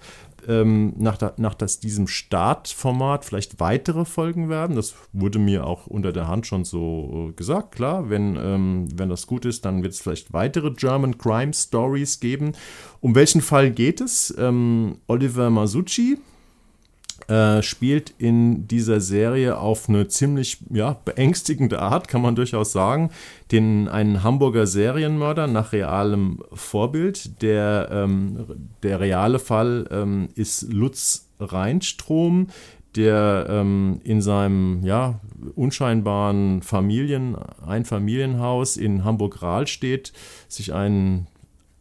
ähm, 0.48 0.94
nach, 0.98 1.18
da, 1.18 1.34
nach 1.38 1.54
das, 1.54 1.80
diesem 1.80 2.08
Startformat 2.08 3.26
vielleicht 3.26 3.60
weitere 3.60 4.06
Folgen 4.06 4.50
werden. 4.50 4.76
Das 4.76 4.96
wurde 5.14 5.40
mir 5.40 5.66
auch 5.66 5.88
unter 5.88 6.12
der 6.12 6.28
Hand 6.28 6.48
schon 6.48 6.66
so 6.66 7.30
äh, 7.30 7.34
gesagt. 7.34 7.74
Klar, 7.76 8.10
wenn, 8.10 8.36
ähm, 8.36 8.88
wenn 8.96 9.10
das 9.10 9.28
gut 9.28 9.46
ist, 9.46 9.66
dann 9.66 9.84
wird 9.84 9.94
es 9.94 10.02
vielleicht 10.02 10.34
weitere 10.34 10.72
German 10.72 11.18
Crime 11.18 11.54
Stories 11.54 12.20
geben. 12.20 12.54
Um 13.02 13.16
welchen 13.16 13.42
Fall 13.42 13.72
geht 13.72 14.02
es? 14.02 14.34
Ähm, 14.38 14.98
Oliver 15.08 15.50
Masucci, 15.50 16.18
äh, 17.30 17.62
spielt 17.62 18.12
in 18.18 18.68
dieser 18.68 19.02
Serie 19.02 19.60
auf 19.60 19.88
eine 19.88 20.08
ziemlich 20.08 20.58
ja, 20.72 20.98
beängstigende 21.06 21.80
Art, 21.80 22.08
kann 22.08 22.24
man 22.24 22.36
durchaus 22.36 22.72
sagen, 22.72 23.12
den 23.52 23.88
einen 23.88 24.24
Hamburger 24.24 24.66
Serienmörder 24.66 25.46
nach 25.46 25.72
realem 25.72 26.40
Vorbild. 26.52 27.42
Der, 27.44 27.90
ähm, 27.92 28.46
der 28.82 29.00
reale 29.00 29.38
Fall 29.38 29.88
ähm, 29.92 30.30
ist 30.34 30.74
Lutz 30.74 31.28
Reinstrom, 31.40 32.48
der 32.96 33.46
ähm, 33.48 34.02
in 34.04 34.24
seinem 34.24 34.84
ja, 34.84 35.20
unscheinbaren 35.56 36.64
Familien, 36.64 37.38
Einfamilienhaus 37.64 38.76
in 38.76 39.04
Hamburg-Rahl 39.04 39.68
steht, 39.68 40.14
sich 40.48 40.74
einen 40.74 41.28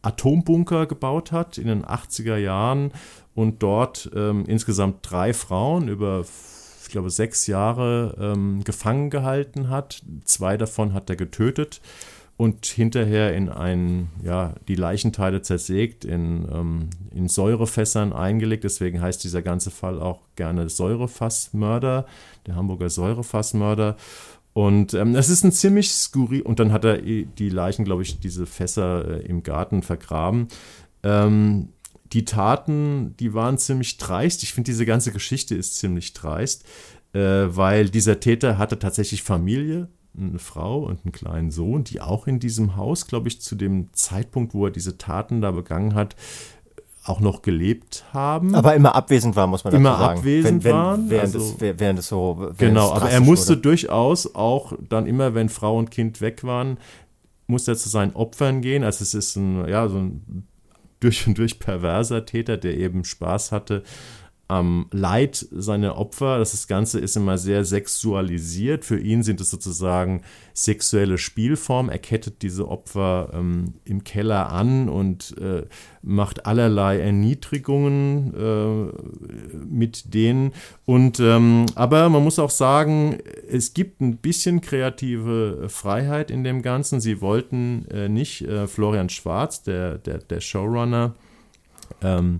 Atombunker 0.01 0.85
gebaut 0.85 1.31
hat 1.31 1.57
in 1.57 1.67
den 1.67 1.83
80er 1.83 2.37
Jahren 2.37 2.91
und 3.35 3.63
dort 3.63 4.09
ähm, 4.15 4.45
insgesamt 4.47 4.99
drei 5.01 5.33
Frauen 5.33 5.87
über, 5.87 6.25
ich 6.83 6.91
glaube, 6.91 7.09
sechs 7.09 7.47
Jahre 7.47 8.15
ähm, 8.19 8.63
gefangen 8.63 9.09
gehalten 9.09 9.69
hat. 9.69 10.01
Zwei 10.25 10.57
davon 10.57 10.93
hat 10.93 11.09
er 11.09 11.15
getötet 11.15 11.81
und 12.39 12.65
hinterher 12.65 13.35
in 13.35 13.49
ein, 13.49 14.07
ja, 14.23 14.55
die 14.69 14.75
Leichenteile 14.75 15.41
zersägt, 15.41 16.05
in, 16.05 16.47
ähm, 16.49 16.89
in 17.13 17.27
Säurefässern 17.27 18.13
eingelegt. 18.13 18.63
Deswegen 18.63 19.01
heißt 19.01 19.21
dieser 19.25 19.41
ganze 19.41 19.71
Fall 19.71 20.01
auch 20.01 20.21
gerne 20.37 20.69
Säurefassmörder, 20.69 22.05
der 22.47 22.55
Hamburger 22.55 22.89
Säurefassmörder. 22.89 23.97
Und 24.53 24.93
ähm, 24.93 25.15
es 25.15 25.27
ist 25.27 25.43
ein 25.43 25.51
ziemlich 25.51 25.91
skurril. 25.91 26.41
Und 26.41 26.61
dann 26.61 26.71
hat 26.71 26.85
er 26.85 26.99
die 26.99 27.49
Leichen, 27.49 27.83
glaube 27.83 28.03
ich, 28.03 28.21
diese 28.21 28.45
Fässer 28.45 29.19
äh, 29.19 29.25
im 29.25 29.43
Garten 29.43 29.83
vergraben. 29.83 30.47
Ähm, 31.03 31.73
die 32.13 32.25
Taten, 32.25 33.15
die 33.19 33.33
waren 33.33 33.57
ziemlich 33.57 33.97
dreist. 33.97 34.43
Ich 34.43 34.53
finde, 34.53 34.71
diese 34.71 34.85
ganze 34.85 35.11
Geschichte 35.11 35.55
ist 35.55 35.77
ziemlich 35.77 36.13
dreist, 36.13 36.65
äh, 37.13 37.19
weil 37.19 37.89
dieser 37.89 38.19
Täter 38.19 38.57
hatte 38.57 38.79
tatsächlich 38.79 39.23
Familie, 39.23 39.89
eine 40.17 40.39
Frau 40.39 40.79
und 40.79 41.05
einen 41.05 41.11
kleinen 41.11 41.51
Sohn, 41.51 41.83
die 41.83 42.01
auch 42.01 42.27
in 42.27 42.39
diesem 42.39 42.75
Haus, 42.75 43.07
glaube 43.07 43.27
ich, 43.27 43.41
zu 43.41 43.55
dem 43.55 43.93
Zeitpunkt, 43.93 44.53
wo 44.53 44.65
er 44.65 44.71
diese 44.71 44.97
Taten 44.97 45.41
da 45.41 45.51
begangen 45.51 45.93
hat, 45.93 46.15
auch 47.05 47.19
noch 47.19 47.41
gelebt 47.41 48.05
haben. 48.11 48.55
Aber 48.55 48.75
immer 48.75 48.95
abwesend 48.95 49.35
war, 49.35 49.47
muss 49.47 49.63
man 49.63 49.71
dazu 49.71 49.81
immer 49.81 49.97
sagen. 49.97 50.03
Immer 50.03 50.19
abwesend 50.19 50.63
wenn, 50.63 50.71
wenn, 50.71 50.77
waren. 50.77 51.09
Während, 51.09 51.35
also, 51.35 51.39
es, 51.39 51.79
während 51.79 51.99
es 51.99 52.07
so. 52.07 52.37
Während 52.39 52.57
genau, 52.57 52.91
aber 52.91 53.09
er 53.09 53.21
musste 53.21 53.53
wurde. 53.53 53.61
durchaus 53.61 54.35
auch 54.35 54.73
dann 54.89 55.07
immer, 55.07 55.33
wenn 55.33 55.49
Frau 55.49 55.77
und 55.77 55.91
Kind 55.91 56.21
weg 56.21 56.43
waren, 56.43 56.77
musste 57.47 57.71
er 57.71 57.77
zu 57.77 57.89
seinen 57.89 58.13
Opfern 58.13 58.61
gehen. 58.61 58.83
Also 58.83 59.03
es 59.03 59.13
ist 59.13 59.35
ein, 59.35 59.67
ja, 59.67 59.87
so 59.87 59.97
ein 59.97 60.47
durch 60.99 61.27
und 61.27 61.37
durch 61.37 61.59
perverser 61.59 62.25
Täter, 62.25 62.57
der 62.57 62.77
eben 62.77 63.03
Spaß 63.03 63.51
hatte 63.51 63.83
am 64.49 64.87
Leid 64.91 65.45
seiner 65.51 65.97
Opfer. 65.97 66.39
Das 66.39 66.67
Ganze 66.67 66.99
ist 66.99 67.15
immer 67.15 67.37
sehr 67.37 67.63
sexualisiert. 67.63 68.83
Für 68.83 68.99
ihn 68.99 69.21
sind 69.21 69.39
es 69.39 69.51
sozusagen 69.51 70.23
sexuelle 70.53 71.19
Spielformen. 71.19 71.91
Er 71.91 71.99
kettet 71.99 72.41
diese 72.41 72.67
Opfer 72.67 73.29
ähm, 73.31 73.75
im 73.85 74.03
Keller 74.03 74.51
an 74.51 74.89
und 74.89 75.37
äh, 75.39 75.67
macht 76.01 76.47
allerlei 76.47 76.99
Erniedrigungen 76.99 78.33
äh, 78.33 79.65
mit 79.67 80.15
denen. 80.15 80.53
Und 80.85 81.19
ähm, 81.19 81.67
aber 81.75 82.09
man 82.09 82.23
muss 82.23 82.39
auch 82.39 82.49
sagen, 82.49 83.19
es 83.47 83.75
gibt 83.75 84.01
ein 84.01 84.17
bisschen 84.17 84.61
kreative 84.61 85.69
Freiheit 85.69 86.31
in 86.31 86.43
dem 86.43 86.63
Ganzen. 86.63 86.99
Sie 86.99 87.21
wollten 87.21 87.85
äh, 87.91 88.09
nicht 88.09 88.41
äh, 88.41 88.65
Florian 88.65 89.09
Schwarz, 89.09 89.61
der, 89.61 89.99
der, 89.99 90.17
der 90.17 90.41
Showrunner, 90.41 91.13
ähm, 92.01 92.39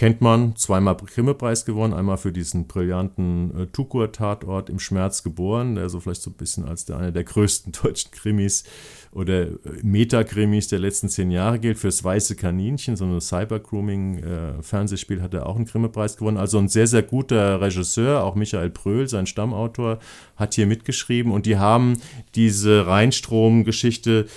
Kennt 0.00 0.22
man, 0.22 0.56
zweimal 0.56 0.96
Grimme-Preis 0.96 1.66
gewonnen, 1.66 1.92
einmal 1.92 2.16
für 2.16 2.32
diesen 2.32 2.66
brillanten 2.66 3.54
äh, 3.54 3.66
Tukur-Tatort 3.66 4.70
im 4.70 4.78
Schmerz 4.78 5.22
geboren, 5.22 5.74
der 5.74 5.90
so 5.90 6.00
vielleicht 6.00 6.22
so 6.22 6.30
ein 6.30 6.38
bisschen 6.38 6.64
als 6.64 6.86
der, 6.86 6.96
einer 6.96 7.12
der 7.12 7.22
größten 7.22 7.72
deutschen 7.82 8.10
Krimis 8.10 8.64
oder 9.12 9.42
äh, 9.42 9.52
Metakrimis 9.82 10.68
der 10.68 10.78
letzten 10.78 11.10
zehn 11.10 11.30
Jahre 11.30 11.58
gilt. 11.58 11.76
Fürs 11.76 12.02
Weiße 12.02 12.34
Kaninchen, 12.34 12.96
so 12.96 13.04
ein 13.04 13.20
Cyber-Grooming-Fernsehspiel, 13.20 15.18
äh, 15.18 15.20
hat 15.20 15.34
er 15.34 15.44
auch 15.44 15.56
einen 15.56 15.66
Grimme-Preis 15.66 16.16
gewonnen. 16.16 16.38
Also 16.38 16.56
ein 16.56 16.68
sehr, 16.68 16.86
sehr 16.86 17.02
guter 17.02 17.60
Regisseur, 17.60 18.24
auch 18.24 18.36
Michael 18.36 18.70
Pröhl, 18.70 19.06
sein 19.06 19.26
Stammautor, 19.26 19.98
hat 20.34 20.54
hier 20.54 20.66
mitgeschrieben 20.66 21.30
und 21.30 21.44
die 21.44 21.58
haben 21.58 21.98
diese 22.36 22.86
Rheinstrom-Geschichte 22.86 24.28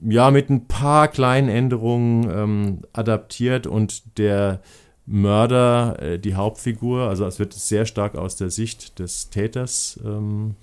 ja 0.00 0.30
mit 0.30 0.48
ein 0.48 0.66
paar 0.66 1.08
kleinen 1.08 1.50
Änderungen 1.50 2.30
ähm, 2.30 2.78
adaptiert 2.94 3.66
und 3.66 4.16
der 4.16 4.62
Mörder 5.10 6.00
äh, 6.00 6.18
die 6.20 6.36
Hauptfigur, 6.36 7.08
also 7.08 7.26
es 7.26 7.40
wird 7.40 7.52
sehr 7.52 7.84
stark 7.84 8.14
aus 8.16 8.36
der 8.36 8.50
Sicht 8.50 9.00
des 9.00 9.28
Täters 9.28 9.98
ähm, 10.04 10.54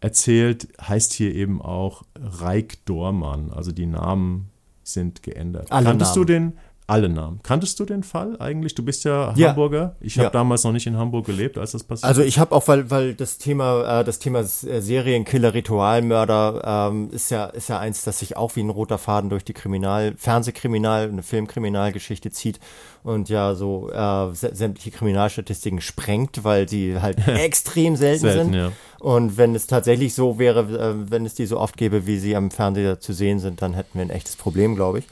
erzählt, 0.00 0.68
heißt 0.80 1.12
hier 1.12 1.34
eben 1.34 1.60
auch 1.60 2.04
Reik 2.18 2.84
Dormann. 2.86 3.52
Also 3.52 3.72
die 3.72 3.84
Namen 3.84 4.48
sind 4.82 5.22
geändert. 5.22 5.70
Alle 5.70 5.86
Kanntest 5.86 6.16
Namen. 6.16 6.26
du 6.26 6.32
den? 6.32 6.52
Alle 6.88 7.08
Namen. 7.08 7.40
Kanntest 7.42 7.80
du 7.80 7.84
den 7.84 8.04
Fall 8.04 8.36
eigentlich? 8.38 8.76
Du 8.76 8.84
bist 8.84 9.02
ja, 9.04 9.34
ja. 9.34 9.48
Hamburger. 9.48 9.96
Ich 10.00 10.18
habe 10.18 10.26
ja. 10.26 10.30
damals 10.30 10.62
noch 10.62 10.70
nicht 10.70 10.86
in 10.86 10.96
Hamburg 10.96 11.26
gelebt, 11.26 11.58
als 11.58 11.72
das 11.72 11.82
passiert. 11.82 12.08
Also 12.08 12.22
ich 12.22 12.38
habe 12.38 12.54
auch, 12.54 12.68
weil 12.68 12.88
weil 12.90 13.14
das 13.14 13.38
Thema 13.38 14.00
äh, 14.00 14.04
das 14.04 14.20
Thema 14.20 14.40
äh, 14.40 14.44
Serienkiller, 14.44 15.52
Ritualmörder 15.52 16.90
ähm, 16.92 17.10
ist 17.10 17.32
ja 17.32 17.46
ist 17.46 17.68
ja 17.68 17.80
eins, 17.80 18.04
das 18.04 18.20
sich 18.20 18.36
auch 18.36 18.54
wie 18.54 18.60
ein 18.60 18.70
roter 18.70 18.98
Faden 18.98 19.30
durch 19.30 19.44
die 19.44 19.52
Kriminal 19.52 20.14
Fernsehkriminal, 20.16 21.08
eine 21.08 21.24
Filmkriminalgeschichte 21.24 22.30
zieht 22.30 22.60
und 23.02 23.28
ja 23.28 23.56
so 23.56 23.90
äh, 23.90 24.32
sämtliche 24.32 24.92
Kriminalstatistiken 24.92 25.80
sprengt, 25.80 26.44
weil 26.44 26.68
sie 26.68 27.00
halt 27.00 27.18
extrem 27.26 27.96
selten, 27.96 28.20
selten 28.20 28.52
sind. 28.52 28.54
Ja. 28.54 28.72
Und 29.00 29.36
wenn 29.36 29.56
es 29.56 29.66
tatsächlich 29.66 30.14
so 30.14 30.38
wäre, 30.38 30.60
äh, 30.60 31.10
wenn 31.10 31.26
es 31.26 31.34
die 31.34 31.46
so 31.46 31.58
oft 31.58 31.76
gäbe, 31.76 32.06
wie 32.06 32.18
sie 32.18 32.36
am 32.36 32.52
Fernseher 32.52 33.00
zu 33.00 33.12
sehen 33.12 33.40
sind, 33.40 33.60
dann 33.60 33.74
hätten 33.74 33.98
wir 33.98 34.02
ein 34.02 34.10
echtes 34.10 34.36
Problem, 34.36 34.76
glaube 34.76 35.00
ich. 35.00 35.06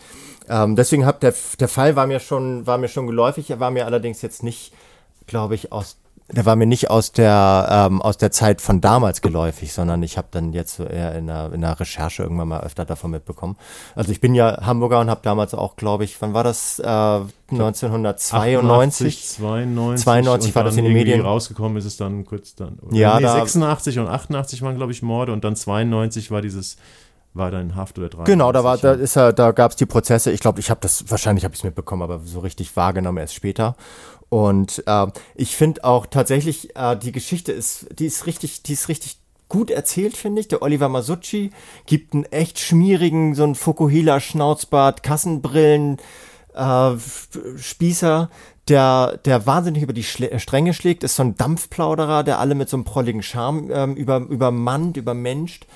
Ähm, 0.48 0.76
deswegen 0.76 1.06
hat 1.06 1.22
der, 1.22 1.34
der 1.58 1.68
Fall 1.68 1.96
war 1.96 2.06
mir 2.06 2.20
schon, 2.20 2.66
war 2.66 2.78
mir 2.78 2.88
schon 2.88 3.06
geläufig, 3.06 3.50
er 3.50 3.60
war 3.60 3.70
mir 3.70 3.86
allerdings 3.86 4.22
jetzt 4.22 4.42
nicht, 4.42 4.72
glaube 5.26 5.54
ich, 5.54 5.72
aus 5.72 5.96
der 6.32 6.46
war 6.46 6.56
mir 6.56 6.66
nicht 6.66 6.88
aus 6.90 7.12
der 7.12 7.68
ähm, 7.90 8.00
aus 8.00 8.16
der 8.16 8.30
Zeit 8.30 8.62
von 8.62 8.80
damals 8.80 9.20
geläufig, 9.20 9.74
sondern 9.74 10.02
ich 10.02 10.16
habe 10.16 10.28
dann 10.30 10.54
jetzt 10.54 10.80
eher 10.80 11.14
in 11.14 11.28
einer, 11.28 11.52
in 11.52 11.62
einer 11.62 11.78
Recherche 11.78 12.22
irgendwann 12.22 12.48
mal 12.48 12.62
öfter 12.62 12.86
davon 12.86 13.10
mitbekommen. 13.10 13.56
Also 13.94 14.10
ich 14.10 14.22
bin 14.22 14.34
ja 14.34 14.62
Hamburger 14.64 15.00
und 15.00 15.10
habe 15.10 15.20
damals 15.22 15.52
auch, 15.52 15.76
glaube 15.76 16.04
ich, 16.04 16.20
wann 16.22 16.32
war 16.32 16.42
das? 16.42 16.78
Äh, 16.78 16.84
1992? 17.50 19.22
92. 19.22 20.02
92 20.02 20.54
war 20.54 20.64
das 20.64 20.76
in 20.78 20.84
den 20.84 20.94
Medien. 20.94 21.20
rausgekommen 21.20 21.76
ist 21.76 21.84
es 21.84 21.98
dann 21.98 22.24
kurz 22.24 22.54
dann. 22.54 22.78
Ja, 22.90 23.16
nee, 23.16 23.22
da, 23.24 23.34
86 23.34 23.98
und 23.98 24.08
88 24.08 24.62
waren, 24.62 24.76
glaube 24.76 24.92
ich, 24.92 25.02
Morde 25.02 25.30
und 25.30 25.44
dann 25.44 25.56
92 25.56 26.30
war 26.30 26.40
dieses 26.40 26.78
war 27.34 27.50
da 27.50 27.60
in 27.60 27.74
Haft 27.74 27.98
oder 27.98 28.08
drei. 28.08 28.24
Genau, 28.24 28.52
da 28.52 28.62
war, 28.62 28.78
da 28.78 28.92
ist 28.92 29.16
er, 29.16 29.32
da 29.32 29.50
gab 29.50 29.72
es 29.72 29.76
die 29.76 29.86
Prozesse. 29.86 30.30
Ich 30.30 30.40
glaube, 30.40 30.60
ich 30.60 30.70
habe 30.70 30.80
das, 30.80 31.10
wahrscheinlich 31.10 31.44
habe 31.44 31.52
ich 31.52 31.60
es 31.60 31.64
mitbekommen, 31.64 32.02
aber 32.02 32.20
so 32.20 32.38
richtig 32.38 32.74
wahrgenommen 32.76 33.18
erst 33.18 33.34
später. 33.34 33.76
Und 34.28 34.82
äh, 34.86 35.06
ich 35.34 35.56
finde 35.56 35.84
auch 35.84 36.06
tatsächlich, 36.06 36.74
äh, 36.76 36.96
die 36.96 37.12
Geschichte 37.12 37.52
ist, 37.52 37.86
die 37.98 38.06
ist 38.06 38.26
richtig, 38.26 38.62
die 38.62 38.72
ist 38.72 38.88
richtig 38.88 39.18
gut 39.48 39.70
erzählt, 39.70 40.16
finde 40.16 40.40
ich. 40.40 40.48
Der 40.48 40.62
Oliver 40.62 40.88
Masucci 40.88 41.50
gibt 41.86 42.14
einen 42.14 42.24
echt 42.24 42.60
schmierigen, 42.60 43.34
so 43.34 43.42
einen 43.42 43.56
Fukuhila-Schnauzbart, 43.56 45.02
Kassenbrillen, 45.02 45.98
äh, 46.54 46.92
Spießer, 47.56 48.30
der, 48.68 49.18
der 49.24 49.44
wahnsinnig 49.44 49.82
über 49.82 49.92
die 49.92 50.04
Schle 50.04 50.38
Stränge 50.38 50.72
schlägt, 50.72 51.04
ist 51.04 51.16
so 51.16 51.24
ein 51.24 51.34
Dampfplauderer, 51.34 52.22
der 52.22 52.38
alle 52.38 52.54
mit 52.54 52.68
so 52.68 52.76
einem 52.76 52.84
prolligen 52.84 53.22
Charme 53.22 53.70
ähm, 53.70 53.94
über, 53.94 54.18
übermannt, 54.18 54.96
übermenscht 54.96 55.66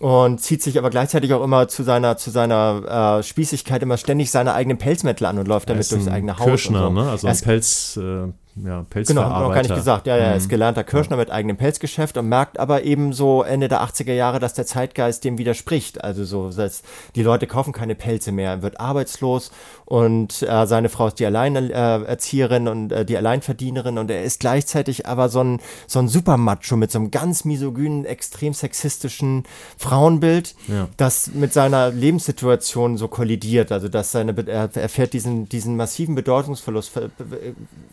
und 0.00 0.40
zieht 0.40 0.62
sich 0.62 0.78
aber 0.78 0.90
gleichzeitig 0.90 1.32
auch 1.32 1.42
immer 1.42 1.68
zu 1.68 1.82
seiner 1.82 2.16
zu 2.16 2.30
seiner 2.30 3.18
äh, 3.18 3.22
Spießigkeit 3.22 3.82
immer 3.82 3.96
ständig 3.96 4.30
seine 4.30 4.54
eigenen 4.54 4.78
Pelzmäntel 4.78 5.26
an 5.26 5.38
und 5.38 5.48
läuft 5.48 5.70
damit 5.70 5.90
durchs 5.90 6.08
eigene 6.08 6.38
Haus. 6.38 6.44
Kirschner, 6.46 6.88
und 6.88 6.96
so. 6.96 7.02
ne? 7.02 7.10
Also 7.10 7.26
ein 7.28 7.38
Pelz, 7.40 7.96
äh, 7.96 8.26
ja, 8.64 8.84
Pelzverarbeiter. 8.88 9.04
Genau, 9.06 9.22
haben 9.22 9.42
wir 9.42 9.48
noch 9.48 9.54
gar 9.54 9.62
nicht 9.62 9.74
gesagt. 9.74 10.06
Ja, 10.06 10.16
ja, 10.16 10.24
er 10.24 10.36
ist 10.36 10.46
Mhm. 10.46 10.48
gelernter 10.50 10.84
Kirschner 10.84 11.16
mit 11.18 11.30
eigenem 11.30 11.56
Pelzgeschäft 11.58 12.16
und 12.16 12.26
merkt 12.28 12.58
aber 12.58 12.84
eben 12.84 13.12
so 13.12 13.42
Ende 13.42 13.68
der 13.68 13.82
80er 13.82 14.14
Jahre, 14.14 14.38
dass 14.38 14.54
der 14.54 14.64
Zeitgeist 14.66 15.24
dem 15.24 15.36
widerspricht. 15.38 16.02
Also 16.02 16.24
so, 16.24 16.50
dass 16.50 16.82
die 17.14 17.22
Leute 17.22 17.46
kaufen 17.46 17.72
keine 17.74 17.94
Pelze 17.94 18.32
mehr, 18.32 18.50
er 18.50 18.62
wird 18.62 18.80
arbeitslos 18.80 19.50
und 19.86 20.42
äh, 20.42 20.66
seine 20.66 20.88
Frau 20.88 21.06
ist 21.06 21.18
die 21.20 21.26
Alleinerzieherin 21.26 22.68
und 22.68 22.92
äh, 22.92 23.04
die 23.04 23.16
Alleinverdienerin 23.16 23.98
und 23.98 24.10
er 24.10 24.22
ist 24.24 24.40
gleichzeitig 24.40 25.06
aber 25.06 25.28
so 25.28 25.40
ein, 25.42 25.60
so 25.86 25.98
ein 26.00 26.08
Supermacho 26.08 26.76
mit 26.76 26.90
so 26.92 26.98
einem 26.98 27.10
ganz 27.10 27.44
misogynen, 27.44 28.04
extrem 28.04 28.52
sexistischen 28.52 29.44
Frauenbild, 29.78 30.54
Ja. 30.68 30.88
das 30.96 31.30
mit 31.32 31.52
seiner 31.52 31.90
Lebenssituation 31.90 32.96
so 32.98 33.08
kollidiert. 33.08 33.70
Also 33.72 33.88
dass 33.88 34.12
seine, 34.12 34.34
er 34.48 34.68
erfährt 34.76 35.12
diesen, 35.12 35.48
diesen 35.48 35.76
massiven 35.76 36.14
Bedeutungsverlust, 36.16 36.90
ver- 36.90 37.10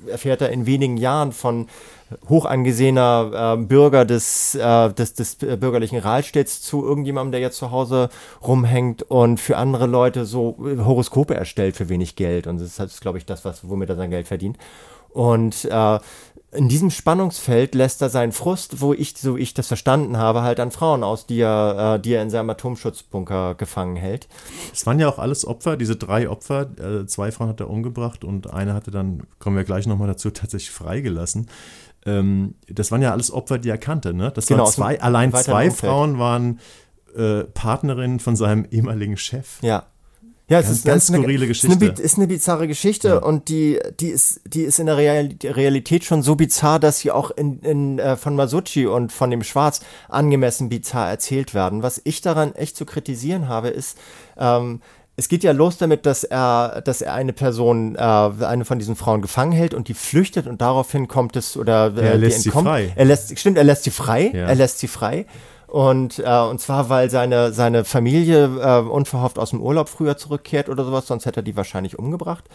erfährt 0.08 0.42
er 0.42 0.50
in 0.50 0.66
wenigen 0.66 0.98
Jahren 0.98 1.32
von 1.32 1.68
hoch 2.30 2.46
angesehener 2.46 3.58
äh, 3.58 3.64
Bürger 3.64 4.06
des, 4.06 4.56
äh, 4.56 4.94
des, 4.94 5.14
des 5.14 5.36
bürgerlichen 5.36 6.00
Rahlstädts 6.00 6.62
zu 6.62 6.86
irgendjemandem, 6.86 7.32
der 7.34 7.42
jetzt 7.42 7.58
zu 7.58 7.72
Hause 7.72 8.10
rumhängt 8.46 9.04
und 9.04 9.40
für 9.40 9.58
andere 9.58 9.88
Leute 9.88 10.26
so 10.26 10.58
Horoskope 10.60 11.36
erstellt 11.36 11.76
für 11.76 11.90
wenig 11.90 12.16
Geld. 12.16 12.48
Und 12.48 12.60
das 12.60 12.80
ist, 12.80 13.02
glaube 13.02 13.18
ich, 13.18 13.26
das, 13.26 13.46
was, 13.46 13.68
womit 13.68 13.90
er 13.90 13.96
sein 13.96 14.10
Geld 14.10 14.28
verdient. 14.28 14.58
Und 15.10 15.66
äh, 15.66 16.00
in 16.54 16.70
diesem 16.70 16.92
Spannungsfeld 16.92 17.76
lässt 17.76 18.02
er 18.02 18.10
seinen 18.10 18.32
Frust, 18.32 18.82
wo 18.82 18.94
ich, 18.94 19.16
so 19.18 19.38
ich 19.38 19.54
das 19.54 19.68
verstanden 19.68 20.18
habe, 20.18 20.44
halt 20.44 20.60
an 20.60 20.72
Frauen 20.72 21.04
aus, 21.04 21.26
die 21.26 21.40
er, 21.40 21.96
äh, 21.96 22.00
die 22.00 22.14
er 22.14 22.22
in 22.22 22.30
seinem 22.30 22.50
Atomschutzbunker 22.50 23.56
gefangen 23.56 23.96
hält. 23.96 24.28
Es 24.72 24.86
waren 24.86 25.00
ja 25.00 25.10
auch 25.10 25.20
alles 25.20 25.46
Opfer, 25.46 25.78
diese 25.78 25.96
drei 25.96 26.30
Opfer. 26.30 26.70
Äh, 26.80 27.06
zwei 27.08 27.32
Frauen 27.32 27.50
hat 27.50 27.60
er 27.60 27.70
umgebracht 27.70 28.24
und 28.24 28.54
eine 28.54 28.74
hatte 28.74 28.92
dann, 28.92 29.24
kommen 29.40 29.58
wir 29.58 29.64
gleich 29.64 29.88
nochmal 29.88 30.08
dazu, 30.08 30.30
tatsächlich 30.32 30.72
freigelassen. 30.72 31.48
Ähm, 32.06 32.56
das 32.68 32.92
waren 32.92 33.02
ja 33.02 33.12
alles 33.12 33.32
Opfer, 33.32 33.58
die 33.60 33.70
er 33.70 33.78
kannte, 33.78 34.14
ne? 34.14 34.32
Das 34.34 34.48
Genau, 34.48 34.64
waren 34.64 34.72
zwei, 34.72 35.02
allein 35.02 35.32
zwei 35.34 35.66
Umfeld. 35.66 35.80
Frauen 35.92 36.20
waren 36.20 36.60
äh, 37.16 37.44
Partnerinnen 37.46 38.20
von 38.20 38.36
seinem 38.36 38.66
ehemaligen 38.70 39.18
Chef. 39.18 39.62
Ja. 39.62 39.86
Ja, 40.50 40.60
es 40.60 40.66
Ganz- 40.66 40.78
ist 40.80 40.86
ganz 40.86 41.10
eine, 41.10 41.18
skurrile 41.20 41.46
es 41.50 41.58
ist 41.58 41.64
eine, 41.66 41.78
Geschichte. 41.78 42.02
ist 42.02 42.18
eine 42.18 42.28
bizarre 42.28 42.68
Geschichte 42.68 43.22
und 43.22 43.48
die, 43.48 43.80
die 44.02 44.10
ist, 44.10 44.42
die 44.46 44.64
ist 44.64 44.78
in 44.78 44.88
der 44.88 44.98
Real 44.98 45.30
Realität 45.42 46.04
schon 46.04 46.22
so 46.22 46.36
bizarr, 46.36 46.80
dass 46.80 47.00
sie 47.00 47.12
auch 47.12 47.32
in, 47.32 47.60
in, 47.62 47.98
äh, 47.98 48.18
von 48.18 48.36
Masucci 48.36 48.86
und 48.86 49.14
von 49.14 49.32
dem 49.32 49.42
Schwarz 49.42 49.80
angemessen 50.10 50.68
bizarr 50.68 51.10
erzählt 51.10 51.54
werden. 51.54 51.82
Was 51.82 52.02
ich 52.04 52.20
daran 52.20 52.54
echt 52.56 52.76
zu 52.76 52.86
kritisieren 52.86 53.48
habe, 53.48 53.70
ist, 53.70 53.98
ähm, 54.38 54.82
es 55.16 55.28
geht 55.28 55.44
ja 55.44 55.52
los 55.52 55.78
damit, 55.78 56.06
dass 56.06 56.24
er, 56.24 56.82
dass 56.84 57.02
er 57.02 57.14
eine 57.14 57.34
Person, 57.34 57.96
äh, 57.96 58.00
eine 58.00 58.66
von 58.66 58.80
diesen 58.80 58.96
Frauen 58.96 59.22
gefangen 59.22 59.52
hält 59.52 59.74
und 59.74 59.88
die 59.88 59.94
flüchtet 59.94 60.48
und 60.48 60.62
daraufhin 60.62 61.08
kommt 61.08 61.36
es 61.36 61.56
oder 61.56 61.94
äh, 61.96 62.02
Er 62.02 62.14
die 62.16 62.26
lässt 62.26 62.42
sie 62.42 62.50
frei. 62.50 62.92
Er 62.96 63.06
lässt, 63.06 63.38
stimmt, 63.38 63.58
er 63.58 63.64
lässt 63.64 63.84
sie 63.84 63.92
frei. 63.92 64.32
Ja. 64.34 64.48
Er 64.48 64.56
lässt 64.56 64.80
sie 64.80 64.88
frei. 64.88 65.26
Und, 65.68 66.20
äh, 66.20 66.40
und 66.40 66.62
zwar, 66.62 66.90
weil 66.90 67.10
seine, 67.10 67.52
seine 67.52 67.84
Familie 67.84 68.46
äh, 68.46 68.82
unverhofft 68.82 69.40
aus 69.40 69.52
dem 69.52 69.62
Urlaub 69.62 69.90
früher 69.90 70.18
zurückkehrt 70.18 70.70
oder 70.70 70.86
sowas, 70.86 71.08
sonst 71.08 71.26
hätte 71.26 71.40
er 71.40 71.44
die 71.44 71.56
wahrscheinlich 71.56 71.98
umgebracht. 71.98 72.46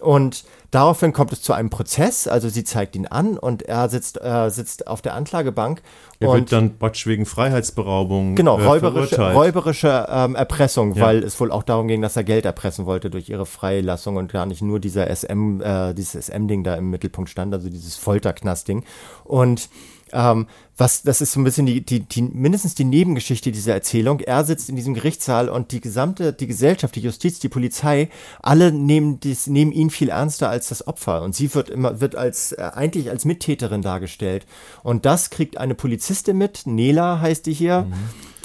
Und 0.00 0.44
daraufhin 0.74 1.12
kommt 1.12 1.32
es 1.32 1.40
zu 1.40 1.52
einem 1.52 1.70
Prozess, 1.70 2.26
also 2.26 2.48
sie 2.48 2.64
zeigt 2.64 2.96
ihn 2.96 3.06
an 3.06 3.38
und 3.38 3.62
er 3.62 3.88
sitzt, 3.88 4.20
äh, 4.20 4.50
sitzt 4.50 4.86
auf 4.88 5.02
der 5.02 5.14
Anklagebank. 5.14 5.82
Er 6.18 6.30
und 6.30 6.36
wird 6.38 6.52
dann 6.52 6.78
praktisch 6.78 7.06
wegen 7.06 7.26
Freiheitsberaubung 7.26 8.34
Genau, 8.34 8.58
äh, 8.58 8.64
räuberische, 8.64 9.32
räuberische 9.32 10.06
ähm, 10.10 10.34
Erpressung, 10.34 10.94
Ja. 10.94 11.06
weil 11.06 11.22
es 11.22 11.38
wohl 11.38 11.52
auch 11.52 11.62
darum 11.62 11.86
ging, 11.86 12.02
dass 12.02 12.16
er 12.16 12.24
Geld 12.24 12.44
erpressen 12.44 12.86
wollte 12.86 13.10
durch 13.10 13.28
ihre 13.28 13.46
Freilassung 13.46 14.16
und 14.16 14.32
gar 14.32 14.46
nicht 14.46 14.62
nur 14.62 14.80
dieser 14.80 15.08
SM, 15.08 15.60
äh, 15.60 15.94
dieses 15.94 16.28
SM-Ding 16.28 16.64
da 16.64 16.74
im 16.74 16.90
Mittelpunkt 16.90 17.30
stand, 17.30 17.54
also 17.54 17.68
dieses 17.70 17.96
Folterknast-Ding. 17.96 18.84
Und 19.24 19.68
ähm, 20.14 20.46
was, 20.76 21.02
das 21.02 21.20
ist 21.20 21.32
so 21.32 21.40
ein 21.40 21.44
bisschen 21.44 21.66
die, 21.66 21.84
die, 21.84 22.00
die, 22.00 22.22
mindestens 22.22 22.74
die 22.74 22.84
Nebengeschichte 22.84 23.52
dieser 23.52 23.74
Erzählung. 23.74 24.20
Er 24.20 24.44
sitzt 24.44 24.68
in 24.68 24.76
diesem 24.76 24.94
Gerichtssaal 24.94 25.48
und 25.48 25.72
die 25.72 25.80
gesamte, 25.80 26.32
die 26.32 26.46
Gesellschaft, 26.46 26.96
die 26.96 27.00
Justiz, 27.00 27.38
die 27.38 27.48
Polizei, 27.48 28.08
alle 28.42 28.72
nehmen 28.72 29.20
dies, 29.20 29.46
nehmen 29.46 29.72
ihn 29.72 29.90
viel 29.90 30.08
ernster 30.08 30.48
als 30.48 30.68
das 30.68 30.86
Opfer. 30.86 31.22
Und 31.22 31.34
sie 31.34 31.54
wird 31.54 31.68
immer, 31.68 32.00
wird 32.00 32.16
als, 32.16 32.52
äh, 32.52 32.70
eigentlich 32.74 33.10
als 33.10 33.24
Mittäterin 33.24 33.82
dargestellt. 33.82 34.46
Und 34.82 35.04
das 35.04 35.30
kriegt 35.30 35.58
eine 35.58 35.74
Polizistin 35.74 36.38
mit, 36.38 36.66
Nela 36.66 37.20
heißt 37.20 37.46
die 37.46 37.52
hier, 37.52 37.86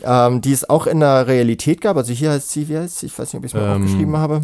ähm, 0.04 0.41
die 0.41 0.52
es 0.52 0.70
auch 0.70 0.88
in 0.88 1.00
der 1.00 1.28
Realität 1.28 1.82
gab. 1.82 1.98
Also 1.98 2.14
hier 2.14 2.32
heißt 2.32 2.50
sie, 2.52 2.70
wie 2.70 2.78
heißt 2.78 3.00
sie? 3.00 3.06
Ich 3.08 3.18
weiß 3.18 3.34
nicht, 3.34 3.40
ob 3.40 3.46
ich 3.46 3.52
es 3.52 3.56
mal 3.56 3.76
Ähm, 3.76 3.84
aufgeschrieben 3.84 4.18
habe. 4.18 4.41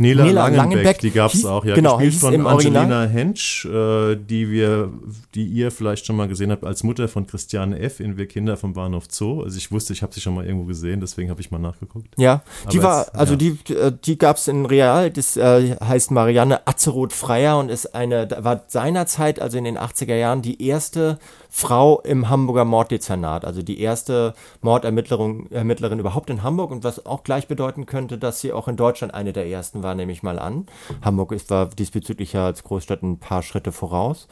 Nela, 0.00 0.24
Nela 0.24 0.42
Langenbeck, 0.48 0.56
Langenbeck 0.76 0.98
die 1.00 1.10
gab 1.10 1.34
es 1.34 1.44
auch, 1.44 1.64
ja. 1.64 1.74
genau, 1.74 1.96
gespielt 1.98 2.14
von 2.20 2.32
im 2.34 2.46
Original- 2.46 2.84
Angelina 2.84 3.06
Hensch, 3.10 3.64
äh, 3.66 4.16
die 4.16 4.50
wir, 4.50 4.90
die 5.34 5.44
ihr 5.44 5.70
vielleicht 5.70 6.06
schon 6.06 6.16
mal 6.16 6.28
gesehen 6.28 6.50
habt 6.52 6.64
als 6.64 6.82
Mutter 6.84 7.08
von 7.08 7.26
Christiane 7.26 7.78
F. 7.80 8.00
in 8.00 8.16
Wir 8.16 8.26
Kinder 8.26 8.56
vom 8.56 8.72
Bahnhof 8.74 9.04
Zoo. 9.10 9.42
Also 9.42 9.56
ich 9.58 9.72
wusste, 9.72 9.92
ich 9.92 10.02
habe 10.02 10.14
sie 10.14 10.20
schon 10.20 10.34
mal 10.34 10.46
irgendwo 10.46 10.66
gesehen, 10.66 11.00
deswegen 11.00 11.30
habe 11.30 11.40
ich 11.40 11.50
mal 11.50 11.58
nachgeguckt. 11.58 12.08
Ja, 12.16 12.42
die 12.72 12.78
Aber 12.78 12.88
war, 12.88 12.98
jetzt- 13.06 13.14
also 13.16 13.32
ja. 13.34 13.38
die, 13.38 13.74
äh, 13.74 13.92
die 14.04 14.18
gab 14.18 14.36
es 14.36 14.46
in 14.48 14.66
Real, 14.66 15.10
das 15.10 15.36
äh, 15.36 15.76
heißt 15.82 16.10
Marianne 16.12 16.66
Atzeroth-Freier 16.66 17.58
und 17.58 17.68
ist 17.70 17.94
eine, 17.94 18.28
war 18.40 18.64
seinerzeit, 18.68 19.40
also 19.40 19.58
in 19.58 19.64
den 19.64 19.76
80er 19.78 20.14
Jahren, 20.16 20.42
die 20.42 20.62
erste 20.64 21.18
Frau 21.48 22.00
im 22.02 22.28
Hamburger 22.28 22.64
Morddezernat, 22.64 23.44
also 23.44 23.62
die 23.62 23.80
erste 23.80 24.34
Mordermittlerin 24.60 25.50
Ermittlerin 25.50 25.98
überhaupt 25.98 26.30
in 26.30 26.42
Hamburg 26.42 26.70
und 26.70 26.84
was 26.84 27.06
auch 27.06 27.24
gleich 27.24 27.48
bedeuten 27.48 27.86
könnte, 27.86 28.18
dass 28.18 28.40
sie 28.40 28.52
auch 28.52 28.68
in 28.68 28.76
Deutschland 28.76 29.14
eine 29.14 29.32
der 29.32 29.46
ersten 29.46 29.82
war, 29.82 29.94
nehme 29.94 30.12
ich 30.12 30.22
mal 30.22 30.38
an. 30.38 30.66
Hamburg 31.02 31.32
ist, 31.32 31.50
war 31.50 31.66
diesbezüglich 31.66 32.34
ja 32.34 32.46
als 32.46 32.64
Großstadt 32.64 33.02
ein 33.02 33.18
paar 33.18 33.42
Schritte 33.42 33.72
voraus. 33.72 34.28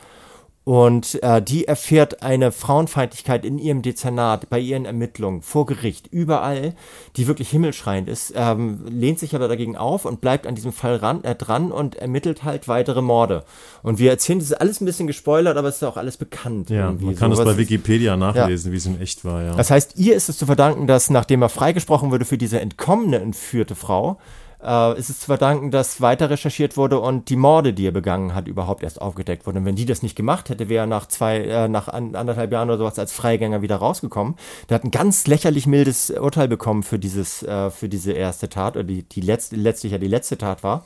Und 0.67 1.23
äh, 1.23 1.41
die 1.41 1.69
erfährt 1.69 2.25
eine 2.25 2.51
Frauenfeindlichkeit 2.51 3.45
in 3.45 3.57
ihrem 3.57 3.83
Dezernat, 3.83 4.51
bei 4.51 4.59
ihren 4.59 4.85
Ermittlungen, 4.85 5.41
vor 5.41 5.65
Gericht, 5.65 6.09
überall, 6.09 6.75
die 7.15 7.29
wirklich 7.29 7.51
himmelschreiend 7.51 8.09
ist, 8.09 8.33
ähm, 8.35 8.81
lehnt 8.89 9.21
sich 9.21 9.37
aber 9.37 9.47
dagegen 9.47 9.77
auf 9.77 10.05
und 10.05 10.21
bleibt 10.21 10.45
an 10.45 10.57
diesem 10.57 10.73
Fall 10.73 10.97
ran, 10.97 11.23
äh, 11.23 11.37
dran 11.37 11.71
und 11.71 11.95
ermittelt 11.95 12.43
halt 12.43 12.67
weitere 12.67 13.01
Morde. 13.01 13.45
Und 13.85 14.01
wir 14.01 14.11
erzählen, 14.11 14.41
das 14.41 14.49
ist 14.49 14.61
alles 14.61 14.81
ein 14.81 14.87
bisschen 14.87 15.07
gespoilert, 15.07 15.57
aber 15.57 15.69
es 15.69 15.77
ist 15.77 15.85
auch 15.85 15.97
alles 15.97 16.17
bekannt. 16.17 16.69
Ja, 16.69 16.87
irgendwie. 16.87 17.05
man 17.05 17.15
kann 17.15 17.31
es 17.31 17.39
Sowas 17.39 17.55
bei 17.55 17.59
Wikipedia 17.59 18.17
nachlesen, 18.17 18.73
wie 18.73 18.77
es 18.77 18.87
in 18.87 19.01
echt 19.01 19.25
war, 19.25 19.45
ja. 19.45 19.55
das 19.55 19.71
heißt, 19.71 19.97
ihr 20.01 20.17
ist 20.17 20.29
es 20.29 20.37
zu 20.37 20.47
verdanken, 20.47 20.89
dass 20.89 21.11
nachdem 21.11 21.43
er 21.43 21.49
freigesprochen 21.49 22.11
wurde 22.11 22.25
für 22.25 22.39
diese 22.39 22.61
entkommene 22.61 23.21
entführte 23.21 23.77
Frau, 23.77 24.19
äh, 24.63 24.99
ist 24.99 25.11
es 25.11 25.21
zu 25.21 25.27
verdanken, 25.27 25.71
dass 25.71 26.01
weiter 26.01 26.31
recherchiert 26.31 26.77
wurde 26.77 27.01
und 27.01 27.29
die 27.29 27.37
Morde, 27.37 27.73
die 27.73 27.87
er 27.87 27.93
begangen 27.93 28.35
hat, 28.35 28.49
überhaupt 28.49 28.83
erst 28.83 29.01
aufgedeckt 29.01 29.47
wurden. 29.47 29.59
Und 29.59 29.65
wenn 29.65 29.77
die 29.77 29.87
das 29.87 30.03
nicht 30.03 30.17
gemacht 30.17 30.49
hätte, 30.49 30.69
wäre 30.69 30.85
er 30.85 30.87
nach 30.87 31.07
zwei, 31.07 31.39
äh, 31.39 31.69
nach 31.69 31.89
an, 31.89 32.15
anderthalb 32.15 32.53
Jahren 32.53 32.69
oder 32.69 32.79
sowas 32.79 32.99
als 32.99 33.13
Freigänger 33.13 33.63
wieder 33.63 33.77
rausgekommen. 33.77 34.37
Der 34.69 34.77
hat 34.77 34.85
ein 34.85 34.91
ganz 34.91 35.27
lächerlich 35.27 35.67
mildes 35.67 36.11
Urteil 36.11 36.49
bekommen 36.49 36.83
für 36.83 36.99
dieses, 36.99 37.43
äh, 37.43 37.71
für 37.71 37.89
diese 37.89 38.13
erste 38.13 38.49
Tat, 38.49 38.77
oder 38.77 38.85
die, 38.85 39.03
die 39.03 39.21
letzte, 39.21 39.57
letztlich 39.57 39.93
ja 39.93 39.99
die 39.99 40.09
letzte 40.09 40.39
Tat 40.39 40.63
war. 40.63 40.85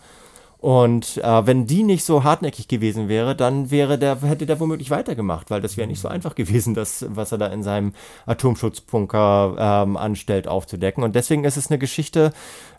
Und 0.61 1.17
äh, 1.17 1.47
wenn 1.47 1.67
die 1.67 1.83
nicht 1.83 2.05
so 2.05 2.23
hartnäckig 2.23 2.69
gewesen 2.69 3.09
wäre, 3.09 3.35
dann 3.35 3.71
wäre 3.71 3.99
der, 3.99 4.21
hätte 4.21 4.45
der 4.45 4.61
womöglich 4.61 4.91
weitergemacht, 4.91 5.51
weil 5.51 5.63
das 5.63 5.79
wäre 5.79 5.89
nicht 5.89 6.01
so 6.01 6.09
einfach 6.09 6.35
gewesen, 6.37 6.75
das, 6.75 7.07
was 7.09 7.33
er 7.33 7.39
da 7.39 7.47
in 7.47 7.63
seinem 7.63 7.95
Atomschutzbunker 8.27 9.57
ähm, 9.59 9.97
anstellt, 9.97 10.47
aufzudecken. 10.47 11.03
Und 11.03 11.15
deswegen 11.15 11.45
ist 11.45 11.57
es 11.57 11.71
eine 11.71 11.79
Geschichte 11.79 12.33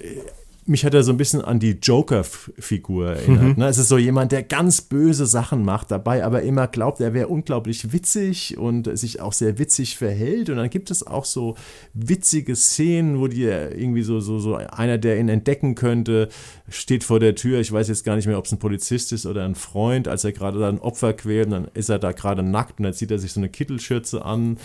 mich 0.66 0.85
hat 0.85 0.95
er 0.95 1.03
so 1.03 1.12
ein 1.12 1.16
bisschen 1.16 1.43
an 1.43 1.59
die 1.59 1.73
Joker-Figur 1.73 3.11
erinnert. 3.11 3.43
Mhm. 3.43 3.55
Ne? 3.57 3.69
Es 3.69 3.78
ist 3.78 3.89
so 3.89 3.99
jemand, 3.99 4.32
der 4.32 4.43
ganz 4.43 4.81
böse 4.81 5.27
Sachen 5.27 5.65
macht 5.65 5.91
dabei, 5.91 6.24
aber 6.24 6.43
immer 6.43 6.66
glaubt, 6.69 7.01
er 7.01 7.12
wäre 7.12 7.28
unglaublich 7.28 7.93
witzig 7.93 8.57
und 8.57 8.97
sich 8.97 9.20
auch 9.20 9.32
sehr 9.32 9.59
witzig 9.59 9.99
verhält. 9.99 10.49
Und 10.51 10.57
dann 10.57 10.70
gibt 10.70 10.91
es 10.91 11.07
auch 11.07 11.24
so 11.24 11.57
witzige 11.93 12.57
Szenen, 12.57 13.20
wo 13.20 13.28
die 13.28 13.43
irgendwie 13.43 14.03
so, 14.03 14.20
so, 14.20 14.39
so 14.39 14.55
einer, 14.55 14.99
der 14.99 15.19
ihn 15.19 15.28
entdecken 15.28 15.74
könnte, 15.74 16.28
steht 16.69 17.05
vor 17.05 17.20
der 17.20 17.35
Tür. 17.35 17.61
Ich 17.61 17.70
weiß 17.70 17.89
jetzt 17.89 18.05
gar 18.05 18.16
nicht 18.16 18.27
mehr, 18.27 18.39
ob 18.39 18.47
es 18.47 18.53
ein 18.53 18.59
Polizist 18.59 19.12
ist 19.12 19.27
oder 19.27 19.45
ein 19.45 19.55
Freund, 19.55 20.09
als 20.09 20.24
er 20.24 20.32
gerade 20.32 20.59
da 20.59 20.69
ein 20.69 20.78
Opfer 20.78 21.12
quält. 21.12 21.47
Und 21.47 21.53
dann 21.53 21.69
ist 21.74 21.91
er 21.91 21.99
da 21.99 22.12
gerade 22.12 22.43
nackt 22.43 22.78
und 22.78 22.85
dann 22.85 22.95
zieht 22.95 23.11
er 23.11 23.19
sich 23.19 23.32
so 23.32 23.41
eine 23.41 23.51
Kittelschürze 23.51 24.24
an, 24.24 24.59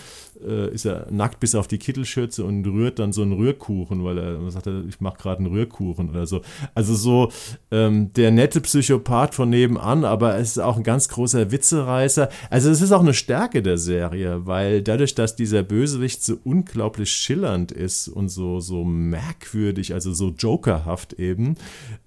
äh, 0.46 0.72
ist 0.72 0.84
er 0.84 1.06
nackt 1.10 1.40
bis 1.40 1.54
auf 1.54 1.66
die 1.66 1.78
Kittelschürze 1.78 2.44
und 2.44 2.64
rührt 2.66 2.98
dann 2.98 3.12
so 3.12 3.22
einen 3.22 3.32
Rührkuchen, 3.32 4.04
weil 4.04 4.18
er 4.18 4.50
sagt, 4.50 4.68
ich 4.88 5.00
mache 5.00 5.18
gerade 5.18 5.38
einen 5.38 5.52
Rührkuchen 5.52 6.10
oder 6.10 6.26
so. 6.26 6.42
Also 6.74 6.94
so 6.94 7.30
ähm, 7.70 8.12
der 8.14 8.30
nette 8.30 8.60
Psychopath 8.60 9.34
von 9.34 9.50
nebenan, 9.50 10.04
aber 10.04 10.36
es 10.36 10.52
ist 10.52 10.58
auch 10.58 10.76
ein 10.76 10.82
ganz 10.82 11.08
großer 11.08 11.50
Witzereißer. 11.50 12.28
Also 12.50 12.70
es 12.70 12.80
ist 12.80 12.92
auch 12.92 13.00
eine 13.00 13.14
Stärke 13.14 13.62
der 13.62 13.78
Serie, 13.78 14.46
weil 14.46 14.82
dadurch, 14.82 15.14
dass 15.14 15.36
dieser 15.36 15.62
Bösewicht 15.62 16.24
so 16.24 16.38
unglaublich 16.44 17.10
schillernd 17.10 17.72
ist 17.72 18.08
und 18.08 18.28
so, 18.28 18.60
so 18.60 18.84
merkwürdig, 18.84 19.94
also 19.94 20.12
so 20.12 20.30
jokerhaft 20.30 21.14
eben, 21.14 21.56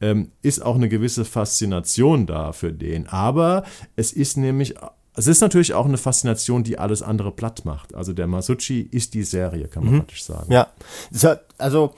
ähm, 0.01 0.31
ist 0.41 0.63
auch 0.63 0.75
eine 0.75 0.89
gewisse 0.89 1.25
Faszination 1.25 2.25
da 2.25 2.51
für 2.51 2.73
den. 2.73 3.07
Aber 3.07 3.63
es 3.95 4.13
ist 4.13 4.37
nämlich 4.37 4.75
es 5.15 5.27
ist 5.27 5.41
natürlich 5.41 5.73
auch 5.73 5.85
eine 5.85 5.97
Faszination, 5.97 6.63
die 6.63 6.79
alles 6.79 7.01
andere 7.03 7.31
platt 7.31 7.65
macht. 7.65 7.93
Also 7.93 8.13
der 8.13 8.27
Masucci 8.27 8.81
ist 8.81 9.13
die 9.13 9.23
Serie, 9.23 9.67
kann 9.67 9.83
man 9.83 9.93
mhm. 9.93 9.97
praktisch 9.99 10.23
sagen. 10.23 10.51
Ja, 10.51 10.71
also 11.57 11.93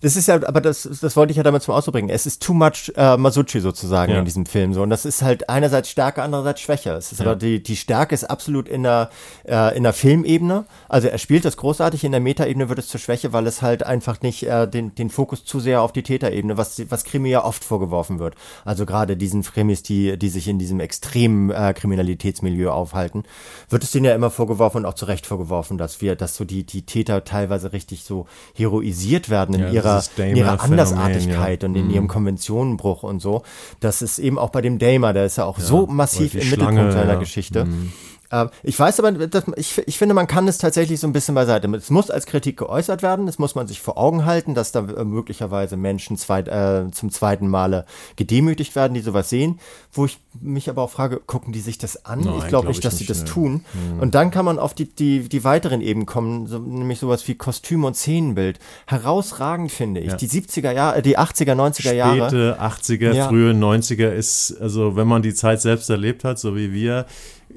das 0.00 0.16
ist 0.16 0.28
ja, 0.28 0.36
aber 0.46 0.60
das, 0.60 0.88
das 1.00 1.16
wollte 1.16 1.30
ich 1.30 1.36
ja 1.36 1.42
damit 1.42 1.62
zum 1.62 1.74
Ausdruck 1.74 1.94
bringen. 1.94 2.08
Es 2.08 2.26
ist 2.26 2.42
too 2.42 2.54
much 2.54 2.92
äh, 2.96 3.16
Masucci 3.16 3.60
sozusagen 3.60 4.12
ja. 4.12 4.18
in 4.18 4.24
diesem 4.24 4.46
Film 4.46 4.74
so. 4.74 4.82
Und 4.82 4.90
das 4.90 5.04
ist 5.04 5.22
halt 5.22 5.48
einerseits 5.48 5.88
Stärke, 5.90 6.22
andererseits 6.22 6.60
Schwäche. 6.60 6.90
Es 6.92 7.12
ist 7.12 7.20
ja. 7.20 7.26
aber 7.26 7.36
die, 7.36 7.62
die 7.62 7.76
Stärke 7.76 8.14
ist 8.14 8.24
absolut 8.24 8.68
in 8.68 8.82
der, 8.82 9.10
äh, 9.46 9.76
in 9.76 9.82
der 9.82 9.92
Filmebene. 9.92 10.64
Also 10.88 11.08
er 11.08 11.18
spielt 11.18 11.44
das 11.44 11.56
großartig, 11.56 12.04
in 12.04 12.12
der 12.12 12.20
Metaebene 12.20 12.68
wird 12.68 12.78
es 12.78 12.88
zur 12.88 13.00
Schwäche, 13.00 13.32
weil 13.32 13.46
es 13.46 13.62
halt 13.62 13.84
einfach 13.84 14.20
nicht 14.22 14.44
äh, 14.44 14.68
den, 14.68 14.94
den 14.94 15.10
Fokus 15.10 15.44
zu 15.44 15.60
sehr 15.60 15.82
auf 15.82 15.92
die 15.92 16.02
Täterebene, 16.02 16.56
was, 16.56 16.80
was 16.90 17.04
Krimi 17.04 17.30
ja 17.30 17.44
oft 17.44 17.64
vorgeworfen 17.64 18.18
wird. 18.18 18.34
Also 18.64 18.86
gerade 18.86 19.16
diesen 19.16 19.42
Krimis, 19.42 19.82
die, 19.82 20.18
die 20.18 20.28
sich 20.28 20.48
in 20.48 20.58
diesem 20.58 20.80
extremen 20.80 21.50
äh, 21.50 21.74
Kriminalitätsmilieu 21.74 22.70
aufhalten, 22.70 23.24
wird 23.68 23.82
es 23.82 23.90
denen 23.90 24.06
ja 24.06 24.14
immer 24.14 24.30
vorgeworfen 24.30 24.78
und 24.78 24.86
auch 24.86 24.94
zu 24.94 25.06
Recht 25.06 25.26
vorgeworfen, 25.26 25.78
dass 25.78 26.00
wir, 26.00 26.16
dass 26.16 26.36
so 26.36 26.44
die, 26.44 26.64
die 26.64 26.82
Täter 26.82 27.24
teilweise 27.24 27.72
richtig 27.72 28.04
so 28.04 28.26
heroisiert 28.54 29.30
werden 29.30 29.54
in 29.54 29.72
ja 29.72 29.75
ihrer, 29.76 30.02
in 30.16 30.36
ihrer 30.36 30.60
Andersartigkeit 30.60 31.62
ja. 31.62 31.68
und 31.68 31.76
in 31.76 31.90
ihrem. 31.90 32.08
Konventionenbruch 32.08 33.02
und 33.02 33.20
so. 33.20 33.42
Das 33.80 34.02
ist 34.02 34.18
eben 34.18 34.38
auch 34.38 34.50
bei 34.50 34.62
dem 34.62 34.78
Damer, 34.78 35.12
der 35.12 35.26
ist 35.26 35.36
ja 35.36 35.44
auch 35.44 35.58
so 35.58 35.86
massiv 35.86 36.34
im 36.34 36.42
Schlange, 36.42 36.72
Mittelpunkt 36.72 36.92
seiner 36.92 37.16
Geschichte. 37.18 37.64
Mhm. 37.64 37.92
Ähm, 38.30 38.50
ich 38.62 38.78
weiß 38.78 39.00
aber, 39.00 39.12
ich, 39.56 39.78
ich 39.86 39.98
finde, 39.98 40.14
man 40.14 40.26
kann 40.26 40.48
es 40.48 40.58
tatsächlich 40.58 41.00
so 41.00 41.06
ein 41.06 41.12
bisschen 41.12 41.34
beiseite. 41.34 41.68
Es 41.76 41.90
muss 41.90 42.10
als 42.10 42.26
Kritik 42.26 42.56
geäußert 42.56 43.02
werden, 43.02 43.28
es 43.28 43.38
muss 43.38 43.54
man 43.54 43.66
sich 43.66 43.80
vor 43.80 43.98
Augen 43.98 44.24
halten, 44.24 44.54
dass 44.54 44.72
da 44.72 44.80
äh, 44.80 45.04
möglicherweise 45.04 45.76
Menschen 45.76 46.16
zweit, 46.16 46.48
äh, 46.48 46.90
zum 46.90 47.10
zweiten 47.10 47.48
Male 47.48 47.86
gedemütigt 48.16 48.74
werden, 48.76 48.94
die 48.94 49.00
sowas 49.00 49.30
sehen. 49.30 49.60
Wo 49.92 50.04
ich 50.06 50.18
mich 50.40 50.68
aber 50.68 50.82
auch 50.82 50.90
frage, 50.90 51.20
gucken 51.24 51.52
die 51.52 51.60
sich 51.60 51.78
das 51.78 52.04
an? 52.04 52.20
Nein, 52.20 52.34
ich 52.38 52.48
glaube 52.48 52.48
glaub 52.48 52.68
nicht, 52.68 52.84
dass 52.84 52.98
sie 52.98 53.06
das 53.06 53.24
tun. 53.24 53.64
Mhm. 53.72 54.00
Und 54.00 54.14
dann 54.14 54.30
kann 54.30 54.44
man 54.44 54.58
auf 54.58 54.74
die, 54.74 54.86
die, 54.86 55.28
die 55.28 55.44
weiteren 55.44 55.80
Ebenen 55.80 56.06
kommen, 56.06 56.46
so, 56.46 56.58
nämlich 56.58 56.98
sowas 56.98 57.26
wie 57.28 57.34
Kostüm 57.34 57.84
und 57.84 57.96
Szenenbild. 57.96 58.58
Herausragend 58.86 59.72
finde 59.72 60.00
ich. 60.00 60.10
Ja. 60.10 60.16
Die 60.16 60.28
70er 60.28 60.72
Jahre, 60.72 60.98
äh, 60.98 61.02
die 61.02 61.18
80er, 61.18 61.54
90er 61.54 61.92
Jahre. 61.92 62.28
Späte 62.28 62.60
80er, 62.60 63.12
ja. 63.12 63.28
frühe 63.28 63.52
90er 63.52 64.10
ist, 64.10 64.56
also 64.60 64.96
wenn 64.96 65.06
man 65.06 65.22
die 65.22 65.34
Zeit 65.34 65.60
selbst 65.60 65.88
erlebt 65.90 66.24
hat, 66.24 66.38
so 66.38 66.56
wie 66.56 66.72
wir, 66.72 67.06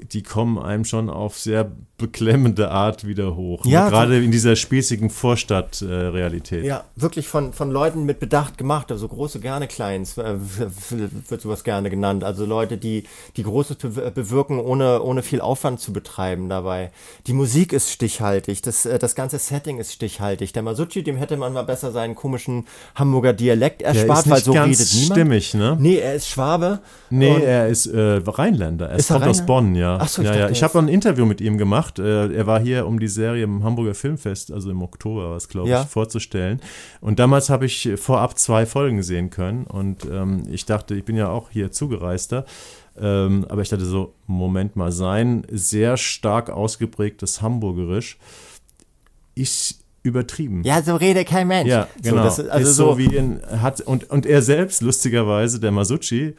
die 0.04 0.22
kommen 0.22 0.58
einem 0.58 0.84
schon 0.84 1.10
auf 1.10 1.38
sehr 1.38 1.70
beklemmende 2.00 2.70
Art 2.70 3.06
wieder 3.06 3.36
hoch. 3.36 3.64
Ja, 3.64 3.84
ne? 3.84 3.90
gerade 3.90 4.22
in 4.22 4.30
dieser 4.30 4.56
spießigen 4.56 5.10
Vorstadtrealität. 5.10 6.64
Äh, 6.64 6.66
ja, 6.66 6.84
wirklich 6.96 7.28
von, 7.28 7.52
von 7.52 7.70
Leuten 7.70 8.04
mit 8.04 8.18
Bedacht 8.18 8.58
gemacht, 8.58 8.90
also 8.90 9.06
große 9.06 9.40
gerne 9.40 9.68
Kleins 9.68 10.18
äh, 10.18 10.36
wird 11.28 11.40
sowas 11.40 11.64
gerne 11.64 11.90
genannt. 11.90 12.24
Also 12.24 12.46
Leute, 12.46 12.76
die, 12.78 13.04
die 13.36 13.42
Großes 13.42 13.76
bewirken, 13.76 14.58
ohne, 14.58 15.02
ohne 15.02 15.22
viel 15.22 15.40
Aufwand 15.40 15.80
zu 15.80 15.92
betreiben 15.92 16.48
dabei. 16.48 16.90
Die 17.26 17.32
Musik 17.32 17.72
ist 17.72 17.90
stichhaltig, 17.90 18.62
das, 18.62 18.86
äh, 18.86 18.98
das 18.98 19.14
ganze 19.14 19.38
Setting 19.38 19.78
ist 19.78 19.92
stichhaltig. 19.92 20.52
Der 20.52 20.62
Masucci, 20.62 21.02
dem 21.02 21.16
hätte 21.16 21.36
man 21.36 21.52
mal 21.52 21.62
besser 21.62 21.92
seinen 21.92 22.14
komischen 22.14 22.66
Hamburger 22.94 23.32
Dialekt 23.32 23.82
erspart, 23.82 24.28
weil 24.28 24.42
so 24.42 24.52
redet 24.52 24.92
niemand. 24.92 25.12
stimmig, 25.12 25.54
ne? 25.54 25.76
Nee, 25.78 25.98
er 25.98 26.14
ist 26.14 26.28
Schwabe. 26.28 26.80
Nee, 27.10 27.42
er 27.42 27.68
ist 27.68 27.86
äh, 27.86 28.20
Rheinländer. 28.24 28.88
Er 28.88 28.98
ist 28.98 29.08
kommt 29.08 29.26
aus 29.26 29.44
Bonn, 29.44 29.74
ja. 29.74 29.98
Ach 30.00 30.08
so, 30.08 30.22
ich 30.22 30.28
ja, 30.28 30.36
ja. 30.36 30.50
Ich 30.50 30.62
habe 30.62 30.78
ein 30.78 30.88
Interview 30.88 31.26
mit 31.26 31.40
ihm 31.40 31.58
gemacht. 31.58 31.89
Äh, 31.98 32.32
er 32.32 32.46
war 32.46 32.60
hier, 32.60 32.86
um 32.86 33.00
die 33.00 33.08
Serie 33.08 33.44
im 33.44 33.64
Hamburger 33.64 33.94
Filmfest, 33.94 34.52
also 34.52 34.70
im 34.70 34.82
Oktober, 34.82 35.32
was 35.32 35.48
glaube 35.48 35.68
ja. 35.68 35.82
ich, 35.82 35.88
vorzustellen. 35.88 36.60
Und 37.00 37.18
damals 37.18 37.50
habe 37.50 37.66
ich 37.66 37.90
vorab 37.96 38.38
zwei 38.38 38.66
Folgen 38.66 39.02
sehen 39.02 39.30
können. 39.30 39.64
Und 39.64 40.06
ähm, 40.10 40.44
ich 40.50 40.66
dachte, 40.66 40.94
ich 40.94 41.04
bin 41.04 41.16
ja 41.16 41.28
auch 41.28 41.50
hier 41.50 41.72
Zugereister. 41.72 42.44
Ähm, 42.98 43.46
aber 43.48 43.62
ich 43.62 43.68
dachte 43.68 43.84
so, 43.84 44.14
Moment 44.26 44.76
mal, 44.76 44.92
sein 44.92 45.46
sehr 45.50 45.96
stark 45.96 46.50
ausgeprägtes 46.50 47.40
Hamburgerisch 47.40 48.18
ist 49.34 49.80
übertrieben. 50.02 50.62
Ja, 50.64 50.82
so 50.82 50.96
redet 50.96 51.28
kein 51.28 51.48
Mensch. 51.48 51.70
Ja, 51.70 51.88
genau. 52.02 52.28
So, 52.28 52.42
ist, 52.42 52.50
also 52.50 52.70
ist 52.70 52.76
so, 52.76 52.92
so 52.92 52.98
wie 52.98 53.14
in, 53.14 53.40
hat, 53.60 53.80
und, 53.82 54.10
und 54.10 54.26
er 54.26 54.42
selbst, 54.42 54.82
lustigerweise, 54.82 55.60
der 55.60 55.70
Masucci, 55.70 56.34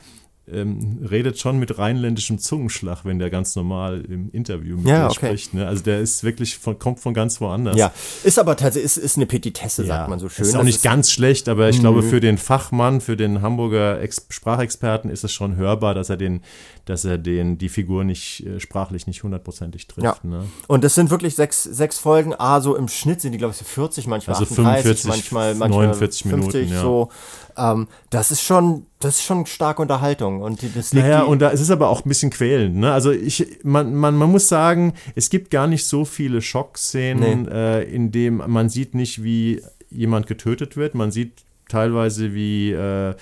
ähm, 0.54 1.00
redet 1.10 1.40
schon 1.40 1.60
mit 1.60 1.78
rheinländischem 1.78 2.40
Zungenschlag, 2.40 3.06
wenn 3.06 3.20
der 3.20 3.30
ganz 3.30 3.56
normal 3.56 4.04
im 4.08 4.30
Interview 4.32 4.78
mit 4.78 4.88
ja, 4.88 5.06
okay. 5.08 5.28
spricht. 5.28 5.54
Ne? 5.54 5.68
Also 5.68 5.84
der 5.84 6.00
ist 6.00 6.24
wirklich 6.24 6.58
von, 6.58 6.78
kommt 6.78 7.00
von 7.00 7.14
ganz 7.14 7.40
woanders. 7.42 7.78
Ja, 7.78 7.92
ist 8.24 8.40
aber 8.40 8.56
tatsächlich 8.56 8.86
ist, 8.86 8.98
ist 8.98 9.18
eine 9.18 9.26
Petitesse, 9.26 9.84
ja. 9.84 9.88
sagt 9.88 10.10
man 10.10 10.20
so 10.20 10.30
schön. 10.30 10.46
Ist 10.46 10.56
auch 10.56 10.64
nicht 10.64 10.78
ist 10.78 10.84
ganz 10.84 11.12
schlecht, 11.12 11.50
aber 11.50 11.70
ich 11.70 11.80
glaube, 11.80 12.04
für 12.04 12.20
den 12.20 12.38
Fachmann, 12.38 13.02
für 13.02 13.18
den 13.18 13.42
Hamburger 13.42 14.02
Ex 14.02 14.26
Sprachexperten 14.30 15.10
ist 15.10 15.24
es 15.24 15.34
schon 15.34 15.56
hörbar, 15.56 15.94
dass 15.94 16.10
er 16.10 16.18
den, 16.18 16.42
dass 16.86 17.06
er 17.06 17.18
den, 17.18 17.58
die 17.58 17.70
Figur 17.70 18.04
nicht 18.04 18.46
äh, 18.46 18.60
sprachlich 18.60 19.08
nicht 19.08 19.24
hundertprozentig 19.24 19.88
trifft. 19.88 20.04
Ja. 20.04 20.18
Ne? 20.24 20.46
Und 20.68 20.84
das 20.84 20.96
sind 20.96 21.10
wirklich 21.10 21.36
sechs, 21.36 21.64
sechs 21.64 21.98
Folgen. 21.98 22.34
Ah, 22.38 22.62
so 22.62 22.76
im 22.76 22.88
Schnitt 22.88 23.22
sind 23.22 23.32
die, 23.32 23.38
glaube 23.38 23.52
ich, 23.52 23.58
so 23.58 23.66
40, 23.66 24.08
manchmal 24.08 24.36
also 24.36 24.46
38, 24.46 24.84
45, 24.84 25.10
manchmal, 25.10 25.56
manchmal 25.56 25.88
49 25.88 26.30
50, 26.30 26.56
Minuten. 26.56 26.74
Ja. 26.74 26.82
So. 26.82 27.10
Ähm, 27.58 27.88
das 28.10 28.32
ist 28.32 28.42
schon, 28.42 28.86
das 29.00 29.18
ist 29.18 29.24
schon 29.24 29.46
starke 29.46 29.82
Unterhaltung. 29.82 30.42
Und 30.42 30.64
das 30.76 30.94
liegt 30.94 31.06
naja, 31.06 31.24
und 31.24 31.40
da, 31.40 31.52
es 31.52 31.62
ist 31.62 31.72
aber 31.72 31.90
auch 31.90 32.06
ein 32.06 32.10
bisschen 32.10 32.32
quälend. 32.32 32.78
Ne? 32.78 32.92
Also 32.92 33.12
ich, 33.12 33.60
man, 33.64 33.96
man, 33.96 34.16
man 34.16 34.30
muss 34.30 34.48
sagen, 34.48 34.94
es 35.16 35.30
gibt 35.30 35.52
gar 35.52 35.68
nicht 35.68 35.86
so 35.86 36.06
viele 36.06 36.42
Schockszenen, 36.42 37.44
nee. 37.44 37.50
äh, 37.52 37.84
in 37.84 38.12
dem 38.12 38.44
man 38.48 38.70
sieht 38.70 38.96
nicht, 38.96 39.24
wie 39.24 39.62
jemand 39.90 40.28
getötet 40.28 40.78
wird. 40.78 40.96
Man 40.96 41.12
sieht 41.12 41.44
teilweise, 41.68 42.34
wie 42.34 42.72
äh, 42.72 43.16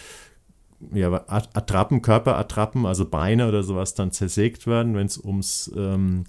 ja, 0.94 1.24
Attrappen, 1.28 2.02
Körperattrappen, 2.02 2.86
also 2.86 3.06
Beine 3.06 3.48
oder 3.48 3.64
sowas 3.64 3.96
dann 3.96 4.12
zersägt 4.12 4.66
werden, 4.66 4.96
wenn 4.96 5.08
es 5.08 5.18
ums 5.18 5.72
ähm, 5.76 6.26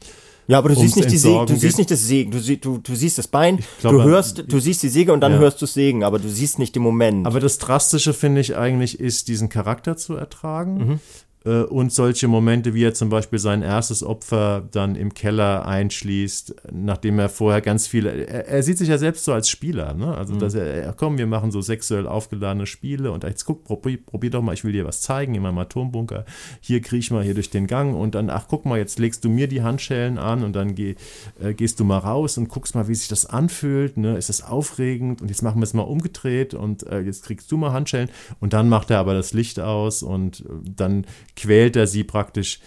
ja, 0.50 0.58
aber 0.58 0.70
du 0.70 0.74
siehst 0.74 0.96
nicht 0.96 1.10
die 1.10 1.18
Säge, 1.18 1.46
du 1.46 1.56
siehst 1.56 1.78
nicht 1.78 1.90
das 1.90 2.06
Sägen, 2.06 2.30
du, 2.30 2.40
sie, 2.40 2.60
du, 2.60 2.78
du 2.78 2.94
siehst 2.94 3.18
das 3.18 3.28
Bein, 3.28 3.60
glaub, 3.80 3.92
du 3.92 4.02
hörst, 4.02 4.44
du 4.48 4.58
siehst 4.58 4.82
die 4.82 4.88
Säge 4.88 5.12
und 5.12 5.20
dann 5.20 5.32
ja. 5.32 5.38
hörst 5.38 5.60
du 5.60 5.66
das 5.66 5.74
Sägen, 5.74 6.02
aber 6.02 6.18
du 6.18 6.28
siehst 6.28 6.58
nicht 6.58 6.74
den 6.74 6.82
Moment. 6.82 7.26
Aber 7.26 7.38
das 7.38 7.58
Drastische 7.58 8.12
finde 8.12 8.40
ich 8.40 8.56
eigentlich 8.56 8.98
ist, 8.98 9.28
diesen 9.28 9.48
Charakter 9.48 9.96
zu 9.96 10.16
ertragen. 10.16 10.78
Mhm. 10.78 11.00
Äh, 11.44 11.62
und 11.62 11.92
solche 11.92 12.28
Momente, 12.28 12.74
wie 12.74 12.84
er 12.84 12.94
zum 12.94 13.08
Beispiel 13.08 13.38
sein 13.38 13.62
erstes 13.62 14.02
Opfer 14.02 14.68
dann 14.70 14.94
im 14.94 15.14
Keller 15.14 15.66
einschließt, 15.66 16.54
nachdem 16.72 17.18
er 17.18 17.28
vorher 17.28 17.60
ganz 17.60 17.86
viele, 17.86 18.10
er, 18.26 18.48
er 18.48 18.62
sieht 18.62 18.78
sich 18.78 18.88
ja 18.88 18.98
selbst 18.98 19.24
so 19.24 19.32
als 19.32 19.48
Spieler, 19.48 19.94
ne? 19.94 20.14
Also, 20.16 20.34
mhm. 20.34 20.38
dass 20.38 20.54
er, 20.54 20.92
komm, 20.92 21.18
wir 21.18 21.26
machen 21.26 21.50
so 21.50 21.60
sexuell 21.60 22.06
aufgeladene 22.06 22.66
Spiele 22.66 23.10
und 23.10 23.24
jetzt 23.24 23.44
guck, 23.44 23.64
probier, 23.64 23.98
probier 24.04 24.30
doch 24.30 24.42
mal, 24.42 24.52
ich 24.52 24.64
will 24.64 24.72
dir 24.72 24.84
was 24.84 25.00
zeigen 25.00 25.34
in 25.34 25.42
meinem 25.42 25.58
Atombunker. 25.58 26.24
Hier 26.60 26.82
kriech 26.82 27.10
mal 27.10 27.24
hier 27.24 27.34
durch 27.34 27.50
den 27.50 27.66
Gang 27.66 27.96
und 27.96 28.14
dann, 28.14 28.28
ach, 28.28 28.46
guck 28.48 28.66
mal, 28.66 28.78
jetzt 28.78 28.98
legst 28.98 29.24
du 29.24 29.30
mir 29.30 29.48
die 29.48 29.62
Handschellen 29.62 30.18
an 30.18 30.44
und 30.44 30.54
dann 30.54 30.74
geh, 30.74 30.94
äh, 31.40 31.54
gehst 31.54 31.80
du 31.80 31.84
mal 31.84 31.98
raus 31.98 32.36
und 32.36 32.48
guckst 32.48 32.74
mal, 32.74 32.88
wie 32.88 32.94
sich 32.94 33.08
das 33.08 33.24
anfühlt, 33.24 33.96
ne? 33.96 34.16
Ist 34.16 34.28
das 34.28 34.42
aufregend 34.42 35.22
und 35.22 35.28
jetzt 35.28 35.42
machen 35.42 35.60
wir 35.60 35.64
es 35.64 35.72
mal 35.72 35.82
umgedreht 35.82 36.52
und 36.52 36.82
äh, 36.86 37.00
jetzt 37.00 37.24
kriegst 37.24 37.50
du 37.50 37.56
mal 37.56 37.72
Handschellen 37.72 38.10
und 38.40 38.52
dann 38.52 38.68
macht 38.68 38.90
er 38.90 38.98
aber 38.98 39.14
das 39.14 39.32
Licht 39.32 39.58
aus 39.58 40.02
und 40.02 40.40
äh, 40.40 40.44
dann 40.76 41.06
quält 41.36 41.76
er 41.76 41.86
sie 41.86 42.04
praktisch 42.04 42.60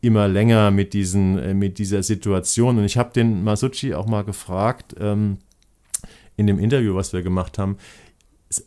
immer 0.00 0.28
länger 0.28 0.70
mit, 0.70 0.92
diesen, 0.92 1.38
äh, 1.38 1.54
mit 1.54 1.78
dieser 1.78 2.02
Situation. 2.02 2.78
Und 2.78 2.84
ich 2.84 2.96
habe 2.96 3.12
den 3.12 3.42
Masucci 3.42 3.94
auch 3.94 4.06
mal 4.06 4.22
gefragt, 4.22 4.94
ähm, 4.98 5.38
in 6.36 6.46
dem 6.46 6.58
Interview, 6.58 6.94
was 6.94 7.12
wir 7.12 7.22
gemacht 7.22 7.58
haben, 7.58 7.78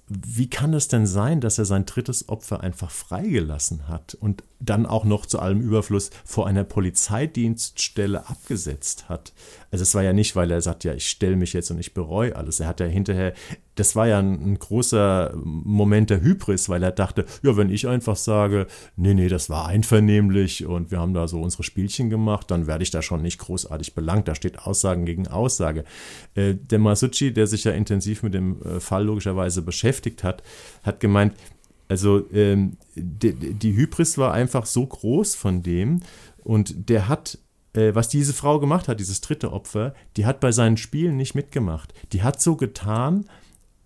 wie 0.07 0.49
kann 0.49 0.73
es 0.73 0.89
denn 0.89 1.07
sein, 1.07 1.39
dass 1.39 1.57
er 1.57 1.65
sein 1.65 1.85
drittes 1.85 2.27
Opfer 2.27 2.61
einfach 2.61 2.91
freigelassen 2.91 3.87
hat 3.87 4.13
und 4.13 4.43
dann 4.59 4.85
auch 4.85 5.05
noch 5.05 5.25
zu 5.25 5.39
allem 5.39 5.61
Überfluss 5.61 6.09
vor 6.25 6.47
einer 6.47 6.65
Polizeidienststelle 6.65 8.27
abgesetzt 8.27 9.07
hat? 9.07 9.31
Also 9.71 9.83
es 9.83 9.93
war 9.95 10.03
ja 10.03 10.13
nicht, 10.13 10.35
weil 10.35 10.51
er 10.51 10.61
sagt, 10.61 10.83
ja, 10.83 10.93
ich 10.93 11.09
stelle 11.09 11.35
mich 11.35 11.53
jetzt 11.53 11.69
und 11.71 11.79
ich 11.79 11.93
bereue 11.93 12.35
alles. 12.35 12.59
Er 12.59 12.67
hat 12.67 12.79
ja 12.79 12.87
hinterher, 12.87 13.33
das 13.75 13.95
war 13.95 14.07
ja 14.07 14.19
ein, 14.19 14.53
ein, 14.53 14.59
großer 14.59 15.33
Moment 15.43 16.09
der 16.09 16.21
Hybris, 16.21 16.69
weil 16.69 16.83
er 16.83 16.91
dachte, 16.91 17.25
ja, 17.43 17.55
wenn 17.55 17.69
ich 17.69 17.87
einfach 17.87 18.15
sage, 18.15 18.67
nee, 18.95 19.13
nee, 19.13 19.27
das 19.27 19.49
war 19.49 19.67
einvernehmlich 19.67 20.65
und 20.65 20.91
wir 20.91 20.99
haben 20.99 21.13
da 21.13 21.27
so 21.27 21.41
unsere 21.41 21.63
Spielchen 21.63 22.09
gemacht, 22.09 22.49
dann 22.51 22.67
werde 22.67 22.83
ich 22.83 22.91
da 22.91 23.01
schon 23.01 23.21
nicht 23.21 23.39
großartig 23.39 23.93
belangt. 23.93 24.27
Da 24.27 24.35
steht 24.35 24.59
Aussagen 24.59 25.05
gegen 25.05 25.27
Aussage. 25.27 25.83
Äh, 26.35 26.55
der 26.55 26.79
Masucci, 26.79 27.33
der 27.33 27.47
sich 27.47 27.63
ja 27.63 27.71
intensiv 27.71 28.23
mit 28.23 28.33
dem 28.33 28.61
äh, 28.63 28.79
Fall 28.79 29.05
logischerweise 29.05 29.61
beschäftigt 29.61 30.23
hat, 30.23 30.43
hat 30.83 30.99
gemeint, 30.99 31.33
also 31.89 32.23
ähm, 32.31 32.77
die, 32.95 33.33
die 33.33 33.75
Hybris 33.75 34.17
war 34.17 34.31
einfach 34.31 34.65
so 34.65 34.85
groß 34.85 35.35
von 35.35 35.63
dem 35.63 36.01
und 36.43 36.89
der 36.89 37.07
hat 37.07 37.39
äh, 37.79 37.95
was 37.95 38.09
diese 38.09 38.33
Frau 38.33 38.59
gemacht 38.59 38.87
hat, 38.87 38.99
dieses 38.99 39.21
dritte 39.21 39.53
Opfer, 39.53 39.93
die 40.17 40.25
hat 40.25 40.39
bei 40.39 40.51
seinen 40.51 40.77
Spielen 40.77 41.15
nicht 41.17 41.35
mitgemacht. 41.35 41.93
Die 42.11 42.23
hat 42.23 42.41
so 42.41 42.55
getan, 42.55 43.25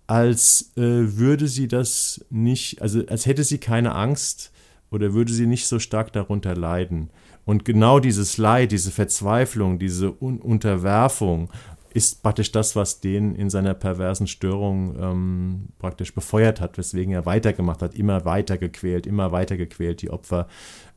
als 0.07 0.71
äh, 0.75 0.81
würde 0.81 1.47
sie 1.47 1.67
das 1.67 2.25
nicht, 2.29 2.81
also 2.81 3.05
als 3.07 3.25
hätte 3.25 3.43
sie 3.43 3.59
keine 3.59 3.93
Angst 3.95 4.51
oder 4.91 5.13
würde 5.13 5.31
sie 5.31 5.47
nicht 5.47 5.67
so 5.67 5.79
stark 5.79 6.11
darunter 6.13 6.55
leiden. 6.55 7.09
Und 7.45 7.65
genau 7.65 7.99
dieses 7.99 8.37
Leid, 8.37 8.71
diese 8.71 8.91
Verzweiflung, 8.91 9.79
diese 9.79 10.13
Un 10.21 10.39
Unterwerfung 10.39 11.49
ist 11.93 12.23
praktisch 12.23 12.51
das, 12.51 12.75
was 12.75 13.01
den 13.01 13.35
in 13.35 13.49
seiner 13.49 13.75
perversen 13.75 14.27
Störung 14.27 14.95
ähm, 14.99 15.67
praktisch 15.77 16.15
befeuert 16.15 16.59
hat, 16.59 16.77
weswegen 16.77 17.13
er 17.13 17.25
weitergemacht 17.25 17.81
hat, 17.81 17.93
immer 17.93 18.25
weiter 18.25 18.57
gequält, 18.57 19.05
immer 19.05 19.31
weiter 19.31 19.57
gequält, 19.57 20.01
die 20.01 20.09
Opfer. 20.09 20.47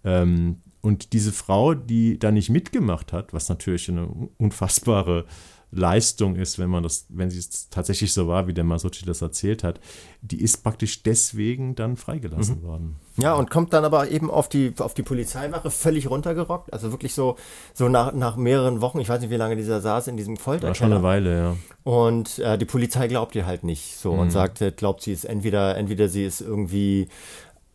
Ähm, 0.04 0.62
und 0.86 1.12
diese 1.14 1.32
Frau, 1.32 1.74
die 1.74 2.16
da 2.16 2.30
nicht 2.30 2.48
mitgemacht 2.48 3.12
hat, 3.12 3.34
was 3.34 3.48
natürlich 3.48 3.88
eine 3.88 4.06
unfassbare 4.38 5.24
Leistung 5.72 6.36
ist, 6.36 6.60
wenn 6.60 6.70
man 6.70 6.84
das, 6.84 7.06
wenn 7.08 7.28
sie 7.28 7.40
es 7.40 7.68
tatsächlich 7.70 8.12
so 8.12 8.28
war, 8.28 8.46
wie 8.46 8.54
der 8.54 8.62
Masucci 8.62 9.04
das 9.04 9.20
erzählt 9.20 9.64
hat, 9.64 9.80
die 10.22 10.40
ist 10.40 10.62
praktisch 10.62 11.02
deswegen 11.02 11.74
dann 11.74 11.96
freigelassen 11.96 12.60
mhm. 12.60 12.62
worden. 12.62 12.96
Ja, 13.16 13.34
und 13.34 13.50
kommt 13.50 13.72
dann 13.72 13.84
aber 13.84 14.12
eben 14.12 14.30
auf 14.30 14.48
die, 14.48 14.74
auf 14.78 14.94
die 14.94 15.02
Polizeiwache 15.02 15.72
völlig 15.72 16.08
runtergerockt. 16.08 16.72
Also 16.72 16.92
wirklich 16.92 17.14
so, 17.14 17.34
so 17.74 17.88
nach, 17.88 18.12
nach 18.12 18.36
mehreren 18.36 18.80
Wochen, 18.80 19.00
ich 19.00 19.08
weiß 19.08 19.20
nicht, 19.20 19.30
wie 19.30 19.36
lange 19.36 19.56
dieser 19.56 19.80
saß 19.80 20.06
in 20.06 20.16
diesem 20.16 20.36
Folter. 20.36 20.68
War 20.68 20.74
schon 20.76 20.92
eine 20.92 21.02
Weile, 21.02 21.36
ja. 21.36 21.56
Und 21.82 22.38
äh, 22.38 22.56
die 22.56 22.64
Polizei 22.64 23.08
glaubt 23.08 23.34
ihr 23.34 23.44
halt 23.44 23.64
nicht 23.64 23.96
so 23.96 24.12
mhm. 24.12 24.20
und 24.20 24.30
sagt, 24.30 24.62
glaubt 24.76 25.02
sie 25.02 25.12
ist 25.12 25.24
entweder, 25.24 25.76
entweder 25.76 26.08
sie 26.08 26.24
ist 26.24 26.40
irgendwie 26.40 27.08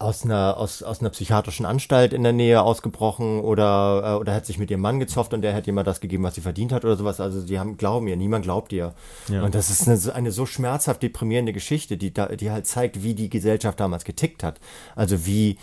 aus 0.02 0.26
einer, 0.26 0.58
aus, 0.58 0.84
aus 0.84 1.00
einer 1.02 1.10
psychiatrischen 1.10 1.66
Anstalt 1.66 2.14
in 2.14 2.24
der 2.24 2.34
Nähe 2.34 2.62
ausgebrochen 2.62 3.40
oder, 3.42 4.16
äh, 4.18 4.20
oder 4.20 4.34
hat 4.34 4.46
sich 4.46 4.58
mit 4.58 4.72
ihrem 4.72 4.82
Mann 4.82 5.00
gezofft 5.00 5.34
und 5.34 5.42
der 5.42 5.54
hat 5.54 5.68
ihr 5.68 5.74
mal 5.74 5.84
das 5.84 6.00
gegeben, 6.00 6.24
was 6.24 6.36
sie 6.36 6.42
verdient 6.42 6.72
hat 6.72 6.84
oder 6.86 6.96
sowas. 6.96 7.20
Also 7.20 7.42
die 7.42 7.60
haben, 7.60 7.78
glauben 7.78 8.08
ihr, 8.08 8.18
niemand 8.18 8.44
glaubt 8.44 8.74
ihr. 8.74 8.94
Ja. 9.30 9.44
Und 9.44 9.56
das 9.56 9.70
ist 9.70 9.88
eine, 9.88 10.16
eine 10.16 10.32
so 10.32 10.46
schmerzhaft 10.46 11.04
deprimierende 11.04 11.54
Geschichte, 11.54 11.98
die, 11.98 12.14
da, 12.14 12.28
die 12.28 12.52
halt 12.52 12.68
zeigt, 12.68 13.04
wie 13.04 13.14
die 13.14 13.30
Gesellschaft 13.30 13.80
damals 13.80 14.04
getickt 14.04 14.44
hat. 14.44 14.60
Also 14.96 15.26
wie, 15.26 15.58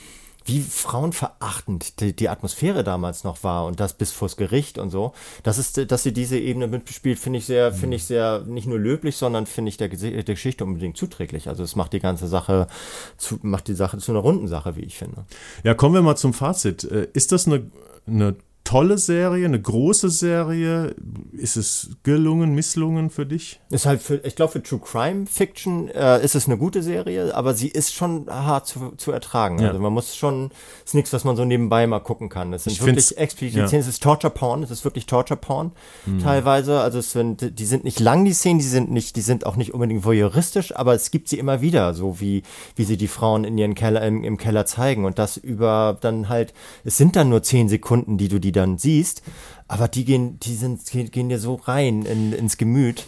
wie 0.48 0.62
frauenverachtend 0.62 2.00
die, 2.00 2.16
die, 2.16 2.28
Atmosphäre 2.30 2.82
damals 2.82 3.22
noch 3.22 3.44
war 3.44 3.66
und 3.66 3.80
das 3.80 3.92
bis 3.92 4.12
vors 4.12 4.38
Gericht 4.38 4.78
und 4.78 4.88
so. 4.90 5.12
Das 5.42 5.58
ist, 5.58 5.90
dass 5.90 6.02
sie 6.02 6.12
diese 6.12 6.38
Ebene 6.38 6.66
mitbespielt, 6.66 7.18
finde 7.18 7.38
ich 7.38 7.46
sehr, 7.46 7.70
mhm. 7.70 7.74
finde 7.74 7.96
ich 7.96 8.04
sehr 8.04 8.42
nicht 8.46 8.66
nur 8.66 8.78
löblich, 8.78 9.16
sondern 9.16 9.44
finde 9.44 9.68
ich 9.68 9.76
der, 9.76 9.88
der, 9.88 10.22
Geschichte 10.24 10.64
unbedingt 10.64 10.96
zuträglich. 10.96 11.48
Also 11.48 11.62
es 11.62 11.76
macht 11.76 11.92
die 11.92 12.00
ganze 12.00 12.26
Sache 12.26 12.66
zu, 13.18 13.38
macht 13.42 13.68
die 13.68 13.74
Sache 13.74 13.98
zu 13.98 14.10
einer 14.10 14.20
runden 14.20 14.48
Sache, 14.48 14.74
wie 14.76 14.82
ich 14.82 14.96
finde. 14.96 15.26
Ja, 15.64 15.74
kommen 15.74 15.94
wir 15.94 16.02
mal 16.02 16.16
zum 16.16 16.32
Fazit. 16.32 16.82
Äh, 16.84 17.08
ist 17.12 17.30
das 17.32 17.46
eine, 17.46 17.70
eine 18.06 18.36
tolle 18.68 18.98
Serie, 18.98 19.46
eine 19.46 19.60
große 19.60 20.10
Serie? 20.10 20.94
Ist 21.32 21.56
es 21.56 21.88
gelungen, 22.02 22.54
misslungen 22.54 23.08
für 23.08 23.24
dich? 23.24 23.60
Ist 23.70 23.86
halt 23.86 24.02
für, 24.02 24.16
ich 24.16 24.36
glaube, 24.36 24.52
für 24.52 24.62
True 24.62 24.80
Crime 24.84 25.24
Fiction 25.24 25.88
äh, 25.88 26.22
ist 26.22 26.34
es 26.34 26.46
eine 26.46 26.58
gute 26.58 26.82
Serie, 26.82 27.34
aber 27.34 27.54
sie 27.54 27.68
ist 27.68 27.94
schon 27.94 28.26
hart 28.28 28.66
zu, 28.66 28.92
zu 28.98 29.10
ertragen. 29.10 29.58
Ja. 29.58 29.68
Also 29.68 29.80
man 29.80 29.94
muss 29.94 30.14
schon, 30.14 30.50
ist 30.84 30.94
nichts, 30.94 31.14
was 31.14 31.24
man 31.24 31.34
so 31.34 31.46
nebenbei 31.46 31.86
mal 31.86 32.00
gucken 32.00 32.28
kann. 32.28 32.52
Es 32.52 32.64
sind 32.64 32.74
ich 32.74 32.84
wirklich 32.84 33.16
explizit 33.16 33.56
ja. 33.56 33.68
Szenen, 33.68 33.80
es 33.80 33.88
ist 33.88 34.02
Torture 34.02 34.30
Porn, 34.30 34.62
es 34.62 34.70
ist 34.70 34.84
wirklich 34.84 35.06
Torture 35.06 35.40
Porn 35.40 35.72
mhm. 36.04 36.18
teilweise. 36.18 36.80
Also 36.80 36.98
es 36.98 37.12
sind, 37.12 37.58
die 37.58 37.64
sind 37.64 37.84
nicht 37.84 38.00
lang, 38.00 38.26
die 38.26 38.34
Szenen, 38.34 38.58
die 38.58 38.66
sind 38.66 38.90
nicht, 38.90 39.16
die 39.16 39.22
sind 39.22 39.46
auch 39.46 39.56
nicht 39.56 39.72
unbedingt 39.72 40.04
voyeuristisch, 40.04 40.76
aber 40.76 40.92
es 40.92 41.10
gibt 41.10 41.30
sie 41.30 41.38
immer 41.38 41.62
wieder, 41.62 41.94
so 41.94 42.20
wie, 42.20 42.42
wie 42.76 42.84
sie 42.84 42.98
die 42.98 43.08
Frauen 43.08 43.44
in 43.44 43.56
ihren 43.56 43.74
Keller, 43.74 44.02
im, 44.02 44.24
im 44.24 44.36
Keller 44.36 44.66
zeigen 44.66 45.06
und 45.06 45.18
das 45.18 45.38
über 45.38 45.96
dann 46.02 46.28
halt, 46.28 46.52
es 46.84 46.98
sind 46.98 47.16
dann 47.16 47.30
nur 47.30 47.42
zehn 47.42 47.70
Sekunden, 47.70 48.18
die 48.18 48.28
du 48.28 48.38
die 48.38 48.57
dann 48.58 48.78
siehst, 48.78 49.22
aber 49.66 49.88
die 49.88 50.04
gehen, 50.04 50.38
die 50.40 50.54
sind, 50.54 50.84
gehen 51.12 51.28
dir 51.28 51.38
so 51.38 51.54
rein 51.54 52.02
in, 52.02 52.32
ins 52.32 52.56
Gemüt. 52.56 53.04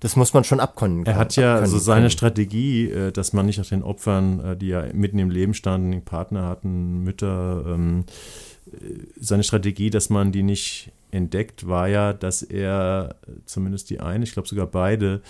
Das 0.00 0.16
muss 0.16 0.32
man 0.32 0.44
schon 0.44 0.60
abkönnen. 0.60 1.04
Er 1.04 1.16
hat 1.16 1.36
ja 1.36 1.64
so 1.66 1.78
seine 1.78 2.00
können. 2.00 2.10
Strategie, 2.10 2.90
äh, 2.90 3.12
dass 3.12 3.34
man 3.34 3.44
nicht 3.44 3.58
nach 3.58 3.66
den 3.66 3.82
Opfern, 3.82 4.40
äh, 4.40 4.56
die 4.56 4.68
ja 4.68 4.84
mitten 4.94 5.18
im 5.18 5.28
Leben 5.28 5.52
standen, 5.52 6.02
Partner 6.02 6.46
hatten, 6.46 7.04
Mütter, 7.04 7.64
ähm, 7.66 8.04
äh, 8.72 8.78
seine 9.20 9.42
Strategie, 9.42 9.90
dass 9.90 10.08
man 10.08 10.32
die 10.32 10.42
nicht 10.42 10.90
entdeckt, 11.10 11.68
war 11.68 11.88
ja, 11.88 12.14
dass 12.14 12.42
er 12.42 13.16
zumindest 13.44 13.90
die 13.90 14.00
eine, 14.00 14.24
ich 14.24 14.32
glaube 14.32 14.48
sogar 14.48 14.66
beide, 14.66 15.20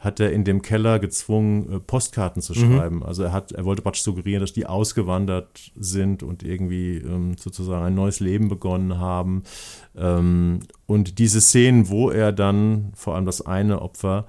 hat 0.00 0.18
er 0.18 0.32
in 0.32 0.44
dem 0.44 0.62
Keller 0.62 0.98
gezwungen, 0.98 1.72
äh, 1.72 1.78
Postkarten 1.78 2.40
zu 2.40 2.54
mhm. 2.54 2.56
schreiben. 2.56 2.96
Mhm. 2.96 3.02
Also 3.02 3.22
er 3.22 3.32
hat, 3.32 3.52
er 3.52 3.64
wollte 3.66 3.82
praktisch 3.82 4.02
suggerieren, 4.02 4.40
dass 4.40 4.54
die 4.54 4.66
ausgewandert 4.66 5.70
sind 5.78 6.22
und 6.22 6.42
irgendwie 6.42 6.96
ähm, 6.96 7.36
sozusagen 7.38 7.84
ein 7.84 7.94
neues 7.94 8.18
Leben 8.18 8.48
begonnen 8.48 8.98
haben. 8.98 9.44
Ähm, 9.94 10.60
und 10.86 11.18
diese 11.18 11.42
Szenen, 11.42 11.90
wo 11.90 12.10
er 12.10 12.32
dann, 12.32 12.92
vor 12.96 13.14
allem 13.14 13.26
das 13.26 13.42
eine 13.42 13.82
Opfer, 13.82 14.26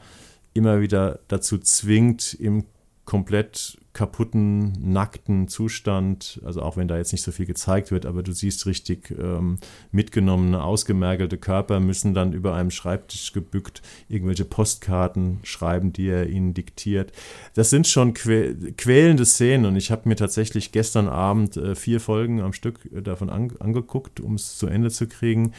immer 0.53 0.81
wieder 0.81 1.19
dazu 1.29 1.57
zwingt, 1.57 2.33
im 2.33 2.65
komplett 3.05 3.77
kaputten, 3.93 4.73
nackten 4.79 5.47
Zustand, 5.47 6.41
also 6.45 6.61
auch 6.61 6.77
wenn 6.77 6.87
da 6.87 6.97
jetzt 6.97 7.11
nicht 7.11 7.23
so 7.23 7.31
viel 7.31 7.45
gezeigt 7.45 7.91
wird, 7.91 8.05
aber 8.05 8.23
du 8.23 8.31
siehst 8.31 8.65
richtig 8.65 9.11
ähm, 9.11 9.57
mitgenommene, 9.91 10.63
ausgemergelte 10.63 11.37
Körper 11.37 11.79
müssen 11.79 12.13
dann 12.13 12.31
über 12.31 12.55
einem 12.55 12.71
Schreibtisch 12.71 13.33
gebückt 13.33 13.81
irgendwelche 14.07 14.45
Postkarten 14.45 15.39
schreiben, 15.43 15.91
die 15.91 16.07
er 16.07 16.29
ihnen 16.29 16.53
diktiert. 16.53 17.11
Das 17.53 17.69
sind 17.69 17.87
schon 17.87 18.13
quä 18.13 18.55
quälende 18.77 19.25
Szenen 19.25 19.65
und 19.65 19.75
ich 19.75 19.91
habe 19.91 20.07
mir 20.07 20.15
tatsächlich 20.15 20.71
gestern 20.71 21.09
Abend 21.09 21.57
äh, 21.57 21.75
vier 21.75 21.99
Folgen 21.99 22.41
am 22.41 22.53
Stück 22.53 22.89
äh, 22.93 23.01
davon 23.01 23.29
an 23.29 23.51
angeguckt, 23.59 24.19
um 24.19 24.35
es 24.35 24.57
zu 24.57 24.67
Ende 24.67 24.89
zu 24.89 25.07
kriegen 25.07 25.51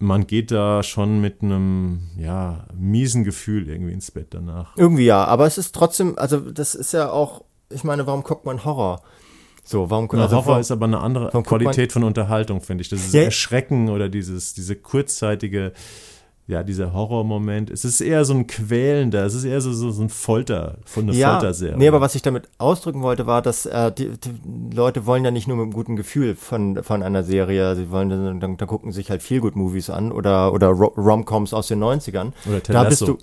man 0.00 0.26
geht 0.26 0.50
da 0.50 0.82
schon 0.82 1.20
mit 1.20 1.42
einem, 1.42 2.02
ja, 2.16 2.66
miesen 2.72 3.24
Gefühl 3.24 3.68
irgendwie 3.68 3.92
ins 3.92 4.10
Bett 4.10 4.28
danach. 4.30 4.76
Irgendwie 4.76 5.06
ja, 5.06 5.24
aber 5.24 5.46
es 5.46 5.58
ist 5.58 5.74
trotzdem, 5.74 6.16
also 6.16 6.38
das 6.38 6.74
ist 6.74 6.92
ja 6.92 7.10
auch 7.10 7.44
ich 7.70 7.84
meine, 7.84 8.06
warum 8.06 8.22
guckt 8.22 8.44
man 8.44 8.64
Horror? 8.64 9.02
So, 9.64 9.90
warum 9.90 10.08
Na, 10.12 10.22
also 10.22 10.36
Horror 10.36 10.46
warum, 10.46 10.60
ist 10.60 10.70
aber 10.70 10.86
eine 10.86 11.00
andere 11.00 11.42
Qualität 11.42 11.92
von 11.92 12.02
Unterhaltung, 12.04 12.62
finde 12.62 12.82
ich. 12.82 12.88
Das 12.88 13.00
ist 13.00 13.12
ja. 13.12 13.22
Erschrecken 13.22 13.90
oder 13.90 14.08
dieses, 14.08 14.54
diese 14.54 14.76
kurzzeitige 14.76 15.72
ja, 16.48 16.62
dieser 16.62 16.94
Horrormoment. 16.94 17.68
Es 17.68 17.84
ist 17.84 18.00
eher 18.00 18.24
so 18.24 18.32
ein 18.32 18.46
quälender, 18.46 19.26
es 19.26 19.34
ist 19.34 19.44
eher 19.44 19.60
so, 19.60 19.70
so, 19.74 19.90
so 19.90 20.02
ein 20.02 20.08
Folter, 20.08 20.78
von 20.86 21.04
einer 21.04 21.12
ja, 21.12 21.32
Folterserie. 21.32 21.76
Nee, 21.76 21.88
aber 21.88 22.00
was 22.00 22.14
ich 22.14 22.22
damit 22.22 22.48
ausdrücken 22.56 23.02
wollte, 23.02 23.26
war, 23.26 23.42
dass 23.42 23.66
äh, 23.66 23.92
die, 23.92 24.12
die 24.18 24.74
Leute 24.74 25.04
wollen 25.04 25.26
ja 25.26 25.30
nicht 25.30 25.46
nur 25.46 25.58
mit 25.58 25.64
einem 25.64 25.74
guten 25.74 25.94
Gefühl 25.94 26.36
von, 26.36 26.82
von 26.82 27.02
einer 27.02 27.22
Serie, 27.22 27.76
sie 27.76 27.90
wollen 27.90 28.08
dann, 28.08 28.40
dann, 28.40 28.56
dann 28.56 28.68
gucken 28.68 28.92
sich 28.92 29.10
halt 29.10 29.22
viel 29.22 29.42
Movies 29.42 29.90
an 29.90 30.10
oder, 30.10 30.54
oder 30.54 30.68
Romcoms 30.68 31.52
aus 31.52 31.68
den 31.68 31.84
90ern. 31.84 32.32
Oder 32.48 32.62
Ted 32.62 32.74
da 32.74 32.84
bist 32.84 33.02
du 33.02 33.18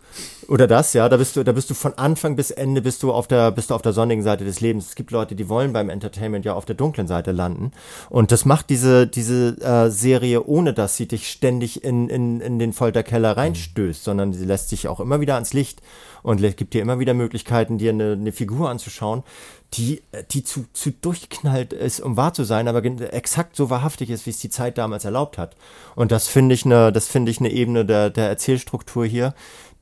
oder 0.47 0.67
das, 0.67 0.93
ja, 0.93 1.09
da 1.09 1.17
bist 1.17 1.35
du, 1.35 1.43
da 1.43 1.51
bist 1.51 1.69
du 1.69 1.73
von 1.73 1.93
Anfang 1.97 2.35
bis 2.35 2.51
Ende 2.51 2.81
bist 2.81 3.03
du 3.03 3.11
auf 3.11 3.27
der, 3.27 3.51
bist 3.51 3.69
du 3.69 3.75
auf 3.75 3.81
der 3.81 3.93
sonnigen 3.93 4.23
Seite 4.23 4.45
des 4.45 4.61
Lebens. 4.61 4.89
Es 4.89 4.95
gibt 4.95 5.11
Leute, 5.11 5.35
die 5.35 5.49
wollen 5.49 5.73
beim 5.73 5.89
Entertainment 5.89 6.45
ja 6.45 6.53
auf 6.53 6.65
der 6.65 6.75
dunklen 6.75 7.07
Seite 7.07 7.31
landen. 7.31 7.71
Und 8.09 8.31
das 8.31 8.45
macht 8.45 8.69
diese, 8.69 9.07
diese 9.07 9.59
äh, 9.61 9.89
Serie, 9.89 10.45
ohne 10.45 10.73
dass 10.73 10.97
sie 10.97 11.07
dich 11.07 11.29
ständig 11.29 11.83
in, 11.83 12.09
in, 12.09 12.41
in 12.41 12.59
den 12.59 12.73
Folterkeller 12.73 13.14
reinstößt, 13.23 14.03
sondern 14.03 14.33
sie 14.33 14.45
lässt 14.45 14.69
sich 14.69 14.87
auch 14.87 14.99
immer 14.99 15.19
wieder 15.19 15.35
ans 15.35 15.53
Licht 15.53 15.81
und 16.23 16.41
gibt 16.57 16.73
dir 16.73 16.81
immer 16.81 16.99
wieder 16.99 17.13
Möglichkeiten, 17.13 17.77
dir 17.77 17.91
eine, 17.91 18.13
eine 18.13 18.31
Figur 18.31 18.69
anzuschauen, 18.69 19.23
die, 19.73 20.01
äh, 20.11 20.23
die 20.31 20.43
zu, 20.43 20.65
zu 20.73 20.91
durchknallt 20.91 21.73
ist, 21.73 21.99
um 21.99 22.17
wahr 22.17 22.33
zu 22.33 22.43
sein, 22.43 22.67
aber 22.67 22.83
exakt 22.83 23.55
so 23.55 23.69
wahrhaftig 23.69 24.09
ist, 24.09 24.25
wie 24.25 24.31
es 24.31 24.39
die 24.39 24.49
Zeit 24.49 24.77
damals 24.77 25.05
erlaubt 25.05 25.37
hat. 25.37 25.55
Und 25.95 26.11
das 26.11 26.27
finde 26.27 26.55
ich 26.55 26.65
eine, 26.65 26.91
das 26.91 27.07
finde 27.07 27.31
ich 27.31 27.39
eine 27.39 27.51
Ebene 27.51 27.85
der, 27.85 28.09
der 28.09 28.27
Erzählstruktur 28.27 29.05
hier, 29.05 29.33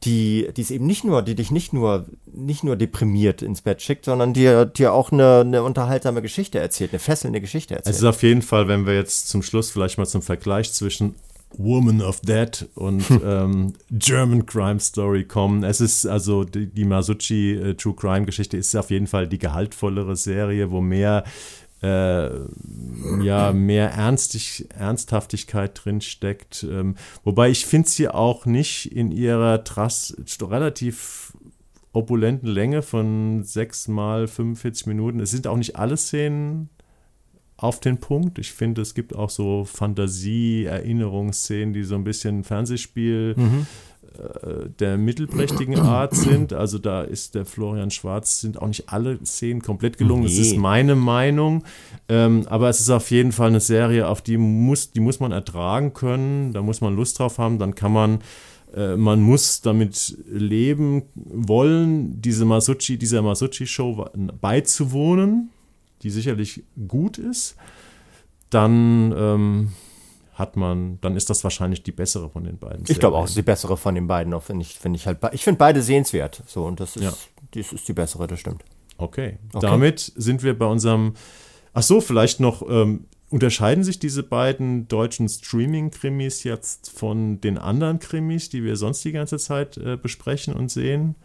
die, 0.03 0.49
die 0.55 0.61
es 0.61 0.71
eben 0.71 0.85
nicht 0.85 1.03
nur, 1.03 1.21
die 1.21 1.35
dich 1.35 1.51
nicht 1.51 1.71
nur, 1.71 2.05
nicht 2.25 2.63
nur 2.63 2.75
deprimiert 2.75 3.41
ins 3.41 3.61
Bett 3.61 3.81
schickt, 3.81 4.05
sondern 4.05 4.33
dir, 4.33 4.65
dir 4.65 4.93
auch 4.93 5.11
eine, 5.11 5.41
eine 5.41 5.63
unterhaltsame 5.63 6.21
Geschichte 6.21 6.59
erzählt, 6.59 6.91
eine 6.91 6.99
fesselnde 6.99 7.39
Geschichte 7.39 7.75
erzählt. 7.75 7.95
Es 7.95 8.01
ist 8.01 8.07
auf 8.07 8.23
jeden 8.23 8.41
Fall, 8.41 8.67
wenn 8.67 8.85
wir 8.85 8.95
jetzt 8.95 9.29
zum 9.29 9.43
Schluss 9.43 9.71
vielleicht 9.71 9.97
mal 9.97 10.05
zum 10.05 10.21
Vergleich 10.21 10.73
zwischen 10.73 11.15
Woman 11.57 12.01
of 12.01 12.21
Dead 12.21 12.67
und 12.75 13.03
ähm, 13.23 13.73
German 13.91 14.45
Crime 14.45 14.79
Story 14.79 15.25
kommen. 15.25 15.63
Es 15.63 15.81
ist 15.81 16.05
also 16.05 16.43
die, 16.43 16.67
die 16.67 16.85
Masucci 16.85 17.53
äh, 17.53 17.73
True 17.75 17.95
Crime 17.95 18.25
Geschichte 18.25 18.57
ist 18.57 18.75
auf 18.75 18.89
jeden 18.91 19.07
Fall 19.07 19.27
die 19.27 19.39
gehaltvollere 19.39 20.15
Serie, 20.15 20.71
wo 20.71 20.81
mehr 20.81 21.23
äh, 21.81 22.29
ja, 23.21 23.51
mehr 23.51 23.91
Ernstig, 23.91 24.67
Ernsthaftigkeit 24.77 25.81
drin 25.83 25.99
steckt. 25.99 26.63
Ähm, 26.63 26.95
wobei 27.25 27.49
ich 27.49 27.65
finde 27.65 27.89
sie 27.89 28.07
auch 28.07 28.45
nicht 28.45 28.91
in 28.91 29.11
ihrer 29.11 29.65
Trass 29.65 30.15
relativ 30.41 31.33
opulenten 31.91 32.47
Länge 32.47 32.81
von 32.81 33.43
6 33.43 33.89
mal 33.89 34.27
45 34.27 34.87
Minuten. 34.87 35.19
Es 35.19 35.31
sind 35.31 35.45
auch 35.45 35.57
nicht 35.57 35.75
alle 35.75 35.97
Szenen 35.97 36.69
auf 37.63 37.79
den 37.79 37.97
Punkt. 37.99 38.39
Ich 38.39 38.51
finde, 38.51 38.81
es 38.81 38.93
gibt 38.93 39.15
auch 39.15 39.29
so 39.29 39.65
Fantasie-Erinnerungsszenen, 39.65 41.73
die 41.73 41.83
so 41.83 41.95
ein 41.95 42.03
bisschen 42.03 42.43
Fernsehspiel 42.43 43.35
äh, 43.37 44.69
der 44.79 44.97
mittelprächtigen 44.97 45.79
Art 45.79 46.15
sind. 46.15 46.53
Also 46.53 46.77
da 46.77 47.01
ist 47.03 47.35
der 47.35 47.45
Florian 47.45 47.91
Schwarz, 47.91 48.41
sind 48.41 48.61
auch 48.61 48.67
nicht 48.67 48.89
alle 48.89 49.19
Szenen 49.25 49.61
komplett 49.61 49.97
gelungen. 49.97 50.23
Das 50.23 50.33
Nee. 50.33 50.41
ist 50.41 50.57
meine 50.57 50.95
Meinung. 50.95 51.63
Ähm, 52.09 52.45
aber 52.49 52.69
es 52.69 52.79
ist 52.79 52.89
auf 52.89 53.11
jeden 53.11 53.31
Fall 53.31 53.49
eine 53.49 53.59
Serie, 53.59 54.07
auf 54.07 54.21
die 54.21 54.37
muss, 54.37 54.91
die 54.91 54.99
muss 54.99 55.19
man 55.19 55.31
ertragen 55.31 55.93
können. 55.93 56.53
Da 56.53 56.61
muss 56.61 56.81
man 56.81 56.95
Lust 56.95 57.19
drauf 57.19 57.37
haben. 57.37 57.59
Dann 57.59 57.75
kann 57.75 57.93
man 57.93 58.19
äh, 58.75 58.97
man 58.97 59.21
muss 59.21 59.61
damit 59.61 60.17
leben 60.27 61.03
wollen, 61.15 62.21
diese 62.21 62.43
Masucci, 62.43 62.97
dieser 62.97 63.21
Masucci-Show 63.21 64.05
beizuwohnen, 64.41 65.51
die 66.03 66.09
sicherlich 66.09 66.63
gut 66.87 67.17
ist. 67.17 67.55
Dann 68.49 69.13
ähm, 69.17 69.73
hat 70.33 70.57
man, 70.57 70.99
dann 71.01 71.15
ist 71.15 71.29
das 71.29 71.43
wahrscheinlich 71.43 71.83
die 71.83 71.91
bessere 71.91 72.29
von 72.29 72.43
den 72.43 72.57
beiden. 72.57 72.85
Ich 72.87 72.99
glaube 72.99 73.17
auch, 73.17 73.25
ist 73.25 73.37
die 73.37 73.41
bessere 73.41 73.77
von 73.77 73.95
den 73.95 74.07
beiden. 74.07 74.33
Auch 74.33 74.43
finde 74.43 74.63
ich, 74.63 74.77
finde 74.77 74.97
ich 74.97 75.07
halt, 75.07 75.19
ich 75.31 75.43
finde 75.43 75.57
beide 75.57 75.81
sehenswert. 75.81 76.43
So 76.45 76.65
und 76.65 76.79
das 76.79 76.95
ist, 76.95 77.03
Ja. 77.03 77.13
dies 77.53 77.71
ist 77.73 77.87
die 77.87 77.93
bessere, 77.93 78.27
das 78.27 78.39
stimmt. 78.39 78.63
Okay. 78.97 79.37
Okay. 79.53 79.65
Damit 79.65 80.11
sind 80.15 80.43
wir 80.43 80.57
bei 80.57 80.65
unserem. 80.65 81.13
Ach 81.73 81.83
so, 81.83 82.01
vielleicht 82.01 82.39
noch. 82.39 82.67
Ähm, 82.69 83.05
unterscheiden 83.29 83.83
sich 83.83 83.97
diese 83.97 84.21
beiden 84.21 84.87
deutschen 84.87 85.27
Streaming-Krimis 85.27 86.43
jetzt 86.43 86.91
von 86.91 87.41
den 87.41 87.57
anderen 87.57 87.97
Krimis, 87.97 88.49
die 88.49 88.63
wir 88.63 88.75
sonst 88.75 89.03
die 89.03 89.11
ganze 89.11 89.39
Zeit 89.39 89.75
äh, 89.77 89.97
besprechen 89.97 90.53
und 90.53 90.69
sehen? 90.69 91.15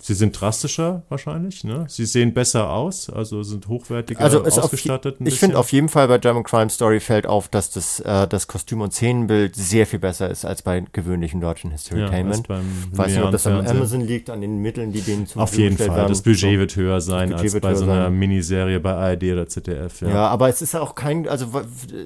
Sie 0.00 0.14
sind 0.14 0.40
drastischer 0.40 1.02
wahrscheinlich, 1.08 1.64
ne? 1.64 1.86
Sie 1.88 2.06
sehen 2.06 2.34
besser 2.34 2.70
aus, 2.70 3.10
also 3.10 3.42
sind 3.42 3.68
hochwertiger 3.68 4.20
Also 4.20 4.44
ausgestattet. 4.44 5.20
ein 5.20 5.26
ich 5.26 5.38
finde 5.38 5.58
auf 5.58 5.72
jeden 5.72 5.88
Fall 5.88 6.08
bei 6.08 6.18
German 6.18 6.44
Crime 6.44 6.70
Story 6.70 7.00
fällt 7.00 7.26
auf, 7.26 7.48
dass 7.48 7.70
das, 7.70 8.00
äh, 8.00 8.26
das 8.28 8.46
Kostüm- 8.46 8.80
und 8.80 8.92
Szenenbild 8.92 9.56
sehr 9.56 9.86
viel 9.86 9.98
besser 9.98 10.30
ist 10.30 10.44
als 10.44 10.62
bei 10.62 10.82
gewöhnlichen 10.92 11.40
deutschen 11.40 11.70
ja, 11.70 11.76
Historytainment. 11.76 12.48
beim 12.48 12.64
Weiß 12.92 13.12
nicht, 13.12 13.22
ob 13.22 13.30
das 13.30 13.46
am 13.46 13.54
Fernsehen. 13.54 13.76
Amazon 13.76 14.00
liegt, 14.02 14.30
an 14.30 14.40
den 14.40 14.58
Mitteln, 14.58 14.92
die 14.92 15.00
denen 15.02 15.26
zur 15.26 15.42
Auf 15.42 15.56
jeden 15.56 15.76
Fall. 15.76 15.88
werden. 15.94 16.08
Das 16.08 16.22
Budget 16.22 16.58
wird 16.58 16.76
höher 16.76 17.00
sein 17.00 17.32
als 17.32 17.60
bei 17.60 17.74
so 17.74 17.84
einer 17.84 18.04
sein. 18.04 18.18
Miniserie 18.18 18.80
bei 18.80 18.92
ARD 18.92 19.24
oder 19.32 19.46
ZDF. 19.46 20.00
Ja. 20.02 20.08
Ja, 20.08 20.28
aber 20.28 20.48
es 20.48 20.62
ist 20.62 20.74
auch 20.74 20.94
kein, 20.94 21.28
also 21.28 21.46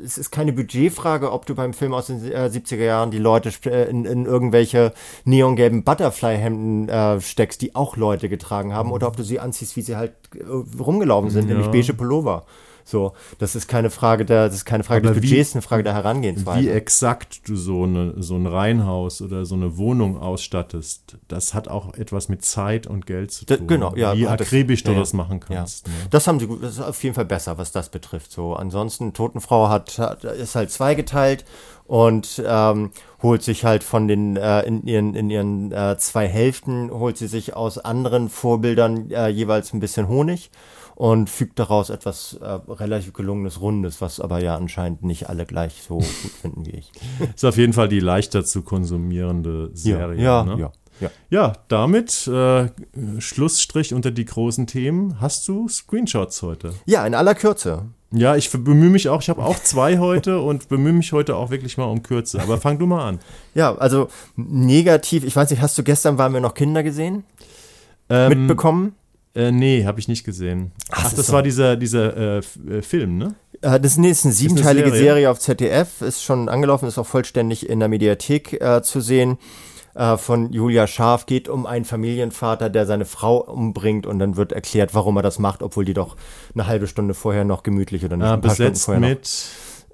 es 0.05 0.19
ist 0.19 0.31
keine 0.31 0.53
Budgetfrage, 0.53 1.33
ob 1.33 1.47
du 1.47 1.55
beim 1.55 1.73
Film 1.73 1.95
aus 1.95 2.07
den 2.07 2.25
äh, 2.31 2.51
70er 2.53 2.77
Jahren 2.85 3.11
die 3.11 3.19
Leute 3.19 3.51
äh, 3.67 3.89
in, 3.91 4.05
in 4.05 4.27
irgendwelche 4.27 4.93
neongelben 5.25 5.85
Butterfly-Hemden 5.85 6.89
äh, 6.89 7.21
steckst, 7.21 7.63
die 7.63 7.66
auch 7.75 7.97
Leute 7.97 8.29
getragen 8.29 8.73
haben, 8.73 8.93
oder 8.93 9.09
ob 9.09 9.17
du 9.17 9.23
sie 9.25 9.41
anziehst, 9.41 9.77
wie 9.77 9.83
sie 9.83 9.97
halt 9.97 10.13
äh, 10.35 10.43
rumgelaufen 10.83 11.31
sind, 11.31 11.49
Ja. 11.49 11.55
nämlich 11.55 11.71
beige 11.71 11.95
Pullover. 11.95 12.45
So, 12.89 13.15
das 13.41 13.57
ist 13.57 13.67
keine 13.67 13.91
Frage 13.91 14.25
der, 14.25 14.47
das 14.47 14.55
ist 14.55 14.65
keine 14.65 14.85
Frage 14.85 15.05
Aber 15.09 15.15
des 15.15 15.23
wie- 15.25 15.29
Budgets, 15.31 15.55
eine 15.55 15.63
Frage 15.63 15.83
der 15.83 15.93
Herangehensweise. 15.95 16.61
Wie 16.63 16.69
exakt 16.71 17.49
du 17.49 17.57
so, 17.57 17.83
eine, 17.83 18.15
so 18.23 18.37
ein 18.37 18.47
Reihenhaus 18.47 19.21
oder 19.21 19.45
so 19.45 19.57
eine 19.57 19.77
Wohnung 19.77 20.17
ausstattest, 20.21 21.17
das 21.27 21.53
hat 21.53 21.67
auch 21.67 21.95
etwas 21.95 22.29
mit 22.29 22.45
Zeit 22.45 22.87
und 22.87 23.05
Geld 23.05 23.33
zu 23.33 23.45
Da- 23.45 23.57
tun. 23.57 23.67
genau, 23.67 23.97
ja, 23.97 24.17
Wie 24.17 24.29
hat 24.29 24.39
das- 24.39 24.47
akribisch 24.47 24.85
du 24.85 24.93
ja, 24.93 24.95
ja. 24.99 25.01
das 25.01 25.13
machen 25.15 25.41
Ja. 25.49 25.57
kannst. 25.57 25.89
Ne? 25.89 25.95
Das 26.11 26.29
haben 26.29 26.39
sie 26.39 26.47
gut, 26.47 26.63
das 26.63 26.75
ist 26.75 26.81
auf 26.81 27.03
jeden 27.03 27.17
Fall 27.17 27.25
besser, 27.25 27.59
was 27.59 27.73
das 27.73 27.89
betrifft. 27.89 28.31
So, 28.31 28.55
ansonsten, 28.55 29.13
Totenfrau 29.13 29.69
hat, 29.69 29.99
hat 29.99 30.23
ist 30.23 30.55
halt 30.55 30.71
zweigeteilt 30.71 31.45
und 31.89 32.41
ähm, 32.47 32.91
holt 33.21 33.43
sich 33.43 33.65
halt 33.65 33.83
von 33.83 34.07
den 34.07 34.37
äh, 34.37 34.63
in 34.63 34.87
ihren 34.87 35.15
in 35.17 35.29
ihren 35.31 35.73
äh, 35.73 35.97
zwei 35.99 36.29
Hälften 36.29 36.91
holt 36.93 37.17
sie 37.19 37.27
sich 37.27 37.55
aus 37.57 37.79
anderen 37.79 38.29
Vorbildern 38.29 39.11
äh, 39.11 39.27
jeweils 39.29 39.73
ein 39.73 39.81
bisschen 39.81 40.07
Honig 40.09 40.51
und 40.97 41.29
fügt 41.29 41.59
daraus 41.59 41.91
etwas 41.91 42.39
äh, 42.41 42.45
relativ 42.45 43.13
gelungenes 43.13 43.61
Rundes, 43.61 44.01
was 44.01 44.19
aber 44.19 44.41
ja 44.41 44.57
anscheinend 44.57 45.05
nicht 45.05 45.29
alle 45.29 45.45
gleich 45.45 45.83
so 45.87 45.99
gut 45.99 46.05
finden 46.41 46.67
wie 46.67 46.71
ich. 46.71 46.91
Ist 47.35 47.45
auf 47.45 47.59
jeden 47.59 47.75
Fall 47.75 47.89
die 47.89 48.01
leichter 48.01 48.45
zu 48.45 48.63
konsumierende 48.63 49.71
Serie. 49.75 50.21
ja, 50.21 50.43
ne? 50.43 50.59
ja, 50.59 50.73
ja. 51.01 51.11
Ja, 51.29 51.53
damit 51.69 52.27
äh, 52.27 52.69
Schlussstrich 53.19 53.93
unter 53.93 54.11
die 54.11 54.25
großen 54.25 54.67
Themen. 54.67 55.21
Hast 55.21 55.47
du 55.47 55.69
Screenshots 55.69 56.41
heute? 56.41 56.73
Ja, 56.87 57.07
in 57.07 57.15
aller 57.15 57.35
Kürze. 57.35 57.85
Ja, 58.13 58.35
ich 58.35 58.51
bemühe 58.51 58.89
mich 58.89 59.11
auch. 59.11 59.21
Ich 59.21 59.29
habe 59.29 59.45
auch 59.45 59.59
zwei 59.59 59.99
heute 59.99 60.41
und 60.41 60.71
bemühe 60.71 60.95
mich 60.95 61.13
heute 61.13 61.37
auch 61.37 61.51
wirklich 61.51 61.77
mal 61.77 61.85
um 61.85 62.03
Kürze. 62.03 62.41
Aber 62.41 62.57
fang 62.57 62.79
du 62.79 62.87
mal 62.87 63.07
an. 63.07 63.19
Ja, 63.55 63.75
also 63.75 64.09
negativ, 64.37 65.25
ich 65.25 65.37
weiß 65.37 65.51
nicht, 65.51 65.61
hast 65.61 65.77
du 65.77 65.83
gestern 65.83 66.17
waren 66.17 66.33
wir 66.33 66.41
noch 66.41 66.55
Kinder 66.55 66.83
gesehen? 66.83 67.25
Ähm, 68.09 68.47
Mitbekommen? 68.47 68.95
Äh, 69.37 69.53
nee, 69.53 69.85
habe 69.85 70.01
ich 70.01 70.09
nicht 70.09 70.25
gesehen. 70.25 70.73
Ach, 70.91 71.03
das 71.05 71.15
das, 71.15 71.27
ist 71.27 71.33
war 71.33 71.43
dieser, 71.43 71.77
dieser 71.77 72.17
äh, 72.17 72.39
äh, 72.39 72.83
Film, 72.83 73.19
ne? 73.19 73.35
Äh, 73.61 73.79
Das 73.79 73.93
ist 73.93 73.99
nee, 73.99 74.11
ist 74.11 74.25
eine 74.25 74.33
siebenteilige 74.33 74.89
Serie? 74.91 75.03
Serie. 75.05 75.31
auf 75.31 75.39
ZDF, 75.39 76.01
ist 76.01 76.23
schon 76.23 76.49
angelaufen, 76.49 76.89
ist 76.89 76.99
auch 76.99 77.07
vollständig 77.07 77.69
in 77.69 77.79
der 77.81 77.89
Mediathek 77.89 78.61
zu 78.83 79.01
sehen. 79.01 79.39
Von 80.19 80.53
Julia 80.53 80.87
Scharf 80.87 81.25
geht 81.25 81.49
um 81.49 81.65
einen 81.65 81.87
Familienvater, 81.87 82.69
der 82.69 82.85
seine 82.85 83.07
Frau 83.07 83.39
umbringt 83.39 84.07
und 84.07 84.19
dann 84.19 84.37
wird 84.37 84.53
erklärt, 84.53 84.95
warum 84.95 85.17
er 85.17 85.23
das 85.23 85.39
macht, 85.39 85.63
obwohl 85.63 85.87
die 85.87 85.95
doch 85.95 86.17
eine 86.55 86.67
halbe 86.67 86.87
Stunde 86.87 87.15
vorher 87.15 87.45
noch 87.45 87.63
gemütlich 87.63 88.05
oder 88.05 88.19
nicht 88.19 88.27
Äh, 88.27 88.33
ein 88.33 88.41
paar 88.43 88.51
Stunden 88.55 88.73
besetzt 88.73 88.85
vorher 88.85 89.01
mit 89.01 89.31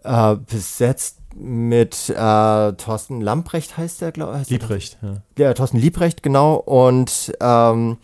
noch. 0.05 0.39
Besetzt 0.39 1.19
mit 1.36 2.09
äh, 2.10 2.73
Thorsten 2.73 3.20
Lamprecht 3.20 3.77
heißt 3.78 4.01
der, 4.01 4.10
glaube 4.10 4.40
ich. 4.43 4.51
Liebrecht. 4.51 4.98
Ja. 5.02 5.23
Der 5.36 5.55
Thorsten 5.55 5.78
Liebrecht, 5.78 6.24
genau. 6.24 6.56
Und 6.56 7.32
ähm, 7.40 7.98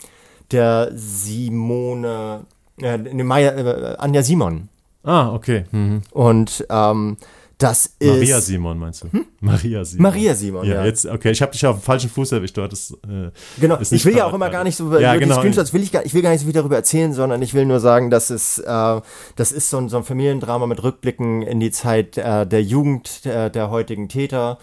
der 0.51 0.91
Simone, 0.95 2.47
äh, 2.81 2.99
ne, 2.99 3.25
Maya, 3.25 3.53
äh, 3.53 3.97
Anja 3.99 4.23
Simon. 4.23 4.69
Ah, 5.05 5.33
okay. 5.33 5.65
Mhm. 5.71 6.03
Und 6.13 6.67
ähm, 6.71 7.17
das 7.59 7.87
ist. 7.99 8.09
Maria 8.09 8.41
Simon 8.41 8.79
meinst 8.79 9.03
du? 9.03 9.09
Maria 9.41 9.85
Simon. 9.85 10.03
Maria 10.03 10.35
Simon, 10.35 10.65
ja. 10.65 10.85
Jetzt, 10.85 11.07
okay, 11.07 11.33
ich 11.33 11.43
habe 11.43 11.51
dich 11.51 11.67
auf 11.67 11.79
dem 11.79 11.83
falschen 11.83 12.09
Fuß 12.09 12.31
erwischt. 12.33 12.57
Du 12.57 12.63
hattest, 12.63 12.93
äh, 12.93 13.31
Genau, 13.61 13.77
ist 13.77 13.93
ich 13.93 14.05
will 14.05 14.17
ja 14.17 14.27
auch 14.27 14.33
immer 14.33 14.49
gar 14.49 14.63
nicht 14.63 14.77
so 14.77 14.87
über 14.87 15.01
Ja, 15.01 15.15
über 15.15 15.21
genau. 15.21 15.35
die 15.35 15.41
Screenshots, 15.41 15.73
will 15.75 15.83
ich, 15.83 15.91
gar, 15.91 16.07
ich 16.07 16.15
will 16.15 16.23
gar 16.23 16.31
nicht 16.31 16.41
so 16.41 16.45
viel 16.45 16.55
darüber 16.55 16.77
erzählen, 16.77 17.13
sondern 17.13 17.43
ich 17.43 17.55
will 17.55 17.67
nur 17.67 17.81
sagen, 17.81 18.11
dass 18.11 18.31
es, 18.31 18.59
äh, 18.61 19.01
das 19.35 19.51
ist 19.51 19.71
so 19.71 19.79
ein, 19.79 19.89
so 19.89 19.97
ein 19.97 20.05
Familiendrama 20.05 20.67
mit 20.67 20.83
Rückblicken 20.83 21.43
in 21.43 21.59
die 21.59 21.73
Zeit 21.73 22.17
äh, 22.17 22.47
der 22.47 22.63
Jugend 22.63 23.25
der, 23.25 23.51
der 23.51 23.71
heutigen 23.71 24.09
Täter 24.09 24.59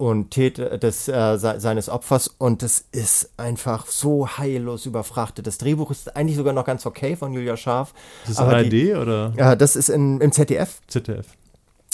und 0.00 0.30
Täter 0.30 0.78
des, 0.78 1.08
äh, 1.08 1.36
se 1.36 1.60
seines 1.60 1.90
Opfers 1.90 2.28
und 2.38 2.62
das 2.62 2.86
ist 2.90 3.32
einfach 3.36 3.86
so 3.86 4.26
heillos 4.26 4.86
überfrachtet. 4.86 5.46
Das 5.46 5.58
Drehbuch 5.58 5.90
ist 5.90 6.16
eigentlich 6.16 6.38
sogar 6.38 6.54
noch 6.54 6.64
ganz 6.64 6.86
okay 6.86 7.16
von 7.16 7.34
Julia 7.34 7.58
Scharf. 7.58 7.92
ist 8.26 8.38
das 8.38 8.38
ARD 8.38 8.72
die, 8.72 8.94
oder 8.94 9.34
äh, 9.36 9.58
das 9.58 9.76
ist 9.76 9.90
in, 9.90 10.18
im 10.22 10.32
ZDF 10.32 10.80
ZDF? 10.88 11.26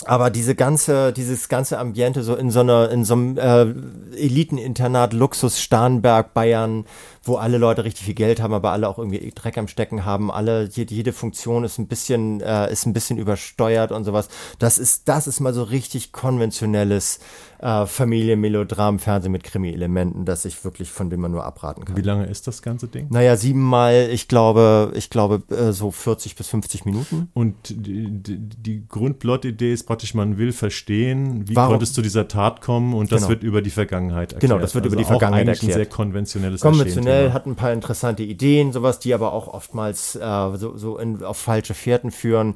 aber 0.05 0.29
diese 0.29 0.53
ganze, 0.53 1.11
dieses 1.11 1.49
ganze 1.49 1.79
Ambiente 1.79 2.21
so 2.21 2.35
in 2.35 2.51
so 2.51 2.59
einer, 2.59 2.91
in 2.91 3.03
so 3.03 3.15
einem 3.15 3.37
äh, 3.37 4.15
Eliteninternat, 4.15 5.13
Luxus, 5.13 5.59
Starnberg, 5.59 6.33
Bayern, 6.35 6.85
wo 7.23 7.37
alle 7.37 7.57
Leute 7.57 7.83
richtig 7.83 8.05
viel 8.05 8.13
Geld 8.13 8.39
haben, 8.39 8.53
aber 8.53 8.71
alle 8.71 8.87
auch 8.87 8.99
irgendwie 8.99 9.31
Dreck 9.33 9.57
am 9.57 9.67
Stecken 9.67 10.05
haben, 10.05 10.31
alle, 10.31 10.69
jede, 10.71 10.93
jede 10.93 11.13
Funktion 11.13 11.63
ist 11.63 11.79
ein 11.79 11.87
bisschen, 11.87 12.41
äh, 12.41 12.71
ist 12.71 12.85
ein 12.85 12.93
bisschen 12.93 13.17
übersteuert 13.17 13.91
und 13.91 14.03
sowas. 14.03 14.29
Das 14.59 14.77
ist, 14.77 15.09
das 15.09 15.25
ist 15.25 15.39
mal 15.39 15.53
so 15.53 15.63
richtig 15.63 16.11
konventionelles 16.11 17.19
äh, 17.59 17.85
Familienmelodram, 17.85 18.99
Fernsehen 18.99 19.31
mit 19.31 19.43
Krimi-Elementen, 19.43 20.25
das 20.25 20.45
ich 20.45 20.63
wirklich, 20.63 20.91
von 20.91 21.09
dem 21.09 21.21
man 21.21 21.31
nur 21.31 21.43
abraten 21.43 21.85
kann. 21.85 21.97
Wie 21.97 22.01
lange 22.01 22.25
ist 22.25 22.47
das 22.47 22.61
ganze 22.61 22.87
Ding? 22.87 23.07
Naja, 23.09 23.35
siebenmal, 23.35 24.09
ich 24.11 24.27
glaube, 24.27 24.91
ich 24.95 25.09
glaube, 25.09 25.41
äh, 25.49 25.71
so 25.71 25.91
40 25.91 26.35
bis 26.35 26.47
50 26.49 26.85
Minuten. 26.85 27.29
Und 27.33 27.55
die, 27.69 28.07
die, 28.11 28.37
die 28.37 28.87
Grundplot-Idee 28.87 29.73
ist 29.73 29.85
praktisch, 29.85 30.13
man 30.13 30.37
will 30.37 30.51
verstehen, 30.51 31.47
wie 31.47 31.55
Warum? 31.55 31.71
konnte 31.71 31.83
es 31.83 31.93
zu 31.93 32.01
dieser 32.01 32.27
Tat 32.27 32.61
kommen 32.61 32.93
und 32.93 33.11
das 33.11 33.21
genau. 33.21 33.29
wird 33.29 33.43
über 33.43 33.61
die 33.61 33.71
Vergangenheit 33.71 34.33
erklärt. 34.33 34.41
Genau, 34.51 34.61
das 34.61 34.75
wird 34.75 34.85
also 34.85 34.93
über 34.93 35.01
die 35.01 35.07
Vergangenheit 35.07 35.47
erklärt. 35.47 35.73
ein 35.73 35.79
sehr 35.79 35.85
konventionelles 35.87 36.61
Konventionell, 36.61 37.33
hat 37.33 37.45
ein 37.45 37.55
paar 37.55 37.73
interessante 37.73 38.23
Ideen, 38.23 38.71
sowas, 38.71 38.99
die 38.99 39.13
aber 39.13 39.33
auch 39.33 39.47
oftmals 39.47 40.15
äh, 40.15 40.57
so, 40.57 40.77
so 40.77 40.97
in, 40.97 41.23
auf 41.23 41.37
falsche 41.37 41.73
Fährten 41.73 42.11
führen 42.11 42.55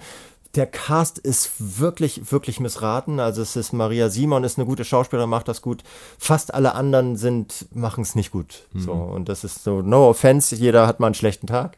der 0.55 0.67
Cast 0.67 1.17
ist 1.17 1.51
wirklich, 1.59 2.31
wirklich 2.31 2.59
missraten. 2.59 3.19
Also 3.19 3.41
es 3.41 3.55
ist 3.55 3.71
Maria 3.71 4.09
Simon 4.09 4.43
ist 4.43 4.57
eine 4.57 4.65
gute 4.65 4.83
Schauspielerin, 4.83 5.29
macht 5.29 5.47
das 5.47 5.61
gut. 5.61 5.83
Fast 6.17 6.53
alle 6.53 6.75
anderen 6.75 7.15
sind, 7.15 7.67
machen 7.73 8.01
es 8.01 8.15
nicht 8.15 8.31
gut. 8.31 8.67
Mhm. 8.73 8.79
So, 8.79 8.91
und 8.91 9.29
das 9.29 9.43
ist 9.43 9.63
so, 9.63 9.81
no 9.81 10.09
offense, 10.09 10.55
jeder 10.55 10.87
hat 10.87 10.99
mal 10.99 11.07
einen 11.07 11.15
schlechten 11.15 11.47
Tag. 11.47 11.77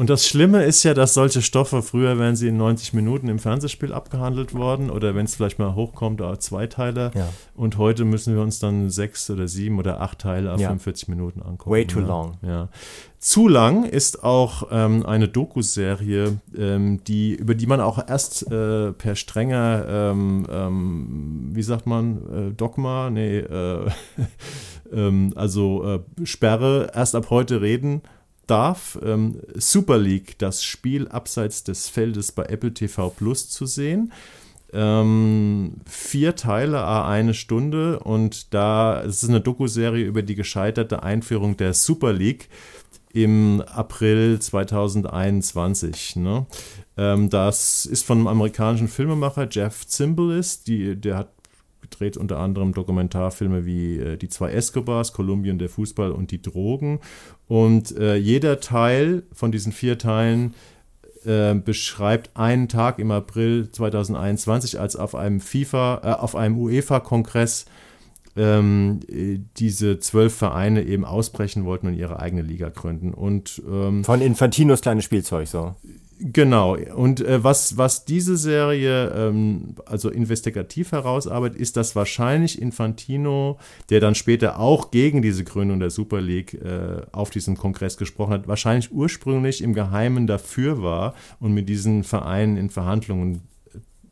Und 0.00 0.08
das 0.08 0.26
Schlimme 0.26 0.64
ist 0.64 0.82
ja, 0.82 0.94
dass 0.94 1.12
solche 1.12 1.42
Stoffe, 1.42 1.82
früher 1.82 2.18
wären 2.18 2.34
sie 2.34 2.48
in 2.48 2.56
90 2.56 2.94
Minuten 2.94 3.28
im 3.28 3.38
Fernsehspiel 3.38 3.92
abgehandelt 3.92 4.54
worden 4.54 4.88
oder 4.88 5.14
wenn 5.14 5.26
es 5.26 5.34
vielleicht 5.34 5.58
mal 5.58 5.74
hochkommt, 5.74 6.22
auch 6.22 6.38
zwei 6.38 6.66
Teile. 6.68 7.10
Ja. 7.14 7.28
Und 7.54 7.76
heute 7.76 8.06
müssen 8.06 8.34
wir 8.34 8.40
uns 8.40 8.58
dann 8.60 8.88
sechs 8.88 9.28
oder 9.28 9.46
sieben 9.46 9.78
oder 9.78 10.00
acht 10.00 10.20
Teile 10.20 10.54
auf 10.54 10.58
ja. 10.58 10.68
45 10.68 11.08
Minuten 11.08 11.42
angucken. 11.42 11.70
Way 11.70 11.86
too 11.86 12.00
ja. 12.00 12.06
long. 12.06 12.38
Ja. 12.40 12.68
Zu 13.18 13.46
lang 13.46 13.84
ist 13.84 14.24
auch 14.24 14.68
ähm, 14.70 15.04
eine 15.04 15.28
Doku-Serie, 15.28 16.40
ähm, 16.56 17.04
die, 17.04 17.34
über 17.34 17.54
die 17.54 17.66
man 17.66 17.82
auch 17.82 17.98
erst 18.08 18.50
äh, 18.50 18.92
per 18.92 19.16
strenger, 19.16 19.84
ähm, 19.86 20.46
ähm 20.50 21.50
wie 21.52 21.62
sagt 21.62 21.86
man, 21.86 22.48
äh, 22.48 22.54
Dogma, 22.54 23.10
nee, 23.10 23.40
äh, 23.40 23.90
ähm, 24.94 25.34
also 25.36 25.84
äh, 25.84 26.24
Sperre 26.24 26.90
erst 26.94 27.14
ab 27.14 27.28
heute 27.28 27.60
reden 27.60 28.00
darf. 28.50 28.98
Ähm, 29.02 29.40
Super 29.54 29.98
League, 29.98 30.38
das 30.38 30.64
Spiel 30.64 31.08
abseits 31.08 31.64
des 31.64 31.88
Feldes 31.88 32.32
bei 32.32 32.44
Apple 32.44 32.74
TV 32.74 33.10
Plus 33.10 33.48
zu 33.48 33.66
sehen. 33.66 34.12
Ähm, 34.72 35.76
vier 35.86 36.36
Teile, 36.36 36.86
eine 37.04 37.34
Stunde 37.34 37.98
und 38.00 38.54
da 38.54 39.02
es 39.02 39.22
ist 39.22 39.28
eine 39.28 39.40
Doku-Serie 39.40 40.04
über 40.04 40.22
die 40.22 40.36
gescheiterte 40.36 41.02
Einführung 41.02 41.56
der 41.56 41.74
Super 41.74 42.12
League 42.12 42.48
im 43.12 43.62
April 43.66 44.38
2021. 44.38 46.16
Ne? 46.16 46.46
Ähm, 46.96 47.30
das 47.30 47.84
ist 47.84 48.06
von 48.06 48.18
einem 48.18 48.28
amerikanischen 48.28 48.86
Filmemacher, 48.86 49.48
Jeff 49.50 49.86
Zimbalist, 49.86 50.68
die, 50.68 50.94
der 50.94 51.16
hat 51.16 51.32
dreht 51.90 52.16
unter 52.16 52.38
anderem 52.38 52.72
Dokumentarfilme 52.72 53.66
wie 53.66 53.98
äh, 53.98 54.16
Die 54.16 54.28
zwei 54.28 54.52
Escobars, 54.52 55.12
Kolumbien, 55.12 55.58
der 55.58 55.68
Fußball 55.68 56.12
und 56.12 56.30
die 56.30 56.40
Drogen. 56.40 57.00
Und 57.50 57.98
äh, 57.98 58.14
jeder 58.14 58.60
Teil 58.60 59.24
von 59.32 59.50
diesen 59.50 59.72
vier 59.72 59.98
Teilen 59.98 60.54
äh, 61.24 61.52
beschreibt 61.52 62.30
einen 62.34 62.68
Tag 62.68 63.00
im 63.00 63.10
April 63.10 63.72
2021, 63.72 64.78
als 64.78 64.94
auf 64.94 65.16
einem 65.16 65.40
FIFA, 65.40 66.00
äh, 66.04 66.12
auf 66.12 66.36
einem 66.36 66.56
UEFA-Kongress 66.56 67.64
ähm, 68.36 69.00
diese 69.56 69.98
zwölf 69.98 70.32
Vereine 70.32 70.84
eben 70.84 71.04
ausbrechen 71.04 71.64
wollten 71.64 71.88
und 71.88 71.94
ihre 71.94 72.20
eigene 72.20 72.42
Liga 72.42 72.68
gründen. 72.68 73.12
Und, 73.12 73.60
ähm, 73.68 74.04
Von 74.04 74.20
Infantinos 74.20 74.80
kleines 74.80 75.04
Spielzeug 75.04 75.48
so. 75.48 75.74
Genau. 76.22 76.76
Und 76.76 77.22
äh, 77.22 77.42
was, 77.42 77.78
was 77.78 78.04
diese 78.04 78.36
Serie 78.36 79.10
ähm, 79.16 79.74
also 79.86 80.10
investigativ 80.10 80.92
herausarbeitet, 80.92 81.58
ist, 81.58 81.78
dass 81.78 81.96
wahrscheinlich 81.96 82.60
Infantino, 82.60 83.58
der 83.88 84.00
dann 84.00 84.14
später 84.14 84.60
auch 84.60 84.90
gegen 84.90 85.22
diese 85.22 85.44
Gründung 85.44 85.80
der 85.80 85.88
Super 85.88 86.20
League 86.20 86.52
äh, 86.52 87.00
auf 87.12 87.30
diesem 87.30 87.56
Kongress 87.56 87.96
gesprochen 87.96 88.34
hat, 88.34 88.48
wahrscheinlich 88.48 88.92
ursprünglich 88.92 89.62
im 89.62 89.72
Geheimen 89.72 90.26
dafür 90.26 90.82
war 90.82 91.14
und 91.38 91.54
mit 91.54 91.70
diesen 91.70 92.04
Vereinen 92.04 92.58
in 92.58 92.68
Verhandlungen 92.68 93.40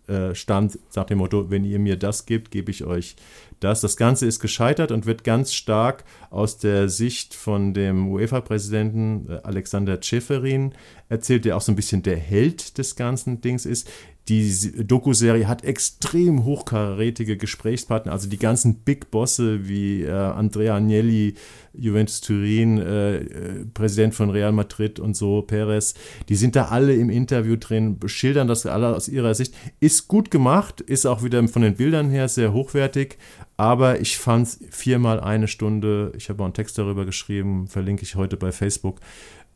äh, 0.06 0.35
stand, 0.35 0.78
nach 0.97 1.05
dem 1.05 1.18
Motto, 1.18 1.51
wenn 1.51 1.64
ihr 1.64 1.78
mir 1.78 1.98
das 1.98 2.24
gebt, 2.24 2.51
gebe 2.51 2.70
ich 2.70 2.85
euch 2.85 3.16
das. 3.60 3.80
Das 3.80 3.97
Ganze 3.97 4.26
ist 4.26 4.40
gescheitert 4.40 4.93
und 4.93 5.06
wird 5.06 5.24
ganz 5.24 5.52
stark 5.52 6.05
aus 6.30 6.59
der 6.59 6.89
Sicht 6.89 7.35
von 7.35 7.74
dem 7.74 8.09
UEFA-Präsidenten 8.09 9.28
äh, 9.28 9.40
Alexander 9.43 10.01
Ceferin 10.01 10.74
erzählt, 11.09 11.44
der 11.44 11.56
auch 11.56 11.60
so 11.60 11.72
ein 11.72 11.76
bisschen 11.76 12.02
der 12.02 12.16
Held 12.16 12.78
des 12.78 12.97
ganzen 12.97 13.40
Dings 13.40 13.66
ist. 13.66 13.90
Die 14.28 14.84
Doku-Serie 14.84 15.48
hat 15.48 15.64
extrem 15.64 16.44
hochkarätige 16.44 17.38
Gesprächspartner, 17.38 18.12
also 18.12 18.28
die 18.28 18.38
ganzen 18.38 18.80
Big 18.80 19.10
Bosse 19.10 19.66
wie 19.66 20.02
äh, 20.02 20.10
Andrea 20.10 20.76
Agnelli, 20.76 21.34
Juventus 21.72 22.20
Turin, 22.20 22.78
äh, 22.78 23.16
äh, 23.16 23.64
Präsident 23.72 24.14
von 24.14 24.28
Real 24.28 24.52
Madrid 24.52 25.00
und 25.00 25.16
so, 25.16 25.40
Perez, 25.40 25.94
die 26.28 26.34
sind 26.34 26.56
da 26.56 26.66
alle 26.66 26.94
im 26.94 27.09
Interview 27.09 27.56
drin, 27.56 27.98
schildern 28.05 28.48
das 28.48 28.66
alle 28.66 28.94
aus 28.94 29.09
ihrer 29.09 29.34
Sicht. 29.34 29.55
Ist 29.80 30.09
gut 30.09 30.30
gemacht, 30.30 30.82
ist 30.82 31.06
auch 31.06 31.22
wieder 31.22 31.46
von 31.48 31.62
den 31.62 31.76
Bildern 31.76 32.10
her 32.10 32.28
sehr 32.28 32.52
hochwertig, 32.52 33.16
aber 33.56 34.00
ich 34.00 34.18
fand 34.18 34.46
es 34.46 34.60
viermal 34.70 35.20
eine 35.20 35.48
Stunde, 35.48 36.12
ich 36.16 36.28
habe 36.28 36.42
auch 36.42 36.46
einen 36.46 36.55
Text 36.55 36.76
darüber 36.76 37.06
geschrieben, 37.06 37.66
verlinke 37.66 38.02
ich 38.02 38.14
heute 38.14 38.36
bei 38.36 38.52
Facebook, 38.52 39.00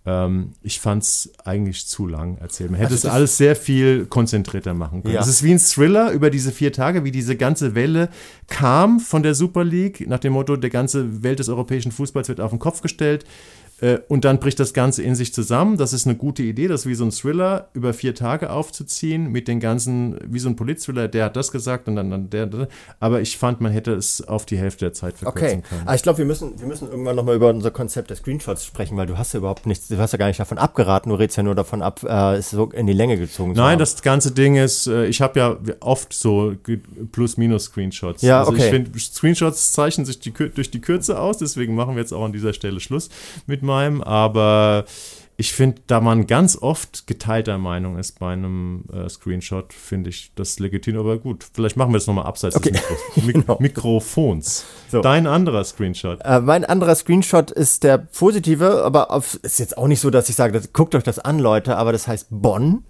ähm, 0.04 0.52
ich 0.62 0.80
fand 0.80 1.02
es 1.04 1.32
eigentlich 1.44 1.86
zu 1.86 2.06
lang 2.06 2.36
erzählt. 2.38 2.70
Man 2.70 2.80
hätte 2.80 2.92
also 2.92 3.08
es 3.08 3.12
alles 3.12 3.36
sehr 3.36 3.54
viel 3.54 4.06
konzentrierter 4.06 4.74
machen 4.74 5.02
können. 5.02 5.16
Es 5.16 5.28
ist 5.28 5.42
wie 5.42 5.52
ein 5.52 5.58
Thriller 5.58 6.10
über 6.10 6.30
diese 6.30 6.50
vier 6.50 6.72
Tage, 6.72 7.04
wie 7.04 7.12
diese 7.12 7.36
ganze 7.36 7.74
Welle 7.74 8.08
kam 8.48 8.98
von 8.98 9.22
der 9.22 9.34
Super 9.34 9.64
League, 9.64 10.08
nach 10.08 10.18
dem 10.18 10.32
Motto, 10.32 10.56
der 10.56 10.70
ganze 10.70 11.22
Welt 11.22 11.38
des 11.38 11.48
europäischen 11.48 11.92
Fußballs 11.92 12.28
wird 12.28 12.40
auf 12.40 12.50
den 12.50 12.58
Kopf 12.58 12.80
gestellt. 12.80 13.24
Äh, 13.80 13.98
und 14.08 14.24
dann 14.24 14.38
bricht 14.38 14.60
das 14.60 14.74
Ganze 14.74 15.02
in 15.02 15.14
sich 15.14 15.34
zusammen. 15.34 15.76
Das 15.76 15.92
ist 15.92 16.06
eine 16.06 16.16
gute 16.16 16.42
Idee, 16.42 16.68
das 16.68 16.86
wie 16.86 16.94
so 16.94 17.04
ein 17.04 17.10
Thriller 17.10 17.68
über 17.74 17.92
vier 17.92 18.14
Tage 18.14 18.50
aufzuziehen, 18.50 19.30
mit 19.32 19.48
den 19.48 19.58
ganzen, 19.58 20.18
wie 20.24 20.38
so 20.38 20.48
ein 20.48 20.56
Politthriller, 20.56 21.08
der 21.08 21.26
hat 21.26 21.36
das 21.36 21.50
gesagt 21.50 21.88
und 21.88 21.96
dann, 21.96 22.10
dann 22.10 22.30
der, 22.30 22.46
der. 22.46 22.68
Aber 23.00 23.20
ich 23.20 23.36
fand, 23.36 23.60
man 23.60 23.72
hätte 23.72 23.92
es 23.92 24.26
auf 24.26 24.46
die 24.46 24.56
Hälfte 24.56 24.84
der 24.84 24.92
Zeit 24.92 25.18
verkürzen 25.18 25.58
okay. 25.58 25.68
können. 25.68 25.82
Aber 25.84 25.94
ich 25.94 26.02
glaube, 26.02 26.18
wir 26.18 26.24
müssen, 26.24 26.58
wir 26.60 26.66
müssen 26.66 26.88
irgendwann 26.88 27.16
nochmal 27.16 27.34
über 27.34 27.50
unser 27.50 27.70
Konzept 27.70 28.10
der 28.10 28.16
Screenshots 28.16 28.64
sprechen, 28.64 28.96
weil 28.96 29.06
du 29.06 29.18
hast 29.18 29.32
ja 29.32 29.38
überhaupt 29.38 29.66
nichts, 29.66 29.88
du 29.88 29.98
hast 29.98 30.12
ja 30.12 30.18
gar 30.18 30.28
nicht 30.28 30.38
davon 30.38 30.58
abgeraten, 30.58 31.10
du 31.10 31.16
redest 31.16 31.36
ja 31.36 31.42
nur 31.42 31.54
davon 31.54 31.82
ab, 31.82 32.04
äh, 32.04 32.36
es 32.36 32.50
so 32.50 32.70
in 32.70 32.86
die 32.86 32.92
Länge 32.92 33.16
gezogen 33.16 33.52
Nein, 33.52 33.78
das 33.78 34.02
ganze 34.02 34.30
Ding 34.30 34.56
ist, 34.56 34.86
äh, 34.86 35.06
ich 35.06 35.20
habe 35.20 35.38
ja 35.40 35.56
oft 35.80 36.12
so 36.12 36.54
Plus-Minus-Screenshots. 37.10 38.22
Ja, 38.22 38.40
also 38.40 38.52
okay. 38.52 38.64
ich 38.64 38.70
finde, 38.70 38.98
Screenshots 38.98 39.72
zeichnen 39.72 40.06
sich 40.06 40.20
die, 40.20 40.32
durch 40.32 40.70
die 40.70 40.80
Kürze 40.80 41.18
aus, 41.18 41.38
deswegen 41.38 41.74
machen 41.74 41.96
wir 41.96 42.00
jetzt 42.00 42.12
auch 42.12 42.24
an 42.24 42.32
dieser 42.32 42.52
Stelle 42.52 42.78
Schluss 42.78 43.08
mit 43.46 43.62
meinem, 43.72 44.02
aber 44.02 44.84
ich 45.36 45.52
finde, 45.52 45.82
da 45.86 46.00
man 46.00 46.26
ganz 46.26 46.56
oft 46.60 47.06
geteilter 47.06 47.58
Meinung 47.58 47.98
ist 47.98 48.20
bei 48.20 48.32
einem 48.32 48.84
äh, 48.92 49.08
Screenshot, 49.08 49.72
finde 49.72 50.10
ich 50.10 50.30
das 50.34 50.58
legitim. 50.58 50.98
Aber 50.98 51.18
gut, 51.18 51.44
vielleicht 51.52 51.76
machen 51.76 51.90
wir 51.90 51.98
das 51.98 52.06
nochmal 52.06 52.26
abseits 52.26 52.54
okay. 52.54 52.70
des 52.70 52.80
Mikros 52.82 53.16
Mik 53.24 53.34
genau. 53.34 53.58
Mikrofons. 53.58 54.64
So. 54.88 55.00
Dein 55.00 55.26
anderer 55.26 55.64
Screenshot. 55.64 56.20
Äh, 56.22 56.40
mein 56.40 56.64
anderer 56.64 56.94
Screenshot 56.94 57.50
ist 57.50 57.82
der 57.82 57.98
positive, 57.98 58.84
aber 58.84 59.10
auf, 59.10 59.34
ist 59.42 59.58
jetzt 59.58 59.78
auch 59.78 59.88
nicht 59.88 60.00
so, 60.00 60.10
dass 60.10 60.28
ich 60.28 60.36
sage, 60.36 60.52
das, 60.52 60.72
guckt 60.72 60.94
euch 60.94 61.02
das 61.02 61.18
an, 61.18 61.38
Leute, 61.38 61.76
aber 61.76 61.92
das 61.92 62.06
heißt 62.06 62.28
Bonn 62.30 62.84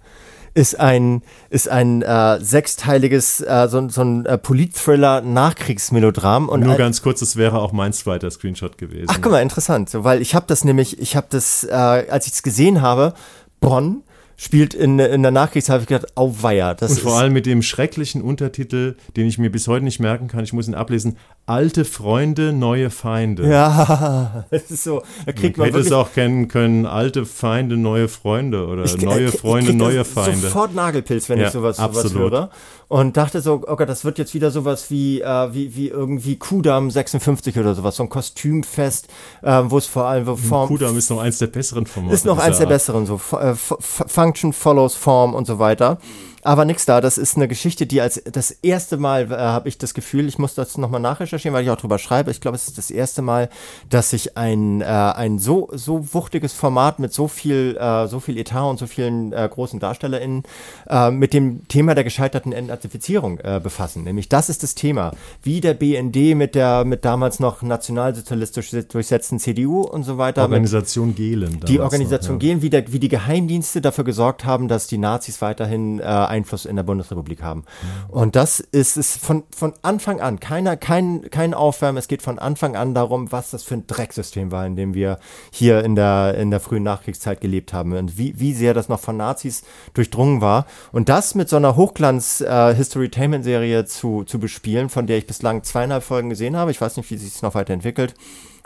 ist 0.53 0.79
ein, 0.79 1.23
ist 1.49 1.67
ein 1.67 2.03
äh, 2.03 2.39
sechsteiliges, 2.39 3.41
äh, 3.41 3.67
so, 3.69 3.89
so 3.89 4.01
ein 4.01 4.25
äh, 4.25 4.37
Polit-Thriller-Nachkriegsmelodram. 4.37 6.47
Und 6.49 6.61
Nur 6.61 6.75
ganz 6.75 7.01
kurz, 7.01 7.21
das 7.21 7.35
wäre 7.35 7.59
auch 7.59 7.71
mein 7.71 7.93
zweiter 7.93 8.29
Screenshot 8.29 8.77
gewesen. 8.77 9.07
Ach, 9.09 9.19
guck 9.21 9.31
mal, 9.31 9.41
interessant. 9.41 9.89
So, 9.89 10.03
weil 10.03 10.21
ich 10.21 10.35
habe 10.35 10.45
das 10.47 10.63
nämlich, 10.63 10.99
ich 10.99 11.15
habe 11.15 11.25
das, 11.29 11.63
äh, 11.63 11.73
als 11.73 12.27
ich 12.27 12.33
es 12.33 12.43
gesehen 12.43 12.81
habe, 12.81 13.13
Bonn, 13.59 14.03
spielt 14.37 14.73
in, 14.73 14.99
in 14.99 15.21
der 15.21 15.31
Nachkriegszeit, 15.31 15.73
habe 15.73 15.83
ich 15.83 15.87
gedacht, 15.87 16.17
auweia. 16.17 16.73
Das 16.73 16.91
Und 16.91 16.99
vor 16.99 17.17
allem 17.17 17.33
mit 17.33 17.45
dem 17.45 17.61
schrecklichen 17.61 18.21
Untertitel, 18.21 18.95
den 19.15 19.27
ich 19.27 19.37
mir 19.37 19.51
bis 19.51 19.67
heute 19.67 19.85
nicht 19.85 19.99
merken 19.99 20.27
kann, 20.27 20.43
ich 20.43 20.53
muss 20.53 20.67
ihn 20.67 20.75
ablesen, 20.75 21.17
alte 21.45 21.85
Freunde, 21.85 22.53
neue 22.53 22.89
Feinde. 22.89 23.47
Ja, 23.47 24.45
das 24.51 24.71
ist 24.71 24.83
so. 24.83 25.03
Da 25.25 25.31
kriegt 25.31 25.57
man, 25.57 25.67
man 25.67 25.75
hätte 25.75 25.85
es 25.85 25.91
auch 25.91 26.13
kennen 26.13 26.47
können, 26.47 26.85
alte 26.85 27.25
Feinde, 27.25 27.77
neue 27.77 28.07
Freunde 28.07 28.65
oder 28.67 28.85
ich, 28.85 28.97
neue 29.01 29.31
Freunde, 29.31 29.71
ich 29.71 29.77
neue 29.77 30.05
Feinde. 30.05 30.37
sofort 30.37 30.73
Nagelpilz, 30.73 31.29
wenn 31.29 31.39
ja, 31.39 31.47
ich 31.47 31.53
sowas, 31.53 31.77
sowas 31.77 32.13
höre. 32.13 32.49
Und 32.93 33.17
dachte 33.17 33.41
so, 33.41 33.63
okay, 33.65 33.87
das 33.87 34.05
wird 34.05 34.19
jetzt 34.19 34.35
wieder 34.35 34.51
sowas 34.51 34.91
wie, 34.91 35.19
äh, 35.19 35.51
wie, 35.51 35.75
wie 35.75 35.87
irgendwie 35.87 36.35
Kudam 36.35 36.91
56 36.91 37.57
oder 37.57 37.73
sowas, 37.73 37.95
so 37.95 38.03
ein 38.03 38.09
Kostümfest, 38.09 39.07
äh, 39.41 39.63
wo 39.65 39.79
es 39.79 39.87
vor 39.87 40.05
allem 40.05 40.27
wo 40.27 40.35
Form. 40.35 40.67
Kudam 40.67 40.95
ist 40.95 41.09
noch 41.09 41.17
eins 41.17 41.39
der 41.39 41.47
besseren 41.47 41.87
Formate. 41.87 42.13
Ist 42.13 42.23
noch 42.23 42.37
eins 42.37 42.59
der 42.59 42.67
besseren, 42.67 43.07
so 43.07 43.19
äh, 43.35 43.55
Function 43.55 44.53
follows 44.53 44.93
Form 44.93 45.33
und 45.33 45.47
so 45.47 45.57
weiter. 45.57 45.97
Aber 46.43 46.65
nix 46.65 46.85
da. 46.85 47.01
Das 47.01 47.17
ist 47.17 47.35
eine 47.35 47.47
Geschichte, 47.47 47.85
die 47.85 48.01
als 48.01 48.21
das 48.31 48.51
erste 48.51 48.97
Mal 48.97 49.31
äh, 49.31 49.35
habe 49.35 49.69
ich 49.69 49.77
das 49.77 49.93
Gefühl, 49.93 50.27
ich 50.27 50.37
muss 50.37 50.55
das 50.55 50.77
nochmal 50.77 50.99
nachrecherchieren, 50.99 51.55
weil 51.55 51.63
ich 51.63 51.69
auch 51.69 51.77
drüber 51.77 51.97
schreibe. 51.97 52.31
Ich 52.31 52.41
glaube, 52.41 52.55
es 52.55 52.67
ist 52.67 52.77
das 52.77 52.91
erste 52.91 53.21
Mal, 53.21 53.49
dass 53.89 54.09
sich 54.09 54.37
ein, 54.37 54.81
äh, 54.81 54.85
ein 54.85 55.39
so, 55.39 55.69
so 55.73 56.13
wuchtiges 56.13 56.53
Format 56.53 56.99
mit 56.99 57.13
so 57.13 57.27
viel, 57.27 57.77
äh, 57.79 58.07
so 58.07 58.19
viel 58.19 58.37
Etat 58.37 58.69
und 58.69 58.79
so 58.79 58.87
vielen 58.87 59.33
äh, 59.33 59.47
großen 59.51 59.79
DarstellerInnen 59.79 60.43
äh, 60.89 61.11
mit 61.11 61.33
dem 61.33 61.67
Thema 61.67 61.95
der 61.95 62.03
gescheiterten 62.03 62.51
Entnazifizierung 62.51 63.39
äh, 63.39 63.59
befassen. 63.63 64.03
Nämlich 64.03 64.29
das 64.29 64.49
ist 64.49 64.63
das 64.63 64.75
Thema. 64.75 65.11
Wie 65.41 65.61
der 65.61 65.73
BND 65.73 66.35
mit 66.35 66.55
der, 66.55 66.85
mit 66.85 67.05
damals 67.05 67.39
noch 67.39 67.61
nationalsozialistisch 67.61 68.71
durchsetzten 68.89 69.39
CDU 69.39 69.81
und 69.81 70.03
so 70.03 70.17
weiter. 70.17 70.43
Organisation 70.43 71.15
Gehlen. 71.15 71.59
Die 71.67 71.79
Organisation 71.79 72.35
noch, 72.35 72.41
ja. 72.41 72.47
Gehlen, 72.47 72.61
wie, 72.61 72.69
der, 72.69 72.91
wie 72.91 72.99
die 72.99 73.09
Geheimdienste 73.09 73.81
dafür 73.81 74.03
gesorgt 74.03 74.45
haben, 74.45 74.67
dass 74.67 74.87
die 74.87 74.97
Nazis 74.97 75.41
weiterhin 75.41 75.99
äh, 75.99 76.03
Einfluss 76.33 76.65
in 76.65 76.75
der 76.75 76.83
Bundesrepublik 76.83 77.41
haben. 77.43 77.63
Und 78.07 78.35
das 78.35 78.59
ist, 78.59 78.97
ist 78.97 79.23
von, 79.23 79.43
von 79.55 79.73
Anfang 79.83 80.19
an, 80.19 80.39
keiner, 80.39 80.75
kein, 80.75 81.29
kein 81.29 81.53
Aufwärmen, 81.53 81.97
es 81.97 82.07
geht 82.07 82.23
von 82.23 82.39
Anfang 82.39 82.75
an 82.75 82.95
darum, 82.95 83.31
was 83.31 83.51
das 83.51 83.63
für 83.63 83.75
ein 83.75 83.85
Drecksystem 83.87 84.51
war, 84.51 84.65
in 84.65 84.75
dem 84.75 84.95
wir 84.95 85.19
hier 85.51 85.83
in 85.83 85.95
der, 85.95 86.35
in 86.37 86.49
der 86.49 86.59
frühen 86.59 86.83
Nachkriegszeit 86.83 87.39
gelebt 87.39 87.71
haben 87.71 87.93
und 87.93 88.17
wie, 88.17 88.39
wie 88.39 88.53
sehr 88.53 88.73
das 88.73 88.89
noch 88.89 88.99
von 88.99 89.17
Nazis 89.17 89.63
durchdrungen 89.93 90.41
war. 90.41 90.65
Und 90.91 91.09
das 91.09 91.35
mit 91.35 91.49
so 91.49 91.57
einer 91.57 91.75
Hochglanz-History-Tainment-Serie 91.75 93.79
äh, 93.79 93.85
zu, 93.85 94.23
zu 94.23 94.39
bespielen, 94.39 94.89
von 94.89 95.05
der 95.05 95.19
ich 95.19 95.27
bislang 95.27 95.61
zweieinhalb 95.63 96.03
Folgen 96.03 96.29
gesehen 96.29 96.57
habe, 96.57 96.71
ich 96.71 96.81
weiß 96.81 96.97
nicht, 96.97 97.11
wie 97.11 97.17
sich 97.17 97.35
es 97.35 97.43
noch 97.43 97.55
weiterentwickelt, 97.55 98.15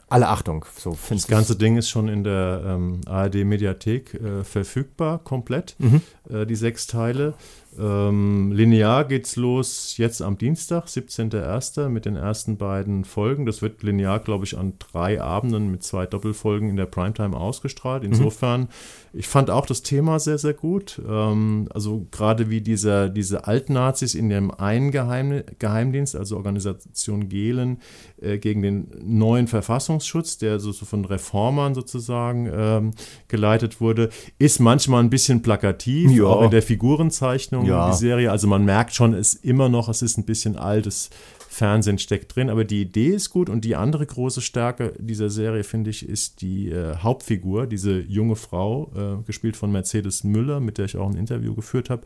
alle 0.10 0.30
Achtung. 0.30 0.66
So 0.78 0.98
das 1.10 1.28
ganze 1.28 1.56
Ding 1.56 1.78
ist 1.78 1.90
schon 1.90 2.08
in 2.08 2.24
der 2.24 2.64
ähm, 2.66 3.02
ARD-Mediathek 3.06 4.14
äh, 4.14 4.44
verfügbar, 4.44 5.20
komplett, 5.20 5.76
mhm. 5.80 6.02
äh, 6.30 6.46
die 6.46 6.56
sechs 6.56 6.88
Teile. 6.88 7.34
Ähm, 7.80 8.52
linear 8.52 9.06
geht's 9.06 9.36
los 9.36 9.98
jetzt 9.98 10.22
am 10.22 10.38
Dienstag, 10.38 10.86
17.01. 10.88 11.90
mit 11.90 12.06
den 12.06 12.16
ersten 12.16 12.58
beiden 12.58 13.06
Folgen. 13.06 13.46
Das 13.46 13.62
wird 13.62 13.84
linear, 13.84 14.20
glaube 14.20 14.46
ich, 14.46 14.58
an 14.58 14.74
drei 14.80 15.22
Abenden 15.22 15.70
mit 15.70 15.84
zwei 15.84 16.06
Doppelfolgen 16.06 16.70
in 16.70 16.76
der 16.76 16.88
Primetime 16.88 17.38
ausgestrahlt. 17.38 18.04
Mhm. 18.04 18.10
Insofern, 18.10 18.62
mhm. 18.62 18.68
ich 19.14 19.28
fand 19.28 19.50
auch 19.52 19.66
das 19.66 19.84
Thema 19.84 20.20
sehr, 20.20 20.40
sehr 20.40 20.54
gut. 20.54 21.00
Ähm, 21.08 21.70
also 21.72 22.08
gerade 22.10 22.50
wie 22.50 22.62
dieser, 22.62 23.10
diese 23.10 23.46
Altnazis 23.46 24.16
in 24.16 24.30
dem 24.30 24.50
einen 24.50 24.92
Geheim, 24.92 25.44
Geheimdienst, 25.60 26.16
also 26.16 26.38
Organisation 26.38 27.30
Gehlen, 27.30 27.82
äh, 28.22 28.40
gegen 28.40 28.64
den 28.64 28.90
neuen 29.04 29.48
Verfassungsschutz, 29.48 30.40
der 30.40 30.60
so, 30.60 30.72
so 30.72 30.86
von 30.86 31.06
Reformern 31.06 31.76
sozusagen 31.76 32.50
ähm, 32.52 32.92
geleitet 33.28 33.82
wurde, 33.82 34.10
ist 34.40 34.60
manchmal 34.60 35.04
ein 35.04 35.12
bisschen 35.12 35.44
plakativ, 35.44 36.12
ja. 36.12 36.24
auch 36.24 36.44
in 36.44 36.52
der 36.52 36.64
Figurenzeichnung 36.64 37.67
ja. 37.70 37.92
die 37.92 37.98
Serie. 37.98 38.32
Also 38.32 38.48
man 38.48 38.66
merkt 38.66 38.94
schon, 38.94 39.14
es 39.14 39.36
ist 39.36 39.46
immer 39.46 39.70
noch, 39.70 39.90
es 39.90 40.02
ist 40.02 40.18
ein 40.18 40.26
bisschen 40.26 40.56
altes 40.56 41.10
Fernsehen 41.58 41.98
steckt 41.98 42.36
drin, 42.36 42.52
aber 42.52 42.66
die 42.66 42.82
Idee 42.82 43.10
ist 43.10 43.32
gut 43.32 43.50
und 43.50 43.66
die 43.66 43.76
andere 43.76 44.06
große 44.06 44.42
Stärke 44.42 44.94
dieser 45.00 45.32
Serie, 45.32 45.64
finde 45.64 45.90
ich, 45.90 46.08
ist 46.08 46.42
die 46.42 46.70
äh, 46.70 46.98
Hauptfigur, 46.98 47.66
diese 47.66 48.00
junge 48.00 48.36
Frau, 48.36 48.92
äh, 48.96 49.24
gespielt 49.26 49.58
von 49.58 49.72
Mercedes 49.72 50.24
Müller, 50.24 50.60
mit 50.60 50.78
der 50.78 50.86
ich 50.86 50.98
auch 50.98 51.10
ein 51.10 51.18
Interview 51.18 51.56
geführt 51.56 51.90
habe. 51.90 52.04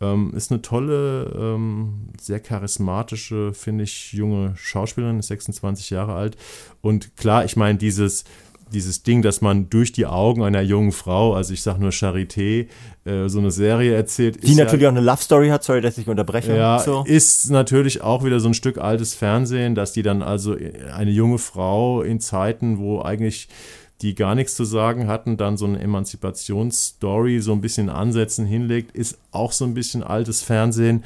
Ähm, 0.00 0.32
ist 0.34 0.50
eine 0.50 0.62
tolle, 0.62 1.30
ähm, 1.38 2.08
sehr 2.18 2.40
charismatische, 2.40 3.52
finde 3.52 3.84
ich, 3.84 4.14
junge 4.14 4.54
Schauspielerin, 4.56 5.18
ist 5.18 5.28
26 5.28 5.90
Jahre 5.90 6.14
alt. 6.14 6.38
Und 6.80 7.18
klar, 7.18 7.44
ich 7.44 7.56
meine, 7.56 7.76
dieses 7.76 8.24
dieses 8.72 9.02
Ding, 9.02 9.22
dass 9.22 9.40
man 9.40 9.68
durch 9.70 9.92
die 9.92 10.06
Augen 10.06 10.42
einer 10.42 10.62
jungen 10.62 10.92
Frau, 10.92 11.34
also 11.34 11.52
ich 11.52 11.62
sage 11.62 11.80
nur 11.80 11.90
Charité, 11.90 12.68
äh, 13.04 13.28
so 13.28 13.38
eine 13.38 13.50
Serie 13.50 13.94
erzählt. 13.94 14.42
Die 14.42 14.54
natürlich 14.54 14.82
ja, 14.82 14.88
auch 14.88 14.92
eine 14.92 15.00
Love 15.00 15.22
Story 15.22 15.48
hat, 15.48 15.64
sorry, 15.64 15.80
dass 15.80 15.98
ich 15.98 16.08
unterbreche. 16.08 16.56
Ja, 16.56 16.78
so. 16.78 17.04
ist 17.06 17.50
natürlich 17.50 18.02
auch 18.02 18.24
wieder 18.24 18.40
so 18.40 18.48
ein 18.48 18.54
Stück 18.54 18.78
altes 18.78 19.14
Fernsehen, 19.14 19.74
dass 19.74 19.92
die 19.92 20.02
dann 20.02 20.22
also 20.22 20.56
eine 20.94 21.10
junge 21.10 21.38
Frau 21.38 22.02
in 22.02 22.20
Zeiten, 22.20 22.78
wo 22.78 23.00
eigentlich 23.00 23.48
die 24.02 24.14
gar 24.14 24.34
nichts 24.34 24.54
zu 24.54 24.64
sagen 24.64 25.08
hatten, 25.08 25.36
dann 25.36 25.56
so 25.56 25.66
eine 25.66 25.78
Emanzipationsstory 25.80 27.40
so 27.40 27.52
ein 27.52 27.60
bisschen 27.60 27.90
Ansätzen 27.90 28.46
hinlegt, 28.46 28.96
ist 28.96 29.18
auch 29.30 29.52
so 29.52 29.64
ein 29.64 29.74
bisschen 29.74 30.02
altes 30.02 30.42
Fernsehen. 30.42 31.04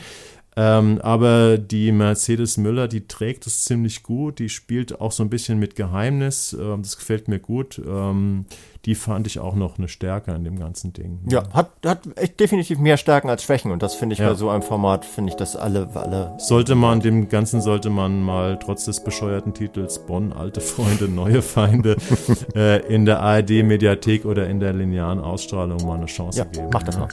Ähm, 0.56 1.00
aber 1.02 1.58
die 1.58 1.90
Mercedes 1.90 2.56
Müller, 2.56 2.86
die 2.86 3.08
trägt 3.08 3.46
es 3.46 3.64
ziemlich 3.64 4.02
gut. 4.02 4.38
Die 4.38 4.48
spielt 4.48 5.00
auch 5.00 5.12
so 5.12 5.22
ein 5.24 5.30
bisschen 5.30 5.58
mit 5.58 5.74
Geheimnis. 5.74 6.52
Ähm, 6.52 6.82
das 6.82 6.96
gefällt 6.96 7.28
mir 7.28 7.40
gut. 7.40 7.80
Ähm, 7.84 8.46
die 8.84 8.94
fand 8.94 9.26
ich 9.26 9.38
auch 9.38 9.54
noch 9.54 9.78
eine 9.78 9.88
Stärke 9.88 10.32
an 10.32 10.44
dem 10.44 10.58
ganzen 10.58 10.92
Ding. 10.92 11.20
Ja, 11.30 11.44
hat, 11.52 11.70
hat 11.86 12.00
echt 12.16 12.38
definitiv 12.38 12.78
mehr 12.78 12.98
Stärken 12.98 13.30
als 13.30 13.42
Schwächen. 13.42 13.72
Und 13.72 13.82
das 13.82 13.94
finde 13.94 14.12
ich 14.12 14.18
ja. 14.18 14.28
bei 14.28 14.34
so 14.34 14.50
einem 14.50 14.62
Format, 14.62 15.06
finde 15.06 15.30
ich 15.30 15.36
das 15.36 15.56
alle, 15.56 15.88
alle. 15.94 16.34
Sollte 16.38 16.74
man, 16.74 17.00
dem 17.00 17.28
Ganzen 17.28 17.62
sollte 17.62 17.88
man 17.88 18.22
mal 18.22 18.58
trotz 18.58 18.84
des 18.84 19.02
bescheuerten 19.02 19.54
Titels 19.54 20.00
Bonn, 20.00 20.32
alte 20.32 20.60
Freunde, 20.60 21.08
neue 21.08 21.40
Feinde 21.40 21.96
äh, 22.54 22.86
in 22.86 23.06
der 23.06 23.20
ARD-Mediathek 23.20 24.26
oder 24.26 24.48
in 24.48 24.60
der 24.60 24.74
linearen 24.74 25.20
Ausstrahlung 25.20 25.84
mal 25.86 25.96
eine 25.96 26.06
Chance 26.06 26.40
ja, 26.40 26.44
geben. 26.44 26.68
Mach 26.72 26.82
das 26.82 26.98
mal. 26.98 27.08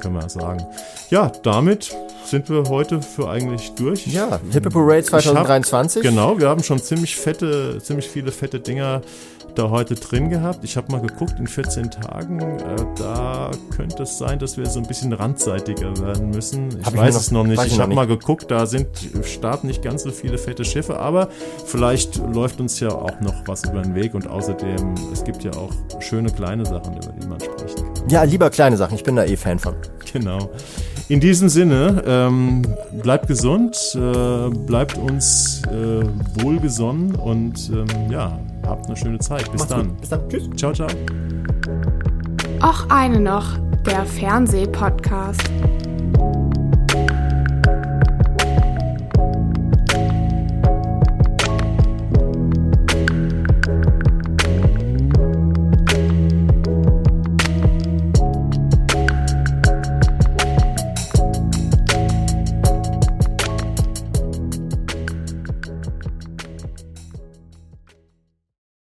Können 0.00 0.14
wir 0.14 0.28
sagen. 0.30 0.64
Ja, 1.10 1.30
damit 1.42 1.94
sind 2.24 2.48
wir 2.48 2.64
heute 2.68 3.02
für 3.02 3.28
eigentlich 3.28 3.74
durch. 3.74 4.06
Ja, 4.06 4.40
Hippe 4.50 4.70
Parade 4.70 5.02
2023. 5.02 6.02
Hab, 6.02 6.10
genau, 6.10 6.38
wir 6.38 6.48
haben 6.48 6.62
schon 6.62 6.78
ziemlich 6.78 7.16
fette, 7.16 7.78
ziemlich 7.82 8.08
viele 8.08 8.32
fette 8.32 8.60
Dinger 8.60 9.02
da 9.54 9.70
heute 9.70 9.94
drin 9.94 10.30
gehabt. 10.30 10.64
Ich 10.64 10.76
habe 10.76 10.90
mal 10.92 11.00
geguckt, 11.00 11.38
in 11.38 11.46
14 11.46 11.90
Tagen, 11.90 12.40
äh, 12.40 12.76
da 12.96 13.50
könnte 13.74 14.04
es 14.04 14.18
sein, 14.18 14.38
dass 14.38 14.56
wir 14.56 14.66
so 14.66 14.80
ein 14.80 14.86
bisschen 14.86 15.12
randseitiger 15.12 15.96
werden 15.98 16.30
müssen. 16.30 16.78
Ich 16.78 16.86
hab 16.86 16.96
weiß 16.96 17.16
ich 17.16 17.22
es 17.22 17.30
noch 17.30 17.44
nicht. 17.44 17.62
Ich, 17.64 17.72
ich 17.72 17.80
habe 17.80 17.94
mal 17.94 18.06
geguckt, 18.06 18.50
da 18.50 18.66
sind 18.66 18.88
starten 19.24 19.66
nicht 19.66 19.82
ganz 19.82 20.02
so 20.02 20.10
viele 20.10 20.38
fette 20.38 20.64
Schiffe, 20.64 20.98
aber 20.98 21.28
vielleicht 21.66 22.16
läuft 22.34 22.60
uns 22.60 22.80
ja 22.80 22.90
auch 22.90 23.20
noch 23.20 23.46
was 23.46 23.64
über 23.64 23.82
den 23.82 23.94
Weg 23.94 24.14
und 24.14 24.26
außerdem, 24.26 24.94
es 25.12 25.24
gibt 25.24 25.44
ja 25.44 25.52
auch 25.52 25.72
schöne 26.00 26.30
kleine 26.30 26.64
Sachen, 26.64 26.96
über 26.96 27.12
die 27.12 27.26
man 27.26 27.38
kann. 27.38 27.50
Ja, 28.08 28.22
lieber 28.22 28.50
kleine 28.50 28.76
Sachen. 28.76 28.94
Ich 28.94 29.04
bin 29.04 29.16
da 29.16 29.24
eh 29.24 29.36
Fan 29.36 29.58
von. 29.58 29.74
Genau. 30.12 30.50
In 31.08 31.18
diesem 31.18 31.48
Sinne, 31.48 32.04
ähm, 32.06 32.62
bleibt 33.02 33.26
gesund, 33.26 33.76
äh, 33.96 34.48
bleibt 34.48 34.96
uns 34.96 35.60
äh, 35.66 36.04
wohlgesonnen 36.40 37.16
und 37.16 37.68
ähm, 37.70 38.10
ja, 38.10 38.38
habt 38.66 38.86
eine 38.86 38.96
schöne 38.96 39.18
Zeit. 39.18 39.50
Bis 39.50 39.60
Macht's 39.60 39.68
dann. 39.68 39.88
Gut. 39.88 40.00
Bis 40.00 40.08
dann. 40.08 40.28
Tschüss. 40.28 40.50
Ciao, 40.56 40.72
ciao. 40.72 40.88
Auch 42.60 42.88
eine 42.90 43.20
noch, 43.20 43.56
der 43.86 44.04
Fernsehpodcast. 44.04 45.50